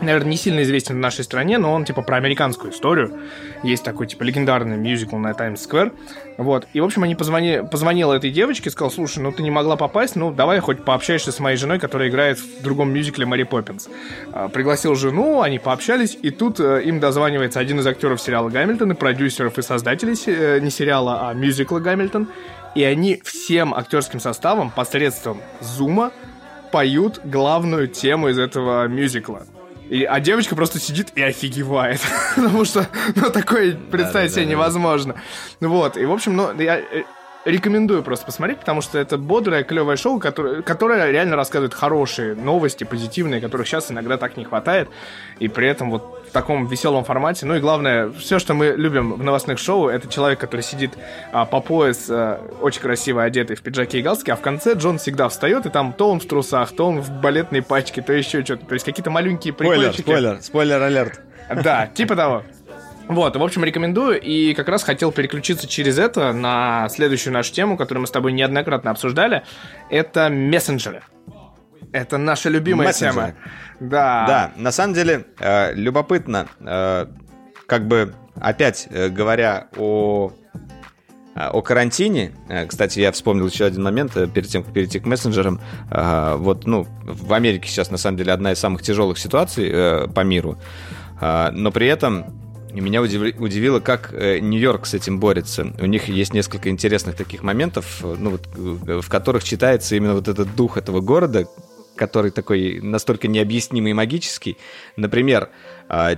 наверное, 0.00 0.30
не 0.30 0.36
сильно 0.36 0.62
известен 0.62 0.96
в 0.96 0.98
нашей 0.98 1.24
стране, 1.24 1.58
но 1.58 1.72
он, 1.72 1.84
типа, 1.84 2.02
про 2.02 2.16
американскую 2.16 2.72
историю. 2.72 3.18
Есть 3.62 3.84
такой, 3.84 4.06
типа, 4.06 4.22
легендарный 4.22 4.76
мюзикл 4.76 5.16
на 5.16 5.34
Таймс-сквер. 5.34 5.92
Вот. 6.36 6.68
И, 6.72 6.80
в 6.80 6.84
общем, 6.84 7.02
они 7.02 7.14
позвони... 7.14 7.62
позвонила 7.68 8.14
этой 8.14 8.30
девочке, 8.30 8.70
сказал, 8.70 8.90
слушай, 8.90 9.18
ну 9.18 9.32
ты 9.32 9.42
не 9.42 9.50
могла 9.50 9.76
попасть, 9.76 10.14
ну 10.16 10.32
давай 10.32 10.60
хоть 10.60 10.84
пообщаешься 10.84 11.32
с 11.32 11.40
моей 11.40 11.56
женой, 11.56 11.78
которая 11.78 12.08
играет 12.08 12.38
в 12.38 12.62
другом 12.62 12.92
мюзикле 12.92 13.26
Мэри 13.26 13.42
Поппинс. 13.42 13.88
А, 14.32 14.48
пригласил 14.48 14.94
жену, 14.94 15.42
они 15.42 15.58
пообщались, 15.58 16.16
и 16.20 16.30
тут 16.30 16.60
а, 16.60 16.78
им 16.78 17.00
дозванивается 17.00 17.58
один 17.58 17.80
из 17.80 17.86
актеров 17.86 18.20
сериала 18.20 18.50
Гамильтон 18.50 18.92
и 18.92 18.94
продюсеров 18.94 19.58
и 19.58 19.62
создателей 19.62 20.14
э, 20.26 20.60
не 20.60 20.70
сериала, 20.70 21.28
а 21.28 21.34
мюзикла 21.34 21.80
Гамильтон. 21.80 22.28
И 22.74 22.84
они 22.84 23.20
всем 23.24 23.74
актерским 23.74 24.20
составом 24.20 24.70
посредством 24.70 25.40
зума 25.60 26.12
поют 26.70 27.20
главную 27.24 27.88
тему 27.88 28.28
из 28.28 28.38
этого 28.38 28.86
мюзикла. 28.86 29.46
И, 29.88 30.04
а 30.04 30.20
девочка 30.20 30.54
просто 30.54 30.78
сидит 30.78 31.12
и 31.14 31.22
офигевает. 31.22 32.00
Потому 32.36 32.64
что, 32.64 32.88
ну, 33.14 33.30
такое 33.30 33.74
представить 33.74 34.32
себе 34.32 34.46
невозможно. 34.46 35.14
Вот. 35.60 35.96
И, 35.96 36.04
в 36.04 36.12
общем, 36.12 36.36
ну, 36.36 36.58
я, 36.60 36.78
э, 36.78 37.04
рекомендую 37.44 38.02
просто 38.02 38.26
посмотреть, 38.26 38.60
потому 38.60 38.80
что 38.80 38.98
это 38.98 39.16
бодрое, 39.16 39.64
клевое 39.64 39.96
шоу, 39.96 40.18
которое, 40.18 40.62
которое 40.62 41.10
реально 41.10 41.36
рассказывает 41.36 41.74
хорошие 41.74 42.34
новости, 42.34 42.84
позитивные, 42.84 43.40
которых 43.40 43.66
сейчас 43.66 43.90
иногда 43.90 44.18
так 44.18 44.36
не 44.36 44.44
хватает. 44.44 44.88
И 45.38 45.48
при 45.48 45.68
этом 45.68 45.90
вот 45.90 46.17
в 46.28 46.32
таком 46.32 46.66
веселом 46.66 47.04
формате. 47.04 47.46
Ну 47.46 47.56
и 47.56 47.60
главное, 47.60 48.10
все, 48.10 48.38
что 48.38 48.54
мы 48.54 48.74
любим 48.76 49.14
в 49.14 49.22
новостных 49.22 49.58
шоу, 49.58 49.88
это 49.88 50.08
человек, 50.08 50.38
который 50.38 50.60
сидит 50.60 50.92
а, 51.32 51.44
по 51.44 51.60
пояс, 51.60 52.06
а, 52.10 52.40
очень 52.60 52.80
красиво 52.80 53.22
одетый 53.22 53.56
в 53.56 53.62
пиджаке 53.62 54.00
и 54.00 54.02
галстуке, 54.02 54.32
а 54.32 54.36
в 54.36 54.40
конце 54.40 54.74
Джон 54.74 54.98
всегда 54.98 55.28
встает, 55.28 55.66
и 55.66 55.70
там 55.70 55.92
то 55.92 56.10
он 56.10 56.20
в 56.20 56.26
трусах, 56.26 56.72
то 56.72 56.86
он 56.86 57.00
в 57.00 57.10
балетной 57.20 57.62
пачке, 57.62 58.02
то 58.02 58.12
еще 58.12 58.44
что-то. 58.44 58.66
То 58.66 58.74
есть 58.74 58.84
какие-то 58.84 59.10
маленькие 59.10 59.52
прикольчики. 59.52 60.02
Спойлер, 60.02 60.40
спойлер, 60.40 60.42
спойлер 60.42 60.82
алерт. 60.82 61.20
Да, 61.62 61.86
типа 61.86 62.16
того. 62.16 62.44
Вот, 63.08 63.36
в 63.36 63.42
общем, 63.42 63.64
рекомендую. 63.64 64.20
И 64.20 64.52
как 64.52 64.68
раз 64.68 64.82
хотел 64.82 65.12
переключиться 65.12 65.66
через 65.66 65.98
это 65.98 66.32
на 66.32 66.88
следующую 66.90 67.32
нашу 67.32 67.52
тему, 67.52 67.78
которую 67.78 68.02
мы 68.02 68.06
с 68.06 68.10
тобой 68.10 68.32
неоднократно 68.32 68.90
обсуждали. 68.90 69.44
Это 69.88 70.28
мессенджеры. 70.28 71.02
Это 71.92 72.18
наша 72.18 72.48
любимая 72.48 72.92
тема. 72.92 73.34
Да. 73.80 74.24
Да, 74.26 74.52
на 74.56 74.72
самом 74.72 74.94
деле, 74.94 75.26
э, 75.38 75.74
любопытно, 75.74 76.48
э, 76.60 77.06
как 77.66 77.86
бы, 77.86 78.14
опять 78.34 78.88
э, 78.90 79.08
говоря 79.08 79.68
о 79.76 80.32
э, 81.34 81.48
о 81.48 81.62
карантине, 81.62 82.32
э, 82.48 82.66
кстати, 82.66 83.00
я 83.00 83.12
вспомнил 83.12 83.46
еще 83.46 83.64
один 83.64 83.82
момент 83.82 84.14
перед 84.32 84.48
тем, 84.48 84.64
как 84.64 84.72
перейти 84.72 85.00
к 85.00 85.06
мессенджерам. 85.06 85.60
Вот, 85.90 86.66
ну, 86.66 86.86
в 87.04 87.32
Америке 87.32 87.68
сейчас, 87.68 87.90
на 87.90 87.96
самом 87.96 88.16
деле, 88.16 88.32
одна 88.32 88.52
из 88.52 88.58
самых 88.58 88.82
тяжелых 88.82 89.18
ситуаций 89.18 90.08
по 90.08 90.20
миру. 90.24 90.58
Но 91.20 91.70
при 91.72 91.86
этом 91.86 92.38
меня 92.74 93.02
удивило, 93.02 93.80
как 93.80 94.12
э, 94.12 94.38
Нью-Йорк 94.40 94.86
с 94.86 94.94
этим 94.94 95.18
борется. 95.18 95.72
У 95.80 95.86
них 95.86 96.08
есть 96.08 96.34
несколько 96.34 96.68
интересных 96.68 97.16
таких 97.16 97.42
моментов, 97.42 98.00
э, 98.02 98.16
ну, 98.18 98.30
вот, 98.30 98.48
э, 98.54 99.00
в 99.00 99.08
которых 99.08 99.44
читается 99.44 99.96
именно 99.96 100.14
вот 100.14 100.28
этот 100.28 100.54
дух 100.54 100.76
этого 100.76 101.00
города, 101.00 101.46
который 101.98 102.30
такой 102.30 102.80
настолько 102.80 103.28
необъяснимый 103.28 103.90
и 103.90 103.94
магический. 103.94 104.56
Например, 104.96 105.50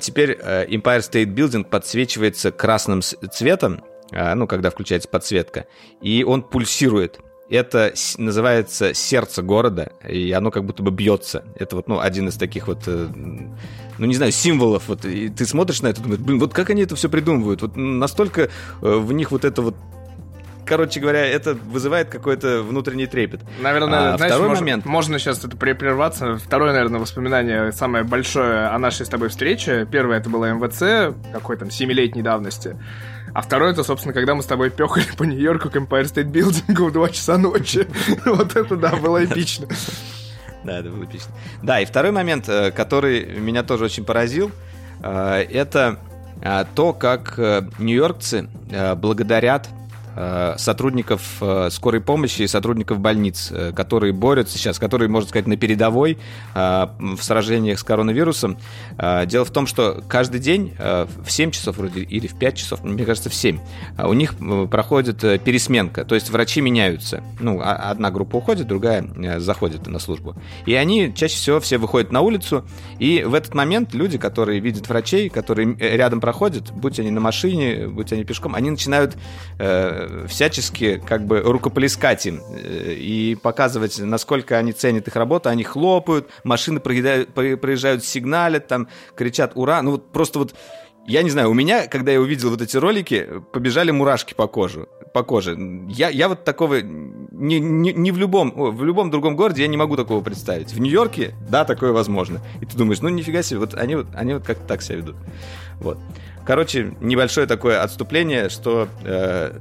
теперь 0.01 0.33
Empire 0.33 1.01
State 1.01 1.35
Building 1.35 1.65
подсвечивается 1.65 2.53
красным 2.53 3.03
цветом, 3.03 3.83
ну, 4.13 4.47
когда 4.47 4.71
включается 4.71 5.09
подсветка, 5.09 5.67
и 6.01 6.23
он 6.23 6.43
пульсирует. 6.43 7.19
Это 7.49 7.93
называется 8.17 8.95
сердце 8.95 9.43
города, 9.43 9.93
и 10.09 10.31
оно 10.31 10.53
как 10.53 10.65
будто 10.65 10.85
бы 10.85 10.93
бьется. 10.93 11.45
Это 11.57 11.75
вот, 11.75 11.89
ну, 11.89 11.99
один 11.99 12.29
из 12.29 12.37
таких 12.37 12.69
вот 12.69 12.87
ну, 12.87 14.07
не 14.07 14.15
знаю, 14.15 14.33
символов. 14.33 14.89
Вот, 14.89 15.05
и 15.05 15.29
ты 15.29 15.45
смотришь 15.45 15.83
на 15.83 15.89
это, 15.89 16.01
думаешь, 16.01 16.21
блин, 16.21 16.39
вот 16.39 16.55
как 16.55 16.71
они 16.71 16.83
это 16.83 16.97
все 16.97 17.09
придумывают? 17.11 17.61
Вот 17.61 17.77
настолько 17.77 18.43
э, 18.43 18.49
в 18.81 19.13
них 19.13 19.31
вот 19.31 19.45
это 19.45 19.61
вот 19.61 19.77
короче 20.67 21.01
говоря, 21.01 21.27
это 21.27 21.55
вызывает 21.55 22.09
какой-то 22.09 22.63
внутренний 22.63 23.07
трепет. 23.07 23.41
Наверное, 23.61 24.15
а, 24.15 24.17
знаешь, 24.17 24.33
второй 24.33 24.49
можно, 24.49 24.65
момент. 24.65 24.85
Можно 24.87 25.19
сейчас 25.19 25.45
это 25.45 25.57
прерваться. 25.57 26.37
Второе, 26.37 26.73
наверное, 26.73 27.01
воспоминание 27.01 27.73
самое 27.73 28.05
большое 28.05 28.67
о 28.67 28.79
нашей 28.79 29.07
с 29.07 29.09
тобой 29.09 29.29
встрече. 29.29 29.87
Первое 29.91 30.19
это 30.19 30.31
было 30.31 30.53
МВЦ, 30.53 31.15
какой 31.33 31.57
там 31.57 31.71
семилетней 31.71 32.23
давности. 32.23 32.77
А 33.33 33.43
второе, 33.43 33.73
это, 33.73 33.85
собственно, 33.85 34.13
когда 34.13 34.35
мы 34.35 34.43
с 34.43 34.47
тобой 34.47 34.71
пехали 34.71 35.05
по 35.17 35.23
Нью-Йорку 35.23 35.71
к 35.71 35.77
Empire 35.77 36.05
State 36.05 36.31
Building 36.31 36.89
в 36.89 36.93
2 36.93 37.09
часа 37.11 37.39
ночи. 37.39 37.87
Вот 38.25 38.57
это, 38.57 38.77
да, 38.77 38.97
было 38.97 39.25
эпично. 39.25 39.69
Да, 40.65 40.81
это 40.81 40.91
было 40.91 41.05
эпично. 41.05 41.33
Да, 41.63 41.81
и 41.81 41.85
второй 41.85 42.11
момент, 42.13 42.49
э, 42.49 42.71
который 42.71 43.25
меня 43.25 43.63
тоже 43.63 43.85
очень 43.85 44.05
поразил, 44.05 44.51
э, 45.03 45.47
это 45.51 45.99
э, 46.43 46.65
то, 46.75 46.93
как 46.93 47.39
нью-йоркцы 47.79 48.49
благодарят 48.97 49.69
сотрудников 50.59 51.23
э, 51.41 51.69
скорой 51.71 52.01
помощи 52.01 52.43
и 52.43 52.47
сотрудников 52.47 53.01
больниц, 53.01 53.51
э, 53.51 53.73
которые 53.75 54.13
борются 54.13 54.59
сейчас, 54.59 54.79
которые, 54.79 55.09
можно 55.09 55.29
сказать, 55.29 55.47
на 55.47 55.57
передовой 55.57 56.19
в 56.55 57.19
сражениях 57.21 57.79
с 57.79 57.83
коронавирусом. 57.83 58.59
Дело 59.27 59.45
в 59.45 59.51
том, 59.51 59.67
что 59.67 60.03
каждый 60.09 60.41
день 60.41 60.75
в 60.79 61.31
7 61.31 61.51
часов 61.51 61.77
вроде 61.77 62.03
или 62.03 62.27
в 62.27 62.39
5 62.39 62.57
часов, 62.57 62.85
мне 62.85 63.05
кажется, 63.05 63.31
в 63.31 63.35
7, 63.35 63.59
у 63.99 64.13
них 64.13 64.35
проходит 64.71 65.21
пересменка, 65.43 66.05
то 66.05 66.15
есть 66.15 66.31
врачи 66.31 66.61
меняются. 66.61 67.23
Ну, 67.39 67.61
а, 67.61 67.91
одна 67.91 68.11
группа 68.11 68.37
уходит, 68.37 68.67
другая 68.67 69.05
заходит 69.39 69.87
на 69.87 69.99
службу. 69.99 70.35
И 70.67 70.75
они 70.75 71.13
чаще 71.15 71.37
всего 71.37 71.61
все 71.61 71.79
выходят 71.79 72.13
на 72.13 72.21
улицу, 72.21 72.65
и 72.99 73.23
в 73.25 73.35
этот 73.35 73.55
момент 73.55 73.95
люди, 73.95 74.19
которые 74.19 74.61
видят 74.61 74.89
врачей, 74.89 75.29
которые 75.29 75.77
рядом 75.79 76.21
проходят, 76.21 76.71
будь 76.73 76.99
они 76.99 77.11
на 77.11 77.21
машине, 77.21 77.89
будь 77.89 78.13
они 78.13 78.25
пешком, 78.25 78.55
они 78.55 78.71
начинают 78.71 79.17
всячески 80.29 81.03
как 81.07 81.27
бы 81.27 81.41
рукоплескать 81.41 82.27
им 82.27 82.41
э, 82.55 82.95
и 82.95 83.35
показывать, 83.35 83.99
насколько 83.99 84.59
они 84.59 84.73
ценят 84.73 85.09
их 85.09 85.17
работу. 85.17 85.49
Они 85.49 85.65
хлопают, 85.65 86.29
машины 86.45 86.81
проезжают, 86.81 88.05
сигналят, 88.05 88.69
там 88.69 88.89
кричат 89.15 89.53
«Ура!». 89.55 89.83
Ну 89.83 89.93
вот 89.93 90.13
просто 90.13 90.39
вот 90.39 90.55
я 91.07 91.23
не 91.23 91.31
знаю, 91.31 91.51
у 91.51 91.55
меня, 91.55 91.87
когда 91.89 92.13
я 92.13 92.21
увидел 92.21 92.51
вот 92.51 92.61
эти 92.63 92.77
ролики, 92.77 93.27
побежали 93.53 93.91
мурашки 93.91 94.35
по 94.35 94.47
коже. 94.47 94.87
По 95.13 95.25
коже. 95.25 95.59
Я, 95.89 96.09
я 96.09 96.29
вот 96.29 96.45
такого 96.45 96.81
не, 96.81 97.59
не, 97.59 97.93
не 97.93 98.13
в 98.13 98.19
любом, 98.19 98.53
в 98.55 98.85
любом 98.85 99.11
другом 99.11 99.35
городе 99.35 99.63
я 99.63 99.69
не 99.69 99.77
могу 99.77 99.97
такого 99.97 100.21
представить. 100.23 100.73
В 100.73 100.79
Нью-Йорке, 100.79 101.35
да, 101.49 101.65
такое 101.65 101.93
возможно. 101.93 102.41
И 102.61 102.67
ты 102.67 102.77
думаешь, 102.77 103.01
ну 103.01 103.09
нифига 103.09 103.43
себе, 103.43 103.59
вот 103.59 103.75
они, 103.75 103.97
вот, 103.97 104.07
они 104.15 104.35
вот 104.35 104.45
как-то 104.45 104.65
так 104.67 104.83
себя 104.83 104.99
ведут. 104.99 105.17
Вот. 105.81 105.99
Короче, 106.47 106.95
небольшое 107.01 107.47
такое 107.47 107.83
отступление, 107.83 108.49
что 108.49 108.89
э, 109.03 109.59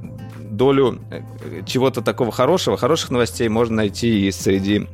долю 0.50 1.00
э, 1.10 1.22
чего-то 1.66 2.02
такого 2.02 2.32
хорошего, 2.32 2.76
хороших 2.76 3.10
новостей 3.10 3.48
можно 3.48 3.76
найти 3.76 4.26
и 4.26 4.30
среди 4.30 4.86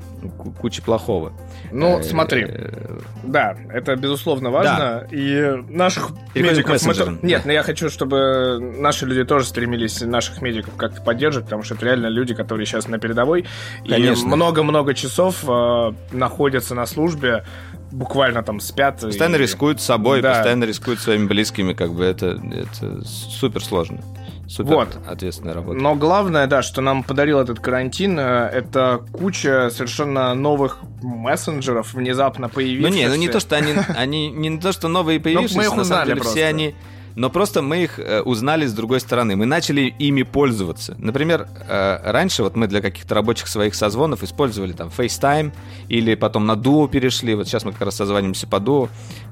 кучи 0.60 0.82
плохого. 0.82 1.32
Ну, 1.72 1.98
э, 1.98 2.02
смотри, 2.02 2.46
э, 2.48 3.00
да, 3.24 3.56
это 3.70 3.96
безусловно 3.96 4.50
важно, 4.50 5.06
да. 5.10 5.16
и 5.16 5.62
наших 5.68 6.10
медиков... 6.34 6.82
Мы... 6.84 7.18
Нет, 7.22 7.44
но 7.44 7.52
я 7.52 7.62
хочу, 7.62 7.88
чтобы 7.90 8.58
наши 8.60 9.06
люди 9.06 9.24
тоже 9.24 9.46
стремились 9.46 10.00
наших 10.00 10.42
медиков 10.42 10.74
как-то 10.76 11.02
поддерживать, 11.02 11.46
потому 11.46 11.62
что 11.62 11.74
это 11.74 11.86
реально 11.86 12.06
люди, 12.06 12.34
которые 12.34 12.66
сейчас 12.66 12.88
на 12.88 12.98
передовой, 12.98 13.46
Конечно. 13.88 14.24
и 14.24 14.26
много-много 14.26 14.94
часов 14.94 15.44
э, 15.46 15.92
находятся 16.12 16.74
на 16.74 16.86
службе, 16.86 17.44
буквально 17.90 18.42
там 18.42 18.60
спят. 18.60 19.00
Постоянно 19.00 19.36
и... 19.36 19.40
рискуют 19.40 19.80
собой, 19.80 20.22
да. 20.22 20.34
постоянно 20.34 20.64
рискуют 20.64 21.00
своими 21.00 21.26
близкими, 21.26 21.72
как 21.72 21.92
бы 21.92 22.04
это, 22.04 22.40
это 22.52 23.04
супер 23.04 23.62
сложно. 23.64 24.00
Супер 24.48 24.74
вот. 24.74 24.88
ответственная 25.06 25.54
работа. 25.54 25.78
Но 25.78 25.96
главное, 25.96 26.46
да, 26.46 26.62
что 26.62 26.80
нам 26.80 27.02
подарил 27.02 27.40
этот 27.40 27.58
карантин, 27.58 28.18
э, 28.18 28.22
это 28.52 29.04
куча 29.12 29.70
совершенно 29.70 30.34
новых 30.34 30.78
мессенджеров 31.02 31.94
внезапно 31.94 32.48
появившихся. 32.48 32.90
Ну 32.90 32.96
не, 32.96 33.08
ну 33.08 33.14
не 33.16 33.28
то, 33.28 33.40
что 33.40 33.56
они, 33.56 33.74
они 33.96 34.30
не 34.30 34.58
то, 34.58 34.72
что 34.72 34.88
новые 34.88 35.18
появившиеся, 35.18 35.56
мы 35.58 35.64
их 35.64 35.74
на 35.74 35.84
самом 35.84 36.06
деле 36.06 36.16
просто. 36.20 36.36
все 36.36 36.46
они 36.46 36.74
но 37.16 37.30
просто 37.30 37.62
мы 37.62 37.82
их 37.82 37.98
э, 37.98 38.20
узнали 38.20 38.66
с 38.66 38.74
другой 38.74 39.00
стороны. 39.00 39.36
Мы 39.36 39.46
начали 39.46 39.94
ими 39.98 40.22
пользоваться. 40.22 40.94
Например, 40.98 41.48
э, 41.66 41.98
раньше 42.04 42.42
вот 42.42 42.56
мы 42.56 42.66
для 42.66 42.82
каких-то 42.82 43.14
рабочих 43.14 43.48
своих 43.48 43.74
созвонов 43.74 44.22
использовали 44.22 44.72
там 44.72 44.90
FaceTime 44.96 45.52
или 45.88 46.14
потом 46.14 46.46
на 46.46 46.52
Duo 46.52 46.88
перешли. 46.88 47.34
Вот 47.34 47.48
сейчас 47.48 47.64
мы 47.64 47.72
как 47.72 47.80
раз 47.80 47.96
созванимся 47.96 48.46
по 48.46 48.56
Duo 48.56 48.90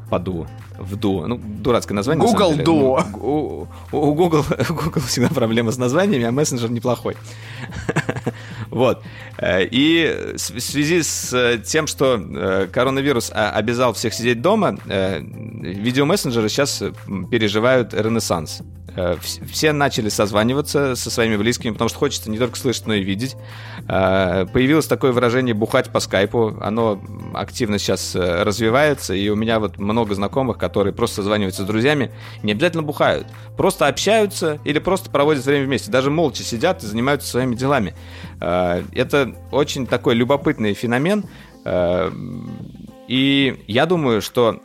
по 0.08 0.16
Duo, 0.16 0.46
в 0.78 0.96
Duo. 0.96 1.26
Ну, 1.26 1.40
дурацкое 1.42 1.96
название. 1.96 2.26
Google 2.26 2.52
Duo. 2.52 3.04
Ну, 3.12 3.68
у, 3.92 3.98
у 3.98 4.14
Google, 4.14 4.44
у 4.70 4.74
Google 4.74 5.00
всегда 5.02 5.28
проблема 5.28 5.70
с 5.70 5.78
названиями, 5.78 6.24
а 6.24 6.32
мессенджер 6.32 6.70
неплохой. 6.70 7.16
вот. 8.74 9.02
Э, 9.38 9.64
и 9.64 10.34
в 10.34 10.60
связи 10.60 11.02
с 11.02 11.58
тем, 11.64 11.86
что 11.86 12.16
э, 12.16 12.66
коронавирус 12.72 13.30
обязал 13.32 13.92
всех 13.92 14.12
сидеть 14.12 14.42
дома, 14.42 14.76
э, 14.86 15.20
видеомессенджеры 15.20 16.48
сейчас 16.48 16.82
переживают 17.30 17.94
ренессанс. 17.94 18.62
Э, 18.96 19.16
все 19.20 19.72
начали 19.72 20.08
созваниваться 20.08 20.94
со 20.94 21.10
своими 21.10 21.36
близкими, 21.36 21.72
потому 21.72 21.88
что 21.88 21.98
хочется 21.98 22.30
не 22.30 22.38
только 22.38 22.56
слышать, 22.56 22.86
но 22.86 22.94
и 22.94 23.02
видеть. 23.02 23.36
Э, 23.88 24.46
появилось 24.52 24.86
такое 24.86 25.12
выражение 25.12 25.54
«бухать 25.54 25.90
по 25.90 26.00
скайпу». 26.00 26.56
Оно 26.60 27.00
активно 27.34 27.78
сейчас 27.78 28.14
э, 28.14 28.42
развивается, 28.42 29.14
и 29.14 29.28
у 29.28 29.36
меня 29.36 29.58
вот 29.58 29.78
много 29.78 30.14
знакомых, 30.14 30.58
которые 30.58 30.92
просто 30.92 31.16
созваниваются 31.16 31.62
с 31.62 31.66
друзьями, 31.66 32.12
не 32.42 32.52
обязательно 32.52 32.82
бухают, 32.82 33.26
просто 33.56 33.88
общаются 33.88 34.60
или 34.64 34.78
просто 34.78 35.10
проводят 35.10 35.44
время 35.44 35.66
вместе, 35.66 35.90
даже 35.90 36.10
молча 36.10 36.42
сидят 36.42 36.82
и 36.82 36.86
занимаются 36.86 37.28
своими 37.28 37.54
делами. 37.54 37.94
Это 38.40 39.34
очень 39.50 39.86
такой 39.86 40.14
любопытный 40.14 40.74
феномен, 40.74 41.24
И 43.06 43.64
я 43.66 43.86
думаю, 43.86 44.22
что 44.22 44.60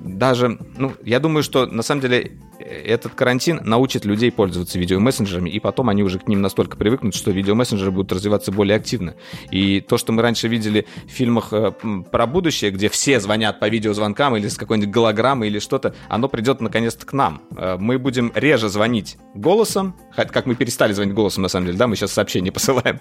даже, 0.00 0.58
ну, 0.76 0.92
я 1.04 1.20
думаю, 1.20 1.42
что 1.42 1.66
на 1.66 1.82
самом 1.82 2.00
деле 2.02 2.32
этот 2.60 3.14
карантин 3.14 3.60
научит 3.64 4.04
людей 4.04 4.30
пользоваться 4.30 4.78
видеомессенджерами, 4.78 5.50
и 5.50 5.58
потом 5.60 5.88
они 5.88 6.02
уже 6.02 6.18
к 6.18 6.28
ним 6.28 6.40
настолько 6.40 6.76
привыкнут, 6.76 7.14
что 7.14 7.30
видеомессенджеры 7.30 7.90
будут 7.90 8.12
развиваться 8.12 8.52
более 8.52 8.76
активно. 8.76 9.14
И 9.50 9.80
то, 9.80 9.98
что 9.98 10.12
мы 10.12 10.22
раньше 10.22 10.48
видели 10.48 10.86
в 11.06 11.10
фильмах 11.10 11.52
э, 11.52 11.72
про 12.10 12.26
будущее, 12.26 12.70
где 12.70 12.88
все 12.88 13.20
звонят 13.20 13.60
по 13.60 13.68
видеозвонкам 13.68 14.36
или 14.36 14.48
с 14.48 14.56
какой-нибудь 14.56 14.90
голограммой 14.90 15.48
или 15.48 15.58
что-то, 15.58 15.94
оно 16.08 16.28
придет 16.28 16.60
наконец-то 16.60 17.06
к 17.06 17.12
нам. 17.12 17.42
Э, 17.56 17.76
мы 17.78 17.98
будем 17.98 18.32
реже 18.34 18.68
звонить 18.68 19.16
голосом, 19.34 19.96
как 20.14 20.46
мы 20.46 20.54
перестали 20.54 20.92
звонить 20.92 21.14
голосом, 21.14 21.42
на 21.42 21.48
самом 21.48 21.66
деле, 21.66 21.78
да, 21.78 21.86
мы 21.86 21.96
сейчас 21.96 22.12
сообщения 22.12 22.52
посылаем. 22.52 23.00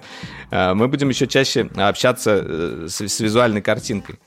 Э, 0.51 0.73
мы 0.73 0.87
будем 0.87 1.09
еще 1.09 1.27
чаще 1.27 1.69
общаться 1.75 2.87
с, 2.87 3.01
с 3.01 3.19
визуальной 3.19 3.61
картинкой. 3.61 4.19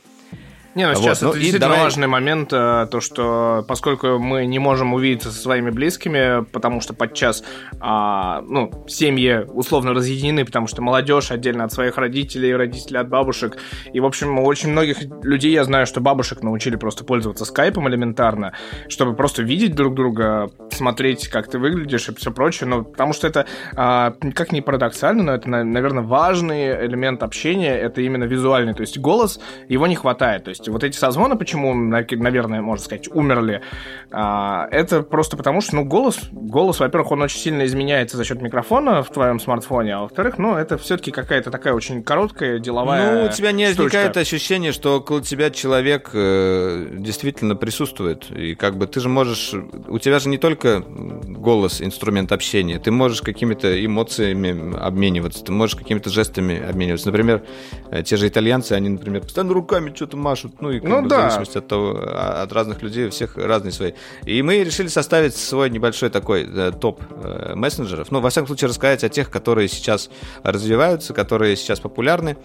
Не, 0.75 0.89
ну 0.89 0.95
сейчас 0.95 1.21
вот, 1.21 1.27
это 1.27 1.27
ну, 1.27 1.33
действительно 1.35 1.69
давай... 1.69 1.81
важный 1.81 2.07
момент, 2.07 2.53
э, 2.53 2.87
то, 2.91 3.01
что 3.01 3.65
поскольку 3.69 4.19
мы 4.19 4.47
не 4.47 4.59
можем 4.59 4.95
увидеться 4.95 5.31
со 5.31 5.39
своими 5.39 5.69
близкими, 5.69 6.45
потому 6.45 6.81
что 6.81 6.95
подчас, 6.95 7.45
а, 7.79 8.41
ну, 8.43 8.71
семьи 8.89 9.45
условно 9.49 9.93
разъединены, 9.93 10.47
потому 10.47 10.67
что 10.67 10.81
молодежь 10.81 11.31
отдельно 11.31 11.65
от 11.65 11.73
своих 11.73 11.99
родителей, 11.99 12.57
родители 12.57 12.97
от 12.97 13.09
бабушек, 13.09 13.59
и, 13.93 14.01
в 14.01 14.07
общем, 14.07 14.39
у 14.39 14.47
очень 14.47 14.71
многих 14.71 14.99
людей, 15.23 15.53
я 15.53 15.65
знаю, 15.65 15.87
что 15.87 16.01
бабушек 16.01 16.43
научили 16.43 16.77
просто 16.77 17.05
пользоваться 17.05 17.45
скайпом 17.45 17.89
элементарно, 17.89 18.55
чтобы 18.89 19.15
просто 19.15 19.43
видеть 19.43 19.75
друг 19.75 19.95
друга, 19.95 20.51
смотреть, 20.71 21.29
как 21.29 21.51
ты 21.51 21.59
выглядишь 21.59 22.09
и 22.09 22.15
все 22.15 22.31
прочее, 22.31 22.69
ну, 22.69 22.83
потому 22.83 23.13
что 23.13 23.27
это, 23.27 23.47
а, 23.77 24.15
как 24.35 24.53
ни 24.53 24.61
парадоксально, 24.61 25.23
но 25.23 25.35
это, 25.35 25.51
наверное, 25.51 26.03
важный 26.03 26.87
элемент 26.87 27.23
общения, 27.23 27.77
это 27.77 28.01
именно 28.01 28.25
визуальный, 28.25 28.73
то 28.73 28.81
есть 28.81 28.99
голос, 28.99 29.39
его 29.69 29.87
не 29.87 29.97
хватает, 29.97 30.45
то 30.45 30.51
есть 30.51 30.62
есть 30.63 30.69
вот 30.69 30.85
эти 30.85 30.97
созвоны, 30.97 31.37
почему, 31.37 31.75
наверное, 31.75 32.63
можно 32.63 32.85
сказать, 32.85 33.09
умерли, 33.13 33.63
а, 34.11 34.69
это 34.71 35.03
просто 35.03 35.37
потому, 35.37 35.61
что, 35.61 35.77
ну, 35.77 35.85
голос, 35.85 36.19
голос, 36.33 36.81
во-первых, 36.81 37.13
он 37.13 37.23
очень 37.23 37.39
сильно 37.39 37.65
изменяется 37.65 38.17
за 38.17 38.25
счет 38.25 38.41
микрофона 38.41 39.03
в 39.03 39.11
твоем 39.11 39.41
смартфоне, 39.41 39.97
а 39.97 40.01
во-вторых, 40.03 40.39
ну, 40.39 40.57
это 40.57 40.79
все-таки 40.79 41.11
какая-то 41.11 41.51
такая 41.51 41.75
очень 41.75 42.03
короткая 42.03 42.59
деловая 42.59 43.23
Ну, 43.23 43.27
у 43.27 43.29
тебя 43.29 43.53
не 43.53 43.67
возникает 43.67 44.17
ощущение, 44.17 44.73
что 44.73 44.97
около 44.97 45.23
тебя 45.23 45.51
человек 45.51 46.11
э, 46.13 46.89
действительно 46.99 47.57
присутствует, 47.57 48.31
и 48.31 48.55
как 48.55 48.77
бы 48.77 48.87
ты 48.87 49.01
же 49.01 49.09
можешь, 49.09 49.55
у 49.89 49.99
тебя 49.99 50.19
же 50.19 50.29
не 50.29 50.39
только 50.39 50.81
голос, 50.81 51.81
инструмент 51.83 52.33
общения, 52.33 52.79
ты 52.79 52.91
можешь 52.91 53.23
какими-то 53.23 53.85
эмоциями 53.85 54.77
обмениваться, 54.79 55.45
ты 55.45 55.53
можешь 55.53 55.77
какими-то 55.77 56.11
жестами 56.11 56.63
обмениваться. 56.63 57.07
Например, 57.07 57.43
э, 57.91 58.03
те 58.03 58.17
же 58.17 58.29
итальянцы, 58.29 58.73
они, 58.73 58.89
например, 58.89 59.23
постоянно 59.23 59.55
руками 59.55 59.93
что-то 59.95 60.17
машут, 60.17 60.52
ну 60.61 60.71
и 60.71 60.81
как 60.81 60.89
ну, 60.89 61.03
бы, 61.03 61.09
да. 61.09 61.17
в 61.17 61.21
зависимости 61.21 61.59
от 61.59 61.69
того, 61.69 61.99
а, 61.99 62.43
от 62.43 62.53
разных 62.53 62.83
людей, 62.83 63.07
у 63.07 63.11
всех 63.11 63.37
разные 63.37 63.73
свои. 63.73 63.93
И 64.25 64.43
мы 64.43 64.63
решили 64.63 64.89
составить 64.89 65.35
свой 65.35 65.71
небольшой 65.71 66.11
такой 66.11 66.45
э, 66.45 66.73
топ 66.73 67.01
э, 67.11 67.55
мессенджеров. 67.55 68.11
Ну, 68.11 68.21
во 68.21 68.31
всяком 68.31 68.47
случае, 68.47 68.69
рассказать 68.69 69.05
о 69.05 69.09
тех, 69.09 69.31
которые 69.31 69.69
сейчас 69.69 70.11
развиваются, 70.43 71.15
которые 71.15 71.57
сейчас 71.57 71.81
популярны, 71.81 72.37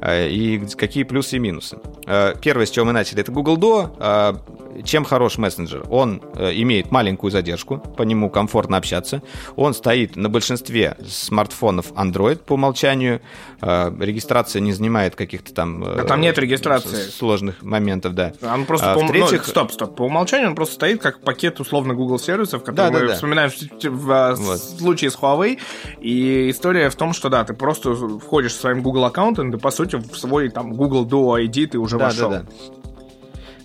э, 0.00 0.28
и 0.28 0.66
какие 0.76 1.04
плюсы 1.04 1.36
и 1.36 1.38
минусы. 1.38 1.78
Э, 2.06 2.34
первое, 2.40 2.66
с 2.66 2.70
чего 2.70 2.86
мы 2.86 2.92
начали, 2.92 3.20
это 3.20 3.32
Google 3.32 3.56
Duo. 3.56 3.90
Э, 3.98 4.34
чем 4.82 5.04
хорош 5.04 5.38
мессенджер? 5.38 5.84
Он 5.90 6.20
э, 6.34 6.52
имеет 6.54 6.90
маленькую 6.90 7.30
задержку, 7.30 7.78
по 7.78 8.02
нему 8.02 8.30
комфортно 8.30 8.76
общаться. 8.76 9.22
Он 9.56 9.74
стоит 9.74 10.16
на 10.16 10.28
большинстве 10.28 10.96
смартфонов 11.06 11.92
Android 11.92 12.36
по 12.36 12.54
умолчанию. 12.54 13.20
Э, 13.60 13.92
регистрация 14.00 14.60
не 14.60 14.72
занимает 14.72 15.14
каких-то 15.14 15.54
там... 15.54 15.84
Э, 15.84 16.00
а 16.00 16.04
там 16.04 16.20
нет 16.20 16.38
регистрации. 16.38 17.08
Сложных 17.10 17.53
моментов, 17.62 18.14
да. 18.14 18.32
Он 18.42 18.64
просто 18.64 18.92
а, 18.92 18.94
по, 18.94 19.04
в-третьих... 19.04 19.42
ну, 19.46 19.50
стоп, 19.50 19.72
стоп. 19.72 19.96
По 19.96 20.02
умолчанию 20.02 20.48
он 20.48 20.54
просто 20.54 20.74
стоит 20.74 21.00
как 21.00 21.20
пакет 21.20 21.60
условно 21.60 21.94
Google 21.94 22.18
сервисов, 22.18 22.62
который 22.62 22.76
да, 22.76 22.90
мы 22.90 23.08
да, 23.08 23.14
вспоминаем 23.14 23.50
да. 23.82 23.90
в, 23.90 23.94
в 23.94 24.34
вот. 24.36 24.58
случае 24.58 25.10
с 25.10 25.16
Huawei. 25.16 25.58
И 26.00 26.50
история 26.50 26.90
в 26.90 26.96
том, 26.96 27.12
что 27.12 27.28
да, 27.28 27.44
ты 27.44 27.54
просто 27.54 27.94
входишь 27.94 28.54
своим 28.54 28.82
Google 28.82 29.04
аккаунтом, 29.04 29.50
и 29.50 29.58
по 29.58 29.70
сути 29.70 29.96
в 29.96 30.16
свой 30.16 30.48
там 30.48 30.74
Google 30.74 31.06
Duo 31.06 31.42
ID 31.44 31.66
ты 31.68 31.78
уже 31.78 31.98
да, 31.98 32.06
вошел. 32.06 32.30
Да, 32.30 32.40
да. 32.40 32.46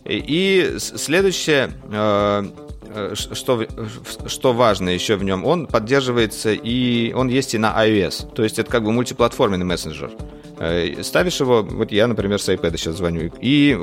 И 0.05 0.75
следующее, 0.79 1.71
э, 1.91 2.43
э, 2.93 3.13
что, 3.15 3.65
что 4.25 4.53
важно 4.53 4.89
еще 4.89 5.15
в 5.15 5.23
нем, 5.23 5.45
он 5.45 5.67
поддерживается 5.67 6.51
и 6.51 7.13
он 7.13 7.27
есть 7.27 7.53
и 7.53 7.57
на 7.57 7.73
iOS. 7.85 8.33
То 8.33 8.43
есть 8.43 8.57
это 8.57 8.71
как 8.71 8.83
бы 8.83 8.91
мультиплатформенный 8.91 9.65
мессенджер. 9.65 10.11
Э, 10.11 10.38
ставишь 11.01 11.39
его, 11.39 11.63
вот 11.63 11.91
я, 11.91 12.07
например, 12.07 12.41
с 12.41 12.49
iPad 12.49 12.77
сейчас 12.77 12.97
звоню, 12.97 13.31
и 13.39 13.77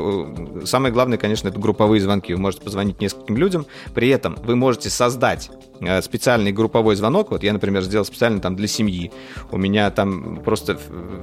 самое 0.65 0.93
главное, 0.93 1.19
конечно, 1.19 1.49
это 1.49 1.59
групповые 1.59 2.01
звонки. 2.01 2.35
Вы 2.35 2.41
можете 2.41 2.63
позвонить 2.63 3.01
нескольким 3.01 3.37
людям, 3.37 3.67
при 3.95 4.09
этом 4.09 4.37
вы 4.45 4.57
можете 4.57 4.91
создать 4.91 5.51
Э, 5.51 5.66
специальный 6.01 6.53
групповой 6.53 6.97
звонок. 6.97 7.31
Вот 7.31 7.43
я, 7.43 7.53
например, 7.53 7.83
сделал 7.83 8.05
специально 8.05 8.41
там 8.41 8.57
для 8.57 8.67
семьи. 8.67 9.11
У 9.51 9.59
меня 9.59 9.91
там 9.91 10.41
просто 10.45 10.79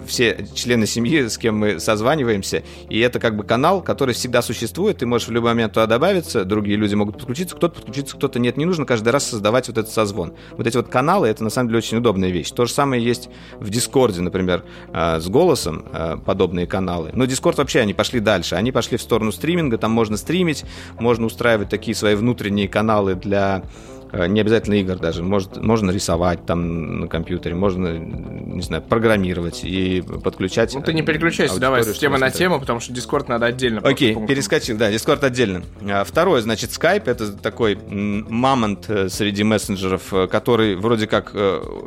все 0.05 0.45
члены 0.53 0.85
семьи, 0.85 1.27
с 1.27 1.37
кем 1.37 1.57
мы 1.57 1.79
созваниваемся, 1.79 2.63
и 2.89 2.99
это 2.99 3.19
как 3.19 3.35
бы 3.35 3.43
канал, 3.43 3.81
который 3.81 4.13
всегда 4.13 4.41
существует. 4.41 4.97
Ты 4.97 5.05
можешь 5.05 5.27
в 5.27 5.31
любой 5.31 5.51
момент 5.51 5.73
туда 5.73 5.87
добавиться, 5.87 6.45
другие 6.45 6.77
люди 6.77 6.95
могут 6.95 7.17
подключиться, 7.17 7.55
кто-то 7.55 7.75
подключиться, 7.75 8.15
кто-то 8.17 8.39
нет. 8.39 8.57
Не 8.57 8.65
нужно 8.65 8.85
каждый 8.85 9.09
раз 9.09 9.27
создавать 9.27 9.67
вот 9.67 9.77
этот 9.77 9.91
созвон. 9.91 10.33
Вот 10.51 10.67
эти 10.67 10.77
вот 10.77 10.87
каналы, 10.87 11.27
это 11.27 11.43
на 11.43 11.49
самом 11.49 11.69
деле 11.69 11.79
очень 11.79 11.97
удобная 11.97 12.29
вещь. 12.29 12.51
То 12.51 12.65
же 12.65 12.71
самое 12.71 13.03
есть 13.03 13.29
в 13.59 13.69
Дискорде, 13.69 14.21
например, 14.21 14.63
э, 14.93 15.19
с 15.19 15.27
голосом 15.27 15.85
э, 15.91 16.17
подобные 16.25 16.67
каналы. 16.67 17.11
Но 17.13 17.25
Дискорд 17.25 17.57
вообще, 17.57 17.79
они 17.79 17.93
пошли 17.93 18.19
дальше. 18.19 18.55
Они 18.55 18.71
пошли 18.71 18.97
в 18.97 19.01
сторону 19.01 19.31
стриминга, 19.31 19.77
там 19.77 19.91
можно 19.91 20.17
стримить, 20.17 20.63
можно 20.99 21.25
устраивать 21.25 21.69
такие 21.69 21.95
свои 21.95 22.15
внутренние 22.15 22.67
каналы 22.67 23.15
для 23.15 23.63
Э, 23.63 24.02
не 24.27 24.41
обязательно 24.41 24.75
игр 24.75 24.95
даже, 24.95 25.23
может, 25.23 25.57
можно 25.57 25.91
рисовать 25.91 26.45
там 26.45 27.01
на 27.01 27.07
компьютере, 27.07 27.55
можно, 27.55 27.97
не 27.97 28.61
знаю, 28.61 28.83
программировать 28.83 29.63
и 29.63 30.01
подключать. 30.23 30.73
Ну 30.73 30.81
ты 30.81 30.93
не 30.93 31.01
переключайся, 31.01 31.59
давай 31.59 31.83
с 31.83 31.97
темы 31.97 32.17
на 32.17 32.29
тему, 32.29 32.59
потому 32.59 32.79
что 32.79 32.93
Discord 32.93 33.25
надо 33.27 33.47
отдельно. 33.47 33.81
Окей, 33.81 34.15
перескочил, 34.27 34.77
да, 34.77 34.91
Discord 34.91 35.25
отдельно. 35.25 35.63
А, 35.89 36.03
второе, 36.03 36.41
значит, 36.41 36.69
Skype, 36.69 37.03
это 37.05 37.33
такой 37.33 37.77
мамонт 37.89 38.89
э, 38.89 39.09
среди 39.09 39.43
мессенджеров, 39.43 40.13
э, 40.13 40.27
который 40.27 40.75
вроде 40.75 41.07
как 41.07 41.33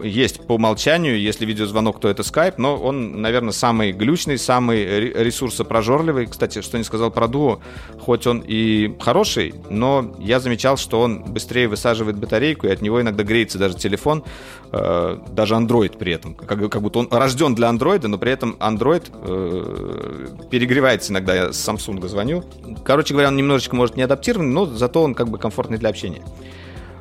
есть 0.03 0.47
по 0.47 0.55
умолчанию, 0.55 1.21
если 1.21 1.47
видеозвонок, 1.47 2.01
то 2.01 2.09
это 2.09 2.23
Skype, 2.23 2.55
но 2.59 2.77
он, 2.77 3.21
наверное, 3.23 3.53
самый 3.53 3.93
глючный, 3.93 4.39
самый 4.39 5.13
ресурсопрожорливый. 5.13 6.27
Кстати, 6.27 6.61
что 6.61 6.79
не 6.79 6.85
сказал 6.85 7.11
про 7.11 7.27
Duo, 7.27 7.61
хоть 8.01 8.27
он 8.27 8.43
и 8.47 8.95
хороший, 9.01 9.55
но 9.71 10.15
я 10.19 10.41
замечал, 10.41 10.77
что 10.77 11.01
он 11.01 11.23
быстрее 11.23 11.69
высаживает 11.69 12.16
заряжает 12.17 12.19
батарейку, 12.19 12.67
и 12.67 12.71
от 12.71 12.83
него 12.83 13.01
иногда 13.01 13.23
греется 13.25 13.59
даже 13.59 13.77
телефон, 13.77 14.25
э, 14.73 15.19
даже 15.33 15.55
Android 15.55 15.97
при 15.99 16.13
этом. 16.13 16.35
Как, 16.35 16.71
как 16.71 16.83
будто 16.83 16.99
он 16.99 17.09
рожден 17.11 17.55
для 17.55 17.69
Android, 17.69 18.07
но 18.07 18.19
при 18.19 18.33
этом 18.33 18.57
Android 18.61 19.11
э, 19.13 20.49
перегревается 20.51 21.13
иногда. 21.13 21.35
Я 21.35 21.53
с 21.53 21.69
Samsung 21.69 22.07
звоню. 22.09 22.45
Короче 22.85 23.15
говоря, 23.15 23.29
он 23.29 23.37
немножечко 23.37 23.77
может 23.77 23.97
не 23.97 24.03
адаптирован, 24.03 24.53
но 24.53 24.67
зато 24.67 25.03
он 25.03 25.15
как 25.15 25.29
бы 25.29 25.39
комфортный 25.39 25.79
для 25.79 25.91
общения. 25.91 26.23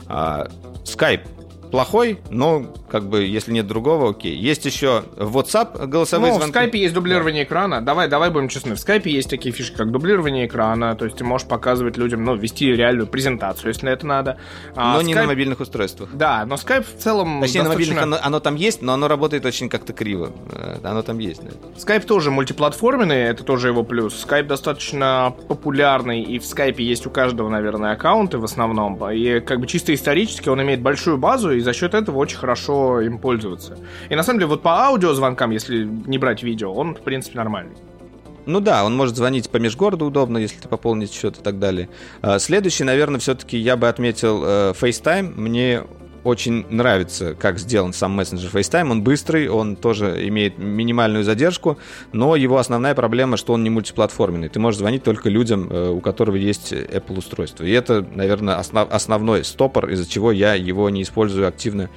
А, 0.08 0.48
Skype 0.84 1.35
плохой, 1.76 2.20
но 2.30 2.74
как 2.90 3.10
бы 3.10 3.26
если 3.26 3.52
нет 3.52 3.68
другого, 3.68 4.12
окей. 4.12 4.34
Есть 4.34 4.64
еще 4.64 5.04
WhatsApp 5.18 5.88
голосовые 5.88 6.32
ну, 6.32 6.40
звонки. 6.40 6.58
в 6.58 6.62
Skype 6.62 6.78
есть 6.78 6.94
дублирование 6.94 7.44
да. 7.44 7.48
экрана. 7.50 7.82
Давай, 7.82 8.08
давай 8.08 8.30
будем 8.30 8.48
честны. 8.48 8.76
В 8.76 8.78
Skype 8.78 9.10
есть 9.10 9.30
такие 9.30 9.54
фишки, 9.54 9.76
как 9.76 9.92
дублирование 9.92 10.46
экрана. 10.46 10.96
То 10.96 11.04
есть 11.04 11.18
ты 11.18 11.26
можешь 11.26 11.46
показывать 11.46 11.98
людям, 11.98 12.24
ну, 12.24 12.34
вести 12.36 12.68
реальную 12.68 13.08
презентацию, 13.08 13.68
если 13.74 13.92
это 13.92 14.08
надо. 14.08 14.38
А 14.74 14.94
но 14.94 15.02
Skype... 15.02 15.04
не 15.04 15.16
на 15.16 15.26
мобильных 15.26 15.60
устройствах. 15.60 16.12
Да, 16.14 16.46
но 16.46 16.56
Skype 16.56 16.86
в 16.96 16.98
целом 16.98 17.42
Точнее, 17.42 17.64
достаточно... 17.64 17.94
на 17.94 18.02
мобильных 18.02 18.04
оно, 18.04 18.18
оно 18.24 18.40
там 18.40 18.56
есть, 18.56 18.82
но 18.82 18.94
оно 18.94 19.10
работает 19.10 19.46
очень 19.46 19.68
как-то 19.68 19.92
криво. 19.92 20.32
Э, 20.54 20.78
оно 20.82 21.02
там 21.02 21.20
есть, 21.20 21.42
да. 21.44 21.50
Skype 21.76 22.06
тоже 22.06 22.32
мультиплатформенный, 22.32 23.24
это 23.24 23.44
тоже 23.44 23.68
его 23.68 23.84
плюс. 23.84 24.26
Skype 24.26 24.44
достаточно 24.44 25.36
популярный, 25.50 26.22
и 26.22 26.40
в 26.40 26.44
Skype 26.44 26.82
есть 26.82 27.06
у 27.06 27.10
каждого, 27.10 27.50
наверное, 27.50 27.92
аккаунты 27.92 28.38
в 28.38 28.46
основном. 28.46 28.98
И 29.12 29.42
как 29.42 29.60
бы 29.60 29.68
чисто 29.68 29.94
исторически 29.94 30.48
он 30.48 30.62
имеет 30.62 30.82
большую 30.82 31.18
базу, 31.18 31.52
и 31.52 31.65
за 31.66 31.74
счет 31.74 31.94
этого 31.94 32.18
очень 32.18 32.38
хорошо 32.38 33.02
им 33.02 33.20
пользоваться. 33.20 33.78
И 34.10 34.16
на 34.16 34.24
самом 34.24 34.40
деле 34.40 34.48
вот 34.48 34.62
по 34.62 34.86
аудиозвонкам, 34.86 35.52
если 35.52 35.84
не 35.84 36.18
брать 36.18 36.44
видео, 36.44 36.74
он 36.74 36.96
в 36.96 37.02
принципе 37.02 37.38
нормальный. 37.38 37.76
Ну 38.46 38.60
да, 38.60 38.86
он 38.86 38.96
может 38.96 39.16
звонить 39.16 39.50
по 39.50 39.58
межгороду 39.58 40.06
удобно, 40.06 40.38
если 40.38 40.60
ты 40.60 40.68
пополнить 40.68 41.12
счет 41.12 41.40
и 41.40 41.42
так 41.42 41.60
далее. 41.60 41.90
А, 42.22 42.38
следующий, 42.40 42.84
наверное, 42.84 43.20
все-таки 43.20 43.58
я 43.58 43.76
бы 43.76 43.90
отметил 43.90 44.44
э, 44.46 44.74
FaceTime. 44.80 45.34
Мне 45.36 45.84
очень 46.26 46.66
нравится, 46.72 47.36
как 47.36 47.60
сделан 47.60 47.94
сам 47.94 48.12
мессенджер 48.14 48.50
FaceTime. 48.52 48.90
Он 48.90 49.04
быстрый, 49.04 49.48
он 49.48 49.76
тоже 49.76 50.28
имеет 50.28 50.58
минимальную 50.58 51.24
задержку, 51.24 51.78
но 52.12 52.36
его 52.36 52.58
основная 52.58 52.96
проблема, 52.96 53.38
что 53.38 53.54
он 53.54 53.64
не 53.64 53.70
мультиплатформенный. 53.70 54.50
Ты 54.50 54.60
можешь 54.60 54.80
звонить 54.80 55.04
только 55.04 55.30
людям, 55.30 55.70
э, 55.70 55.90
у 55.92 56.02
которого 56.02 56.36
есть 56.36 56.74
Apple 56.74 57.20
устройство. 57.20 57.64
И 57.64 57.72
это, 57.72 58.06
наверное, 58.16 58.56
основ, 58.56 58.92
основной 58.92 59.44
стопор, 59.46 59.90
из-за 59.90 60.10
чего 60.10 60.32
я 60.32 60.56
его 60.56 60.90
не 60.90 61.04
использую 61.04 61.48
активно 61.48 61.92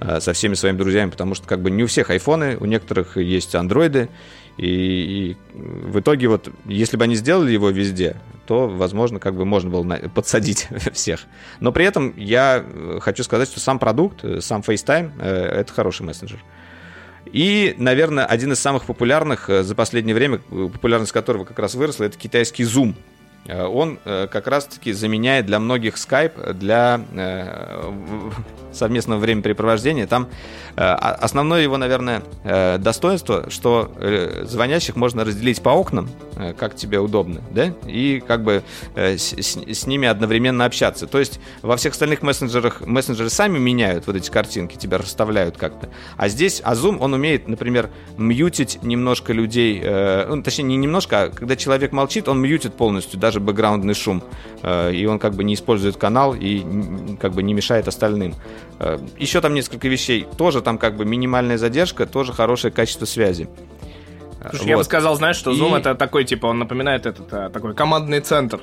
э, 0.00 0.20
со 0.20 0.32
всеми 0.32 0.54
своими 0.54 0.76
друзьями, 0.76 1.10
потому 1.10 1.34
что 1.34 1.48
как 1.48 1.60
бы 1.60 1.72
не 1.72 1.82
у 1.82 1.88
всех 1.88 2.10
айфоны, 2.10 2.56
у 2.60 2.66
некоторых 2.66 3.16
есть 3.16 3.56
андроиды, 3.56 4.08
И, 4.56 4.66
и 4.66 5.36
в 5.54 6.00
итоге 6.00 6.28
вот, 6.28 6.50
если 6.66 6.96
бы 6.96 7.04
они 7.04 7.14
сделали 7.14 7.52
его 7.52 7.70
везде, 7.70 8.16
то, 8.46 8.68
возможно, 8.68 9.18
как 9.18 9.34
бы 9.34 9.44
можно 9.44 9.70
было 9.70 9.96
подсадить 10.08 10.68
всех. 10.92 11.20
Но 11.60 11.72
при 11.72 11.84
этом 11.84 12.14
я 12.16 12.64
хочу 13.00 13.22
сказать, 13.24 13.48
что 13.48 13.60
сам 13.60 13.78
продукт, 13.78 14.24
сам 14.40 14.60
FaceTime— 14.60 15.20
это 15.22 15.72
хороший 15.72 16.02
мессенджер. 16.02 16.42
И, 17.26 17.74
наверное, 17.78 18.26
один 18.26 18.52
из 18.52 18.58
самых 18.58 18.84
популярных 18.84 19.48
за 19.48 19.74
последнее 19.74 20.14
время, 20.14 20.38
популярность 20.38 21.12
которого 21.12 21.44
как 21.44 21.58
раз 21.58 21.74
выросла, 21.74 22.04
это 22.04 22.18
китайский 22.18 22.64
Zoom. 22.64 22.94
Э, 23.46 23.64
он 23.64 23.98
э, 24.04 24.28
как 24.30 24.46
раз-таки 24.46 24.92
заменяет 24.92 25.46
для 25.46 25.58
многих 25.58 25.94
Skype 25.94 26.52
для 26.52 27.00
э, 27.12 27.90
совместного 28.72 29.18
времяпрепровождения. 29.18 30.06
Там 30.06 30.28
основное 30.74 31.60
его, 31.60 31.76
наверное, 31.76 32.22
достоинство, 32.78 33.50
что 33.50 33.92
звонящих 34.44 34.96
можно 34.96 35.22
разделить 35.22 35.60
по 35.60 35.68
окнам, 35.68 36.08
как 36.58 36.74
тебе 36.74 36.98
удобно, 36.98 37.42
да, 37.50 37.74
и 37.86 38.22
как 38.26 38.42
бы 38.42 38.62
с, 38.94 39.34
с 39.34 39.86
ними 39.86 40.08
одновременно 40.08 40.64
общаться. 40.64 41.06
То 41.06 41.18
есть 41.18 41.40
во 41.60 41.76
всех 41.76 41.92
остальных 41.92 42.22
мессенджерах 42.22 42.80
мессенджеры 42.80 43.28
сами 43.28 43.58
меняют 43.58 44.06
вот 44.06 44.16
эти 44.16 44.30
картинки, 44.30 44.76
тебя 44.76 44.96
расставляют 44.96 45.58
как-то. 45.58 45.90
А 46.16 46.28
здесь, 46.28 46.62
а 46.64 46.72
Zoom, 46.72 46.96
он 47.00 47.12
умеет, 47.12 47.48
например, 47.48 47.90
мьютить 48.16 48.82
немножко 48.82 49.34
людей, 49.34 49.82
ну, 50.26 50.42
точнее, 50.42 50.64
не 50.64 50.76
немножко, 50.76 51.24
а 51.24 51.28
когда 51.28 51.56
человек 51.56 51.92
молчит, 51.92 52.28
он 52.28 52.40
мьютит 52.40 52.72
полностью, 52.72 53.20
даже 53.20 53.31
даже 53.32 53.40
бэкграундный 53.40 53.94
шум, 53.94 54.22
э, 54.62 54.92
и 54.92 55.06
он 55.06 55.18
как 55.18 55.34
бы 55.34 55.42
не 55.44 55.54
использует 55.54 55.96
канал 55.96 56.34
и 56.34 57.16
как 57.20 57.32
бы 57.32 57.42
не 57.42 57.54
мешает 57.54 57.88
остальным. 57.88 58.34
Э, 58.78 58.98
Еще 59.18 59.40
там 59.40 59.54
несколько 59.54 59.88
вещей. 59.88 60.26
Тоже 60.36 60.60
там 60.60 60.76
как 60.76 60.96
бы 60.96 61.04
минимальная 61.04 61.56
задержка, 61.56 62.06
тоже 62.06 62.32
хорошее 62.32 62.72
качество 62.72 63.06
связи. 63.06 63.48
Слушай, 64.50 64.58
вот. 64.58 64.68
я 64.68 64.76
бы 64.76 64.84
сказал, 64.84 65.14
знаешь, 65.14 65.36
что 65.36 65.52
Zoom 65.52 65.76
и... 65.76 65.80
это 65.80 65.94
такой, 65.94 66.24
типа, 66.24 66.46
он 66.46 66.58
напоминает 66.58 67.06
этот 67.06 67.32
э, 67.32 67.50
такой 67.50 67.74
командный 67.74 68.20
центр 68.20 68.60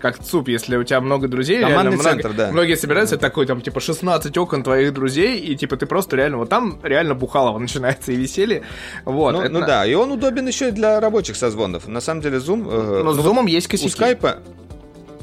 как 0.00 0.18
ЦУП, 0.18 0.48
если 0.48 0.76
у 0.76 0.84
тебя 0.84 1.00
много 1.00 1.28
друзей, 1.28 1.60
Командный 1.60 1.96
реально 1.96 2.02
центр, 2.02 2.28
много, 2.28 2.44
да. 2.46 2.52
многие 2.52 2.76
собираются, 2.76 3.14
это 3.16 3.22
такой 3.22 3.46
там 3.46 3.60
типа 3.60 3.80
16 3.80 4.36
окон 4.38 4.62
твоих 4.62 4.92
друзей, 4.92 5.38
и 5.38 5.56
типа 5.56 5.76
ты 5.76 5.86
просто 5.86 6.16
реально, 6.16 6.38
вот 6.38 6.48
там 6.48 6.80
реально 6.82 7.14
бухалово 7.14 7.58
начинается 7.60 8.12
и 8.12 8.16
веселье. 8.16 8.62
Вот, 9.04 9.32
ну, 9.32 9.40
это... 9.42 9.52
ну 9.52 9.60
да, 9.60 9.86
и 9.86 9.94
он 9.94 10.10
удобен 10.10 10.46
еще 10.46 10.68
и 10.68 10.72
для 10.72 11.00
рабочих 11.00 11.36
созвонов. 11.36 11.86
На 11.86 12.00
самом 12.00 12.22
деле 12.22 12.38
Zoom... 12.38 12.68
Э, 12.70 13.02
Но 13.02 13.12
с 13.12 13.18
Zoom 13.18 13.48
есть 13.48 13.68
косяки. 13.68 13.88
У 13.88 13.90
скайпа 13.90 14.38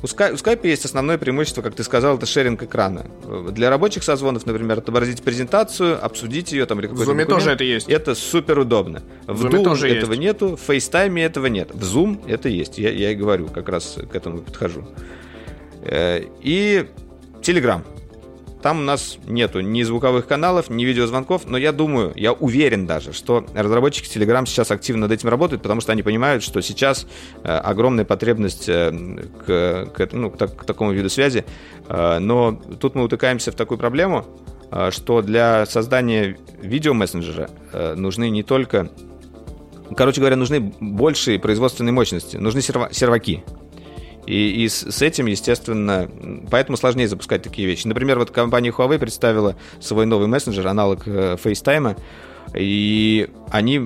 у, 0.02 0.06
Sky, 0.06 0.32
у 0.32 0.36
Skype 0.36 0.68
есть 0.68 0.86
основное 0.86 1.18
преимущество, 1.18 1.62
как 1.62 1.76
ты 1.76 1.84
сказал, 1.84 2.18
это 2.18 2.26
шеринг 2.26 2.64
экрана. 2.64 3.06
Для 3.52 3.70
рабочих 3.70 4.04
созвонов, 4.04 4.46
например, 4.46 4.80
отобразить 4.80 5.24
презентацию, 5.24 6.04
обсудить 6.04 6.52
ее 6.52 6.66
там 6.66 6.80
или 6.80 6.88
какой-то 6.88 7.12
В 7.12 7.16
Zoom 7.16 7.26
тоже 7.26 7.52
это 7.52 7.64
есть. 7.64 7.90
Это 7.90 8.16
супер 8.16 8.60
удобно. 8.60 9.02
В, 9.26 9.42
в 9.42 9.46
Zoom 9.46 9.64
тоже 9.64 9.90
этого 9.90 10.12
есть. 10.12 10.22
нету, 10.22 10.56
в 10.56 10.70
FaceTime 10.70 11.20
этого 11.20 11.48
нет. 11.48 11.72
В 11.74 11.84
Zoom 11.84 12.22
это 12.28 12.50
есть. 12.50 12.78
Я, 12.78 12.92
я 12.92 13.12
и 13.12 13.16
говорю, 13.16 13.48
как 13.48 13.70
раз 13.70 13.98
к 14.12 14.16
этому 14.16 14.40
подхожу. 14.40 14.88
Э, 15.84 16.22
и 16.42 16.88
Telegram. 17.42 17.82
Там 18.62 18.80
у 18.80 18.82
нас 18.82 19.20
нету 19.28 19.60
ни 19.60 19.84
звуковых 19.84 20.28
каналов, 20.28 20.70
ни 20.70 20.84
видеозвонков, 20.84 21.46
но 21.46 21.58
я 21.58 21.72
думаю, 21.72 22.12
я 22.16 22.34
уверен 22.34 22.88
даже, 22.88 23.14
что 23.14 23.46
разработчики 23.54 24.08
Telegram 24.08 24.46
сейчас 24.48 24.72
активно 24.72 25.02
над 25.02 25.12
этим 25.12 25.30
работают, 25.30 25.62
потому 25.62 25.80
что 25.82 25.92
они 25.92 26.02
понимают, 26.02 26.44
что 26.44 26.62
сейчас 26.62 27.06
э, 27.44 27.50
огромная 27.50 28.04
потребность 28.04 28.68
э, 28.68 28.92
к, 29.46 29.86
к, 29.94 30.10
ну, 30.12 30.32
к, 30.32 30.38
к 30.38 30.66
такому 30.66 30.92
виду 30.92 31.10
связи. 31.10 31.46
Э, 31.88 32.18
но 32.20 32.54
тут 32.80 32.96
мы 32.96 33.04
утыкаемся 33.04 33.52
в 33.52 33.56
такую 33.56 33.78
проблему, 33.78 34.26
что 34.90 35.22
для 35.22 35.66
создания 35.66 36.38
видеомессенджера 36.62 37.50
нужны 37.96 38.30
не 38.30 38.44
только... 38.44 38.90
Короче 39.96 40.20
говоря, 40.20 40.36
нужны 40.36 40.74
большие 40.82 41.40
производственные 41.40 41.94
мощности, 41.94 42.36
нужны 42.36 42.62
серва 42.62 42.90
серваки. 42.92 43.46
И, 44.28 44.64
и 44.64 44.68
с, 44.68 44.92
с 44.92 45.02
этим, 45.02 45.26
естественно, 45.26 46.10
поэтому 46.52 46.78
сложнее 46.78 47.08
запускать 47.08 47.44
такие 47.44 47.68
вещи. 47.68 47.88
Например, 47.88 48.20
вот 48.20 48.30
компания 48.30 48.70
Huawei 48.70 49.00
представила 49.00 49.56
свой 49.80 50.06
новый 50.06 50.28
мессенджер, 50.28 50.68
аналог 50.68 51.08
э, 51.08 51.38
FaceTime, 51.42 51.98
и 52.54 53.30
они 53.50 53.80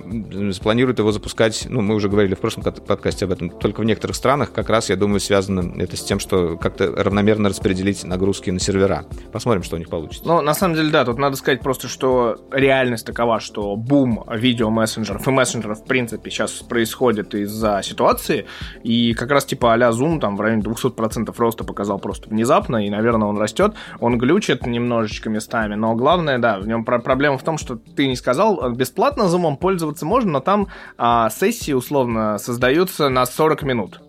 планируют 0.62 1.00
его 1.00 1.12
запускать, 1.12 1.68
ну, 1.70 1.82
мы 1.82 1.96
уже 1.96 2.10
говорили 2.10 2.36
в 2.36 2.40
прошлом 2.40 2.64
подкасте 2.64 3.26
об 3.26 3.32
этом, 3.32 3.50
только 3.50 3.82
в 3.82 3.86
некоторых 3.86 4.16
странах, 4.16 4.52
как 4.52 4.70
раз, 4.70 4.90
я 4.90 4.96
думаю, 4.96 5.20
связано 5.20 5.82
это 5.82 5.96
с 5.96 6.02
тем, 6.02 6.20
что 6.20 6.58
как-то 6.58 6.92
равномерно 6.96 7.50
распределить 7.50 8.04
нагрузки 8.04 8.50
на 8.50 8.60
сервера. 8.60 9.06
Посмотрим, 9.32 9.64
что 9.64 9.76
у 9.76 9.80
них 9.80 9.90
получится. 9.90 10.28
Ну, 10.28 10.42
на 10.42 10.54
самом 10.54 10.76
деле, 10.76 10.90
да, 10.90 11.06
тут 11.06 11.18
надо 11.18 11.36
сказать 11.36 11.62
просто, 11.62 11.88
что 11.88 12.38
реальность 12.52 13.06
такова, 13.06 13.40
что 13.40 13.76
бум 13.76 14.24
видео-мессенджеров 14.32 15.28
и 15.28 15.32
мессенджеров, 15.32 15.82
в 15.82 15.86
принципе, 15.86 16.30
сейчас 16.30 16.52
происходит 16.54 17.36
из-за 17.36 17.82
ситуации, 17.84 18.46
и 18.84 19.14
как 19.14 19.30
раз 19.32 19.46
типа 19.46 19.74
а-ля 19.74 19.90
Zoom 19.90 20.20
там 20.20 20.38
в 20.38 20.42
районе 20.42 20.64
200% 20.64 21.34
роста 21.38 21.64
показал 21.64 22.00
просто 22.00 22.30
внезапно, 22.30 22.86
и, 22.86 22.90
наверное, 22.90 23.28
он 23.28 23.38
растет, 23.38 23.74
он 24.00 24.18
глючит 24.18 24.66
немножечко 24.66 25.30
местами, 25.30 25.76
но 25.76 25.96
главное, 25.96 26.40
да, 26.40 26.60
в 26.60 26.68
нем 26.68 26.84
проблема 26.84 27.38
в 27.38 27.44
том, 27.44 27.58
что 27.58 27.76
ты 27.76 28.08
не 28.08 28.16
сказал, 28.16 28.51
бесплатно 28.76 29.24
Zoom 29.24 29.58
пользоваться 29.58 30.06
можно, 30.06 30.32
но 30.32 30.40
там 30.40 30.68
а, 30.98 31.30
сессии 31.30 31.74
условно 31.74 32.38
создаются 32.38 33.10
на 33.10 33.26
40 33.26 33.64
минут. 33.64 34.02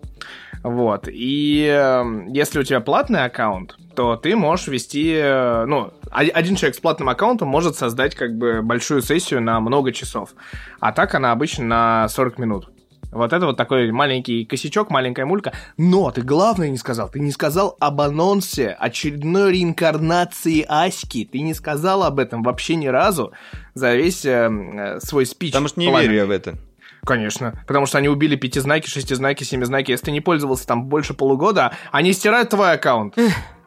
Вот. 0.63 1.09
И 1.11 1.67
э, 1.69 2.03
если 2.29 2.59
у 2.59 2.63
тебя 2.63 2.79
платный 2.79 3.25
аккаунт, 3.25 3.75
то 3.95 4.15
ты 4.15 4.33
можешь 4.37 4.67
вести, 4.67 5.13
э, 5.13 5.65
ну, 5.65 5.91
один 6.09 6.55
человек 6.55 6.75
с 6.75 6.79
платным 6.79 7.09
аккаунтом 7.09 7.49
может 7.49 7.75
создать 7.75 8.15
как 8.15 8.37
бы 8.37 8.61
большую 8.61 9.01
сессию 9.01 9.41
на 9.41 9.59
много 9.59 9.91
часов. 9.91 10.29
А 10.79 10.93
так 10.93 11.15
она 11.15 11.33
обычно 11.33 11.65
на 11.65 12.07
40 12.07 12.37
минут. 12.39 12.69
Вот 13.13 13.33
это 13.33 13.45
вот 13.45 13.57
такой 13.57 13.91
маленький 13.91 14.45
косячок, 14.45 14.89
маленькая 14.89 15.25
мулька. 15.25 15.53
Но 15.77 16.11
ты 16.11 16.21
главное 16.21 16.69
не 16.69 16.77
сказал. 16.77 17.09
Ты 17.09 17.19
не 17.19 17.31
сказал 17.31 17.77
об 17.79 18.01
анонсе 18.01 18.69
очередной 18.69 19.53
реинкарнации 19.53 20.65
Аськи. 20.67 21.27
Ты 21.31 21.39
не 21.41 21.53
сказал 21.53 22.03
об 22.03 22.19
этом 22.19 22.43
вообще 22.43 22.75
ни 22.75 22.87
разу 22.87 23.31
за 23.73 23.95
весь 23.95 24.25
э, 24.25 24.49
э 24.49 24.99
свой 24.99 25.25
спич. 25.25 25.51
Потому 25.51 25.67
что 25.67 25.79
не 25.79 25.87
пламенный. 25.87 26.07
верю 26.07 26.21
я 26.21 26.25
в 26.25 26.31
это. 26.31 26.57
Конечно. 27.05 27.61
Потому 27.67 27.85
что 27.85 27.97
они 27.97 28.07
убили 28.07 28.35
пятизнаки, 28.35 28.87
шестизнаки, 28.87 29.43
семизнаки. 29.43 29.91
Если 29.91 30.05
ты 30.05 30.11
не 30.11 30.21
пользовался 30.21 30.65
там 30.65 30.85
больше 30.85 31.13
полугода, 31.13 31.73
они 31.91 32.13
стирают 32.13 32.49
твой 32.49 32.73
аккаунт. 32.73 33.17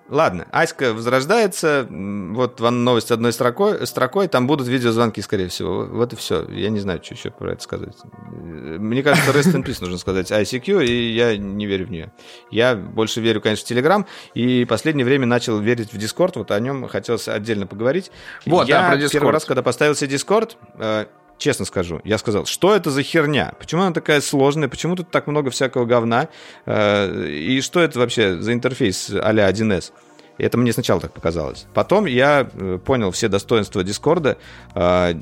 Ладно, 0.09 0.46
Аська 0.52 0.92
возрождается, 0.92 1.86
вот 1.90 2.61
вам 2.61 2.84
новость 2.84 3.11
одной 3.11 3.32
строкой, 3.32 3.84
строкой, 3.86 4.28
там 4.28 4.46
будут 4.46 4.68
видеозвонки, 4.68 5.20
скорее 5.20 5.48
всего. 5.48 5.84
Вот 5.84 6.12
и 6.12 6.16
все. 6.16 6.46
Я 6.48 6.68
не 6.70 6.78
знаю, 6.78 7.02
что 7.02 7.14
еще 7.14 7.30
про 7.30 7.52
это 7.52 7.62
сказать. 7.62 7.96
Мне 8.30 9.02
кажется, 9.02 9.32
Rest 9.32 9.54
in 9.54 9.64
Peace 9.64 9.78
нужно 9.80 9.98
сказать 9.98 10.30
ICQ, 10.30 10.84
и 10.84 11.12
я 11.12 11.36
не 11.36 11.66
верю 11.66 11.86
в 11.86 11.90
нее. 11.90 12.12
Я 12.52 12.76
больше 12.76 13.20
верю, 13.20 13.40
конечно, 13.40 13.66
в 13.66 13.70
Telegram, 13.70 14.07
и 14.34 14.64
последнее 14.64 15.04
время 15.04 15.26
начал 15.26 15.59
верить 15.59 15.92
в 15.92 15.96
Discord, 15.96 16.32
вот 16.36 16.52
о 16.52 16.61
нем 16.61 16.86
хотелось 16.88 17.26
отдельно 17.26 17.66
поговорить. 17.66 18.12
Вот, 18.44 18.68
я 18.68 18.82
да, 18.82 18.88
про 18.90 18.98
Discord. 18.98 19.12
первый 19.12 19.32
раз, 19.32 19.44
когда 19.44 19.62
поставил 19.62 19.96
себе 19.96 20.14
Discord, 20.14 20.52
э, 20.78 21.07
честно 21.39 21.64
скажу, 21.64 22.01
я 22.05 22.18
сказал, 22.18 22.47
что 22.47 22.74
это 22.74 22.91
за 22.91 23.03
херня? 23.03 23.53
Почему 23.59 23.82
она 23.82 23.93
такая 23.93 24.20
сложная? 24.20 24.68
Почему 24.68 24.97
тут 24.97 25.11
так 25.11 25.26
много 25.26 25.51
всякого 25.51 25.84
говна? 25.84 26.28
Э, 26.64 27.26
и 27.28 27.61
что 27.61 27.80
это 27.80 27.99
вообще 27.99 28.41
за 28.41 28.53
интерфейс 28.53 29.11
а-ля 29.11 29.51
1С? 29.51 29.93
Это 30.39 30.59
мне 30.59 30.72
сначала 30.72 31.01
так 31.01 31.12
показалось. 31.12 31.66
Потом 31.74 32.07
я 32.07 32.49
э, 32.53 32.78
понял 32.84 33.11
все 33.11 33.28
достоинства 33.28 33.82
Дискорда. 33.84 34.39
Э, 34.74 35.14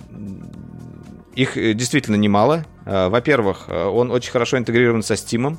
их 1.34 1.54
действительно 1.54 2.14
немало. 2.14 2.64
Во-первых, 2.84 3.68
он 3.68 4.12
очень 4.12 4.30
хорошо 4.30 4.56
интегрирован 4.56 5.02
со 5.02 5.14
Steam. 5.14 5.58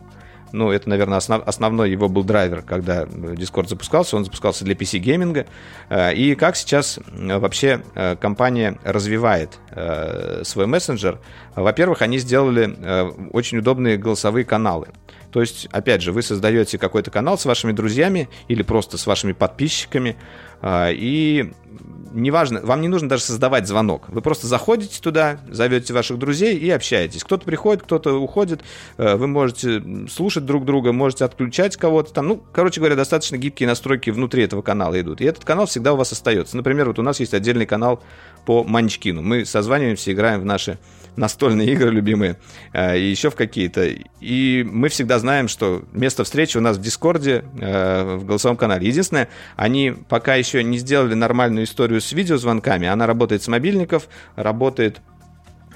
Ну, 0.56 0.72
это, 0.72 0.90
наверное, 0.90 1.18
основ, 1.18 1.44
основной 1.46 1.92
его 1.92 2.08
был 2.08 2.24
драйвер, 2.24 2.62
когда 2.62 3.04
Discord 3.04 3.68
запускался. 3.68 4.16
Он 4.16 4.24
запускался 4.24 4.64
для 4.64 4.74
PC-гейминга. 4.74 5.46
Э, 5.90 6.14
и 6.14 6.36
как 6.36 6.56
сейчас 6.56 7.00
вообще 7.14 7.84
э, 7.94 8.16
компания 8.16 8.78
развивает 8.84 9.60
э, 9.72 10.44
свой 10.44 10.66
мессенджер? 10.66 11.20
Во-первых, 11.56 12.02
они 12.02 12.18
сделали 12.18 12.76
очень 13.32 13.60
удобные 13.60 13.98
голосовые 13.98 14.46
каналы. 14.46 14.88
То 15.32 15.42
есть, 15.42 15.68
опять 15.72 16.02
же, 16.02 16.12
вы 16.12 16.22
создаете 16.22 16.78
какой-то 16.78 17.12
канал 17.12 17.38
с 17.38 17.46
вашими 17.46 17.72
друзьями 17.72 18.30
или 18.48 18.62
просто 18.64 18.98
с 18.98 19.06
вашими 19.06 19.34
подписчиками, 19.34 20.16
и 20.66 21.52
неважно, 22.16 22.62
вам 22.62 22.82
не 22.82 22.88
нужно 22.88 23.10
даже 23.10 23.24
создавать 23.24 23.68
звонок. 23.68 24.06
Вы 24.08 24.22
просто 24.22 24.48
заходите 24.48 25.02
туда, 25.02 25.40
зовете 25.50 25.94
ваших 25.94 26.18
друзей 26.18 26.58
и 26.58 26.70
общаетесь. 26.70 27.24
Кто-то 27.24 27.46
приходит, 27.46 27.84
кто-то 27.84 28.14
уходит. 28.14 28.62
Э, 28.98 29.16
вы 29.16 29.28
можете 29.28 29.84
слушать 30.10 30.46
друг 30.46 30.66
друга, 30.66 30.92
можете 30.92 31.26
отключать 31.26 31.78
кого-то 31.78 32.14
там. 32.14 32.28
Ну, 32.28 32.44
короче 32.52 32.80
говоря, 32.80 32.96
достаточно 32.96 33.38
гибкие 33.38 33.68
настройки 33.68 34.10
внутри 34.10 34.44
этого 34.44 34.62
канала 34.62 35.00
идут. 35.00 35.22
И 35.22 35.26
этот 35.26 35.44
канал 35.44 35.66
всегда 35.68 35.94
у 35.94 35.98
вас 35.98 36.12
остается. 36.12 36.58
Например, 36.58 36.88
вот 36.88 37.00
у 37.00 37.04
нас 37.04 37.20
есть 37.20 37.34
отдельный 37.34 37.66
канал 37.66 38.02
по 38.46 38.64
Манчкину. 38.64 39.22
Мы 39.22 39.46
созваниваемся, 39.46 40.12
играем 40.12 40.42
в 40.42 40.46
наши 40.46 40.78
настольные 41.16 41.72
игры 41.72 41.90
любимые, 41.92 42.38
э, 42.74 42.98
и 42.98 43.10
еще 43.10 43.30
в 43.30 43.36
какие-то. 43.36 43.88
И 44.20 44.64
мы 44.70 44.90
всегда 44.90 45.20
знаем, 45.20 45.48
что 45.48 45.84
место 45.94 46.24
встречи 46.24 46.58
у 46.58 46.62
нас 46.62 46.78
в 46.78 46.82
Дискорде, 46.82 47.46
э, 47.60 48.16
в 48.18 48.26
голосовом 48.26 48.58
канале. 48.58 48.88
Единственное, 48.88 49.30
они 49.56 49.94
пока 50.10 50.36
еще 50.36 50.64
не 50.64 50.78
сделали 50.78 51.14
нормальную 51.14 51.66
историю 51.66 52.02
с 52.02 52.12
видеозвонками. 52.12 52.88
Она 52.88 53.08
работает 53.08 53.44
с 53.44 53.48
мобильников, 53.48 54.08
работает 54.36 55.02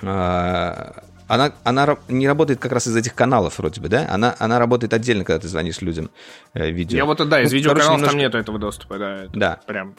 э, 0.01 0.91
она, 1.27 1.53
она 1.63 1.97
не 2.07 2.27
работает 2.27 2.59
как 2.59 2.71
раз 2.71 2.87
из 2.87 2.95
этих 2.95 3.13
каналов 3.13 3.59
вроде 3.59 3.79
бы, 3.81 3.87
да? 3.87 4.07
Она, 4.09 4.35
она 4.39 4.57
работает 4.57 4.93
отдельно, 4.93 5.23
когда 5.23 5.39
ты 5.39 5.47
звонишь 5.47 5.79
людям 5.81 6.09
э, 6.55 6.71
видео. 6.71 6.97
Я 6.97 7.05
вот, 7.05 7.17
да, 7.29 7.41
из 7.43 7.51
Ну, 7.51 7.57
видеоканалов 7.57 7.85
короче, 8.01 8.05
там 8.09 8.17
немножко- 8.17 8.17
нету 8.17 8.37
этого 8.39 8.57
доступа, 8.59 8.97
да. 8.97 9.25
Да. 9.33 9.59
Прям. 9.67 9.95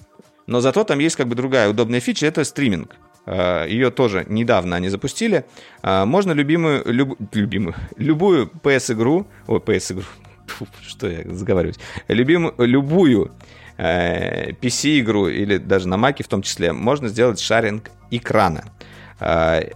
Но 0.49 0.61
зато 0.61 0.83
там 0.83 0.99
есть 0.99 1.15
как 1.15 1.29
бы 1.29 1.37
другая 1.37 1.69
удобная 1.71 2.01
фича, 2.01 2.27
это 2.27 2.43
стриминг. 2.43 2.97
Э, 3.27 3.67
Ее 3.69 3.91
тоже 3.91 4.25
недавно 4.29 4.77
они 4.77 4.89
запустили. 4.89 5.45
Э, 5.83 6.05
Можно 6.05 6.33
любимую, 6.33 6.83
люб- 6.87 7.19
любимую, 7.33 7.75
любую 7.97 8.51
PS-игру, 8.63 9.27
ой, 9.47 9.59
PS-игру, 9.59 10.05
что 10.87 11.09
я 11.09 11.23
заговариваюсь, 11.33 11.79
любимую, 12.09 12.55
любую 12.59 13.33
э, 13.77 14.53
PC-игру 14.53 15.29
или 15.29 15.59
даже 15.59 15.89
на 15.89 15.97
Маке 15.97 16.25
в 16.25 16.29
том 16.29 16.43
числе, 16.43 16.73
можно 16.73 17.09
сделать 17.09 17.41
шаринг 17.41 17.91
экрана. 18.11 18.65
Э, 19.21 19.71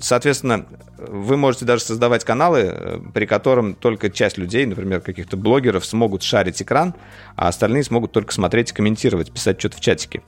Соответственно, 0.00 0.66
вы 0.98 1.36
можете 1.36 1.64
даже 1.64 1.82
создавать 1.82 2.24
каналы, 2.24 3.00
при 3.14 3.26
котором 3.26 3.74
только 3.74 4.10
часть 4.10 4.38
людей, 4.38 4.66
например, 4.66 5.00
каких-то 5.00 5.36
блогеров, 5.36 5.84
смогут 5.86 6.22
шарить 6.22 6.60
экран, 6.62 6.94
а 7.36 7.48
остальные 7.48 7.84
смогут 7.84 8.12
только 8.12 8.32
смотреть 8.34 8.72
и 8.72 8.74
комментировать, 8.74 9.30
писать 9.32 9.58
что-то 9.60 9.76
в 9.76 9.80
чатике. 9.80 10.22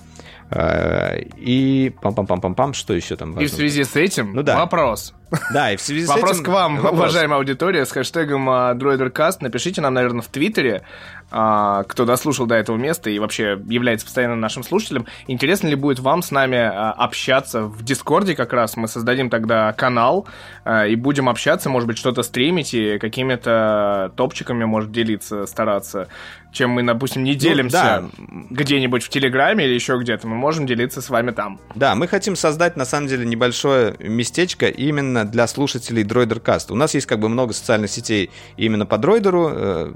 Э, 0.50 1.18
И 1.36 1.92
пам-пам-пам-пам-пам, 2.02 2.72
что 2.72 2.94
еще 2.94 3.16
там 3.16 3.30
И 3.30 3.32
в 3.32 3.36
важно? 3.36 3.48
связи 3.56 3.82
с 3.82 3.96
этим 3.96 4.32
Ну 4.32 4.42
да. 4.42 4.58
вопрос. 4.58 5.12
Да, 5.52 5.72
и 5.72 5.76
в 5.76 5.80
связи 5.80 6.06
с 6.06 6.08
Вопрос 6.08 6.34
этим- 6.36 6.44
к 6.44 6.48
вам, 6.48 6.76
вопрос. 6.76 6.92
уважаемая 7.00 7.38
аудитория, 7.38 7.84
с 7.84 7.90
хэштегом 7.90 8.48
а, 8.48 8.74
DroiderCast. 8.74 9.38
Напишите 9.40 9.80
нам, 9.80 9.94
наверное, 9.94 10.22
в 10.22 10.28
Твиттере, 10.28 10.82
а, 10.82 10.82
кто 11.28 12.04
дослушал 12.04 12.46
до 12.46 12.54
этого 12.54 12.76
места 12.76 13.10
и 13.10 13.18
вообще 13.18 13.58
является 13.68 14.06
постоянным 14.06 14.40
нашим 14.40 14.62
слушателем. 14.62 15.06
Интересно 15.26 15.66
ли 15.68 15.74
будет 15.74 15.98
вам 15.98 16.22
с 16.22 16.30
нами 16.30 16.56
а, 16.56 16.92
общаться 16.92 17.62
в 17.62 17.82
Дискорде 17.82 18.36
как 18.36 18.52
раз? 18.52 18.76
Мы 18.76 18.86
создадим 18.86 19.28
тогда 19.28 19.72
канал 19.72 20.26
а, 20.64 20.86
и 20.86 20.94
будем 20.94 21.28
общаться, 21.28 21.68
может 21.68 21.88
быть, 21.88 21.98
что-то 21.98 22.22
стримить 22.22 22.74
и 22.74 22.98
какими-то 22.98 24.12
топчиками, 24.16 24.64
может, 24.64 24.92
делиться, 24.92 25.46
стараться. 25.46 26.08
Чем 26.52 26.70
мы, 26.70 26.84
допустим, 26.84 27.22
не 27.22 27.34
делимся 27.34 28.00
Ну, 28.00 28.10
да. 28.16 28.46
где-нибудь 28.50 29.02
в 29.02 29.08
Телеграме 29.10 29.66
или 29.66 29.74
еще 29.74 29.98
где-то, 29.98 30.26
мы 30.26 30.36
можем 30.36 30.64
делиться 30.64 31.02
с 31.02 31.10
вами 31.10 31.32
там. 31.32 31.60
Да, 31.74 31.94
мы 31.94 32.06
хотим 32.08 32.34
создать, 32.34 32.76
на 32.76 32.84
самом 32.84 33.08
деле, 33.08 33.26
небольшое 33.26 33.94
местечко 33.98 34.68
именно 34.68 35.24
для 35.26 35.48
слушателей 35.48 36.04
DroiderCast. 36.04 36.72
У 36.72 36.76
нас 36.76 36.94
есть 36.94 37.06
как 37.06 37.18
бы 37.18 37.28
много 37.28 37.52
социальных 37.52 37.90
сетей 37.90 38.30
именно 38.56 38.86
по 38.86 38.96
Дройдеру, 38.96 39.50
э, 39.52 39.92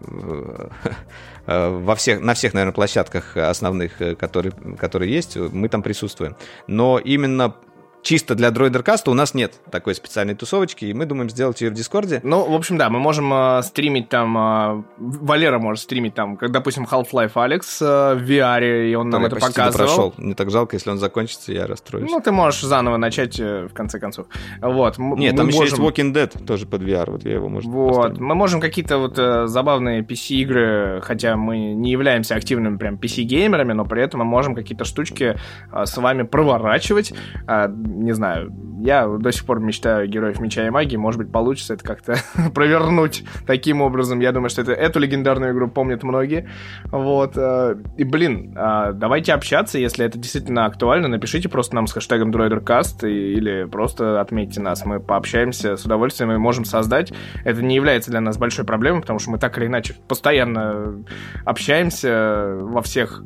во 1.51 1.95
всех, 1.97 2.21
на 2.21 2.35
всех, 2.35 2.55
наверное, 2.55 2.73
площадках 2.73 3.37
основных, 3.37 4.01
э, 4.01 4.15
которые, 4.15 4.53
которые 4.79 5.13
есть, 5.13 5.37
мы 5.37 5.69
там 5.69 5.83
присутствуем. 5.83 6.37
Но 6.67 6.99
именно 6.99 7.55
чисто 8.03 8.35
для 8.35 8.49
DroiderCast 8.49 9.09
у 9.11 9.15
нас 9.15 9.35
нет 9.35 9.55
такой 9.71 9.95
специальной 9.95 10.35
тусовочки, 10.35 10.85
и 10.87 10.95
мы 10.95 11.07
думаем 11.07 11.29
сделать 11.31 11.61
ее 11.61 11.71
в 11.71 11.75
Дискорде. 11.75 12.21
Ну, 12.23 12.51
в 12.51 12.55
общем, 12.55 12.79
да, 12.79 12.89
мы 12.91 12.99
можем 12.99 13.33
э, 13.33 13.63
стримить 13.63 14.09
там, 14.09 14.37
э, 14.37 14.83
Валера 14.99 15.59
может 15.59 15.83
стримить 15.85 16.15
там, 16.15 16.37
как, 16.37 16.51
допустим, 16.53 16.87
Half-Life 16.91 17.33
Алекс 17.35 17.81
э, 17.83 18.15
в 18.15 18.23
VR, 18.23 18.91
и 18.91 18.95
он 18.95 19.11
нам 19.11 19.23
который 19.25 19.39
это 19.39 19.47
показывал. 19.47 19.87
прошел. 19.87 20.15
Мне 20.17 20.35
так 20.35 20.51
жалко, 20.51 20.77
если 20.77 20.91
он 20.91 20.99
закончится, 20.99 21.53
я 21.53 21.67
расстроюсь. 21.67 22.11
Ну, 22.11 22.21
ты 22.21 22.33
можешь 22.33 22.61
заново 22.63 22.97
начать, 22.97 23.39
э, 23.39 23.67
в 23.69 23.75
конце 23.75 23.99
концов. 23.99 24.27
Вот. 24.61 24.99
Нет, 24.99 25.37
там 25.37 25.49
еще 25.49 25.59
можем- 25.61 25.85
есть 25.85 25.99
Walking 25.99 26.13
Dead 26.15 26.45
тоже 26.47 26.67
под 26.67 26.83
VR, 26.83 27.11
вот 27.11 27.25
я 27.25 27.35
его, 27.35 27.49
может, 27.49 27.71
Вот, 27.71 27.95
поставлю. 27.97 28.23
мы 28.25 28.35
можем 28.35 28.61
какие-то 28.61 28.99
вот 28.99 29.19
э, 29.19 29.47
забавные 29.47 30.03
PC-игры, 30.03 31.01
хотя 31.03 31.37
мы 31.37 31.59
не 31.75 31.91
являемся 31.91 32.35
активными 32.35 32.77
прям 32.77 32.97
PC-геймерами, 32.97 33.73
но 33.73 33.85
при 33.85 34.03
этом 34.03 34.21
мы 34.21 34.25
можем 34.27 34.55
какие-то 34.55 34.85
штучки 34.85 35.37
э, 35.73 35.85
с 35.87 35.97
вами 35.97 36.23
проворачивать. 36.23 37.13
А, 37.47 37.69
не 37.91 38.13
знаю, 38.13 38.53
я 38.81 39.07
до 39.07 39.31
сих 39.31 39.45
пор 39.45 39.61
мечтаю 39.61 40.09
Героев 40.09 40.41
Меча 40.41 40.67
и 40.67 40.71
Магии, 40.71 40.97
может 40.97 41.19
быть, 41.19 41.31
получится 41.31 41.75
это 41.75 41.85
как-то 41.85 42.17
провернуть 42.55 43.25
таким 43.47 43.83
образом. 43.83 44.21
Я 44.21 44.33
думаю, 44.33 44.49
что 44.49 44.63
это, 44.63 44.73
эту 44.73 44.99
легендарную 45.01 45.53
игру 45.53 45.69
помнят 45.69 46.03
многие. 46.03 46.49
Вот. 46.85 47.33
э, 47.37 47.77
И, 47.97 48.05
блин, 48.05 48.55
а, 48.57 48.93
давайте 48.93 49.33
общаться, 49.33 49.79
если 49.79 50.07
это 50.07 50.19
действительно 50.19 50.65
актуально, 50.65 51.09
напишите 51.09 51.49
просто 51.49 51.75
нам 51.75 51.87
с 51.87 51.93
хэштегом 51.93 52.31
DroiderCast 52.31 53.09
или 53.09 53.65
просто 53.65 54.21
отметьте 54.21 54.61
нас. 54.61 54.85
Мы 54.87 55.01
пообщаемся 55.01 55.77
с 55.77 55.85
удовольствием 55.85 56.33
и 56.33 56.39
можем 56.39 56.65
создать. 56.65 57.13
Это 57.45 57.63
не 57.63 57.75
является 57.75 58.11
для 58.11 58.21
нас 58.21 58.39
большой 58.39 58.65
проблемой, 58.65 59.03
потому 59.03 59.19
что 59.19 59.31
мы 59.31 59.39
так 59.39 59.59
или 59.59 59.67
иначе 59.67 59.95
постоянно 60.09 61.05
общаемся 61.45 62.57
во 62.63 62.83
всех 62.83 63.23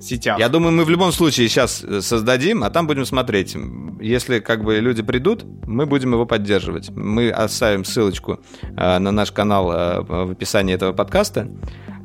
сетях. 0.00 0.38
Я 0.38 0.48
думаю, 0.48 0.72
мы 0.72 0.84
в 0.84 0.90
любом 0.90 1.12
случае 1.12 1.48
сейчас 1.48 1.84
создадим, 2.00 2.64
а 2.64 2.70
там 2.70 2.86
будем 2.86 3.04
смотреть. 3.04 3.56
Если 4.00 4.40
как 4.40 4.64
бы 4.64 4.78
люди 4.78 5.02
придут, 5.02 5.44
мы 5.66 5.86
будем 5.86 6.12
его 6.12 6.26
поддерживать. 6.26 6.90
Мы 6.90 7.30
оставим 7.30 7.84
ссылочку 7.84 8.40
э, 8.62 8.98
на 8.98 9.10
наш 9.12 9.32
канал 9.32 9.72
э, 9.72 10.00
в 10.02 10.30
описании 10.32 10.74
этого 10.74 10.92
подкаста. 10.92 11.48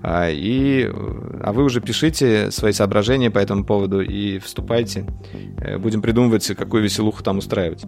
А, 0.06 0.30
И, 0.30 0.84
э, 0.84 1.40
а 1.44 1.54
вы 1.54 1.64
уже 1.64 1.80
пишите 1.80 2.52
свои 2.52 2.74
соображения 2.74 3.32
по 3.32 3.40
этому 3.40 3.64
поводу 3.64 4.02
и 4.02 4.38
вступайте. 4.40 5.06
Э, 5.60 5.78
Будем 5.78 6.02
придумывать, 6.02 6.46
какую 6.58 6.84
веселуху 6.84 7.24
там 7.24 7.38
устраивать. 7.38 7.86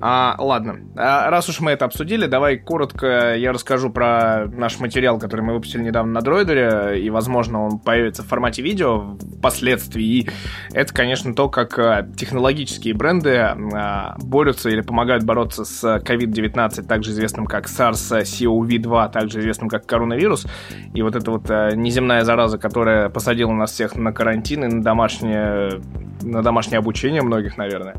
А, 0.00 0.36
ладно, 0.38 0.80
А, 0.96 1.30
раз 1.30 1.48
уж 1.48 1.60
мы 1.60 1.72
это 1.72 1.84
обсудили, 1.84 2.26
давай 2.26 2.58
коротко 2.58 3.34
я 3.34 3.52
расскажу 3.52 3.90
про 3.90 4.46
наш 4.46 4.78
материал, 4.78 5.18
который 5.18 5.42
мы 5.42 5.54
выпустили 5.54 5.82
недавно 5.82 6.12
на 6.12 6.20
Дроидере, 6.20 7.00
и, 7.02 7.10
возможно, 7.10 7.64
он 7.64 7.78
появится 7.78 8.22
в 8.22 8.26
формате 8.26 8.62
видео 8.62 9.16
впоследствии. 9.38 10.04
И 10.04 10.28
это, 10.72 10.92
конечно, 10.92 11.34
то, 11.34 11.48
как 11.48 11.78
а, 11.78 12.06
технологические 12.16 12.94
бренды 12.94 13.36
а, 13.36 14.16
борются 14.18 14.70
или 14.70 14.80
помогают 14.80 15.24
бороться 15.24 15.64
с 15.64 15.84
COVID-19, 15.84 16.86
также 16.86 17.10
известным 17.10 17.46
как 17.46 17.66
SARS-CoV-2, 17.66 19.10
также 19.10 19.40
известным 19.40 19.68
как 19.68 19.86
коронавирус. 19.86 20.46
И 20.94 21.02
вот 21.02 21.16
эта 21.16 21.30
вот 21.30 21.50
а, 21.50 21.70
неземная 21.74 22.24
зараза, 22.24 22.58
которая 22.58 23.08
посадила 23.08 23.52
нас 23.52 23.72
всех 23.72 23.96
на 23.96 24.12
карантин 24.12 24.64
и 24.64 24.68
на 24.68 24.82
домашнее, 24.82 25.80
на 26.22 26.42
домашнее 26.42 26.78
обучение 26.78 27.22
многих, 27.22 27.56
наверное. 27.56 27.96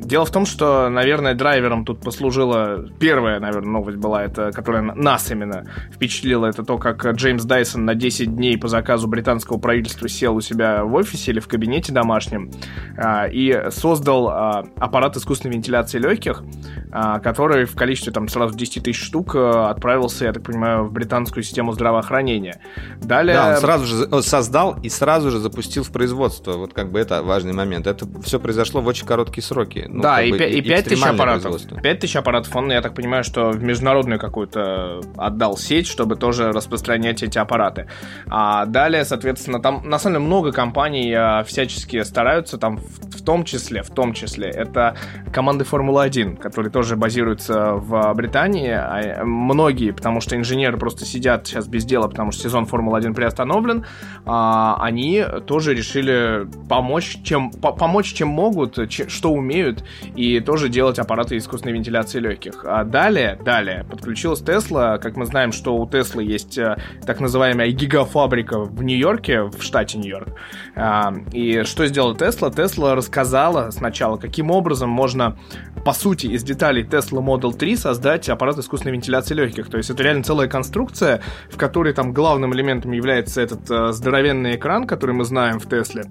Дело 0.00 0.24
в 0.24 0.30
том, 0.30 0.46
что, 0.46 0.61
наверное, 0.90 1.34
драйвером 1.34 1.84
тут 1.84 2.00
послужила 2.00 2.84
первая, 2.98 3.40
наверное, 3.40 3.70
новость 3.70 3.98
была, 3.98 4.24
это, 4.24 4.50
которая 4.52 4.82
нас 4.82 5.30
именно 5.30 5.64
впечатлила, 5.92 6.46
это 6.46 6.64
то, 6.64 6.78
как 6.78 7.04
Джеймс 7.04 7.44
Дайсон 7.44 7.84
на 7.84 7.94
10 7.94 8.34
дней 8.34 8.58
по 8.58 8.68
заказу 8.68 9.08
британского 9.08 9.58
правительства 9.58 10.08
сел 10.08 10.36
у 10.36 10.40
себя 10.40 10.84
в 10.84 10.94
офисе 10.94 11.32
или 11.32 11.40
в 11.40 11.48
кабинете 11.48 11.92
домашнем 11.92 12.50
а, 12.96 13.26
и 13.26 13.70
создал 13.70 14.28
а, 14.28 14.64
аппарат 14.76 15.16
искусственной 15.16 15.54
вентиляции 15.54 15.98
легких, 15.98 16.42
а, 16.90 17.18
который 17.20 17.64
в 17.64 17.74
количестве 17.74 18.12
там 18.12 18.28
сразу 18.28 18.54
10 18.56 18.84
тысяч 18.84 19.02
штук 19.02 19.34
а, 19.34 19.70
отправился, 19.70 20.26
я 20.26 20.32
так 20.32 20.42
понимаю, 20.42 20.84
в 20.84 20.92
британскую 20.92 21.42
систему 21.42 21.72
здравоохранения. 21.72 22.60
Далее... 23.00 23.34
Да, 23.34 23.50
он 23.50 23.56
сразу 23.56 23.86
же 23.86 24.08
э, 24.10 24.20
создал 24.20 24.78
и 24.82 24.88
сразу 24.88 25.30
же 25.30 25.38
запустил 25.38 25.84
в 25.84 25.90
производство. 25.90 26.52
Вот 26.52 26.72
как 26.72 26.90
бы 26.90 26.98
это 27.00 27.22
важный 27.22 27.52
момент. 27.52 27.86
Это 27.86 28.06
все 28.22 28.38
произошло 28.38 28.80
в 28.80 28.86
очень 28.86 29.06
короткие 29.06 29.42
сроки. 29.42 29.86
Ну, 29.88 30.02
да, 30.02 30.22
и, 30.22 30.30
бы 30.30 30.38
пя- 30.38 30.51
и 30.58 30.62
5 30.62 30.84
тысяч 30.84 30.92
экстремальное 30.92 31.14
аппаратов. 31.14 31.42
производство. 31.42 31.80
5 31.80 31.98
тысяч 31.98 32.16
аппаратов 32.16 32.56
он, 32.56 32.70
я 32.70 32.80
так 32.82 32.94
понимаю, 32.94 33.24
что 33.24 33.50
в 33.50 33.62
международную 33.62 34.18
какую-то 34.18 35.00
отдал 35.16 35.56
сеть, 35.56 35.86
чтобы 35.86 36.16
тоже 36.16 36.52
распространять 36.52 37.22
эти 37.22 37.38
аппараты. 37.38 37.88
А 38.28 38.66
далее, 38.66 39.04
соответственно, 39.04 39.60
там 39.60 39.88
на 39.88 39.98
самом 39.98 40.16
деле 40.16 40.26
много 40.26 40.52
компаний 40.52 41.12
а, 41.12 41.42
всячески 41.44 42.02
стараются, 42.02 42.58
там 42.58 42.76
в, 42.76 43.22
том 43.24 43.44
числе, 43.44 43.82
в 43.82 43.90
том 43.90 44.12
числе, 44.14 44.48
это 44.48 44.96
команды 45.32 45.64
Формулы-1, 45.64 46.36
которые 46.36 46.72
тоже 46.72 46.96
базируются 46.96 47.74
в 47.74 48.12
Британии. 48.14 48.70
А, 48.70 49.24
многие, 49.24 49.92
потому 49.92 50.20
что 50.20 50.36
инженеры 50.36 50.76
просто 50.76 51.04
сидят 51.04 51.46
сейчас 51.46 51.68
без 51.68 51.84
дела, 51.84 52.08
потому 52.08 52.32
что 52.32 52.42
сезон 52.42 52.66
Формулы-1 52.66 53.14
приостановлен, 53.14 53.86
а, 54.24 54.76
они 54.80 55.24
тоже 55.46 55.74
решили 55.74 56.46
помочь, 56.68 57.18
чем, 57.22 57.50
по- 57.50 57.72
помочь, 57.72 58.12
чем 58.12 58.28
могут, 58.28 58.78
что 58.90 59.32
умеют, 59.32 59.84
и 60.16 60.40
тоже 60.42 60.68
делать 60.68 60.98
аппараты 60.98 61.36
искусственной 61.36 61.74
вентиляции 61.74 62.18
легких. 62.18 62.64
А 62.64 62.84
далее, 62.84 63.38
далее, 63.44 63.84
подключилась 63.90 64.40
Тесла. 64.40 64.98
Как 64.98 65.16
мы 65.16 65.26
знаем, 65.26 65.52
что 65.52 65.76
у 65.76 65.88
Теслы 65.88 66.24
есть 66.24 66.58
э, 66.58 66.76
так 67.06 67.20
называемая 67.20 67.70
гигафабрика 67.70 68.60
в 68.60 68.82
Нью-Йорке, 68.82 69.42
в 69.42 69.62
штате 69.62 69.98
Нью-Йорк. 69.98 70.28
А, 70.74 71.12
и 71.32 71.62
что 71.62 71.86
сделала 71.86 72.16
Тесла? 72.16 72.50
Тесла 72.50 72.94
рассказала 72.94 73.70
сначала, 73.70 74.16
каким 74.16 74.50
образом 74.50 74.90
можно, 74.90 75.38
по 75.84 75.92
сути, 75.92 76.26
из 76.26 76.42
деталей 76.42 76.84
Tesla 76.84 77.24
Model 77.24 77.52
3 77.52 77.76
создать 77.76 78.28
аппарат 78.28 78.58
искусственной 78.58 78.94
вентиляции 78.94 79.34
легких. 79.34 79.68
То 79.68 79.76
есть 79.76 79.90
это 79.90 80.02
реально 80.02 80.24
целая 80.24 80.48
конструкция, 80.48 81.22
в 81.50 81.56
которой 81.56 81.92
там 81.92 82.12
главным 82.12 82.54
элементом 82.54 82.92
является 82.92 83.40
этот 83.40 83.70
э, 83.70 83.92
здоровенный 83.92 84.56
экран, 84.56 84.86
который 84.86 85.14
мы 85.14 85.24
знаем 85.24 85.58
в 85.58 85.68
Тесле. 85.68 86.04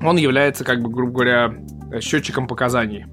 Он 0.00 0.16
является, 0.16 0.64
как 0.64 0.80
бы, 0.80 0.90
грубо 0.90 1.12
говоря, 1.12 1.54
счетчиком 2.00 2.46
показаний. 2.46 3.06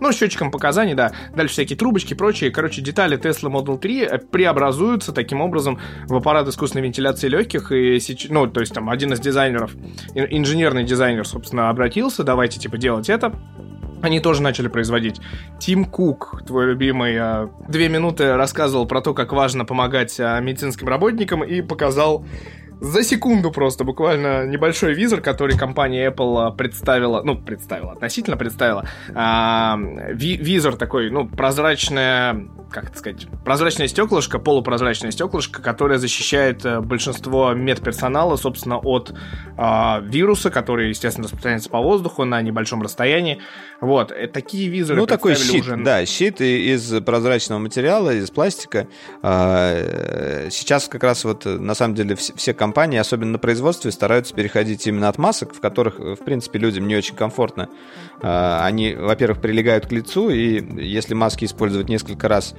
Ну, 0.00 0.12
счетчиком 0.12 0.50
показаний, 0.50 0.94
да. 0.94 1.12
Дальше 1.34 1.52
всякие 1.54 1.76
трубочки 1.76 2.12
и 2.12 2.16
прочие. 2.16 2.50
Короче, 2.50 2.82
детали 2.82 3.18
Tesla 3.18 3.50
Model 3.50 3.78
3 3.78 4.00
э, 4.02 4.18
преобразуются 4.18 5.12
таким 5.12 5.40
образом 5.40 5.78
в 6.06 6.14
аппарат 6.14 6.46
искусственной 6.48 6.84
вентиляции 6.84 7.28
легких. 7.28 7.72
И 7.72 7.98
ну, 8.30 8.46
то 8.46 8.60
есть 8.60 8.72
там 8.74 8.90
один 8.90 9.12
из 9.12 9.20
дизайнеров, 9.20 9.74
ин- 10.14 10.26
инженерный 10.30 10.84
дизайнер, 10.84 11.26
собственно, 11.26 11.70
обратился, 11.70 12.24
давайте, 12.24 12.58
типа, 12.60 12.78
делать 12.78 13.08
это. 13.08 13.32
они 14.02 14.20
тоже 14.20 14.42
начали 14.42 14.68
производить. 14.68 15.20
Тим 15.58 15.84
Кук, 15.84 16.42
твой 16.46 16.66
любимый, 16.66 17.16
а, 17.18 17.50
две 17.68 17.88
минуты 17.88 18.36
рассказывал 18.36 18.86
про 18.86 19.00
то, 19.00 19.12
как 19.14 19.32
важно 19.32 19.64
помогать 19.64 20.18
а, 20.20 20.38
медицинским 20.40 20.86
работникам 20.88 21.42
и 21.42 21.62
показал 21.62 22.24
за 22.80 23.02
секунду 23.02 23.50
просто, 23.50 23.84
буквально 23.84 24.46
небольшой 24.46 24.94
визор, 24.94 25.20
который 25.20 25.56
компания 25.56 26.10
Apple 26.10 26.46
а, 26.46 26.50
представила, 26.50 27.22
ну, 27.22 27.36
представила, 27.36 27.92
относительно 27.92 28.36
представила. 28.36 28.88
А, 29.14 29.78
ви, 30.12 30.36
визор 30.36 30.76
такой, 30.76 31.10
ну, 31.10 31.26
прозрачная, 31.26 32.46
как 32.70 32.90
это 32.90 32.98
сказать, 32.98 33.26
прозрачное 33.44 33.88
стеклышко, 33.88 34.38
полупрозрачное 34.38 35.10
стеклышко, 35.10 35.60
которое 35.60 35.98
защищает 35.98 36.64
э, 36.64 36.80
большинство 36.80 37.52
медперсонала, 37.52 38.36
собственно, 38.36 38.78
от 38.78 39.12
а, 39.56 40.00
вируса, 40.04 40.50
который, 40.50 40.90
естественно, 40.90 41.24
распространяется 41.24 41.70
по 41.70 41.80
воздуху 41.80 42.24
на 42.24 42.40
небольшом 42.42 42.82
расстоянии. 42.82 43.40
Вот, 43.80 44.12
э, 44.12 44.28
такие 44.28 44.68
визоры 44.68 45.00
Ну, 45.00 45.06
такой 45.06 45.34
щит, 45.34 45.62
уже... 45.62 45.76
да, 45.76 46.06
щит 46.06 46.40
из 46.40 47.02
прозрачного 47.02 47.58
материала, 47.58 48.14
из 48.14 48.30
пластика. 48.30 48.86
А, 49.22 49.74
э, 49.74 50.48
сейчас 50.50 50.86
как 50.88 51.02
раз 51.02 51.24
вот, 51.24 51.44
на 51.44 51.74
самом 51.74 51.96
деле, 51.96 52.14
все 52.14 52.54
компании 52.54 52.67
компании, 52.68 52.98
особенно 52.98 53.32
на 53.32 53.38
производстве, 53.38 53.90
стараются 53.90 54.34
переходить 54.34 54.86
именно 54.86 55.08
от 55.08 55.16
масок, 55.16 55.54
в 55.54 55.60
которых, 55.60 55.98
в 55.98 56.22
принципе, 56.22 56.58
людям 56.58 56.86
не 56.86 56.96
очень 56.96 57.14
комфортно. 57.16 57.70
А, 58.20 58.66
они, 58.66 58.94
во-первых, 58.94 59.40
прилегают 59.40 59.86
к 59.86 59.92
лицу, 59.92 60.28
и 60.28 60.62
если 60.82 61.14
маски 61.14 61.46
использовать 61.46 61.88
несколько 61.88 62.28
раз, 62.28 62.54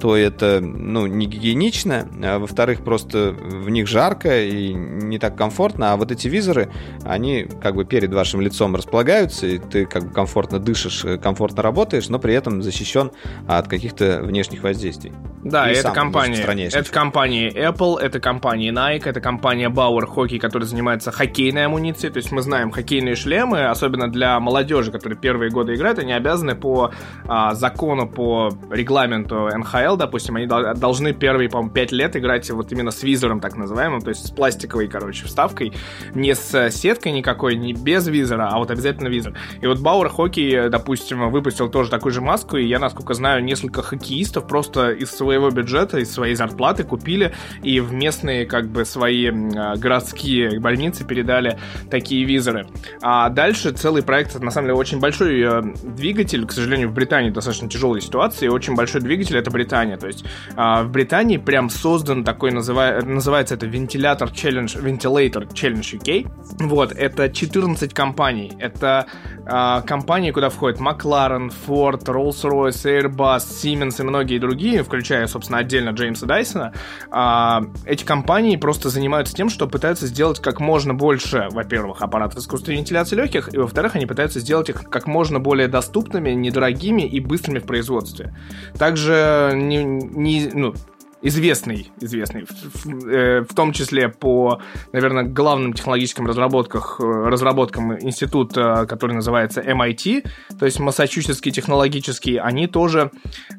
то 0.00 0.16
это, 0.16 0.60
ну, 0.62 1.06
не 1.06 1.26
гигиенично, 1.26 2.08
а 2.22 2.38
во-вторых, 2.38 2.82
просто 2.82 3.32
в 3.32 3.68
них 3.68 3.86
жарко 3.86 4.42
и 4.42 4.72
не 4.72 5.18
так 5.18 5.36
комфортно, 5.36 5.92
а 5.92 5.96
вот 5.96 6.10
эти 6.10 6.26
визоры, 6.28 6.70
они 7.04 7.46
как 7.62 7.74
бы 7.74 7.84
перед 7.84 8.14
вашим 8.14 8.40
лицом 8.40 8.74
располагаются, 8.74 9.46
и 9.46 9.58
ты 9.58 9.84
как 9.84 10.04
бы 10.04 10.14
комфортно 10.14 10.58
дышишь, 10.58 11.04
комфортно 11.22 11.62
работаешь, 11.62 12.08
но 12.08 12.18
при 12.18 12.32
этом 12.32 12.62
защищен 12.62 13.10
от 13.46 13.68
каких-то 13.68 14.20
внешних 14.22 14.62
воздействий. 14.62 15.12
Да, 15.44 15.70
и 15.70 15.74
это 15.74 15.90
компания, 15.90 16.68
это 16.72 16.90
компания 16.90 17.50
Apple, 17.50 17.98
это 17.98 18.20
компания 18.20 18.70
Nike, 18.72 19.02
это 19.04 19.20
компания 19.20 19.49
компания 19.50 19.68
Bauer 19.68 20.04
Hockey, 20.06 20.38
которая 20.38 20.68
занимается 20.68 21.10
хоккейной 21.10 21.66
амуницией. 21.66 22.12
То 22.12 22.18
есть 22.18 22.30
мы 22.30 22.40
знаем 22.40 22.70
хоккейные 22.70 23.16
шлемы, 23.16 23.66
особенно 23.66 24.08
для 24.08 24.38
молодежи, 24.38 24.92
которые 24.92 25.18
первые 25.18 25.50
годы 25.50 25.74
играют, 25.74 25.98
они 25.98 26.12
обязаны 26.12 26.54
по 26.54 26.92
а, 27.26 27.54
закону, 27.54 28.08
по 28.08 28.50
регламенту 28.70 29.48
НХЛ, 29.52 29.96
допустим, 29.96 30.36
они 30.36 30.46
должны 30.46 31.12
первые, 31.12 31.48
по-моему, 31.48 31.72
5 31.72 31.92
лет 31.92 32.16
играть 32.16 32.48
вот 32.50 32.70
именно 32.70 32.92
с 32.92 33.02
визором, 33.02 33.40
так 33.40 33.56
называемым, 33.56 34.00
то 34.02 34.10
есть 34.10 34.24
с 34.24 34.30
пластиковой, 34.30 34.86
короче, 34.86 35.26
вставкой, 35.26 35.72
не 36.14 36.36
с 36.36 36.70
сеткой 36.70 37.10
никакой, 37.10 37.56
не 37.56 37.72
без 37.72 38.06
визора, 38.06 38.50
а 38.52 38.58
вот 38.58 38.70
обязательно 38.70 39.08
визор. 39.08 39.34
И 39.60 39.66
вот 39.66 39.78
Bauer 39.78 40.10
Hockey, 40.16 40.68
допустим, 40.68 41.28
выпустил 41.28 41.68
тоже 41.68 41.90
такую 41.90 42.12
же 42.12 42.20
маску, 42.20 42.56
и 42.56 42.66
я, 42.66 42.78
насколько 42.78 43.14
знаю, 43.14 43.42
несколько 43.42 43.82
хоккеистов 43.82 44.46
просто 44.46 44.92
из 44.92 45.10
своего 45.10 45.50
бюджета, 45.50 45.98
из 45.98 46.12
своей 46.12 46.36
зарплаты 46.36 46.84
купили 46.84 47.34
и 47.64 47.80
в 47.80 47.92
местные, 47.92 48.46
как 48.46 48.68
бы, 48.68 48.84
свои 48.84 49.39
городские 49.48 50.60
больницы 50.60 51.04
передали 51.04 51.58
такие 51.90 52.24
визоры. 52.24 52.66
А 53.02 53.28
дальше 53.28 53.72
целый 53.72 54.02
проект, 54.02 54.38
на 54.40 54.50
самом 54.50 54.68
деле, 54.68 54.78
очень 54.78 55.00
большой 55.00 55.40
э, 55.40 55.62
двигатель, 55.84 56.46
к 56.46 56.52
сожалению, 56.52 56.88
в 56.88 56.92
Британии 56.92 57.30
достаточно 57.30 57.68
тяжелая 57.68 58.00
ситуация, 58.00 58.46
и 58.46 58.50
очень 58.50 58.74
большой 58.74 59.00
двигатель 59.00 59.36
это 59.36 59.50
Британия. 59.50 59.96
То 59.96 60.06
есть 60.06 60.24
а, 60.56 60.82
в 60.82 60.90
Британии 60.90 61.36
прям 61.36 61.70
создан 61.70 62.24
такой, 62.24 62.50
называя, 62.50 63.02
называется 63.02 63.54
это 63.54 63.66
вентилятор 63.66 64.28
Challenge, 64.28 64.82
Ventilator 64.82 65.48
Challenge 65.52 65.98
UK. 65.98 66.30
Вот, 66.60 66.92
это 66.92 67.28
14 67.28 67.94
компаний. 67.94 68.52
Это 68.58 69.06
а, 69.46 69.82
компании, 69.82 70.30
куда 70.30 70.50
входят 70.50 70.80
McLaren, 70.80 71.52
Ford, 71.66 72.04
Rolls-Royce, 72.04 72.84
Airbus, 72.84 73.38
Siemens 73.38 74.00
и 74.00 74.02
многие 74.02 74.38
другие, 74.38 74.82
включая, 74.82 75.26
собственно, 75.26 75.58
отдельно 75.58 75.90
Джеймса 75.90 76.26
Дайсона. 76.26 76.72
А, 77.10 77.62
эти 77.84 78.04
компании 78.04 78.56
просто 78.56 78.88
занимаются 78.88 79.29
занимаются 79.30 79.36
тем, 79.36 79.48
что 79.48 79.66
пытаются 79.66 80.06
сделать 80.06 80.40
как 80.40 80.60
можно 80.60 80.94
больше, 80.94 81.48
во-первых, 81.50 82.02
аппаратов 82.02 82.38
искусственной 82.38 82.78
вентиляции 82.78 83.16
легких, 83.16 83.52
и 83.54 83.58
во-вторых, 83.58 83.96
они 83.96 84.06
пытаются 84.06 84.40
сделать 84.40 84.68
их 84.68 84.84
как 84.90 85.06
можно 85.06 85.40
более 85.40 85.68
доступными, 85.68 86.30
недорогими 86.30 87.02
и 87.02 87.20
быстрыми 87.20 87.58
в 87.58 87.64
производстве. 87.64 88.34
Также 88.78 89.52
не, 89.54 89.84
не, 89.84 90.50
ну, 90.52 90.74
известный, 91.22 91.92
известный, 92.00 92.46
в, 92.46 93.06
э, 93.06 93.42
в 93.42 93.54
том 93.54 93.72
числе 93.72 94.08
по, 94.08 94.60
наверное, 94.92 95.24
главным 95.24 95.72
технологическим 95.72 96.26
разработках, 96.26 97.00
э, 97.00 97.04
разработкам 97.04 97.98
института, 97.98 98.86
который 98.88 99.12
называется 99.12 99.60
MIT, 99.60 100.26
то 100.58 100.66
есть 100.66 100.80
Массачусетский 100.80 101.52
технологический, 101.52 102.36
они 102.36 102.66
тоже 102.66 103.10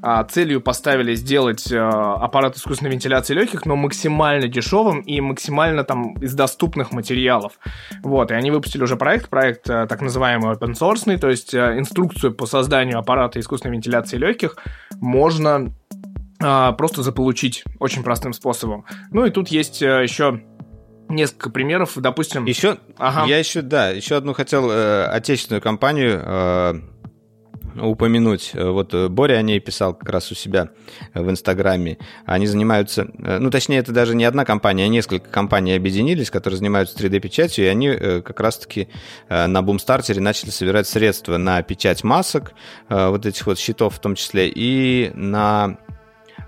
а, 0.02 0.24
целью 0.24 0.62
поставили 0.62 1.16
сделать 1.16 1.72
а, 1.72 2.16
аппарат 2.16 2.58
искусственной 2.58 2.92
вентиляции 2.92 3.34
легких, 3.34 3.66
но 3.66 3.76
максимально 3.76 4.48
дешевым 4.48 5.02
и 5.02 5.22
максимально 5.22 5.84
там 5.84 6.14
из 6.16 6.34
доступных 6.34 6.92
материалов. 6.92 7.54
Вот, 8.04 8.32
и 8.32 8.34
они 8.34 8.52
выпустили 8.52 8.84
уже 8.84 8.96
проект, 8.96 9.30
проект 9.30 9.70
а, 9.70 9.88
так 9.88 10.02
называемый 10.02 10.54
open 10.54 10.74
source, 10.74 11.18
то 11.18 11.30
есть 11.30 11.54
а, 11.54 11.78
инструкцию 11.78 12.34
по 12.34 12.46
созданию 12.46 13.00
аппарата 13.00 13.40
искусственной 13.40 13.76
вентиляции 13.76 14.18
легких 14.18 14.58
можно 15.00 15.74
просто 16.42 17.04
заполучить 17.04 17.64
очень 17.80 18.04
простым 18.04 18.34
способом. 18.34 18.86
Ну 19.12 19.26
и 19.26 19.30
тут 19.30 19.50
есть 19.50 19.82
а, 19.84 20.02
еще 20.02 20.42
несколько 21.10 21.50
примеров, 21.50 21.94
допустим. 21.96 22.46
Еще, 22.46 22.78
ага. 22.98 23.26
я 23.28 23.38
еще, 23.38 23.62
да, 23.62 23.90
еще 23.90 24.16
одну 24.16 24.34
хотел 24.34 24.70
э, 24.72 25.06
отечественную 25.06 25.62
компанию 25.62 26.22
э, 26.24 26.82
упомянуть. 27.80 28.52
Вот 28.54 28.94
э, 28.94 29.08
Боря 29.08 29.36
о 29.36 29.42
ней 29.42 29.60
писал 29.60 29.94
как 29.94 30.10
раз 30.10 30.32
у 30.32 30.36
себя 30.36 30.70
в 31.14 31.30
Инстаграме. 31.30 31.98
Они 32.26 32.48
занимаются, 32.48 33.08
э, 33.20 33.40
ну, 33.40 33.50
точнее, 33.50 33.80
это 33.80 33.92
даже 33.92 34.16
не 34.16 34.26
одна 34.26 34.46
компания, 34.46 34.86
а 34.86 34.88
несколько 34.88 35.30
компаний 35.30 35.74
объединились, 35.74 36.30
которые 36.32 36.58
занимаются 36.58 36.98
3D-печатью, 36.98 37.66
и 37.66 37.68
они 37.68 37.88
э, 37.88 38.22
как 38.22 38.40
раз-таки 38.40 38.88
на 39.30 39.62
бумстартере 39.62 40.22
начали 40.22 40.50
собирать 40.50 40.88
средства 40.88 41.38
на 41.38 41.62
печать 41.62 42.04
масок, 42.04 42.54
вот 42.90 43.26
этих 43.26 43.46
вот 43.46 43.60
щитов 43.60 43.96
в 43.96 44.00
том 44.00 44.16
числе, 44.16 44.50
и 44.50 45.12
на 45.14 45.52
а 45.62 45.78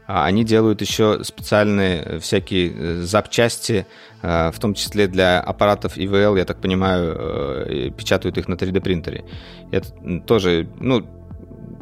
они 0.06 0.44
делают 0.44 0.82
еще 0.82 1.24
специальные 1.24 2.20
всякие 2.20 2.74
э, 2.74 3.02
запчасти, 3.02 3.86
э, 4.22 4.52
в 4.52 4.60
том 4.60 4.74
числе 4.74 5.08
для 5.08 5.40
аппаратов 5.40 5.98
ИВЛ, 5.98 6.36
я 6.36 6.46
так 6.46 6.60
понимаю, 6.60 7.16
э, 7.18 7.90
печатают 7.96 8.38
их 8.38 8.48
на 8.48 8.56
3D 8.56 8.82
принтере. 8.82 9.24
Это 9.72 9.88
тоже, 10.26 10.68
ну, 10.80 11.06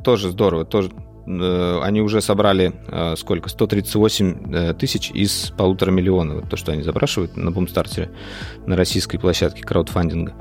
тоже 0.03 0.29
здорово, 0.29 0.65
тоже 0.65 0.91
они 1.23 2.01
уже 2.01 2.19
собрали 2.19 2.73
сколько? 3.15 3.47
138 3.47 4.73
тысяч 4.73 5.11
из 5.11 5.53
полутора 5.55 5.91
миллиона. 5.91 6.41
То, 6.41 6.57
что 6.57 6.71
они 6.71 6.81
запрашивают 6.81 7.37
на 7.37 7.51
бумстартере 7.51 8.09
на 8.65 8.75
российской 8.75 9.19
площадке 9.19 9.61
краудфандинга. 9.61 10.33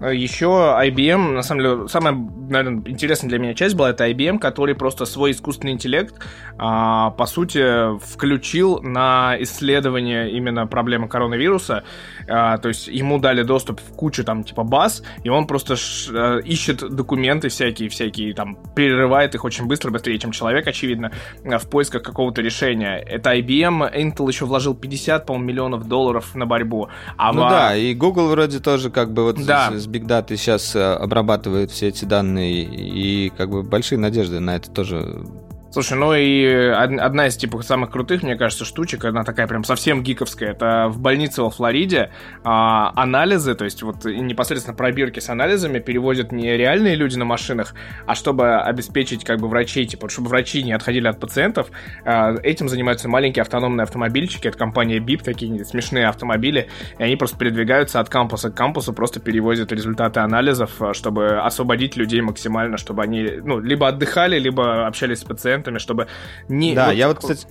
Еще 0.00 0.46
IBM, 0.46 1.32
на 1.32 1.42
самом 1.42 1.62
деле, 1.62 1.88
самая, 1.88 2.12
наверное, 2.12 2.82
интересная 2.90 3.28
для 3.28 3.38
меня 3.38 3.54
часть 3.54 3.76
была, 3.76 3.90
это 3.90 4.08
IBM, 4.08 4.38
который 4.38 4.74
просто 4.74 5.04
свой 5.04 5.30
искусственный 5.30 5.72
интеллект, 5.72 6.14
а, 6.58 7.10
по 7.10 7.26
сути, 7.26 7.98
включил 7.98 8.80
на 8.82 9.36
исследование 9.40 10.30
именно 10.30 10.66
проблемы 10.66 11.08
коронавируса. 11.08 11.84
А, 12.28 12.58
то 12.58 12.68
есть 12.68 12.88
ему 12.88 13.18
дали 13.18 13.42
доступ 13.42 13.80
в 13.80 13.94
кучу 13.94 14.24
там 14.24 14.42
типа 14.42 14.64
баз, 14.64 15.02
и 15.22 15.28
он 15.28 15.46
просто 15.46 15.76
ш, 15.76 16.12
а, 16.12 16.38
ищет 16.38 16.78
документы 16.78 17.48
всякие, 17.48 17.88
всякие, 17.88 18.34
там, 18.34 18.58
перерывает 18.74 19.34
их 19.34 19.44
очень 19.44 19.66
быстро, 19.66 19.90
быстрее, 19.90 20.18
чем 20.18 20.32
человек, 20.32 20.66
очевидно, 20.66 21.12
а, 21.44 21.58
в 21.58 21.68
поисках 21.70 22.02
какого-то 22.02 22.42
решения. 22.42 22.96
Это 22.96 23.34
IBM, 23.34 23.94
Intel 23.94 24.28
еще 24.28 24.46
вложил 24.46 24.74
50, 24.74 25.26
по-моему, 25.26 25.46
миллионов 25.46 25.86
долларов 25.86 26.34
на 26.34 26.46
борьбу. 26.46 26.88
А 27.16 27.32
ну 27.32 27.46
в... 27.46 27.50
да, 27.50 27.76
и 27.76 27.94
Google 27.94 28.28
вроде 28.28 28.58
тоже 28.58 28.90
как 28.90 29.12
бы 29.12 29.24
вот 29.24 29.36
да. 29.44 29.70
С, 29.82 29.88
Big 29.88 30.06
Data 30.06 30.36
сейчас 30.36 30.74
э, 30.74 30.80
обрабатывает 30.94 31.70
все 31.70 31.88
эти 31.88 32.04
данные, 32.04 32.62
и 32.62 33.30
как 33.30 33.50
бы 33.50 33.62
большие 33.62 33.98
надежды 33.98 34.40
на 34.40 34.56
это 34.56 34.70
тоже 34.70 35.26
Слушай, 35.72 35.96
ну 35.96 36.12
и 36.12 36.44
одна 36.44 37.28
из 37.28 37.36
типа 37.38 37.62
самых 37.62 37.90
крутых, 37.90 38.22
мне 38.22 38.36
кажется, 38.36 38.66
штучек, 38.66 39.06
она 39.06 39.24
такая 39.24 39.46
прям 39.46 39.64
совсем 39.64 40.02
гиковская, 40.02 40.50
это 40.50 40.88
в 40.90 41.00
больнице 41.00 41.40
во 41.40 41.48
Флориде 41.48 42.10
а, 42.44 42.92
анализы, 42.94 43.54
то 43.54 43.64
есть 43.64 43.82
вот 43.82 44.04
непосредственно 44.04 44.76
пробирки 44.76 45.18
с 45.18 45.30
анализами 45.30 45.78
переводят 45.78 46.30
не 46.30 46.58
реальные 46.58 46.94
люди 46.94 47.16
на 47.16 47.24
машинах, 47.24 47.72
а 48.06 48.14
чтобы 48.14 48.56
обеспечить 48.56 49.24
как 49.24 49.40
бы 49.40 49.48
врачей, 49.48 49.86
типа, 49.86 50.10
чтобы 50.10 50.28
врачи 50.28 50.62
не 50.62 50.74
отходили 50.74 51.08
от 51.08 51.18
пациентов, 51.18 51.70
а, 52.04 52.34
этим 52.42 52.68
занимаются 52.68 53.08
маленькие 53.08 53.40
автономные 53.40 53.84
автомобильчики, 53.84 54.48
это 54.48 54.58
компания 54.58 54.98
BIP, 54.98 55.22
такие 55.24 55.64
смешные 55.64 56.06
автомобили, 56.06 56.68
и 56.98 57.02
они 57.02 57.16
просто 57.16 57.38
передвигаются 57.38 57.98
от 57.98 58.10
кампуса 58.10 58.50
к 58.50 58.54
кампусу, 58.54 58.92
просто 58.92 59.20
перевозят 59.20 59.72
результаты 59.72 60.20
анализов, 60.20 60.78
чтобы 60.92 61.40
освободить 61.40 61.96
людей 61.96 62.20
максимально, 62.20 62.76
чтобы 62.76 63.02
они, 63.02 63.26
ну, 63.42 63.58
либо 63.58 63.88
отдыхали, 63.88 64.38
либо 64.38 64.86
общались 64.86 65.20
с 65.20 65.24
пациентами, 65.24 65.61
чтобы 65.78 66.08
не... 66.48 66.74
Да, 66.74 66.86
вот, 66.86 66.92
я 66.92 67.08
вот, 67.08 67.18
кстати, 67.18 67.46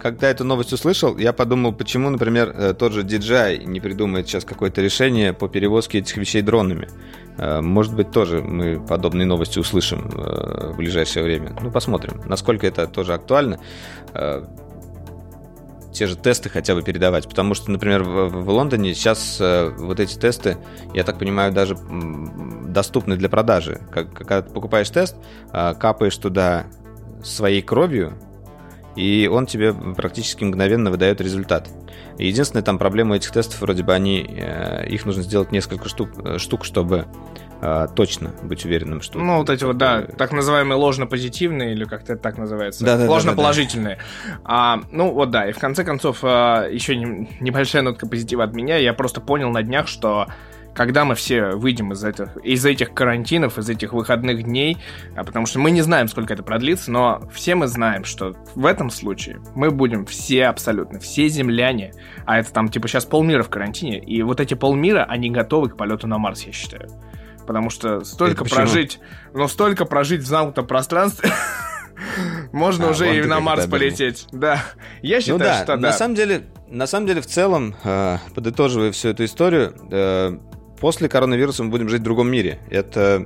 когда 0.00 0.28
эту 0.28 0.44
новость 0.44 0.72
услышал, 0.72 1.16
я 1.16 1.32
подумал, 1.32 1.72
почему, 1.72 2.10
например, 2.10 2.54
э, 2.56 2.74
тот 2.74 2.92
же 2.92 3.02
DJI 3.02 3.64
не 3.64 3.80
придумает 3.80 4.28
сейчас 4.28 4.44
какое-то 4.44 4.80
решение 4.80 5.32
по 5.32 5.48
перевозке 5.48 5.98
этих 5.98 6.16
вещей 6.16 6.42
дронами. 6.42 6.88
Э, 7.36 7.60
может 7.60 7.94
быть, 7.94 8.10
тоже 8.10 8.42
мы 8.42 8.80
подобные 8.80 9.26
новости 9.26 9.58
услышим 9.58 10.08
в 10.08 10.76
ближайшее 10.76 11.24
время. 11.24 11.56
Ну, 11.60 11.70
посмотрим, 11.70 12.22
насколько 12.26 12.66
это 12.66 12.86
тоже 12.86 13.14
актуально 13.14 13.60
те 15.98 16.06
же 16.06 16.16
тесты 16.16 16.48
хотя 16.48 16.74
бы 16.74 16.82
передавать. 16.82 17.28
Потому 17.28 17.54
что, 17.54 17.70
например, 17.70 18.04
в, 18.04 18.48
Лондоне 18.50 18.94
сейчас 18.94 19.38
э, 19.40 19.70
вот 19.76 19.98
эти 20.00 20.16
тесты, 20.16 20.56
я 20.94 21.02
так 21.02 21.18
понимаю, 21.18 21.52
даже 21.52 21.76
доступны 22.66 23.16
для 23.16 23.28
продажи. 23.28 23.80
Когда 23.90 24.42
ты 24.42 24.52
покупаешь 24.52 24.90
тест, 24.90 25.16
э, 25.52 25.74
капаешь 25.74 26.16
туда 26.16 26.66
своей 27.24 27.62
кровью, 27.62 28.14
и 28.96 29.28
он 29.32 29.46
тебе 29.46 29.72
практически 29.72 30.44
мгновенно 30.44 30.90
выдает 30.90 31.20
результат. 31.20 31.68
Единственная 32.18 32.64
там 32.64 32.78
проблема 32.78 33.16
этих 33.16 33.30
тестов, 33.30 33.60
вроде 33.60 33.84
бы 33.84 33.94
они, 33.94 34.26
э, 34.28 34.88
их 34.88 35.06
нужно 35.06 35.22
сделать 35.22 35.52
несколько 35.52 35.88
штук, 35.88 36.10
э, 36.24 36.38
штук 36.38 36.64
чтобы 36.64 37.06
а, 37.60 37.88
точно 37.88 38.30
быть 38.42 38.64
уверенным, 38.64 39.00
что... 39.00 39.18
Ну, 39.18 39.38
вот 39.38 39.50
эти 39.50 39.64
вот, 39.64 39.76
да, 39.76 40.02
так 40.02 40.30
называемые 40.30 40.78
ложно-позитивные, 40.78 41.72
или 41.72 41.84
как-то 41.84 42.12
это 42.12 42.22
так 42.22 42.38
называется. 42.38 42.84
Да, 42.84 42.96
да, 42.96 43.10
Ложно-положительные. 43.10 43.96
Да, 43.96 44.02
да. 44.28 44.40
А, 44.44 44.80
ну, 44.92 45.12
вот 45.12 45.30
да, 45.30 45.48
и 45.48 45.52
в 45.52 45.58
конце 45.58 45.82
концов, 45.82 46.22
еще 46.22 46.94
не, 46.94 47.28
небольшая 47.40 47.82
нотка 47.82 48.06
позитива 48.06 48.44
от 48.44 48.54
меня. 48.54 48.76
Я 48.76 48.92
просто 48.94 49.20
понял 49.20 49.50
на 49.50 49.64
днях, 49.64 49.88
что 49.88 50.28
когда 50.78 51.04
мы 51.04 51.16
все 51.16 51.56
выйдем 51.56 51.92
из 51.92 52.04
этих, 52.04 52.36
из 52.44 52.64
этих 52.64 52.94
карантинов, 52.94 53.58
из 53.58 53.68
этих 53.68 53.92
выходных 53.92 54.44
дней, 54.44 54.78
а, 55.16 55.24
потому 55.24 55.44
что 55.44 55.58
мы 55.58 55.72
не 55.72 55.82
знаем, 55.82 56.06
сколько 56.06 56.32
это 56.34 56.44
продлится, 56.44 56.92
но 56.92 57.20
все 57.34 57.56
мы 57.56 57.66
знаем, 57.66 58.04
что 58.04 58.36
в 58.54 58.64
этом 58.64 58.88
случае 58.88 59.40
мы 59.56 59.72
будем 59.72 60.06
все 60.06 60.46
абсолютно, 60.46 61.00
все 61.00 61.26
земляне, 61.26 61.94
а 62.26 62.38
это 62.38 62.52
там 62.52 62.68
типа 62.68 62.86
сейчас 62.86 63.06
полмира 63.06 63.42
в 63.42 63.50
карантине, 63.50 63.98
и 63.98 64.22
вот 64.22 64.38
эти 64.38 64.54
полмира, 64.54 65.02
они 65.02 65.30
готовы 65.30 65.70
к 65.70 65.76
полету 65.76 66.06
на 66.06 66.16
Марс, 66.18 66.42
я 66.42 66.52
считаю. 66.52 66.88
Потому 67.44 67.70
что 67.70 68.04
столько 68.04 68.44
прожить, 68.44 69.00
но 69.34 69.48
столько 69.48 69.84
прожить 69.84 70.20
в 70.20 70.26
замкнутом 70.26 70.68
пространстве, 70.68 71.32
можно 72.52 72.86
а, 72.86 72.90
уже 72.90 73.18
и 73.18 73.22
на 73.24 73.40
Марс 73.40 73.66
полететь. 73.66 74.28
Да, 74.30 74.62
я 75.02 75.16
ну 75.16 75.22
считаю, 75.22 75.38
ну, 75.38 75.44
да, 75.44 75.56
что 75.56 75.66
да. 75.66 75.76
На 75.76 75.92
самом 75.92 76.14
деле, 76.14 76.44
на 76.68 76.86
самом 76.86 77.08
деле, 77.08 77.20
в 77.20 77.26
целом, 77.26 77.74
э, 77.82 78.18
подытоживая 78.36 78.92
всю 78.92 79.08
эту 79.08 79.24
историю, 79.24 79.74
э, 79.90 80.38
после 80.80 81.08
коронавируса 81.08 81.64
мы 81.64 81.70
будем 81.70 81.88
жить 81.88 82.00
в 82.00 82.04
другом 82.04 82.30
мире. 82.30 82.58
Это, 82.70 83.24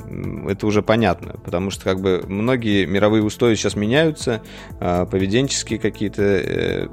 это 0.48 0.66
уже 0.66 0.82
понятно, 0.82 1.34
потому 1.44 1.70
что 1.70 1.84
как 1.84 2.00
бы 2.00 2.24
многие 2.26 2.86
мировые 2.86 3.22
устои 3.22 3.54
сейчас 3.54 3.76
меняются, 3.76 4.42
а, 4.80 5.06
поведенческие 5.06 5.78
какие-то 5.78 6.22
э, 6.22 6.88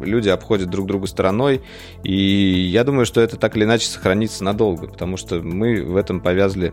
люди 0.00 0.28
обходят 0.28 0.70
друг 0.70 0.86
друга 0.86 1.06
стороной, 1.06 1.62
и 2.02 2.14
я 2.14 2.84
думаю, 2.84 3.06
что 3.06 3.20
это 3.20 3.36
так 3.36 3.56
или 3.56 3.64
иначе 3.64 3.86
сохранится 3.86 4.44
надолго, 4.44 4.86
потому 4.86 5.16
что 5.16 5.40
мы 5.40 5.82
в 5.82 5.96
этом 5.96 6.20
повязли 6.20 6.72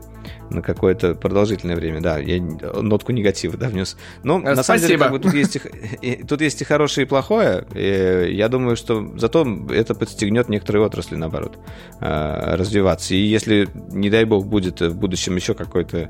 на 0.49 0.61
какое-то 0.61 1.15
продолжительное 1.15 1.75
время. 1.75 2.01
Да, 2.01 2.19
я 2.19 2.41
нотку 2.41 3.11
негатива 3.11 3.57
да, 3.57 3.67
внес. 3.67 3.97
Но 4.23 4.39
Спасибо. 4.39 4.55
на 4.55 4.63
самом 4.63 4.81
деле 4.81 4.97
как 4.97 5.11
бы, 5.11 5.19
тут, 5.19 5.33
есть 5.33 5.57
и, 6.01 6.23
тут 6.23 6.41
есть 6.41 6.61
и 6.61 6.65
хорошее, 6.65 7.05
и 7.05 7.07
плохое. 7.07 7.65
И 7.73 8.35
я 8.35 8.49
думаю, 8.49 8.75
что 8.75 9.11
зато 9.17 9.45
это 9.69 9.95
подстегнет 9.95 10.49
некоторые 10.49 10.85
отрасли, 10.85 11.15
наоборот, 11.15 11.57
а, 11.99 12.55
развиваться 12.55 13.06
развиваться. 13.07 13.13
И 13.13 13.17
если, 13.17 13.67
не 13.91 14.09
дай 14.09 14.25
бог, 14.25 14.45
будет 14.45 14.81
в 14.81 14.97
будущем 14.97 15.35
еще 15.35 15.53
какой-то 15.53 16.09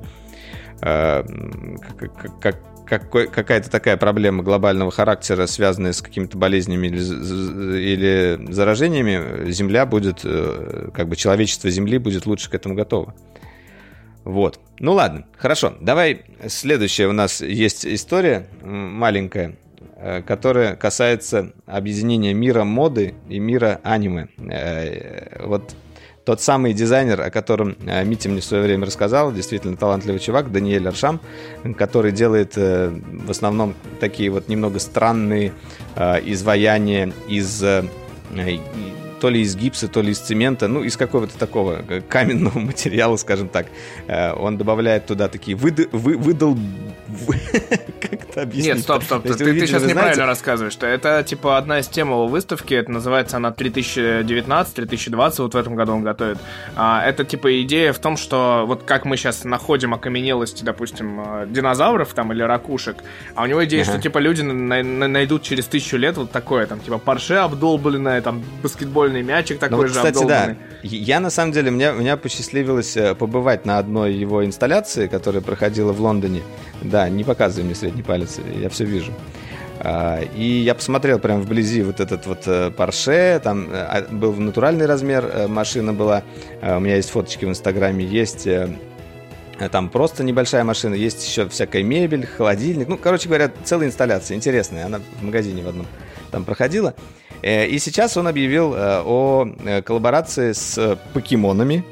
э, 0.81 1.23
как, 2.41 2.59
какой, 2.85 3.27
какая-то 3.27 3.69
такая 3.69 3.97
проблема 3.97 4.43
глобального 4.43 4.91
характера, 4.91 5.47
связанная 5.47 5.93
с 5.93 6.01
какими-то 6.01 6.37
болезнями 6.37 6.87
или, 6.87 6.99
или 6.99 8.51
заражениями, 8.51 9.51
Земля 9.51 9.85
будет, 9.85 10.21
э, 10.23 10.89
как 10.93 11.07
бы 11.07 11.15
человечество 11.15 11.69
Земли 11.69 11.97
будет 11.97 12.25
лучше 12.25 12.49
к 12.49 12.55
этому 12.55 12.75
готово. 12.75 13.13
Вот. 14.23 14.59
Ну 14.79 14.93
ладно, 14.93 15.25
хорошо. 15.37 15.73
Давай 15.79 16.21
следующая 16.47 17.07
у 17.07 17.13
нас 17.13 17.41
есть 17.41 17.85
история 17.85 18.47
маленькая, 18.61 19.55
э, 19.97 20.21
которая 20.21 20.75
касается 20.75 21.51
объединения 21.65 22.33
мира 22.33 22.63
моды 22.63 23.15
и 23.29 23.39
мира 23.39 23.79
аниме. 23.83 24.27
Э, 24.37 25.45
вот 25.45 25.75
тот 26.27 26.41
самый 26.41 26.73
дизайнер, 26.73 27.21
о 27.21 27.29
котором 27.29 27.77
э, 27.85 28.03
Митя 28.03 28.27
мне 28.27 28.41
в 28.41 28.43
свое 28.43 28.61
время 28.61 28.85
рассказал, 28.85 29.31
действительно 29.31 29.77
талантливый 29.77 30.19
чувак, 30.19 30.51
Даниэль 30.51 30.85
Аршам, 30.85 31.21
который 31.77 32.11
делает 32.11 32.57
э, 32.57 32.89
в 32.89 33.31
основном 33.31 33.75
такие 34.01 34.29
вот 34.29 34.49
немного 34.49 34.79
странные 34.79 35.53
э, 35.95 36.19
изваяния 36.25 37.13
из 37.29 37.63
то 39.19 39.29
ли 39.29 39.41
из 39.41 39.55
гипса, 39.55 39.87
то 39.87 40.01
ли 40.01 40.11
из 40.11 40.19
цемента, 40.19 40.67
ну, 40.67 40.83
из 40.83 40.97
какого-то 40.97 41.37
такого 41.37 41.83
каменного 42.09 42.59
материала, 42.59 43.17
скажем 43.17 43.49
так. 43.49 43.67
Он 44.07 44.57
добавляет 44.57 45.05
туда 45.05 45.27
такие 45.27 45.55
выд... 45.57 45.91
вы... 45.91 46.17
выдал 46.17 46.57
как 47.99 48.13
это 48.13 48.41
объяснить? 48.41 48.75
Нет, 48.75 48.83
стоп, 48.83 49.03
стоп, 49.03 49.23
ты, 49.23 49.33
ты, 49.33 49.45
ты 49.45 49.67
сейчас 49.67 49.83
неправильно 49.83 49.93
знаете... 49.93 50.25
рассказываешь. 50.25 50.73
Что 50.73 50.85
это, 50.85 51.23
типа, 51.23 51.57
одна 51.57 51.79
из 51.79 51.87
тем 51.87 52.09
его 52.09 52.27
выставки, 52.27 52.73
это 52.73 52.91
называется 52.91 53.37
она 53.37 53.49
3019-3020, 53.49 55.33
вот 55.37 55.53
в 55.53 55.57
этом 55.57 55.75
году 55.75 55.93
он 55.93 56.03
готовит. 56.03 56.37
А, 56.75 57.03
это, 57.05 57.23
типа, 57.23 57.61
идея 57.63 57.93
в 57.93 57.99
том, 57.99 58.17
что 58.17 58.65
вот 58.67 58.83
как 58.83 59.05
мы 59.05 59.17
сейчас 59.17 59.43
находим 59.43 59.93
окаменелости, 59.93 60.63
допустим, 60.63 61.21
э, 61.21 61.47
динозавров 61.47 62.13
там 62.13 62.33
или 62.33 62.41
ракушек, 62.41 62.97
а 63.35 63.43
у 63.43 63.45
него 63.45 63.63
идея, 63.65 63.83
ага. 63.83 63.91
что, 63.93 64.01
типа, 64.01 64.17
люди 64.19 64.41
на- 64.41 64.83
на- 64.83 65.07
найдут 65.07 65.43
через 65.43 65.65
тысячу 65.65 65.97
лет 65.97 66.17
вот 66.17 66.31
такое, 66.31 66.67
там, 66.67 66.79
типа, 66.79 66.97
парше 66.97 67.35
обдолбленное, 67.35 68.21
там, 68.21 68.43
баскетбольный 69.07 69.23
мячик 69.23 69.59
такой 69.59 69.77
ну, 69.77 69.87
же 69.87 69.93
кстати, 69.93 70.17
обдолбленный. 70.17 70.55
да. 70.55 70.77
Я, 70.83 71.19
на 71.19 71.29
самом 71.29 71.51
деле, 71.51 71.71
меня, 71.71 71.91
меня 71.91 72.17
посчастливилось 72.17 72.95
э, 72.97 73.15
побывать 73.15 73.65
на 73.65 73.77
одной 73.77 74.13
его 74.13 74.45
инсталляции, 74.45 75.07
которая 75.07 75.41
проходила 75.41 75.91
в 75.91 76.01
Лондоне. 76.01 76.41
Да, 76.81 77.09
не 77.09 77.23
показывай 77.23 77.65
мне 77.65 77.75
средний 77.75 78.03
палец, 78.03 78.39
я 78.55 78.69
все 78.69 78.85
вижу. 78.85 79.11
А, 79.79 80.21
и 80.35 80.43
я 80.43 80.73
посмотрел 80.73 81.19
прям 81.19 81.41
вблизи 81.41 81.83
вот 81.83 81.99
этот 81.99 82.25
вот 82.25 82.47
Porsche, 82.47 83.37
э, 83.37 83.39
там 83.39 83.69
э, 83.71 83.75
а, 83.75 84.07
был 84.09 84.33
натуральный 84.33 84.85
размер, 84.85 85.47
машина 85.47 85.93
была, 85.93 86.23
у 86.61 86.79
меня 86.79 86.95
есть 86.95 87.09
фоточки 87.09 87.45
в 87.45 87.49
Инстаграме, 87.49 88.03
есть 88.03 88.47
там 89.71 89.89
просто 89.89 90.23
небольшая 90.23 90.63
машина, 90.63 90.93
есть 90.93 91.27
еще 91.27 91.49
всякая 91.49 91.83
мебель, 91.83 92.27
холодильник, 92.27 92.87
ну, 92.87 92.97
короче 92.97 93.27
говоря, 93.27 93.51
целая 93.63 93.87
инсталляция 93.87 94.35
интересная, 94.35 94.85
она 94.85 94.99
в 95.19 95.23
магазине 95.23 95.63
в 95.63 95.67
одном 95.67 95.87
там 96.31 96.43
проходила. 96.43 96.93
И 97.43 97.77
сейчас 97.79 98.17
он 98.17 98.27
объявил 98.27 98.73
о 98.75 99.47
коллаборации 99.85 100.53
с 100.53 100.99
покемонами, 101.13 101.83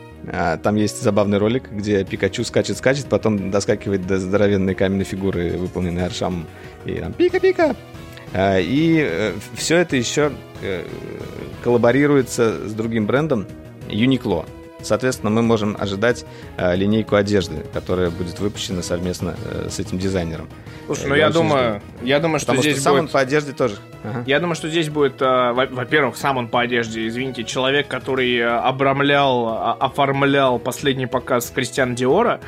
там 0.64 0.76
есть 0.76 1.04
забавный 1.04 1.38
ролик, 1.38 1.72
где 1.72 2.04
Пикачу 2.04 2.44
скачет-скачет, 2.44 3.06
потом 3.06 3.52
доскакивает 3.52 4.08
до 4.08 4.18
здоровенной 4.18 4.74
каменной 4.74 5.06
фигуры, 5.06 5.56
выполненной 5.58 6.06
Аршамом. 6.06 6.48
И 6.86 6.96
там 6.96 7.14
пика-пика. 7.14 7.76
И 8.36 9.08
э, 9.08 9.34
все 9.54 9.78
это 9.78 9.96
еще 9.96 10.32
э, 10.62 10.84
коллаборируется 11.64 12.68
с 12.68 12.74
другим 12.74 13.06
брендом 13.06 13.46
Uniqlo. 13.88 14.46
Соответственно, 14.86 15.30
мы 15.30 15.42
можем 15.42 15.76
ожидать 15.80 16.26
э, 16.58 16.76
линейку 16.76 17.16
одежды, 17.16 17.66
которая 17.74 18.10
будет 18.10 18.40
выпущена 18.40 18.82
совместно 18.82 19.36
э, 19.46 19.70
с 19.70 19.80
этим 19.80 19.98
дизайнером. 19.98 20.48
Слушай, 20.86 21.08
ну 21.08 21.16
я, 21.16 21.26
я 21.26 21.30
думаю, 21.32 21.82
жду. 21.98 22.06
я 22.06 22.20
думаю, 22.20 22.40
что 22.40 22.48
Потому 22.48 22.62
здесь 22.62 22.76
что 22.76 22.84
сам 22.84 22.94
будет... 22.94 23.02
он 23.02 23.08
по 23.10 23.20
одежде 23.20 23.52
тоже. 23.54 23.76
Ага. 24.04 24.24
Я 24.28 24.40
думаю, 24.40 24.56
что 24.56 24.70
здесь 24.70 24.90
будет, 24.90 25.22
э, 25.22 25.52
во-первых, 25.54 26.16
сам 26.16 26.38
он 26.38 26.48
по 26.48 26.62
одежде, 26.62 27.08
извините, 27.08 27.44
человек, 27.44 27.88
который 27.88 28.38
э, 28.38 28.46
обрамлял, 28.46 29.48
а, 29.48 29.74
оформлял 29.80 30.60
последний 30.60 31.08
показ 31.08 31.52
Кристиан 31.54 31.96
Диора 31.96 32.40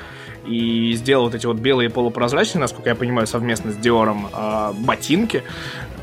и 0.46 0.94
сделал 0.94 1.26
вот 1.26 1.36
эти 1.36 1.46
вот 1.46 1.58
белые 1.58 1.90
полупрозрачные, 1.90 2.62
насколько 2.62 2.90
я 2.90 2.96
понимаю, 2.96 3.28
совместно 3.28 3.72
с 3.72 3.76
Диором 3.76 4.28
э, 4.32 4.74
ботинки 4.74 5.44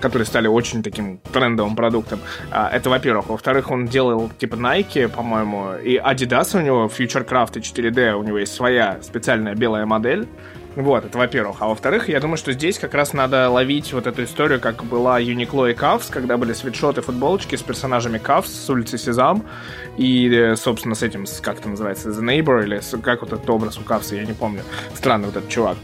которые 0.04 0.26
стали 0.26 0.48
очень 0.48 0.82
таким 0.82 1.18
трендовым 1.32 1.74
продуктом. 1.74 2.20
А, 2.50 2.68
это, 2.68 2.90
во-первых. 2.90 3.30
Во-вторых, 3.30 3.70
он 3.70 3.86
делал 3.86 4.30
типа 4.38 4.56
Nike, 4.56 5.08
по-моему, 5.08 5.76
и 5.82 5.96
Adidas 5.96 6.54
у 6.54 6.60
него, 6.60 6.90
Futurecraft 6.94 7.58
и 7.58 7.60
4D, 7.60 8.12
у 8.12 8.22
него 8.22 8.36
есть 8.36 8.52
своя 8.52 8.98
специальная 9.00 9.54
белая 9.54 9.86
модель. 9.86 10.28
Вот, 10.76 11.04
это 11.04 11.16
во-первых. 11.16 11.58
А 11.60 11.68
во-вторых, 11.68 12.08
я 12.08 12.20
думаю, 12.20 12.36
что 12.36 12.52
здесь 12.52 12.78
как 12.78 12.94
раз 12.94 13.12
надо 13.12 13.48
ловить 13.48 13.92
вот 13.92 14.06
эту 14.06 14.24
историю, 14.24 14.60
как 14.60 14.84
была 14.84 15.20
Uniqlo 15.20 15.70
и 15.70 15.74
Cavs, 15.74 16.10
когда 16.10 16.36
были 16.36 16.52
свитшоты, 16.52 17.00
футболочки 17.00 17.56
с 17.56 17.62
персонажами 17.62 18.18
Cavs 18.18 18.48
с 18.48 18.68
улицы 18.68 18.98
Сезам. 18.98 19.44
И, 19.96 20.52
собственно, 20.56 20.96
с 20.96 21.02
этим, 21.02 21.24
как 21.40 21.60
это 21.60 21.68
называется, 21.68 22.10
The 22.10 22.20
Neighbor, 22.20 22.64
или 22.64 22.80
как 23.02 23.22
вот 23.22 23.32
этот 23.32 23.48
образ 23.48 23.78
у 23.78 23.82
Cavs, 23.82 24.14
я 24.14 24.24
не 24.24 24.32
помню. 24.32 24.62
Странный 24.94 25.26
вот 25.26 25.36
этот 25.36 25.48
чувак. 25.48 25.76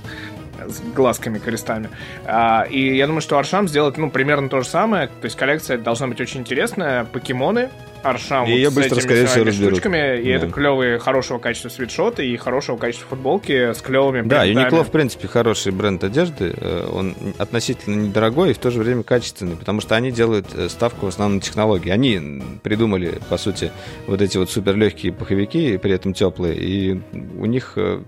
С 0.69 0.81
глазками, 0.95 1.39
крестами. 1.39 1.91
А, 2.25 2.67
и 2.69 2.97
я 2.97 3.07
думаю, 3.07 3.21
что 3.21 3.39
Аршам 3.39 3.69
сделает, 3.69 3.97
ну, 3.99 4.11
примерно 4.11 4.49
то 4.49 4.61
же 4.61 4.69
самое. 4.69 5.09
То 5.09 5.25
есть 5.25 5.37
коллекция 5.37 5.79
должна 5.79 6.07
быть 6.09 6.21
очень 6.21 6.41
интересная. 6.41 7.05
Покемоны, 7.05 7.71
Аршам 8.03 8.47
и 8.47 8.51
вот 8.51 8.57
ее 8.57 8.71
быстро, 8.71 9.01
скорее 9.01 9.27
всего, 9.27 9.45
разберут. 9.45 9.75
штучками, 9.75 10.21
и 10.21 10.25
да. 10.25 10.31
это 10.31 10.49
клевые, 10.51 10.99
хорошего 10.99 11.39
качества 11.39 11.69
свитшоты 11.69 12.27
и 12.27 12.37
хорошего 12.37 12.77
качества 12.77 13.09
футболки 13.09 13.73
с 13.73 13.81
клевыми 13.83 14.23
Да, 14.23 14.47
Uniqlo, 14.47 14.85
в 14.85 14.91
принципе, 14.91 15.29
хороший 15.29 15.73
бренд 15.73 16.03
одежды. 16.05 16.55
Э, 16.57 16.89
он 16.91 17.15
относительно 17.39 17.97
недорогой 18.07 18.51
и 18.51 18.55
в 18.55 18.59
то 18.59 18.71
же 18.71 18.81
время 18.81 19.03
качественный, 19.03 19.57
потому 19.57 19.81
что 19.81 19.97
они 19.97 20.11
делают 20.11 20.47
э, 20.55 20.69
ставку 20.69 21.07
в 21.07 21.09
основном 21.09 21.37
на 21.37 21.43
технологии. 21.43 21.91
Они 21.91 22.43
придумали, 22.63 23.19
по 23.29 23.37
сути, 23.37 23.71
вот 24.07 24.23
эти 24.23 24.39
вот 24.39 24.51
суперлегкие 24.51 25.13
пуховики, 25.13 25.77
при 25.77 25.93
этом 25.93 26.15
теплые, 26.15 26.57
и 26.57 27.01
у 27.39 27.47
них 27.47 27.75
э, 27.77 28.01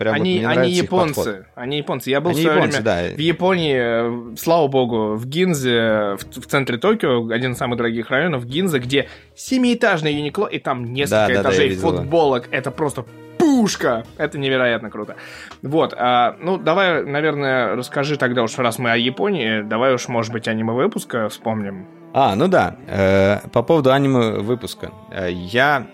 Прям 0.00 0.14
они, 0.14 0.40
вот 0.40 0.56
они 0.56 0.70
японцы. 0.70 1.46
Они 1.54 1.76
японцы. 1.76 2.08
Я 2.08 2.22
был 2.22 2.30
они 2.30 2.40
в 2.40 2.42
свое 2.42 2.56
японцы, 2.56 2.80
время 2.80 3.10
да. 3.10 3.14
в 3.14 3.18
Японии, 3.18 4.34
слава 4.36 4.66
богу, 4.66 5.14
в 5.16 5.26
Гинзе, 5.26 6.16
в, 6.16 6.40
в 6.40 6.46
центре 6.46 6.78
Токио, 6.78 7.28
один 7.30 7.52
из 7.52 7.58
самых 7.58 7.76
дорогих 7.76 8.08
районов, 8.08 8.46
Гинзе, 8.46 8.78
где 8.78 9.10
семиэтажное 9.34 10.12
Юникло, 10.12 10.46
и 10.46 10.58
там 10.58 10.94
несколько 10.94 11.34
да, 11.34 11.42
этажей 11.42 11.74
да, 11.74 11.82
футболок. 11.82 12.48
Это 12.50 12.70
просто 12.70 13.04
пушка! 13.36 14.06
Это 14.16 14.38
невероятно 14.38 14.88
круто. 14.88 15.16
Вот, 15.60 15.92
а, 15.94 16.34
ну, 16.40 16.56
давай, 16.56 17.04
наверное, 17.04 17.76
расскажи 17.76 18.16
тогда 18.16 18.42
уж, 18.42 18.56
раз 18.56 18.78
мы 18.78 18.92
о 18.92 18.96
Японии, 18.96 19.60
давай 19.60 19.92
уж, 19.92 20.08
может 20.08 20.32
быть, 20.32 20.48
аниме-выпуска 20.48 21.28
вспомним. 21.28 21.86
А, 22.14 22.34
ну 22.36 22.48
да, 22.48 22.76
э, 22.88 23.46
по 23.52 23.62
поводу 23.62 23.92
аниме-выпуска. 23.92 24.92
Э, 25.12 25.30
я 25.30 25.86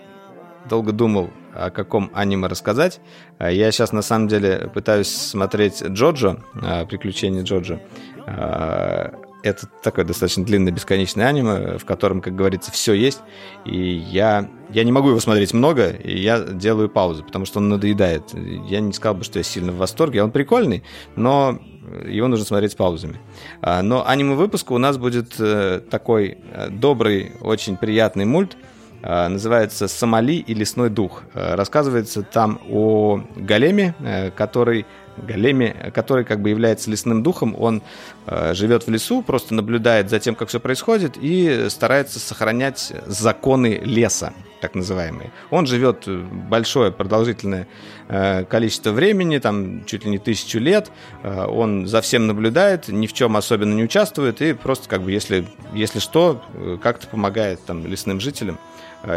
долго 0.69 0.93
думал, 0.93 1.29
о 1.57 1.71
каком 1.71 2.11
аниме 2.13 2.47
рассказать. 2.47 2.99
А 3.39 3.51
я 3.51 3.71
сейчас, 3.71 3.91
на 3.91 4.01
самом 4.01 4.27
деле, 4.27 4.69
пытаюсь 4.73 5.09
смотреть 5.09 5.81
Джоджо, 5.81 6.37
а, 6.61 6.85
«Приключения 6.85 7.43
Джоджо». 7.43 7.79
А, 8.25 9.13
это 9.43 9.67
такое 9.81 10.03
достаточно 10.03 10.43
длинное, 10.43 10.73
бесконечное 10.73 11.27
аниме, 11.27 11.77
в 11.77 11.85
котором, 11.85 12.21
как 12.21 12.35
говорится, 12.35 12.71
все 12.71 12.93
есть. 12.93 13.21
И 13.65 13.77
я, 13.77 14.49
я 14.69 14.83
не 14.83 14.91
могу 14.91 15.09
его 15.09 15.19
смотреть 15.19 15.53
много, 15.53 15.89
и 15.89 16.17
я 16.17 16.39
делаю 16.39 16.89
паузу, 16.89 17.23
потому 17.23 17.45
что 17.45 17.59
он 17.59 17.69
надоедает. 17.69 18.33
Я 18.67 18.79
не 18.79 18.93
сказал 18.93 19.15
бы, 19.15 19.23
что 19.23 19.39
я 19.39 19.43
сильно 19.43 19.71
в 19.71 19.77
восторге. 19.77 20.23
Он 20.23 20.31
прикольный, 20.31 20.83
но 21.15 21.59
его 22.05 22.27
нужно 22.27 22.45
смотреть 22.45 22.73
с 22.73 22.75
паузами. 22.75 23.19
Но 23.61 24.05
аниме-выпуск 24.05 24.71
у 24.71 24.77
нас 24.77 24.97
будет 24.97 25.35
э, 25.39 25.81
такой 25.89 26.39
э, 26.51 26.69
добрый, 26.69 27.31
очень 27.39 27.77
приятный 27.77 28.25
мульт, 28.25 28.57
Э, 28.57 28.76
называется 29.01 29.87
«Сомали 29.87 30.35
и 30.35 30.53
лесной 30.53 30.89
дух». 30.89 31.23
Э, 31.33 31.55
рассказывается 31.55 32.23
там 32.23 32.59
о 32.69 33.21
големе, 33.35 33.95
э, 33.99 34.31
который 34.31 34.85
големе, 35.17 35.91
который 35.93 36.23
как 36.25 36.41
бы 36.41 36.49
является 36.49 36.91
лесным 36.91 37.23
духом, 37.23 37.55
он 37.57 37.81
э, 38.27 38.53
живет 38.53 38.85
в 38.85 38.89
лесу, 38.91 39.21
просто 39.21 39.53
наблюдает 39.53 40.09
за 40.09 40.19
тем, 40.19 40.35
как 40.35 40.49
все 40.49 40.59
происходит, 40.59 41.17
и 41.19 41.67
старается 41.69 42.19
сохранять 42.19 42.93
законы 43.07 43.79
леса, 43.83 44.33
так 44.61 44.75
называемые. 44.75 45.31
Он 45.49 45.65
живет 45.65 46.07
большое 46.07 46.91
продолжительное 46.91 47.67
э, 48.07 48.43
количество 48.45 48.91
времени, 48.91 49.37
там 49.37 49.85
чуть 49.85 50.03
ли 50.05 50.11
не 50.11 50.17
тысячу 50.17 50.59
лет, 50.59 50.91
э, 51.23 51.45
он 51.45 51.87
за 51.87 52.01
всем 52.01 52.27
наблюдает, 52.27 52.87
ни 52.87 53.07
в 53.07 53.13
чем 53.13 53.37
особенно 53.37 53.73
не 53.73 53.83
участвует, 53.83 54.41
и 54.41 54.53
просто 54.53 54.89
как 54.89 55.01
бы 55.01 55.11
если, 55.11 55.45
если 55.73 55.99
что, 55.99 56.43
как-то 56.81 57.07
помогает 57.07 57.63
там 57.65 57.85
лесным 57.85 58.19
жителям. 58.19 58.59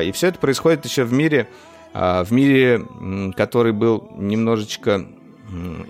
И 0.03 0.13
все 0.13 0.29
это 0.29 0.39
происходит 0.39 0.85
еще 0.85 1.05
в 1.05 1.13
мире, 1.13 1.49
в 1.95 2.29
мире, 2.31 2.87
который 3.37 3.73
был 3.73 4.09
немножечко 4.17 5.07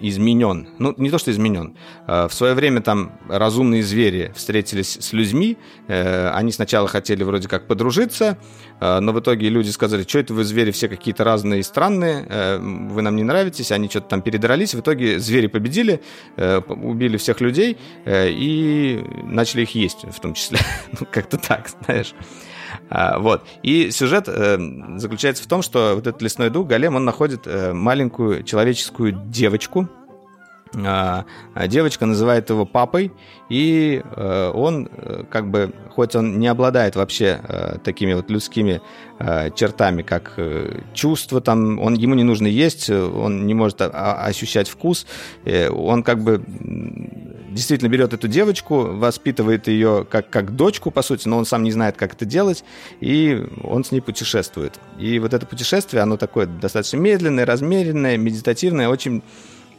изменен. 0.01 0.69
Ну, 0.79 0.95
не 0.97 1.11
то, 1.11 1.19
что 1.19 1.31
изменен. 1.31 1.77
А, 2.07 2.29
в 2.29 2.35
свое 2.35 2.55
время 2.55 2.81
там 2.81 3.13
разумные 3.29 3.83
звери 3.83 4.33
встретились 4.35 4.99
с 5.01 5.13
людьми. 5.13 5.57
Э, 5.89 6.31
они 6.31 6.53
сначала 6.53 6.89
хотели 6.89 7.23
вроде 7.23 7.49
как 7.49 7.67
подружиться, 7.67 8.39
но 8.81 9.13
в 9.13 9.21
итоге 9.21 9.51
люди 9.51 9.69
сказали, 9.69 10.05
что 10.05 10.19
это 10.19 10.33
вы 10.33 10.45
звери 10.45 10.71
все 10.71 10.89
какие-то 10.89 11.23
разные 11.23 11.61
и 11.61 11.63
странные, 11.63 12.27
э, 12.29 12.59
вы 12.59 13.03
нам 13.03 13.17
не 13.17 13.23
нравитесь. 13.23 13.73
Они 13.73 13.89
что-то 13.89 14.09
там 14.09 14.23
передрались. 14.23 14.75
В 14.75 14.81
итоге 14.81 15.19
звери 15.19 15.49
победили, 15.49 16.01
э, 16.37 16.61
убили 16.61 17.17
всех 17.17 17.41
людей 17.41 17.77
и 18.07 19.05
начали 19.25 19.63
их 19.63 19.75
есть 19.75 20.05
в 20.05 20.21
том 20.21 20.35
числе. 20.35 20.59
ну, 20.99 21.07
как-то 21.11 21.37
так, 21.37 21.69
знаешь. 21.85 22.15
А, 22.91 23.19
вот. 23.19 23.45
И 23.63 23.91
сюжет 23.91 24.25
э, 24.29 24.59
заключается 24.97 25.45
в 25.45 25.47
том, 25.47 25.63
что 25.63 25.95
вот 25.95 26.07
этот 26.07 26.21
лесной 26.21 26.51
дух, 26.51 26.67
Голем, 26.67 26.97
он 26.97 27.05
находит 27.05 27.47
э, 27.47 27.73
маленькую 27.73 28.43
человеческую 28.43 29.13
девочку, 29.13 29.89
девочка 30.73 32.07
называет 32.07 32.51
его 32.51 32.65
папой, 32.65 33.13
и 33.49 34.03
э, 34.05 34.51
он, 34.55 34.89
как 35.31 35.51
бы, 35.51 35.75
хоть 35.91 36.15
он 36.15 36.39
не 36.39 36.47
обладает 36.47 36.95
вообще 36.97 37.41
такими 37.83 38.15
вот 38.15 38.31
людскими 38.31 38.81
чертами, 39.55 40.03
как 40.03 40.39
чувство, 40.95 41.41
там, 41.41 41.79
он, 41.79 41.95
ему 41.95 42.15
не 42.15 42.23
нужно 42.25 42.47
есть, 42.47 42.89
он 42.89 43.47
не 43.47 43.55
может 43.55 43.81
ощущать 43.81 44.69
вкус, 44.69 45.07
он 45.45 46.03
как 46.03 46.23
бы 46.23 46.43
действительно 47.51 47.89
берет 47.89 48.13
эту 48.15 48.29
девочку, 48.29 48.83
воспитывает 48.83 49.69
ее 49.69 50.07
как, 50.09 50.31
как 50.31 50.55
дочку, 50.55 50.91
по 50.91 51.03
сути, 51.03 51.29
но 51.29 51.37
он 51.37 51.45
сам 51.45 51.65
не 51.65 51.73
знает, 51.73 51.97
как 51.97 52.15
это 52.15 52.25
делать, 52.25 52.65
и 53.01 53.45
он 53.65 53.85
с 53.85 53.91
ней 53.93 54.01
путешествует. 54.01 54.79
И 54.99 55.19
вот 55.19 55.35
это 55.35 55.45
путешествие, 55.47 56.03
оно 56.03 56.17
такое 56.17 56.47
достаточно 56.47 56.97
медленное, 56.97 57.45
размеренное, 57.45 58.17
медитативное, 58.17 58.89
очень 58.89 59.23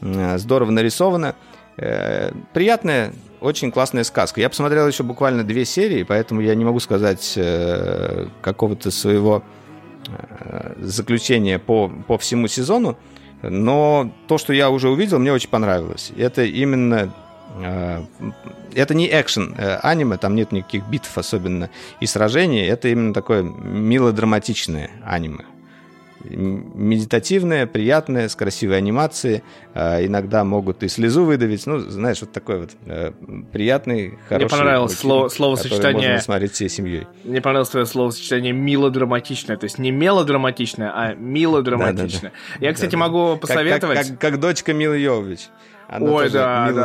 здорово 0.01 0.71
нарисовано. 0.71 1.35
Э, 1.77 2.31
приятная, 2.53 3.13
очень 3.39 3.71
классная 3.71 4.03
сказка. 4.03 4.41
Я 4.41 4.49
посмотрел 4.49 4.87
еще 4.87 5.03
буквально 5.03 5.43
две 5.43 5.65
серии, 5.65 6.03
поэтому 6.03 6.41
я 6.41 6.55
не 6.55 6.65
могу 6.65 6.79
сказать 6.79 7.33
э, 7.35 8.27
какого-то 8.41 8.91
своего 8.91 9.43
э, 10.07 10.73
заключения 10.79 11.59
по, 11.59 11.89
по 12.07 12.17
всему 12.17 12.47
сезону. 12.47 12.97
Но 13.43 14.11
то, 14.27 14.37
что 14.37 14.53
я 14.53 14.69
уже 14.69 14.89
увидел, 14.89 15.17
мне 15.17 15.33
очень 15.33 15.49
понравилось. 15.49 16.11
Это 16.15 16.43
именно 16.43 17.11
Э, 17.59 18.03
это 18.73 18.93
не 18.93 19.07
экшен 19.07 19.55
э, 19.57 19.77
аниме, 19.81 20.17
там 20.17 20.35
нет 20.35 20.51
никаких 20.51 20.87
битв 20.87 21.17
особенно 21.17 21.69
и 21.99 22.05
сражений, 22.05 22.65
это 22.65 22.87
именно 22.87 23.13
такое 23.13 23.43
милодраматичное 23.43 24.91
аниме. 25.03 25.45
Медитативное, 26.23 27.67
приятное, 27.67 28.29
с 28.29 28.35
красивой 28.35 28.77
анимацией. 28.77 29.43
Э, 29.73 30.05
иногда 30.05 30.43
могут 30.43 30.83
и 30.83 30.87
слезу 30.87 31.25
выдавить. 31.25 31.65
Ну, 31.67 31.79
знаешь, 31.79 32.21
вот 32.21 32.31
такой 32.31 32.59
вот 32.59 32.71
приятный, 33.51 34.17
хороший... 34.27 34.43
Мне 34.43 34.49
понравилось 34.49 34.91
мультфильм, 34.91 35.29
слово, 35.29 35.29
словосочетание... 35.29 36.09
можно 36.09 36.23
смотреть 36.23 36.51
всей 36.53 36.69
семьей. 36.69 37.07
Мне 37.23 37.41
понравилось 37.41 37.69
твое 37.69 37.85
словосочетание 37.85 38.53
милодраматичное. 38.53 39.57
То 39.57 39.65
есть 39.65 39.77
не 39.77 39.91
мелодраматичное, 39.91 40.91
а 40.93 41.13
милодраматичное. 41.13 42.31
Да, 42.31 42.37
да, 42.53 42.59
да. 42.59 42.65
Я, 42.67 42.73
кстати, 42.73 42.91
да, 42.91 42.97
могу 42.97 43.37
посоветовать... 43.37 43.97
Как, 43.97 44.07
как, 44.07 44.19
как, 44.19 44.31
как 44.31 44.39
дочка 44.39 44.73
Милы 44.73 44.97
Йовович. 44.97 45.49
Она 45.91 46.05
Ой, 46.09 46.23
тоже 46.23 46.37
да, 46.37 46.67
мило 46.67 46.81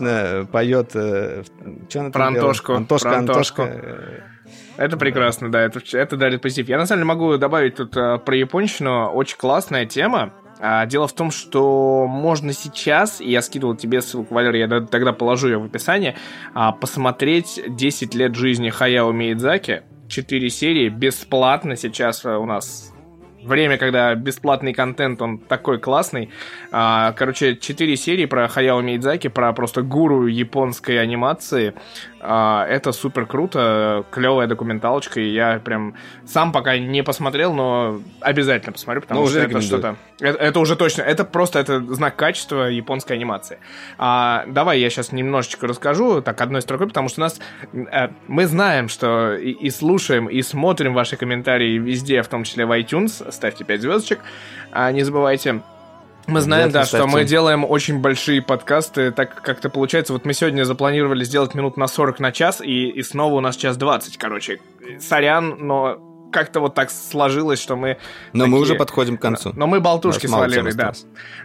да. 0.00 0.46
поет. 0.50 0.90
Э, 0.94 1.42
что 1.90 2.00
она 2.00 2.10
Про 2.10 2.26
Антошку. 2.28 2.72
Антошка, 2.72 3.18
Антошка. 3.18 3.62
Антошка. 3.64 4.35
Это 4.76 4.96
прекрасно, 4.96 5.50
да, 5.50 5.62
это, 5.62 5.80
это 5.96 6.16
дарит 6.16 6.42
позитив. 6.42 6.68
Я 6.68 6.78
на 6.78 6.86
самом 6.86 7.00
деле 7.00 7.06
могу 7.06 7.36
добавить 7.38 7.76
тут 7.76 7.96
uh, 7.96 8.18
про 8.18 8.36
японщину. 8.36 9.06
Очень 9.08 9.38
классная 9.38 9.86
тема. 9.86 10.34
А, 10.58 10.86
дело 10.86 11.06
в 11.06 11.12
том, 11.12 11.30
что 11.30 12.06
можно 12.06 12.52
сейчас, 12.52 13.20
и 13.20 13.30
я 13.30 13.42
скидывал 13.42 13.76
тебе 13.76 14.00
ссылку, 14.00 14.34
Валер, 14.34 14.54
я 14.54 14.80
тогда 14.80 15.12
положу 15.12 15.48
ее 15.48 15.58
в 15.58 15.64
описании, 15.64 16.16
а, 16.54 16.72
посмотреть 16.72 17.60
10 17.66 18.14
лет 18.14 18.34
жизни 18.34 18.70
Хаяо 18.70 19.12
Миядзаки. 19.12 19.82
4 20.08 20.50
серии 20.50 20.88
бесплатно 20.88 21.76
сейчас 21.76 22.24
э, 22.24 22.36
у 22.36 22.46
нас 22.46 22.94
время, 23.46 23.78
когда 23.78 24.14
бесплатный 24.14 24.72
контент, 24.72 25.20
он 25.22 25.38
такой 25.38 25.78
классный. 25.78 26.30
А, 26.72 27.12
короче, 27.12 27.56
четыре 27.56 27.96
серии 27.96 28.26
про 28.26 28.48
Хаяо 28.48 28.80
Мейдзаки, 28.80 29.28
про 29.28 29.52
просто 29.52 29.82
гуру 29.82 30.26
японской 30.26 30.98
анимации. 31.00 31.74
А, 32.20 32.66
это 32.66 32.92
супер 32.92 33.26
круто, 33.26 34.04
клевая 34.10 34.46
документалочка, 34.46 35.20
и 35.20 35.28
я 35.30 35.60
прям 35.60 35.94
сам 36.24 36.52
пока 36.52 36.76
не 36.78 37.02
посмотрел, 37.02 37.52
но 37.52 38.00
обязательно 38.20 38.72
посмотрю, 38.72 39.02
потому 39.02 39.22
но 39.22 39.26
что 39.28 39.38
это 39.38 39.60
что-то... 39.60 39.96
Это, 40.18 40.38
это 40.38 40.60
уже 40.60 40.76
точно, 40.76 41.02
это 41.02 41.24
просто 41.24 41.58
это 41.58 41.80
знак 41.94 42.16
качества 42.16 42.68
японской 42.68 43.12
анимации. 43.12 43.58
А, 43.98 44.44
давай 44.48 44.80
я 44.80 44.90
сейчас 44.90 45.12
немножечко 45.12 45.66
расскажу, 45.66 46.20
так, 46.22 46.40
одной 46.40 46.62
строкой, 46.62 46.88
потому 46.88 47.08
что 47.08 47.20
у 47.20 47.24
нас... 47.24 47.38
Э, 47.72 48.08
мы 48.26 48.46
знаем, 48.46 48.88
что 48.88 49.36
и, 49.36 49.50
и 49.50 49.70
слушаем, 49.70 50.26
и 50.26 50.42
смотрим 50.42 50.94
ваши 50.94 51.16
комментарии 51.16 51.78
везде, 51.78 52.22
в 52.22 52.28
том 52.28 52.44
числе 52.44 52.66
в 52.66 52.72
iTunes, 52.72 53.30
ставьте 53.30 53.64
5 53.64 53.80
звездочек, 53.80 54.20
а, 54.72 54.90
не 54.90 55.02
забывайте... 55.02 55.62
Мы 56.26 56.40
знаем, 56.40 56.70
да, 56.70 56.84
что 56.84 57.06
мы 57.06 57.24
делаем 57.24 57.64
очень 57.64 58.00
большие 58.00 58.42
подкасты, 58.42 59.12
так 59.12 59.42
как-то 59.42 59.70
получается, 59.70 60.12
вот 60.12 60.24
мы 60.24 60.34
сегодня 60.34 60.64
запланировали 60.64 61.24
сделать 61.24 61.54
минут 61.54 61.76
на 61.76 61.86
40 61.86 62.20
на 62.20 62.32
час, 62.32 62.60
и, 62.60 62.88
и 62.88 63.02
снова 63.02 63.34
у 63.34 63.40
нас 63.40 63.56
час 63.56 63.76
20, 63.76 64.16
короче. 64.16 64.60
Сорян, 65.00 65.56
но 65.58 65.98
как-то 66.36 66.60
вот 66.60 66.74
так 66.74 66.90
сложилось, 66.90 67.58
что 67.58 67.76
мы... 67.76 67.96
Но 68.34 68.44
такие... 68.44 68.54
мы 68.54 68.60
уже 68.60 68.74
подходим 68.74 69.16
к 69.16 69.22
концу. 69.22 69.52
Но 69.56 69.66
мы 69.66 69.80
болтушки 69.80 70.26
свалили, 70.26 70.70
да. 70.72 70.92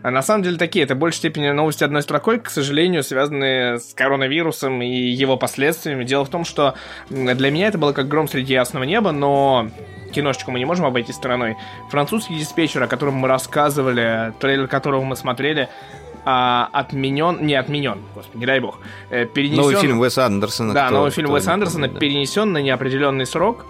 А 0.04 0.12
на 0.12 0.22
самом 0.22 0.44
деле 0.44 0.58
такие, 0.58 0.84
это 0.84 0.96
в 0.96 0.98
большей 0.98 1.20
степени 1.20 1.50
новости 1.52 1.86
одной 1.86 2.02
строкой, 2.02 2.42
к 2.42 2.50
сожалению, 2.50 3.02
связанные 3.02 3.80
с 3.80 3.94
коронавирусом 3.94 4.82
и 4.82 4.90
его 4.90 5.38
последствиями. 5.38 6.04
Дело 6.04 6.26
в 6.26 6.30
том, 6.30 6.44
что 6.44 6.76
для 7.10 7.52
меня 7.52 7.70
это 7.70 7.78
было 7.78 7.94
как 7.94 8.10
гром 8.10 8.28
среди 8.28 8.52
ясного 8.52 8.84
неба, 8.84 9.14
но 9.14 9.70
киношечку 10.14 10.52
мы 10.52 10.60
не 10.60 10.66
можем 10.66 10.86
обойти 10.86 11.14
стороной. 11.14 11.56
Французский 11.90 12.38
диспетчер, 12.38 12.84
о 12.84 12.88
котором 12.88 13.14
мы 13.14 13.30
рассказывали, 13.30 14.34
трейлер 14.42 14.68
которого 14.68 15.06
мы 15.06 15.16
смотрели, 15.16 15.70
а, 16.24 16.70
отменен, 16.74 17.46
не 17.46 17.56
отменен, 17.56 18.00
господи, 18.14 18.42
не 18.42 18.46
дай 18.46 18.60
бог, 18.60 18.78
э, 19.10 19.26
перенесен... 19.26 19.62
Новый 19.62 19.76
фильм 19.76 20.00
Уэса 20.00 20.26
Андерсона. 20.26 20.74
Да, 20.74 20.92
новый 20.92 21.10
фильм 21.12 21.32
Уэса 21.32 21.54
Андерсона 21.54 21.88
да. 21.88 21.98
перенесен 21.98 22.52
на 22.52 22.60
неопределенный 22.60 23.26
срок 23.26 23.66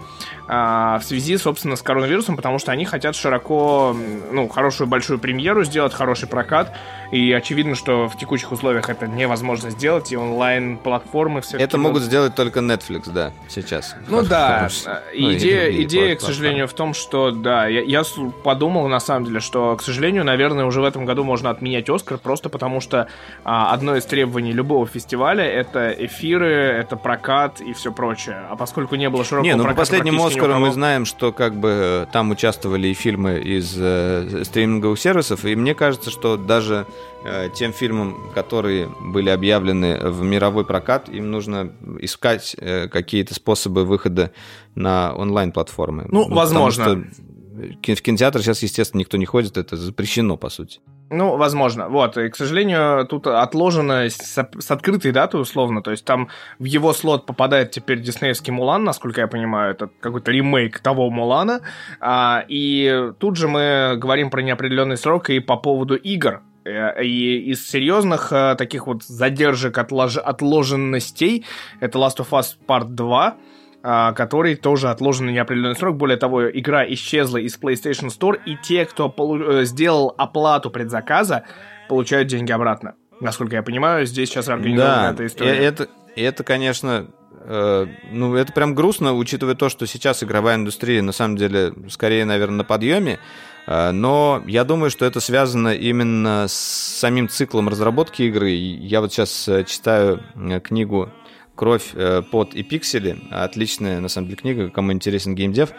в 0.46 1.00
связи, 1.02 1.36
собственно, 1.36 1.76
с 1.76 1.82
коронавирусом, 1.82 2.36
потому 2.36 2.58
что 2.58 2.72
они 2.72 2.84
хотят 2.84 3.16
широко, 3.16 3.96
ну, 4.30 4.48
хорошую 4.48 4.86
большую 4.86 5.18
премьеру 5.18 5.64
сделать, 5.64 5.94
хороший 5.94 6.28
прокат, 6.28 6.74
и 7.12 7.32
очевидно, 7.32 7.74
что 7.74 8.08
в 8.08 8.16
текущих 8.16 8.52
условиях 8.52 8.88
это 8.88 9.06
невозможно 9.06 9.70
сделать, 9.70 10.10
и 10.12 10.16
онлайн-платформы 10.16 11.42
все 11.42 11.58
Это 11.58 11.78
могут 11.78 12.02
сделать 12.02 12.34
только 12.34 12.60
Netflix, 12.60 13.10
да, 13.12 13.32
сейчас. 13.48 13.94
Ну 14.08 14.22
да, 14.22 14.68
ну, 15.14 15.32
идея, 15.34 15.68
или, 15.68 15.84
идея 15.84 16.16
к 16.16 16.20
сожалению, 16.20 16.66
в 16.66 16.72
том, 16.72 16.94
что, 16.94 17.30
да, 17.30 17.66
я, 17.66 17.82
я 17.82 18.02
подумал, 18.42 18.88
на 18.88 19.00
самом 19.00 19.26
деле, 19.26 19.40
что, 19.40 19.76
к 19.76 19.82
сожалению, 19.82 20.24
наверное, 20.24 20.64
уже 20.64 20.80
в 20.80 20.84
этом 20.84 21.04
году 21.04 21.22
можно 21.24 21.50
отменять 21.50 21.88
Оскар, 21.88 22.18
просто 22.18 22.48
потому 22.48 22.80
что 22.80 23.08
а, 23.44 23.72
одно 23.72 23.96
из 23.96 24.04
требований 24.04 24.52
любого 24.52 24.86
фестиваля— 24.86 25.44
это 25.44 25.90
эфиры, 25.90 26.50
это 26.50 26.96
прокат 26.96 27.60
и 27.60 27.72
все 27.72 27.92
прочее. 27.92 28.46
А 28.50 28.56
поскольку 28.56 28.96
не 28.96 29.08
было 29.08 29.24
широкого 29.24 29.44
не, 29.44 29.54
ну, 29.54 29.64
проката... 29.64 29.74
по 29.74 29.80
последнему 29.80 30.24
Оскару 30.36 30.58
мы 30.58 30.72
знаем, 30.72 31.04
что 31.04 31.32
как 31.32 31.54
бы 31.54 32.08
там 32.12 32.30
участвовали 32.30 32.88
и 32.88 32.94
фильмы 32.94 33.38
из 33.38 33.74
э, 33.76 34.42
стриминговых 34.44 34.98
сервисов, 34.98 35.44
и 35.44 35.54
мне 35.54 35.74
кажется, 35.74 36.10
что 36.10 36.36
даже 36.36 36.86
Э, 37.24 37.48
тем 37.54 37.72
фильмам, 37.72 38.30
которые 38.34 38.88
были 39.00 39.30
объявлены 39.30 40.10
в 40.10 40.22
мировой 40.22 40.64
прокат, 40.64 41.08
им 41.08 41.30
нужно 41.30 41.72
искать 42.00 42.56
э, 42.58 42.88
какие-то 42.88 43.34
способы 43.34 43.84
выхода 43.84 44.32
на 44.74 45.14
онлайн-платформы. 45.14 46.06
Ну, 46.08 46.28
ну 46.28 46.34
возможно. 46.34 47.04
в 47.52 47.76
кинотеатр 47.76 48.42
сейчас, 48.42 48.62
естественно, 48.62 49.00
никто 49.00 49.16
не 49.18 49.26
ходит, 49.26 49.56
это 49.56 49.76
запрещено, 49.76 50.36
по 50.36 50.50
сути. 50.50 50.80
Ну, 51.12 51.36
возможно. 51.36 51.88
Вот. 51.88 52.16
И, 52.16 52.30
к 52.30 52.36
сожалению, 52.36 53.06
тут 53.06 53.26
отложено 53.26 54.08
с, 54.08 54.18
с 54.58 54.70
открытой 54.70 55.12
датой, 55.12 55.42
условно. 55.42 55.82
То 55.82 55.90
есть 55.90 56.06
там 56.06 56.28
в 56.58 56.64
его 56.64 56.94
слот 56.94 57.26
попадает 57.26 57.70
теперь 57.70 58.00
диснеевский 58.00 58.52
Мулан, 58.52 58.84
насколько 58.84 59.20
я 59.20 59.26
понимаю. 59.26 59.72
Это 59.72 59.90
какой-то 60.00 60.30
ремейк 60.30 60.78
того 60.78 61.10
Мулана. 61.10 61.60
А, 62.00 62.44
и 62.48 63.12
тут 63.18 63.36
же 63.36 63.46
мы 63.46 63.96
говорим 63.98 64.30
про 64.30 64.40
неопределенный 64.40 64.96
срок 64.96 65.28
и 65.28 65.38
по 65.38 65.56
поводу 65.56 65.96
игр. 65.96 66.40
Э, 66.64 67.02
и 67.02 67.50
из 67.50 67.68
серьезных 67.68 68.32
э, 68.32 68.54
таких 68.56 68.86
вот 68.86 69.02
задержек, 69.02 69.76
отлож... 69.78 70.16
отложенностей, 70.16 71.44
это 71.80 71.98
Last 71.98 72.18
of 72.18 72.30
Us 72.30 72.56
Part 72.66 72.88
2, 72.88 73.28
э, 73.28 73.51
который 73.82 74.54
тоже 74.54 74.90
отложен 74.90 75.26
на 75.26 75.30
неопределенный 75.30 75.74
срок. 75.74 75.96
Более 75.96 76.16
того, 76.16 76.48
игра 76.48 76.84
исчезла 76.92 77.38
из 77.38 77.58
PlayStation 77.58 78.08
Store, 78.08 78.38
и 78.46 78.56
те, 78.56 78.86
кто 78.86 79.08
полу... 79.08 79.62
сделал 79.64 80.14
оплату 80.16 80.70
предзаказа, 80.70 81.44
получают 81.88 82.28
деньги 82.28 82.52
обратно. 82.52 82.94
Насколько 83.20 83.56
я 83.56 83.62
понимаю, 83.62 84.06
здесь 84.06 84.28
сейчас 84.28 84.48
организована 84.48 85.02
да, 85.02 85.12
эта 85.12 85.26
история. 85.26 85.56
Это, 85.56 85.88
это, 86.16 86.44
конечно, 86.44 87.06
э, 87.44 87.86
ну, 88.10 88.34
это 88.34 88.52
прям 88.52 88.74
грустно, 88.74 89.14
учитывая 89.14 89.54
то, 89.54 89.68
что 89.68 89.86
сейчас 89.86 90.24
игровая 90.24 90.56
индустрия, 90.56 91.02
на 91.02 91.12
самом 91.12 91.36
деле, 91.36 91.72
скорее, 91.88 92.24
наверное, 92.24 92.58
на 92.58 92.64
подъеме. 92.64 93.18
Э, 93.66 93.90
но 93.92 94.42
я 94.46 94.64
думаю, 94.64 94.90
что 94.90 95.06
это 95.06 95.20
связано 95.20 95.74
именно 95.74 96.46
с 96.48 96.52
самим 96.52 97.28
циклом 97.28 97.68
разработки 97.68 98.22
игры. 98.22 98.50
Я 98.50 99.00
вот 99.00 99.12
сейчас 99.12 99.48
э, 99.48 99.64
читаю 99.64 100.22
э, 100.34 100.60
книгу 100.60 101.10
«Кровь, 101.54 101.94
под 102.30 102.54
и 102.54 102.62
пиксели». 102.62 103.18
Отличная, 103.30 104.00
на 104.00 104.08
самом 104.08 104.28
деле, 104.28 104.36
книга, 104.36 104.70
кому 104.70 104.92
интересен 104.92 105.34
геймдев. 105.34 105.70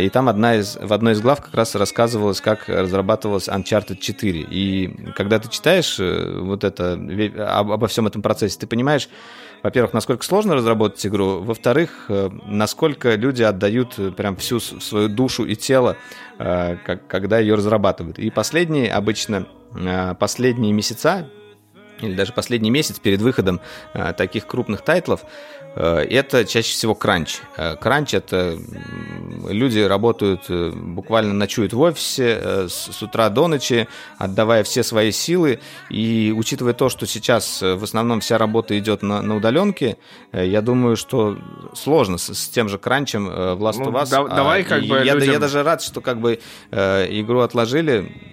И 0.00 0.08
там 0.08 0.28
одна 0.28 0.56
из, 0.56 0.76
в 0.76 0.92
одной 0.92 1.12
из 1.12 1.20
глав 1.20 1.40
как 1.40 1.54
раз 1.54 1.74
рассказывалось, 1.74 2.40
как 2.40 2.68
разрабатывалась 2.68 3.48
Uncharted 3.48 3.98
4. 3.98 4.46
И 4.50 4.88
когда 5.14 5.38
ты 5.38 5.48
читаешь 5.48 5.98
вот 5.98 6.64
это, 6.64 6.94
обо 7.56 7.86
всем 7.86 8.06
этом 8.06 8.20
процессе, 8.20 8.58
ты 8.58 8.66
понимаешь, 8.66 9.08
во-первых, 9.62 9.92
насколько 9.92 10.24
сложно 10.24 10.54
разработать 10.54 11.06
игру, 11.06 11.40
во-вторых, 11.40 12.06
э, 12.08 12.30
насколько 12.46 13.14
люди 13.14 13.42
отдают 13.42 13.96
э, 13.98 14.10
прям 14.10 14.36
всю 14.36 14.58
свою 14.58 15.08
душу 15.08 15.44
и 15.44 15.54
тело, 15.54 15.96
э, 16.38 16.76
когда 17.06 17.38
ее 17.38 17.54
разрабатывают. 17.54 18.18
И 18.18 18.30
последние, 18.30 18.92
обычно 18.92 19.46
последние 20.18 20.72
месяца, 20.72 21.30
или 22.02 22.14
даже 22.14 22.32
последний 22.32 22.70
месяц 22.70 22.98
перед 22.98 23.20
выходом 23.20 23.60
таких 24.16 24.46
крупных 24.46 24.82
тайтлов, 24.82 25.24
Э, 25.74 26.04
это 26.08 26.44
чаще 26.44 26.72
всего 26.72 26.94
кранч. 26.94 27.38
Э, 27.56 27.76
кранч— 27.76 28.14
это 28.14 28.58
люди 29.48 29.80
работают, 29.80 30.42
э, 30.48 30.70
буквально 30.70 31.32
ночуют 31.32 31.72
в 31.72 31.80
офисе 31.80 32.68
с 32.68 33.02
утра 33.02 33.28
до 33.28 33.48
ночи, 33.48 33.88
отдавая 34.18 34.64
все 34.64 34.82
свои 34.82 35.12
силы. 35.12 35.60
И 35.90 36.32
учитывая 36.36 36.74
то, 36.74 36.88
что 36.88 37.06
сейчас 37.06 37.62
в 37.62 37.82
основном 37.82 38.20
вся 38.20 38.38
работа 38.38 38.78
идет 38.78 39.02
на, 39.02 39.22
на 39.22 39.36
удаленке, 39.36 39.96
я 40.32 40.60
думаю, 40.60 40.96
что 40.96 41.38
сложно 41.74 42.18
с, 42.18 42.34
с 42.34 42.48
тем 42.48 42.68
же 42.68 42.78
кранчем 42.78 43.26
в 43.26 43.62
Last 43.62 43.80
of 43.80 43.92
Us. 43.92 44.08
Ну, 44.10 44.28
да, 44.28 44.36
давай 44.36 44.64
как 44.64 44.82
бы 44.82 44.96
я, 45.04 45.14
людям... 45.14 45.34
я 45.34 45.38
даже 45.38 45.62
рад, 45.62 45.82
что 45.82 46.00
как 46.00 46.20
бы 46.20 46.38
игру 46.70 47.40
отложили 47.40 48.32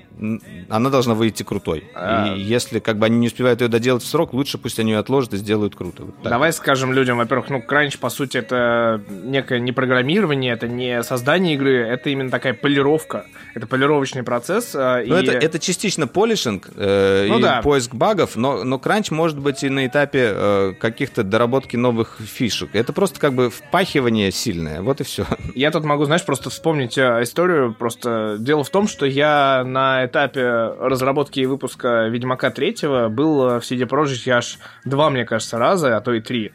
она 0.69 0.89
должна 0.89 1.13
выйти 1.13 1.43
крутой. 1.43 1.89
А... 1.95 2.33
И 2.33 2.39
если 2.39 2.79
как 2.79 2.97
бы 2.97 3.05
они 3.05 3.17
не 3.17 3.27
успевают 3.27 3.61
ее 3.61 3.67
доделать 3.67 4.03
в 4.03 4.07
срок, 4.07 4.33
лучше 4.33 4.57
пусть 4.57 4.79
они 4.79 4.91
ее 4.91 4.99
отложат 4.99 5.33
и 5.33 5.37
сделают 5.37 5.75
круто. 5.75 6.03
Вот 6.03 6.15
Давай 6.23 6.53
скажем 6.53 6.93
людям, 6.93 7.17
во-первых, 7.17 7.49
ну, 7.49 7.61
кранч, 7.61 7.97
по 7.97 8.09
сути, 8.09 8.37
это 8.37 9.01
некое 9.09 9.59
не 9.59 9.71
программирование, 9.71 10.53
это 10.53 10.67
не 10.67 11.03
создание 11.03 11.55
игры, 11.55 11.77
это 11.87 12.09
именно 12.09 12.29
такая 12.29 12.53
полировка. 12.53 13.25
Это 13.55 13.67
полировочный 13.67 14.23
процесс. 14.23 14.73
А, 14.75 15.03
ну, 15.05 15.17
и... 15.17 15.23
это, 15.23 15.31
это 15.31 15.59
частично 15.59 16.07
полишинг 16.07 16.69
э, 16.75 17.25
ну, 17.27 17.39
и 17.39 17.41
да. 17.41 17.61
поиск 17.61 17.93
багов, 17.95 18.35
но, 18.35 18.63
но 18.63 18.79
кранч 18.79 19.11
может 19.11 19.39
быть 19.39 19.63
и 19.63 19.69
на 19.69 19.85
этапе 19.85 20.31
э, 20.33 20.73
каких-то 20.79 21.23
доработки 21.23 21.75
новых 21.75 22.17
фишек. 22.19 22.69
Это 22.73 22.93
просто 22.93 23.19
как 23.19 23.33
бы 23.33 23.49
впахивание 23.49 24.31
сильное, 24.31 24.81
вот 24.81 25.01
и 25.01 25.03
все. 25.03 25.25
Я 25.55 25.71
тут 25.71 25.83
могу, 25.83 26.05
знаешь, 26.05 26.23
просто 26.23 26.49
вспомнить 26.49 26.97
э, 26.97 27.23
историю. 27.23 27.73
Просто 27.73 28.37
дело 28.39 28.63
в 28.63 28.69
том, 28.69 28.87
что 28.87 29.05
я 29.05 29.63
на 29.65 30.03
этапе 30.09 30.43
разработки 30.79 31.39
и 31.39 31.45
выпуска 31.45 32.07
Ведьмака 32.07 32.51
третьего 32.51 33.09
был 33.09 33.59
в 33.59 33.61
CD 33.61 33.87
Projekt 33.87 34.29
аж 34.29 34.59
два, 34.85 35.09
мне 35.09 35.25
кажется, 35.25 35.57
раза, 35.57 35.95
а 35.95 36.01
то 36.01 36.13
и 36.13 36.19
три. 36.19 36.51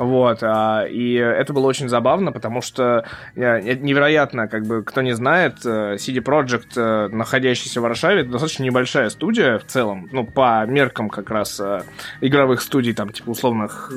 Вот, 0.00 0.42
а, 0.42 0.86
и 0.86 1.12
это 1.12 1.52
было 1.52 1.66
очень 1.66 1.90
забавно, 1.90 2.32
потому 2.32 2.62
что 2.62 3.04
невероятно, 3.34 4.48
как 4.48 4.64
бы, 4.64 4.82
кто 4.82 5.02
не 5.02 5.12
знает, 5.12 5.58
э, 5.66 5.96
CD 5.96 6.22
Projekt, 6.22 6.72
э, 6.76 7.08
находящийся 7.08 7.80
в 7.80 7.82
Варшаве, 7.82 8.24
достаточно 8.24 8.62
небольшая 8.62 9.10
студия 9.10 9.58
в 9.58 9.66
целом, 9.66 10.08
ну, 10.10 10.24
по 10.24 10.64
меркам 10.64 11.10
как 11.10 11.28
раз 11.28 11.60
э, 11.60 11.82
игровых 12.22 12.62
студий, 12.62 12.94
там, 12.94 13.10
типа, 13.10 13.28
условных, 13.28 13.92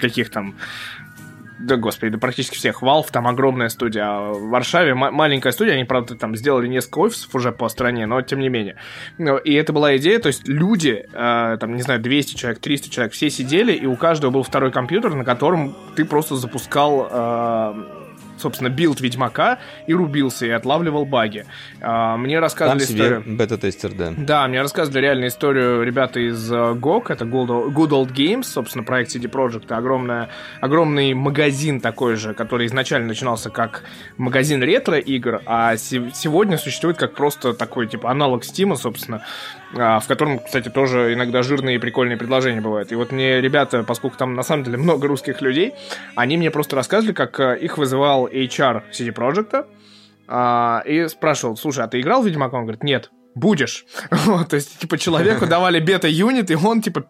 каких 0.00 0.30
там 0.30 0.54
да 1.60 1.76
господи, 1.76 2.12
да 2.12 2.18
практически 2.18 2.56
всех. 2.56 2.82
Valve 2.82 3.06
там 3.12 3.28
огромная 3.28 3.68
студия, 3.68 4.04
а 4.04 4.32
в 4.32 4.48
Варшаве 4.48 4.94
маленькая 4.94 5.52
студия, 5.52 5.74
они, 5.74 5.84
правда, 5.84 6.16
там 6.16 6.34
сделали 6.36 6.66
несколько 6.66 6.98
офисов 7.00 7.34
уже 7.34 7.52
по 7.52 7.68
стране, 7.68 8.06
но 8.06 8.22
тем 8.22 8.40
не 8.40 8.48
менее. 8.48 8.76
Ну, 9.18 9.36
и 9.36 9.52
это 9.52 9.72
была 9.72 9.96
идея, 9.96 10.18
то 10.18 10.28
есть 10.28 10.48
люди, 10.48 11.06
э, 11.12 11.56
там, 11.60 11.76
не 11.76 11.82
знаю, 11.82 12.00
200 12.00 12.34
человек, 12.36 12.60
300 12.60 12.90
человек, 12.90 13.12
все 13.12 13.30
сидели, 13.30 13.72
и 13.72 13.86
у 13.86 13.96
каждого 13.96 14.30
был 14.30 14.42
второй 14.42 14.72
компьютер, 14.72 15.14
на 15.14 15.24
котором 15.24 15.76
ты 15.96 16.04
просто 16.04 16.36
запускал 16.36 17.08
э, 17.10 17.99
собственно, 18.40 18.68
билд 18.68 19.00
Ведьмака 19.00 19.58
и 19.86 19.94
рубился, 19.94 20.46
и 20.46 20.50
отлавливал 20.50 21.04
баги. 21.04 21.44
А, 21.80 22.16
мне 22.16 22.38
рассказывали 22.38 22.84
Там 22.84 22.96
историю... 22.96 23.22
бета-тестер, 23.26 23.92
да. 23.92 24.12
Да, 24.16 24.48
мне 24.48 24.60
рассказывали 24.60 25.00
реальную 25.00 25.28
историю 25.28 25.82
ребята 25.82 26.20
из 26.20 26.50
GOG, 26.52 27.04
э, 27.08 27.12
это 27.12 27.24
Good 27.24 27.90
Old 27.90 28.12
Games, 28.12 28.44
собственно, 28.44 28.84
проект 28.84 29.14
CD 29.14 29.30
Projekt, 29.30 29.72
огромная, 29.72 30.30
огромный 30.60 31.14
магазин 31.14 31.80
такой 31.80 32.16
же, 32.16 32.34
который 32.34 32.66
изначально 32.66 33.08
начинался 33.08 33.50
как 33.50 33.84
магазин 34.16 34.62
ретро-игр, 34.62 35.42
а 35.46 35.76
сегодня 35.76 36.58
существует 36.58 36.96
как 36.96 37.14
просто 37.14 37.54
такой, 37.54 37.86
типа, 37.86 38.10
аналог 38.10 38.42
Steam, 38.42 38.74
собственно, 38.76 39.22
в 39.72 40.04
котором, 40.08 40.40
кстати, 40.40 40.68
тоже 40.68 41.14
иногда 41.14 41.42
жирные 41.42 41.76
и 41.76 41.78
прикольные 41.78 42.16
предложения 42.16 42.60
бывают. 42.60 42.90
И 42.92 42.94
вот 42.96 43.12
мне 43.12 43.40
ребята, 43.40 43.84
поскольку 43.84 44.16
там 44.16 44.34
на 44.34 44.42
самом 44.42 44.64
деле 44.64 44.78
много 44.78 45.06
русских 45.06 45.40
людей, 45.42 45.74
они 46.16 46.36
мне 46.36 46.50
просто 46.50 46.76
рассказывали, 46.76 47.14
как 47.14 47.38
э, 47.38 47.58
их 47.58 47.78
вызывал 47.78 48.26
HR 48.26 48.82
CD 48.92 49.14
Projekt 49.14 49.66
а, 50.26 50.82
и 50.86 51.06
спрашивал, 51.08 51.56
слушай, 51.56 51.84
а 51.84 51.88
ты 51.88 52.00
играл 52.00 52.22
в 52.22 52.26
Ведьмака? 52.26 52.56
Он 52.56 52.62
говорит, 52.64 52.82
нет. 52.82 53.10
Будешь. 53.34 53.84
Вот, 54.26 54.48
то 54.48 54.56
есть, 54.56 54.78
типа, 54.78 54.98
человеку 54.98 55.46
давали 55.48 55.78
бета-юнит, 55.80 56.50
и 56.50 56.56
он, 56.56 56.82
типа, 56.82 57.06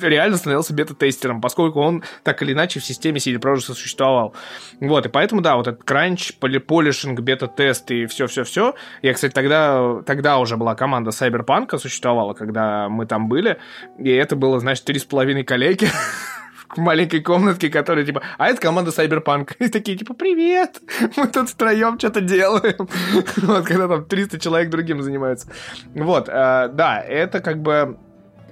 реально 0.00 0.36
становился 0.36 0.74
бета-тестером, 0.74 1.40
поскольку 1.40 1.80
он 1.80 2.02
так 2.22 2.42
или 2.42 2.52
иначе 2.52 2.80
в 2.80 2.84
системе 2.84 3.18
CD 3.18 3.38
Projekt 3.38 3.74
существовал. 3.74 4.34
Вот, 4.80 5.06
и 5.06 5.08
поэтому, 5.08 5.40
да, 5.40 5.56
вот 5.56 5.68
этот 5.68 5.84
кранч, 5.84 6.32
полишинг, 6.38 7.20
бета-тест 7.20 7.90
и 7.90 8.06
все-все-все. 8.06 8.74
Я, 9.02 9.14
кстати, 9.14 9.32
тогда, 9.32 10.02
тогда 10.06 10.38
уже 10.38 10.56
была 10.56 10.74
команда 10.74 11.10
Cyberpunk 11.10 11.78
существовала, 11.78 12.34
когда 12.34 12.88
мы 12.88 13.06
там 13.06 13.28
были, 13.28 13.58
и 13.98 14.10
это 14.10 14.36
было, 14.36 14.60
значит, 14.60 14.84
три 14.84 14.98
с 14.98 15.04
половиной 15.04 15.44
коллеги 15.44 15.88
в 16.76 16.78
маленькой 16.78 17.20
комнатке, 17.20 17.68
которая 17.68 18.04
типа, 18.04 18.22
а 18.38 18.48
это 18.48 18.60
команда 18.60 18.90
Cyberpunk. 18.90 19.54
И 19.58 19.68
такие 19.68 19.96
типа, 19.96 20.14
привет, 20.14 20.80
мы 21.16 21.26
тут 21.26 21.50
втроем 21.50 21.98
что-то 21.98 22.20
делаем. 22.20 22.88
вот, 23.36 23.66
когда 23.66 23.88
там 23.88 24.04
300 24.04 24.38
человек 24.40 24.70
другим 24.70 25.02
занимаются. 25.02 25.48
Вот, 25.94 26.28
э, 26.28 26.68
да, 26.72 27.00
это 27.00 27.40
как 27.40 27.60
бы 27.60 27.98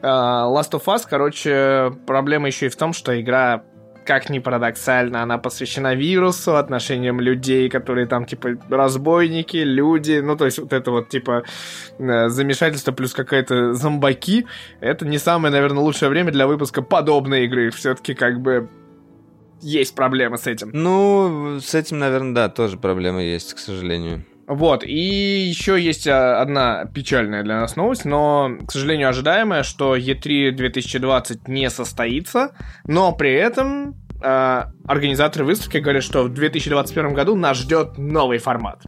Last 0.03 0.73
of 0.73 0.85
Us, 0.87 1.03
короче, 1.09 1.93
проблема 2.07 2.47
еще 2.47 2.67
и 2.67 2.69
в 2.69 2.77
том, 2.77 2.93
что 2.93 3.19
игра 3.21 3.65
как 4.11 4.31
ни 4.31 4.39
парадоксально, 4.39 5.23
она 5.23 5.39
посвящена 5.39 5.95
вирусу, 5.95 6.57
отношениям 6.57 7.21
людей, 7.21 7.69
которые 7.69 8.07
там, 8.07 8.25
типа, 8.25 8.57
разбойники, 8.69 9.59
люди, 9.59 10.21
ну, 10.21 10.37
то 10.37 10.47
есть 10.47 10.59
вот 10.59 10.73
это 10.73 10.91
вот, 10.91 11.09
типа, 11.11 11.45
э, 11.99 12.29
замешательство 12.29 12.93
плюс 12.93 13.13
какая-то 13.13 13.75
зомбаки, 13.75 14.47
это 14.81 15.07
не 15.07 15.19
самое, 15.19 15.53
наверное, 15.53 15.83
лучшее 15.83 16.09
время 16.09 16.33
для 16.33 16.47
выпуска 16.47 16.83
подобной 16.83 17.45
игры. 17.45 17.71
Все-таки, 17.71 18.15
как 18.15 18.41
бы, 18.41 18.69
есть 19.61 19.95
проблемы 19.95 20.39
с 20.39 20.47
этим. 20.47 20.71
Ну, 20.73 21.61
с 21.61 21.75
этим, 21.75 21.99
наверное, 21.99 22.35
да, 22.35 22.49
тоже 22.49 22.79
проблемы 22.79 23.23
есть, 23.23 23.55
к 23.55 23.59
сожалению. 23.59 24.25
Вот, 24.51 24.83
и 24.83 25.47
еще 25.49 25.81
есть 25.81 26.09
а, 26.09 26.43
одна 26.43 26.85
печальная 26.87 27.45
для 27.45 27.61
нас 27.61 27.77
новость, 27.77 28.05
но, 28.05 28.51
к 28.67 28.73
сожалению, 28.73 29.09
ожидаемая, 29.09 29.63
что 29.63 29.97
E3 29.97 30.51
2020 30.51 31.47
не 31.47 31.71
состоится, 31.71 32.51
но 32.85 33.13
при 33.13 33.33
этом 33.33 33.95
э, 34.21 34.65
организаторы 34.89 35.45
выставки 35.45 35.77
говорят, 35.77 36.03
что 36.03 36.25
в 36.25 36.31
2021 36.31 37.15
году 37.15 37.37
нас 37.37 37.59
ждет 37.59 37.97
новый 37.97 38.39
формат. 38.39 38.83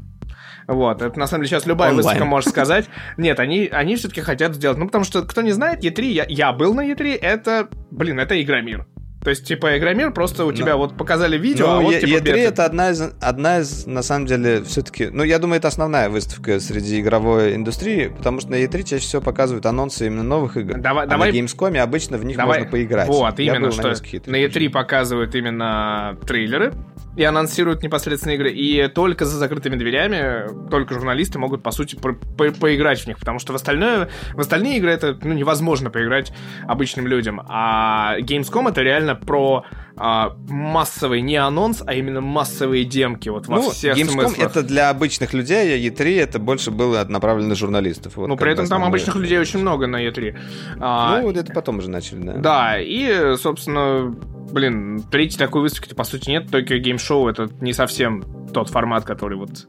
Вот, 0.66 1.00
это 1.00 1.16
на 1.16 1.28
самом 1.28 1.44
деле 1.44 1.50
сейчас 1.50 1.64
любая 1.64 1.90
Онлайн. 1.90 2.06
выставка 2.06 2.24
может 2.24 2.48
сказать. 2.48 2.86
Нет, 3.16 3.38
они, 3.38 3.68
они 3.70 3.94
все-таки 3.94 4.20
хотят 4.20 4.56
сделать. 4.56 4.78
Ну, 4.78 4.86
потому 4.86 5.04
что, 5.04 5.22
кто 5.22 5.42
не 5.42 5.52
знает, 5.52 5.84
E3, 5.84 6.04
я, 6.06 6.26
я 6.28 6.52
был 6.52 6.74
на 6.74 6.90
E3, 6.90 7.16
это, 7.20 7.68
блин, 7.92 8.18
это 8.18 8.40
Игромир. 8.42 8.88
То 9.22 9.30
есть, 9.30 9.46
типа, 9.46 9.78
Игромир, 9.78 10.10
просто 10.12 10.44
у 10.44 10.50
ну, 10.50 10.56
тебя 10.56 10.76
вот 10.76 10.96
показали 10.96 11.38
видео, 11.38 11.66
ну, 11.66 11.72
а 11.78 11.80
вот, 11.80 12.00
типа, 12.00 12.18
E3 12.18 12.36
это 12.38 12.64
одна 12.64 12.90
из, 12.90 13.02
одна 13.20 13.60
из, 13.60 13.86
на 13.86 14.02
самом 14.02 14.26
деле, 14.26 14.62
все-таки, 14.64 15.10
ну, 15.12 15.22
я 15.22 15.38
думаю, 15.38 15.58
это 15.58 15.68
основная 15.68 16.08
выставка 16.08 16.58
среди 16.58 17.00
игровой 17.00 17.54
индустрии, 17.54 18.08
потому 18.08 18.40
что 18.40 18.50
на 18.50 18.56
E3 18.56 18.82
чаще 18.82 19.04
всего 19.04 19.22
показывают 19.22 19.64
анонсы 19.66 20.06
именно 20.06 20.24
новых 20.24 20.56
игр. 20.56 20.74
Давай, 20.78 21.06
а 21.06 21.08
давай... 21.08 21.30
на 21.30 21.36
Gamescom 21.36 21.78
обычно 21.78 22.18
в 22.18 22.24
них 22.24 22.36
давай... 22.36 22.58
можно 22.58 22.70
поиграть. 22.72 23.08
Вот, 23.08 23.38
я 23.38 23.54
именно, 23.54 23.70
что 23.70 23.88
на, 23.88 24.32
на 24.32 24.44
E3 24.44 24.70
показывают 24.70 25.36
именно 25.36 26.18
трейлеры, 26.26 26.72
и 27.16 27.24
анонсируют 27.24 27.82
непосредственно 27.82 28.32
игры, 28.32 28.50
и 28.50 28.88
только 28.88 29.24
за 29.24 29.36
закрытыми 29.36 29.76
дверями 29.76 30.68
только 30.70 30.94
журналисты 30.94 31.38
могут, 31.38 31.62
по 31.62 31.70
сути, 31.70 31.94
по 31.94 32.12
по 32.12 32.50
поиграть 32.50 33.00
в 33.00 33.06
них, 33.06 33.18
потому 33.18 33.38
что 33.38 33.52
в, 33.52 33.56
остальное, 33.56 34.08
в 34.32 34.40
остальные 34.40 34.78
игры 34.78 34.92
это 34.92 35.18
ну, 35.22 35.34
невозможно 35.34 35.90
поиграть 35.90 36.32
обычным 36.66 37.06
людям, 37.06 37.42
а 37.48 38.16
Gamescom 38.18 38.70
это 38.70 38.82
реально 38.82 39.11
про 39.14 39.64
а, 39.96 40.34
массовый 40.48 41.20
не 41.20 41.36
анонс, 41.36 41.82
а 41.86 41.94
именно 41.94 42.20
массовые 42.20 42.84
демки 42.84 43.28
вот 43.28 43.46
во 43.46 43.56
ну, 43.56 43.70
всех 43.70 43.96
Gamescom 43.96 44.10
смыслах. 44.10 44.38
это 44.38 44.62
для 44.62 44.90
обычных 44.90 45.34
людей, 45.34 45.74
а 45.74 45.78
E3 45.78 46.20
это 46.20 46.38
больше 46.38 46.70
было 46.70 47.04
направлено 47.04 47.50
на 47.50 47.54
журналистов. 47.54 48.16
Вот, 48.16 48.28
ну, 48.28 48.36
при 48.36 48.52
этом 48.52 48.66
там 48.66 48.84
обычных 48.84 49.16
людей 49.16 49.38
очень 49.38 49.60
много 49.60 49.86
на 49.86 50.06
E3. 50.06 50.36
А, 50.80 51.18
ну, 51.18 51.26
вот 51.26 51.36
это 51.36 51.52
потом 51.52 51.78
уже 51.78 51.90
начали, 51.90 52.20
да. 52.20 52.32
Да, 52.34 52.80
и, 52.80 53.36
собственно, 53.36 54.14
блин, 54.50 55.02
третьей 55.10 55.38
такой 55.38 55.62
выставки 55.62 55.94
по 55.94 56.04
сути 56.04 56.30
нет. 56.30 56.46
Tokyo 56.46 56.80
Game 56.80 56.96
Show 56.96 57.28
это 57.30 57.48
не 57.60 57.72
совсем 57.72 58.24
тот 58.52 58.68
формат, 58.68 59.04
который 59.04 59.36
вот 59.38 59.66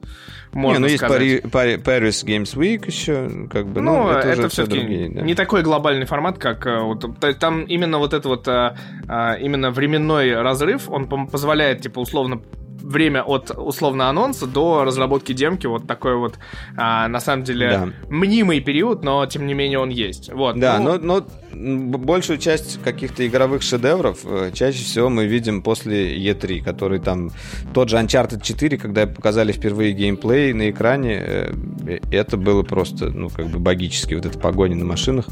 можно 0.53 0.85
не, 0.85 0.91
ну 0.91 0.97
сказать. 0.97 1.21
есть 1.21 1.43
Paris, 1.45 1.83
Paris 1.83 2.25
Games 2.25 2.55
Week 2.55 2.85
еще, 2.85 3.47
как 3.49 3.67
бы, 3.67 3.81
ну, 3.81 4.03
ну 4.03 4.09
это, 4.09 4.27
это 4.27 4.49
все-таки 4.49 5.09
да. 5.09 5.21
не 5.21 5.35
такой 5.35 5.63
глобальный 5.63 6.05
формат, 6.05 6.37
как 6.37 6.65
э, 6.67 6.79
вот, 6.79 7.05
там 7.39 7.63
именно 7.63 7.97
вот 7.97 8.13
это 8.13 8.27
вот 8.27 8.47
а, 8.47 8.75
а, 9.07 9.33
именно 9.35 9.71
временной 9.71 10.35
разрыв, 10.35 10.89
он 10.89 11.07
позволяет, 11.07 11.81
типа, 11.81 11.99
условно 11.99 12.41
время 12.83 13.23
от 13.23 13.51
условно 13.55 14.09
анонса 14.09 14.45
до 14.45 14.83
разработки 14.83 15.31
демки 15.33 15.65
вот 15.65 15.87
такой 15.87 16.17
вот 16.17 16.37
а, 16.77 17.07
на 17.07 17.19
самом 17.19 17.43
деле 17.43 17.69
да. 17.69 17.89
мнимый 18.09 18.59
период, 18.59 19.03
но 19.03 19.25
тем 19.25 19.47
не 19.47 19.53
менее 19.53 19.79
он 19.79 19.89
есть. 19.89 20.31
Вот. 20.31 20.59
Да, 20.59 20.79
ну... 20.79 20.99
но, 20.99 21.25
но 21.53 21.97
большую 21.97 22.37
часть 22.37 22.81
каких-то 22.83 23.25
игровых 23.25 23.61
шедевров 23.61 24.19
э, 24.25 24.51
чаще 24.53 24.83
всего 24.83 25.09
мы 25.09 25.25
видим 25.25 25.61
после 25.61 26.17
E3, 26.17 26.61
который 26.61 26.99
там 26.99 27.31
тот 27.73 27.89
же 27.89 27.97
Uncharted 27.97 28.41
4, 28.43 28.77
когда 28.77 29.07
показали 29.07 29.53
впервые 29.53 29.93
геймплей 29.93 30.53
на 30.53 30.69
экране, 30.69 31.23
э, 31.25 31.99
это 32.11 32.35
было 32.35 32.63
просто 32.63 33.09
ну 33.09 33.29
как 33.29 33.47
бы 33.47 33.59
богически 33.59 34.13
вот 34.13 34.25
эта 34.25 34.37
погоня 34.37 34.75
на 34.75 34.85
машинах 34.85 35.27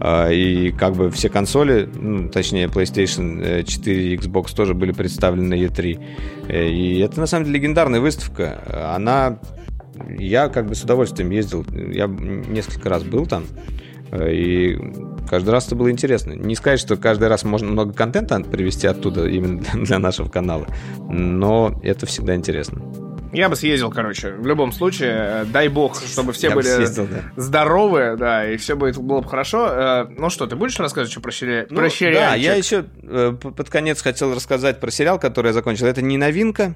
а, 0.00 0.28
и 0.30 0.72
как 0.72 0.94
бы 0.94 1.10
все 1.10 1.28
консоли, 1.28 1.88
ну, 1.94 2.28
точнее 2.28 2.66
PlayStation 2.66 3.62
4 3.64 4.14
и 4.14 4.16
Xbox 4.16 4.54
тоже 4.54 4.74
были 4.74 4.92
представлены 4.92 5.48
на 5.48 5.54
E3 5.54 5.98
и 6.48 6.78
и 6.98 6.98
это 7.00 7.20
на 7.20 7.26
самом 7.26 7.46
деле 7.46 7.58
легендарная 7.58 8.00
выставка. 8.00 8.94
Она... 8.94 9.38
Я 10.16 10.48
как 10.48 10.66
бы 10.66 10.74
с 10.74 10.82
удовольствием 10.82 11.30
ездил. 11.30 11.66
Я 11.72 12.06
несколько 12.06 12.88
раз 12.88 13.02
был 13.02 13.26
там. 13.26 13.44
И 14.16 14.78
каждый 15.28 15.50
раз 15.50 15.66
это 15.66 15.76
было 15.76 15.90
интересно. 15.90 16.32
Не 16.32 16.54
сказать, 16.54 16.80
что 16.80 16.96
каждый 16.96 17.28
раз 17.28 17.44
можно 17.44 17.70
много 17.70 17.92
контента 17.92 18.40
привести 18.40 18.86
оттуда 18.86 19.26
именно 19.26 19.62
для 19.74 19.98
нашего 19.98 20.28
канала, 20.28 20.66
но 21.08 21.78
это 21.82 22.06
всегда 22.06 22.34
интересно. 22.34 23.07
Я 23.32 23.48
бы 23.48 23.56
съездил, 23.56 23.90
короче, 23.90 24.32
в 24.32 24.46
любом 24.46 24.72
случае. 24.72 25.44
Дай 25.52 25.68
бог, 25.68 26.00
чтобы 26.02 26.32
все 26.32 26.48
Я 26.48 26.54
были 26.54 26.66
съездил, 26.66 27.06
да. 27.06 27.22
здоровы, 27.36 28.16
да, 28.18 28.50
и 28.50 28.56
все 28.56 28.74
будет, 28.74 28.96
было 28.96 29.20
бы 29.20 29.28
хорошо. 29.28 29.68
Э, 29.70 30.06
ну 30.16 30.30
что, 30.30 30.46
ты 30.46 30.56
будешь 30.56 30.78
рассказывать 30.78 31.10
что 31.10 31.20
про, 31.20 31.30
сериал? 31.30 31.66
ну, 31.70 31.76
про 31.76 31.90
сериальчик? 31.90 32.20
Да, 32.20 32.34
я 32.34 32.54
еще 32.54 32.84
э, 33.02 33.32
под 33.32 33.70
конец 33.70 34.02
хотел 34.02 34.34
рассказать 34.34 34.80
про 34.80 34.90
сериал, 34.90 35.18
который 35.18 35.48
я 35.48 35.52
закончил. 35.52 35.86
Это 35.86 36.00
не 36.00 36.16
новинка, 36.16 36.74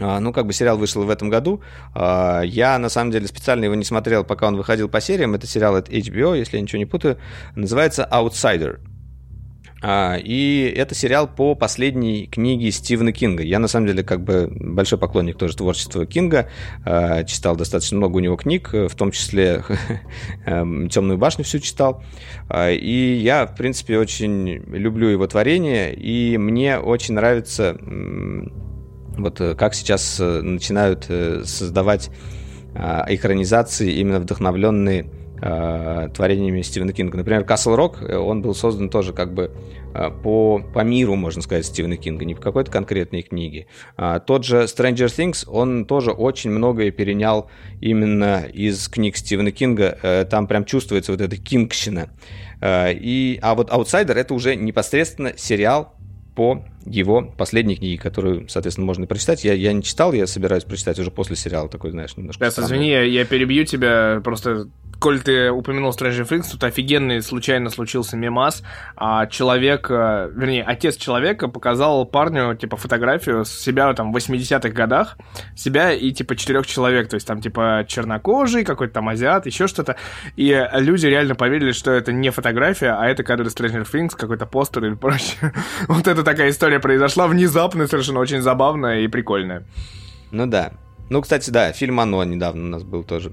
а, 0.00 0.18
ну, 0.18 0.32
как 0.32 0.46
бы 0.46 0.52
сериал 0.52 0.78
вышел 0.78 1.02
в 1.04 1.10
этом 1.10 1.28
году. 1.28 1.62
А, 1.94 2.40
я, 2.42 2.78
на 2.78 2.88
самом 2.88 3.10
деле, 3.10 3.26
специально 3.26 3.64
его 3.64 3.74
не 3.74 3.84
смотрел, 3.84 4.24
пока 4.24 4.48
он 4.48 4.56
выходил 4.56 4.88
по 4.88 5.00
сериям. 5.00 5.34
Это 5.34 5.46
сериал 5.46 5.76
от 5.76 5.88
HBO, 5.88 6.36
если 6.36 6.56
я 6.56 6.62
ничего 6.62 6.78
не 6.78 6.86
путаю. 6.86 7.18
Называется 7.54 8.08
«Outsider». 8.10 8.80
А, 9.82 10.16
и 10.16 10.72
это 10.76 10.94
сериал 10.94 11.28
по 11.28 11.54
последней 11.54 12.26
книге 12.26 12.70
Стивена 12.70 13.12
Кинга. 13.12 13.42
Я, 13.42 13.58
на 13.58 13.68
самом 13.68 13.86
деле, 13.86 14.02
как 14.02 14.22
бы 14.22 14.48
большой 14.50 14.98
поклонник 14.98 15.38
тоже 15.38 15.56
творчества 15.56 16.06
Кинга. 16.06 16.48
Читал 17.26 17.56
достаточно 17.56 17.96
много 17.96 18.16
у 18.16 18.20
него 18.20 18.36
книг, 18.36 18.72
в 18.72 18.94
том 18.94 19.10
числе 19.10 19.64
эм, 20.46 20.88
«Темную 20.88 21.18
башню» 21.18 21.44
всю 21.44 21.58
читал. 21.58 22.02
И 22.54 23.20
я, 23.22 23.46
в 23.46 23.56
принципе, 23.56 23.98
очень 23.98 24.48
люблю 24.48 25.08
его 25.08 25.26
творение, 25.26 25.94
и 25.94 26.36
мне 26.36 26.78
очень 26.78 27.14
нравится 27.14 27.76
вот 29.20 29.40
э, 29.40 29.54
как 29.54 29.74
сейчас 29.74 30.18
э, 30.20 30.40
начинают 30.42 31.06
э, 31.08 31.42
создавать 31.44 32.10
а, 32.72 33.04
экранизации, 33.08 33.94
именно 33.94 34.20
вдохновленные 34.20 35.10
а, 35.42 36.08
творениями 36.08 36.62
Стивена 36.62 36.92
Кинга. 36.92 37.16
Например, 37.16 37.42
Castle 37.42 37.76
Rock, 37.76 38.14
он 38.14 38.42
был 38.42 38.54
создан 38.54 38.88
тоже 38.88 39.12
как 39.12 39.32
бы 39.34 39.50
а, 39.94 40.10
по, 40.10 40.62
по 40.74 40.80
миру, 40.80 41.16
можно 41.16 41.42
сказать, 41.42 41.66
Стивена 41.66 41.96
Кинга, 41.96 42.24
не 42.24 42.34
по 42.34 42.42
какой-то 42.42 42.70
конкретной 42.70 43.22
книге. 43.22 43.66
Тот 44.26 44.44
же 44.44 44.64
Stranger 44.64 45.06
Things, 45.06 45.48
он 45.48 45.84
тоже 45.84 46.10
очень 46.12 46.50
многое 46.50 46.90
перенял 46.90 47.50
именно 47.80 48.44
из 48.52 48.88
книг 48.88 49.16
Стивена 49.16 49.50
Кинга. 49.50 50.26
Там 50.30 50.46
прям 50.46 50.64
чувствуется 50.64 51.12
вот 51.12 51.20
эта 51.20 51.36
кингщина. 51.36 52.10
И, 52.64 53.38
а 53.42 53.54
вот 53.54 53.70
Outsider 53.70 54.12
это 54.14 54.34
уже 54.34 54.56
непосредственно 54.56 55.32
сериал 55.36 55.94
по 56.34 56.64
его 56.86 57.22
последней 57.36 57.76
книге, 57.76 57.98
которую, 57.98 58.48
соответственно, 58.48 58.86
можно 58.86 59.06
прочитать. 59.06 59.44
Я, 59.44 59.54
я 59.54 59.72
не 59.72 59.82
читал, 59.82 60.12
я 60.12 60.26
собираюсь 60.26 60.64
прочитать 60.64 60.98
уже 60.98 61.10
после 61.10 61.36
сериала, 61.36 61.68
такой, 61.68 61.90
знаешь, 61.90 62.16
немножко... 62.16 62.50
Сейчас, 62.50 62.66
извини, 62.66 62.88
я, 62.88 63.02
я 63.02 63.24
перебью 63.24 63.64
тебя, 63.64 64.20
просто 64.24 64.68
коль 65.00 65.20
ты 65.20 65.50
упомянул 65.50 65.90
Stranger 65.90 66.28
Things, 66.28 66.50
тут 66.52 66.62
офигенный 66.62 67.22
случайно 67.22 67.70
случился 67.70 68.16
мемас. 68.16 68.62
А 68.96 69.26
человек, 69.26 69.90
э, 69.90 70.30
вернее, 70.34 70.62
отец 70.62 70.96
человека 70.96 71.48
показал 71.48 72.04
парню, 72.04 72.54
типа, 72.54 72.76
фотографию 72.76 73.44
с 73.44 73.50
себя 73.50 73.92
там 73.94 74.12
в 74.12 74.16
80-х 74.16 74.68
годах, 74.68 75.16
себя 75.56 75.92
и, 75.92 76.12
типа, 76.12 76.36
четырех 76.36 76.66
человек, 76.66 77.08
то 77.08 77.14
есть 77.14 77.26
там, 77.26 77.40
типа, 77.40 77.84
чернокожий, 77.88 78.64
какой-то 78.64 78.94
там 78.94 79.08
азиат, 79.08 79.46
еще 79.46 79.66
что-то. 79.66 79.96
И 80.36 80.68
люди 80.74 81.06
реально 81.06 81.34
поверили, 81.34 81.72
что 81.72 81.90
это 81.90 82.12
не 82.12 82.30
фотография, 82.30 82.92
а 82.92 83.06
это 83.06 83.24
кадры 83.24 83.46
Stranger 83.46 83.86
Things, 83.90 84.10
какой-то 84.16 84.44
постер 84.44 84.84
или 84.84 84.94
прочее. 84.94 85.54
вот 85.88 86.06
это 86.06 86.22
такая 86.22 86.50
история 86.50 86.69
произошла 86.78 87.26
внезапно, 87.26 87.88
совершенно 87.88 88.20
очень 88.20 88.42
забавная 88.42 89.00
и 89.00 89.08
прикольная. 89.08 89.64
Ну 90.30 90.46
да. 90.46 90.72
Ну, 91.08 91.20
кстати, 91.22 91.50
да, 91.50 91.72
фильм 91.72 91.98
«Оно» 91.98 92.22
недавно 92.22 92.62
у 92.62 92.68
нас 92.68 92.84
был 92.84 93.02
тоже 93.02 93.32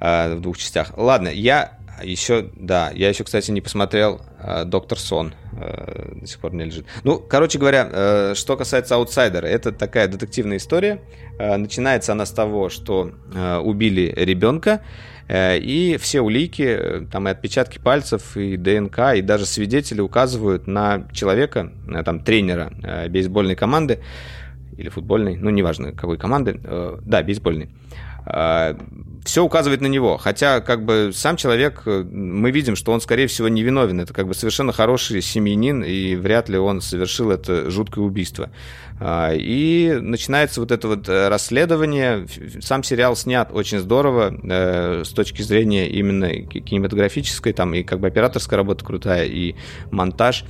э, 0.00 0.36
в 0.36 0.40
двух 0.40 0.56
частях. 0.56 0.92
Ладно, 0.96 1.28
я 1.28 1.78
еще, 2.02 2.48
да, 2.56 2.90
я 2.94 3.10
еще, 3.10 3.24
кстати, 3.24 3.50
не 3.50 3.60
посмотрел 3.60 4.22
э, 4.38 4.64
Доктор 4.64 4.98
Сон. 4.98 5.34
Э, 5.52 6.12
до 6.14 6.26
сих 6.26 6.38
пор 6.38 6.54
не 6.54 6.64
лежит. 6.64 6.86
Ну, 7.04 7.18
короче 7.18 7.58
говоря, 7.58 8.34
что 8.34 8.56
касается 8.56 8.94
аутсайдера, 8.94 9.46
это 9.46 9.70
такая 9.70 10.08
детективная 10.08 10.56
история. 10.56 11.02
Начинается 11.38 12.12
она 12.12 12.24
с 12.24 12.30
того, 12.30 12.70
что 12.70 13.12
убили 13.62 14.12
ребенка, 14.16 14.82
и 15.62 15.96
все 16.00 16.20
улики, 16.22 16.62
э, 16.62 17.06
там 17.10 17.28
и 17.28 17.30
отпечатки 17.30 17.78
пальцев, 17.78 18.36
и 18.36 18.56
ДНК, 18.56 19.14
и 19.14 19.22
даже 19.22 19.46
свидетели 19.46 20.00
указывают 20.00 20.66
на 20.66 21.06
человека, 21.12 21.72
э, 21.88 22.02
там, 22.02 22.20
тренера 22.20 22.72
э, 22.82 23.08
бейсбольной 23.08 23.54
команды, 23.54 24.00
или 24.76 24.88
футбольной, 24.88 25.36
ну, 25.36 25.50
неважно, 25.50 25.92
какой 25.92 26.18
команды, 26.18 26.60
э, 26.62 26.98
да, 27.02 27.22
бейсбольной 27.22 27.70
все 29.24 29.44
указывает 29.44 29.80
на 29.80 29.86
него. 29.86 30.16
Хотя, 30.16 30.60
как 30.60 30.84
бы, 30.84 31.10
сам 31.14 31.36
человек, 31.36 31.82
э, 31.86 32.02
мы 32.02 32.50
видим, 32.50 32.76
что 32.76 32.92
он, 32.92 33.00
скорее 33.00 33.26
всего, 33.26 33.48
невиновен. 33.48 34.00
Это, 34.00 34.14
как 34.14 34.26
бы, 34.26 34.34
совершенно 34.34 34.72
хороший 34.72 35.20
семьянин, 35.20 35.82
и 35.82 36.14
вряд 36.16 36.48
ли 36.48 36.58
он 36.58 36.80
совершил 36.80 37.30
это 37.30 37.70
жуткое 37.70 38.04
убийство. 38.04 38.50
А, 38.98 39.32
и 39.32 39.98
начинается 40.00 40.60
вот 40.60 40.70
это 40.70 40.88
вот 40.88 41.08
э, 41.08 41.28
расследование. 41.28 42.26
Сам 42.60 42.82
сериал 42.82 43.16
снят 43.16 43.50
очень 43.52 43.78
здорово 43.78 44.34
э, 44.42 45.04
с 45.04 45.10
точки 45.10 45.42
зрения 45.42 45.88
именно 45.88 46.30
кинематографической, 46.30 47.52
там 47.52 47.74
и 47.74 47.82
как 47.82 48.00
бы 48.00 48.08
операторская 48.08 48.56
работа 48.56 48.84
крутая, 48.84 49.26
и 49.26 49.54
монтаж. 49.90 50.44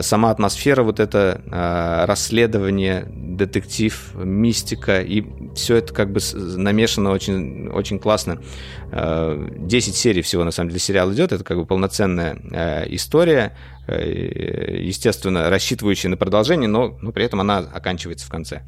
Сама 0.00 0.30
атмосфера, 0.30 0.82
вот 0.82 0.98
это 0.98 2.06
расследование, 2.08 3.06
детектив, 3.06 4.12
мистика, 4.14 5.02
и 5.02 5.26
все 5.54 5.76
это 5.76 5.92
как 5.92 6.10
бы 6.10 6.20
намешано 6.32 7.10
очень, 7.10 7.68
очень 7.68 7.98
классно. 7.98 8.13
10 8.22 8.92
э, 8.92 9.96
серий 9.96 10.22
всего, 10.22 10.44
на 10.44 10.50
самом 10.50 10.70
деле, 10.70 10.80
сериал 10.80 11.12
идет, 11.12 11.32
это 11.32 11.44
как 11.44 11.56
бы 11.56 11.66
полноценная 11.66 12.86
история, 12.88 13.52
естественно, 13.88 15.50
рассчитывающая 15.50 16.10
на 16.10 16.16
продолжение, 16.16 16.68
но, 16.68 16.96
но 17.00 17.12
при 17.12 17.24
этом 17.24 17.40
она 17.40 17.58
оканчивается 17.58 18.26
в 18.26 18.30
конце. 18.30 18.62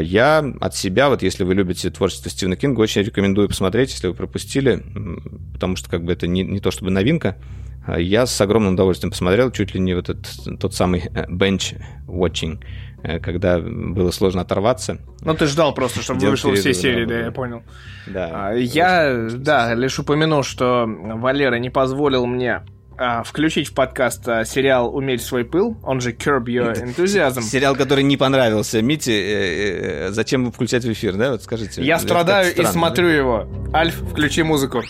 Я 0.00 0.44
от 0.60 0.74
себя, 0.74 1.08
вот 1.08 1.22
если 1.22 1.44
вы 1.44 1.54
любите 1.54 1.90
творчество 1.90 2.30
Стивена 2.30 2.56
Кинга, 2.56 2.80
очень 2.80 3.02
рекомендую 3.02 3.48
посмотреть, 3.48 3.90
если 3.90 4.08
вы 4.08 4.14
пропустили, 4.14 4.82
потому 5.52 5.76
что 5.76 5.90
как 5.90 6.04
бы 6.04 6.12
это 6.12 6.26
не, 6.26 6.42
не 6.42 6.60
то 6.60 6.70
чтобы 6.70 6.90
новинка, 6.90 7.36
я 7.98 8.26
с 8.26 8.40
огромным 8.40 8.74
удовольствием 8.74 9.10
посмотрел 9.10 9.50
чуть 9.50 9.74
ли 9.74 9.80
не 9.80 9.94
вот 9.94 10.08
этот 10.08 10.58
тот 10.58 10.74
самый 10.74 11.00
э, 11.00 11.26
bench 11.26 11.78
watching, 12.06 12.58
э, 12.58 12.93
когда 13.22 13.58
было 13.58 14.10
сложно 14.10 14.42
оторваться. 14.42 14.98
Ну, 15.20 15.34
ты 15.34 15.46
ждал 15.46 15.74
просто, 15.74 16.02
чтобы 16.02 16.26
вышел 16.26 16.52
все 16.54 16.72
серии, 16.74 17.04
да, 17.04 17.20
я 17.20 17.30
понял. 17.30 17.62
Да. 18.06 18.48
А, 18.48 18.52
я, 18.54 19.28
да, 19.32 19.74
лишь 19.74 19.98
упомяну, 19.98 20.42
что 20.42 20.86
Валера 20.86 21.56
не 21.56 21.70
позволил 21.70 22.26
мне 22.26 22.62
а, 22.96 23.22
включить 23.22 23.68
в 23.68 23.74
подкаст 23.74 24.28
а, 24.28 24.44
сериал 24.44 24.94
«Умерь 24.94 25.18
свой 25.18 25.44
пыл», 25.44 25.76
он 25.82 26.00
же 26.00 26.12
Curb 26.12 26.44
Your 26.44 26.74
Enthusiasm. 26.96 27.42
Сериал, 27.42 27.74
который 27.74 28.04
не 28.04 28.16
понравился. 28.16 28.82
Мите, 28.82 29.12
э, 29.12 30.08
э, 30.08 30.10
зачем 30.12 30.52
включать 30.52 30.84
в 30.84 30.92
эфир, 30.92 31.14
да? 31.16 31.32
Вот 31.32 31.42
скажите. 31.42 31.82
Я 31.82 31.98
страдаю 31.98 32.54
и 32.54 32.64
смотрю 32.64 33.08
его. 33.08 33.48
Альф, 33.72 33.96
включи 33.96 34.42
музыку. 34.42 34.82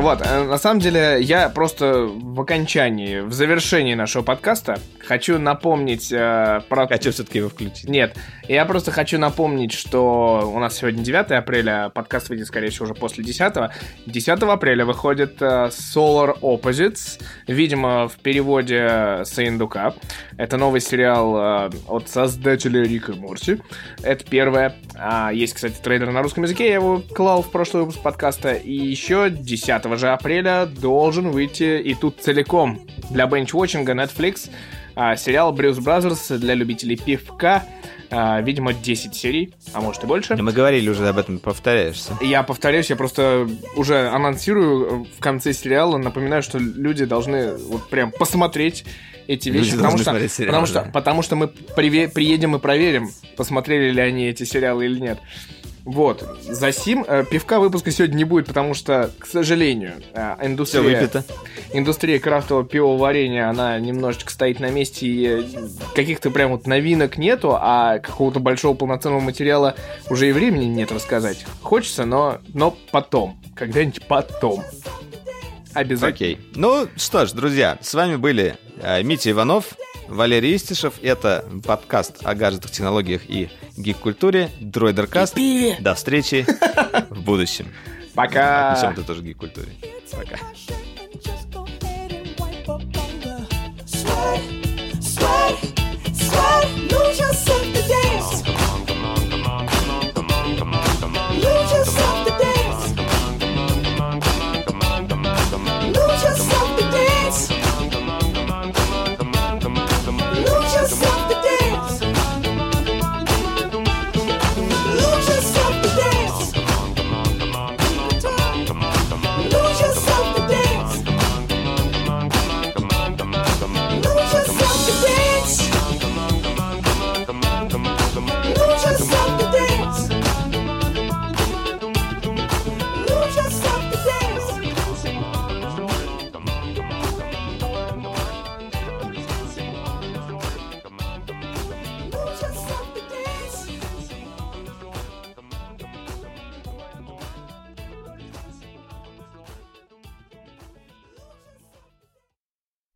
Вот, 0.00 0.20
э, 0.24 0.44
на 0.44 0.58
самом 0.58 0.80
деле, 0.80 1.18
я 1.20 1.48
просто 1.48 2.08
в 2.38 2.40
окончании, 2.40 3.18
в 3.18 3.32
завершении 3.32 3.94
нашего 3.94 4.22
подкаста 4.22 4.78
хочу 5.00 5.40
напомнить 5.40 6.12
э, 6.12 6.60
про... 6.68 6.86
Хочу 6.86 7.10
все-таки 7.10 7.38
его 7.38 7.48
включить. 7.48 7.88
Нет, 7.88 8.16
я 8.46 8.64
просто 8.64 8.92
хочу 8.92 9.18
напомнить, 9.18 9.72
что 9.72 10.48
у 10.54 10.60
нас 10.60 10.76
сегодня 10.76 11.02
9 11.02 11.32
апреля, 11.32 11.90
подкаст 11.92 12.28
выйдет, 12.28 12.46
скорее 12.46 12.70
всего, 12.70 12.84
уже 12.84 12.94
после 12.94 13.24
10. 13.24 13.54
10 14.06 14.28
апреля 14.28 14.84
выходит 14.84 15.42
э, 15.42 15.70
Solar 15.70 16.38
Opposites, 16.40 17.20
видимо, 17.48 18.06
в 18.06 18.16
переводе 18.18 19.22
Сыендука. 19.24 19.94
Это 20.36 20.58
новый 20.58 20.80
сериал 20.80 21.36
э, 21.36 21.70
от 21.88 22.08
создателя 22.08 22.84
Рика 22.84 23.14
Морти. 23.14 23.60
Это 24.04 24.24
первое. 24.24 24.76
А, 24.94 25.32
есть, 25.32 25.54
кстати, 25.54 25.74
трейлер 25.82 26.12
на 26.12 26.22
русском 26.22 26.44
языке, 26.44 26.68
я 26.68 26.74
его 26.74 27.02
клал 27.14 27.42
в 27.42 27.50
прошлый 27.50 27.82
выпуск 27.82 28.00
подкаста. 28.00 28.52
И 28.52 28.72
еще 28.72 29.28
10 29.28 29.98
же 29.98 30.08
апреля 30.10 30.66
должен 30.66 31.30
выйти 31.30 31.80
и 31.80 31.94
тут 31.94 32.27
целиком 32.28 32.78
для 33.08 33.26
бинджвотчинга 33.26 33.94
Netflix 33.94 34.50
а, 34.94 35.16
сериал 35.16 35.50
Brews 35.50 35.78
Brothers 35.78 36.28
для 36.28 36.52
любителей 36.52 36.94
пивка. 36.96 37.64
А, 38.10 38.42
видимо, 38.42 38.74
10 38.74 39.14
серий, 39.14 39.54
а 39.72 39.80
может 39.80 40.04
и 40.04 40.06
больше. 40.06 40.36
Мы 40.36 40.52
говорили 40.52 40.90
уже 40.90 41.08
об 41.08 41.16
этом, 41.16 41.38
повторяешься. 41.38 42.18
Я 42.20 42.42
повторяюсь, 42.42 42.90
я 42.90 42.96
просто 42.96 43.48
уже 43.76 44.08
анонсирую 44.08 45.06
в 45.16 45.20
конце 45.20 45.54
сериала, 45.54 45.96
напоминаю, 45.96 46.42
что 46.42 46.58
люди 46.58 47.06
должны 47.06 47.54
вот 47.54 47.88
прям 47.88 48.12
посмотреть 48.12 48.84
эти 49.26 49.48
вещи, 49.48 49.76
потому 49.76 49.96
что, 49.96 50.28
сериал, 50.28 50.52
потому, 50.52 50.66
да. 50.66 50.82
что, 50.82 50.92
потому 50.92 51.22
что 51.22 51.36
мы 51.36 51.48
приедем 51.48 52.56
и 52.56 52.58
проверим, 52.58 53.10
посмотрели 53.36 53.90
ли 53.90 54.00
они 54.02 54.26
эти 54.26 54.44
сериалы 54.44 54.84
или 54.86 54.98
нет. 54.98 55.18
Вот. 55.88 56.22
За 56.42 56.70
сим 56.70 57.02
э, 57.08 57.24
пивка 57.24 57.58
выпуска 57.58 57.90
сегодня 57.90 58.16
не 58.16 58.24
будет, 58.24 58.46
потому 58.46 58.74
что, 58.74 59.10
к 59.18 59.24
сожалению, 59.24 59.94
э, 60.12 60.36
индустрия, 60.42 61.10
индустрия 61.72 62.18
крафтового 62.18 62.62
пивоварения, 62.62 63.48
она 63.48 63.78
немножечко 63.78 64.30
стоит 64.30 64.60
на 64.60 64.70
месте, 64.70 65.06
и 65.06 65.26
э, 65.26 65.42
каких-то 65.94 66.30
прям 66.30 66.50
вот 66.50 66.66
новинок 66.66 67.16
нету, 67.16 67.56
а 67.58 68.00
какого-то 68.00 68.38
большого 68.38 68.76
полноценного 68.76 69.20
материала 69.20 69.76
уже 70.10 70.28
и 70.28 70.32
времени 70.32 70.66
нет 70.66 70.92
рассказать. 70.92 71.46
Хочется, 71.62 72.04
но, 72.04 72.38
но 72.52 72.76
потом. 72.90 73.40
Когда-нибудь 73.54 74.06
потом. 74.06 74.62
Обязательно. 75.72 76.14
Окей. 76.14 76.38
Ну 76.54 76.86
что 76.96 77.24
ж, 77.24 77.32
друзья, 77.32 77.78
с 77.80 77.94
вами 77.94 78.16
были 78.16 78.58
э, 78.82 79.02
Митя 79.02 79.30
Иванов, 79.30 79.72
Валерий 80.08 80.56
Истишев. 80.56 80.94
Это 81.02 81.44
подкаст 81.64 82.24
о 82.24 82.34
гаджетах, 82.34 82.70
технологиях 82.70 83.22
и 83.28 83.50
гик-культуре. 83.76 84.50
Дроидеркаст. 84.60 85.36
До 85.80 85.94
встречи 85.94 86.46
в 87.10 87.22
будущем. 87.22 87.72
Пока. 88.14 88.72
Отнесем 88.72 88.90
это 88.92 89.04
тоже 89.04 89.22
гик-культуре. 89.22 89.68
Пока. 90.12 90.38
lose 101.40 101.70
yourself 101.70 102.24
to 102.24 102.24
dance. 102.24 102.27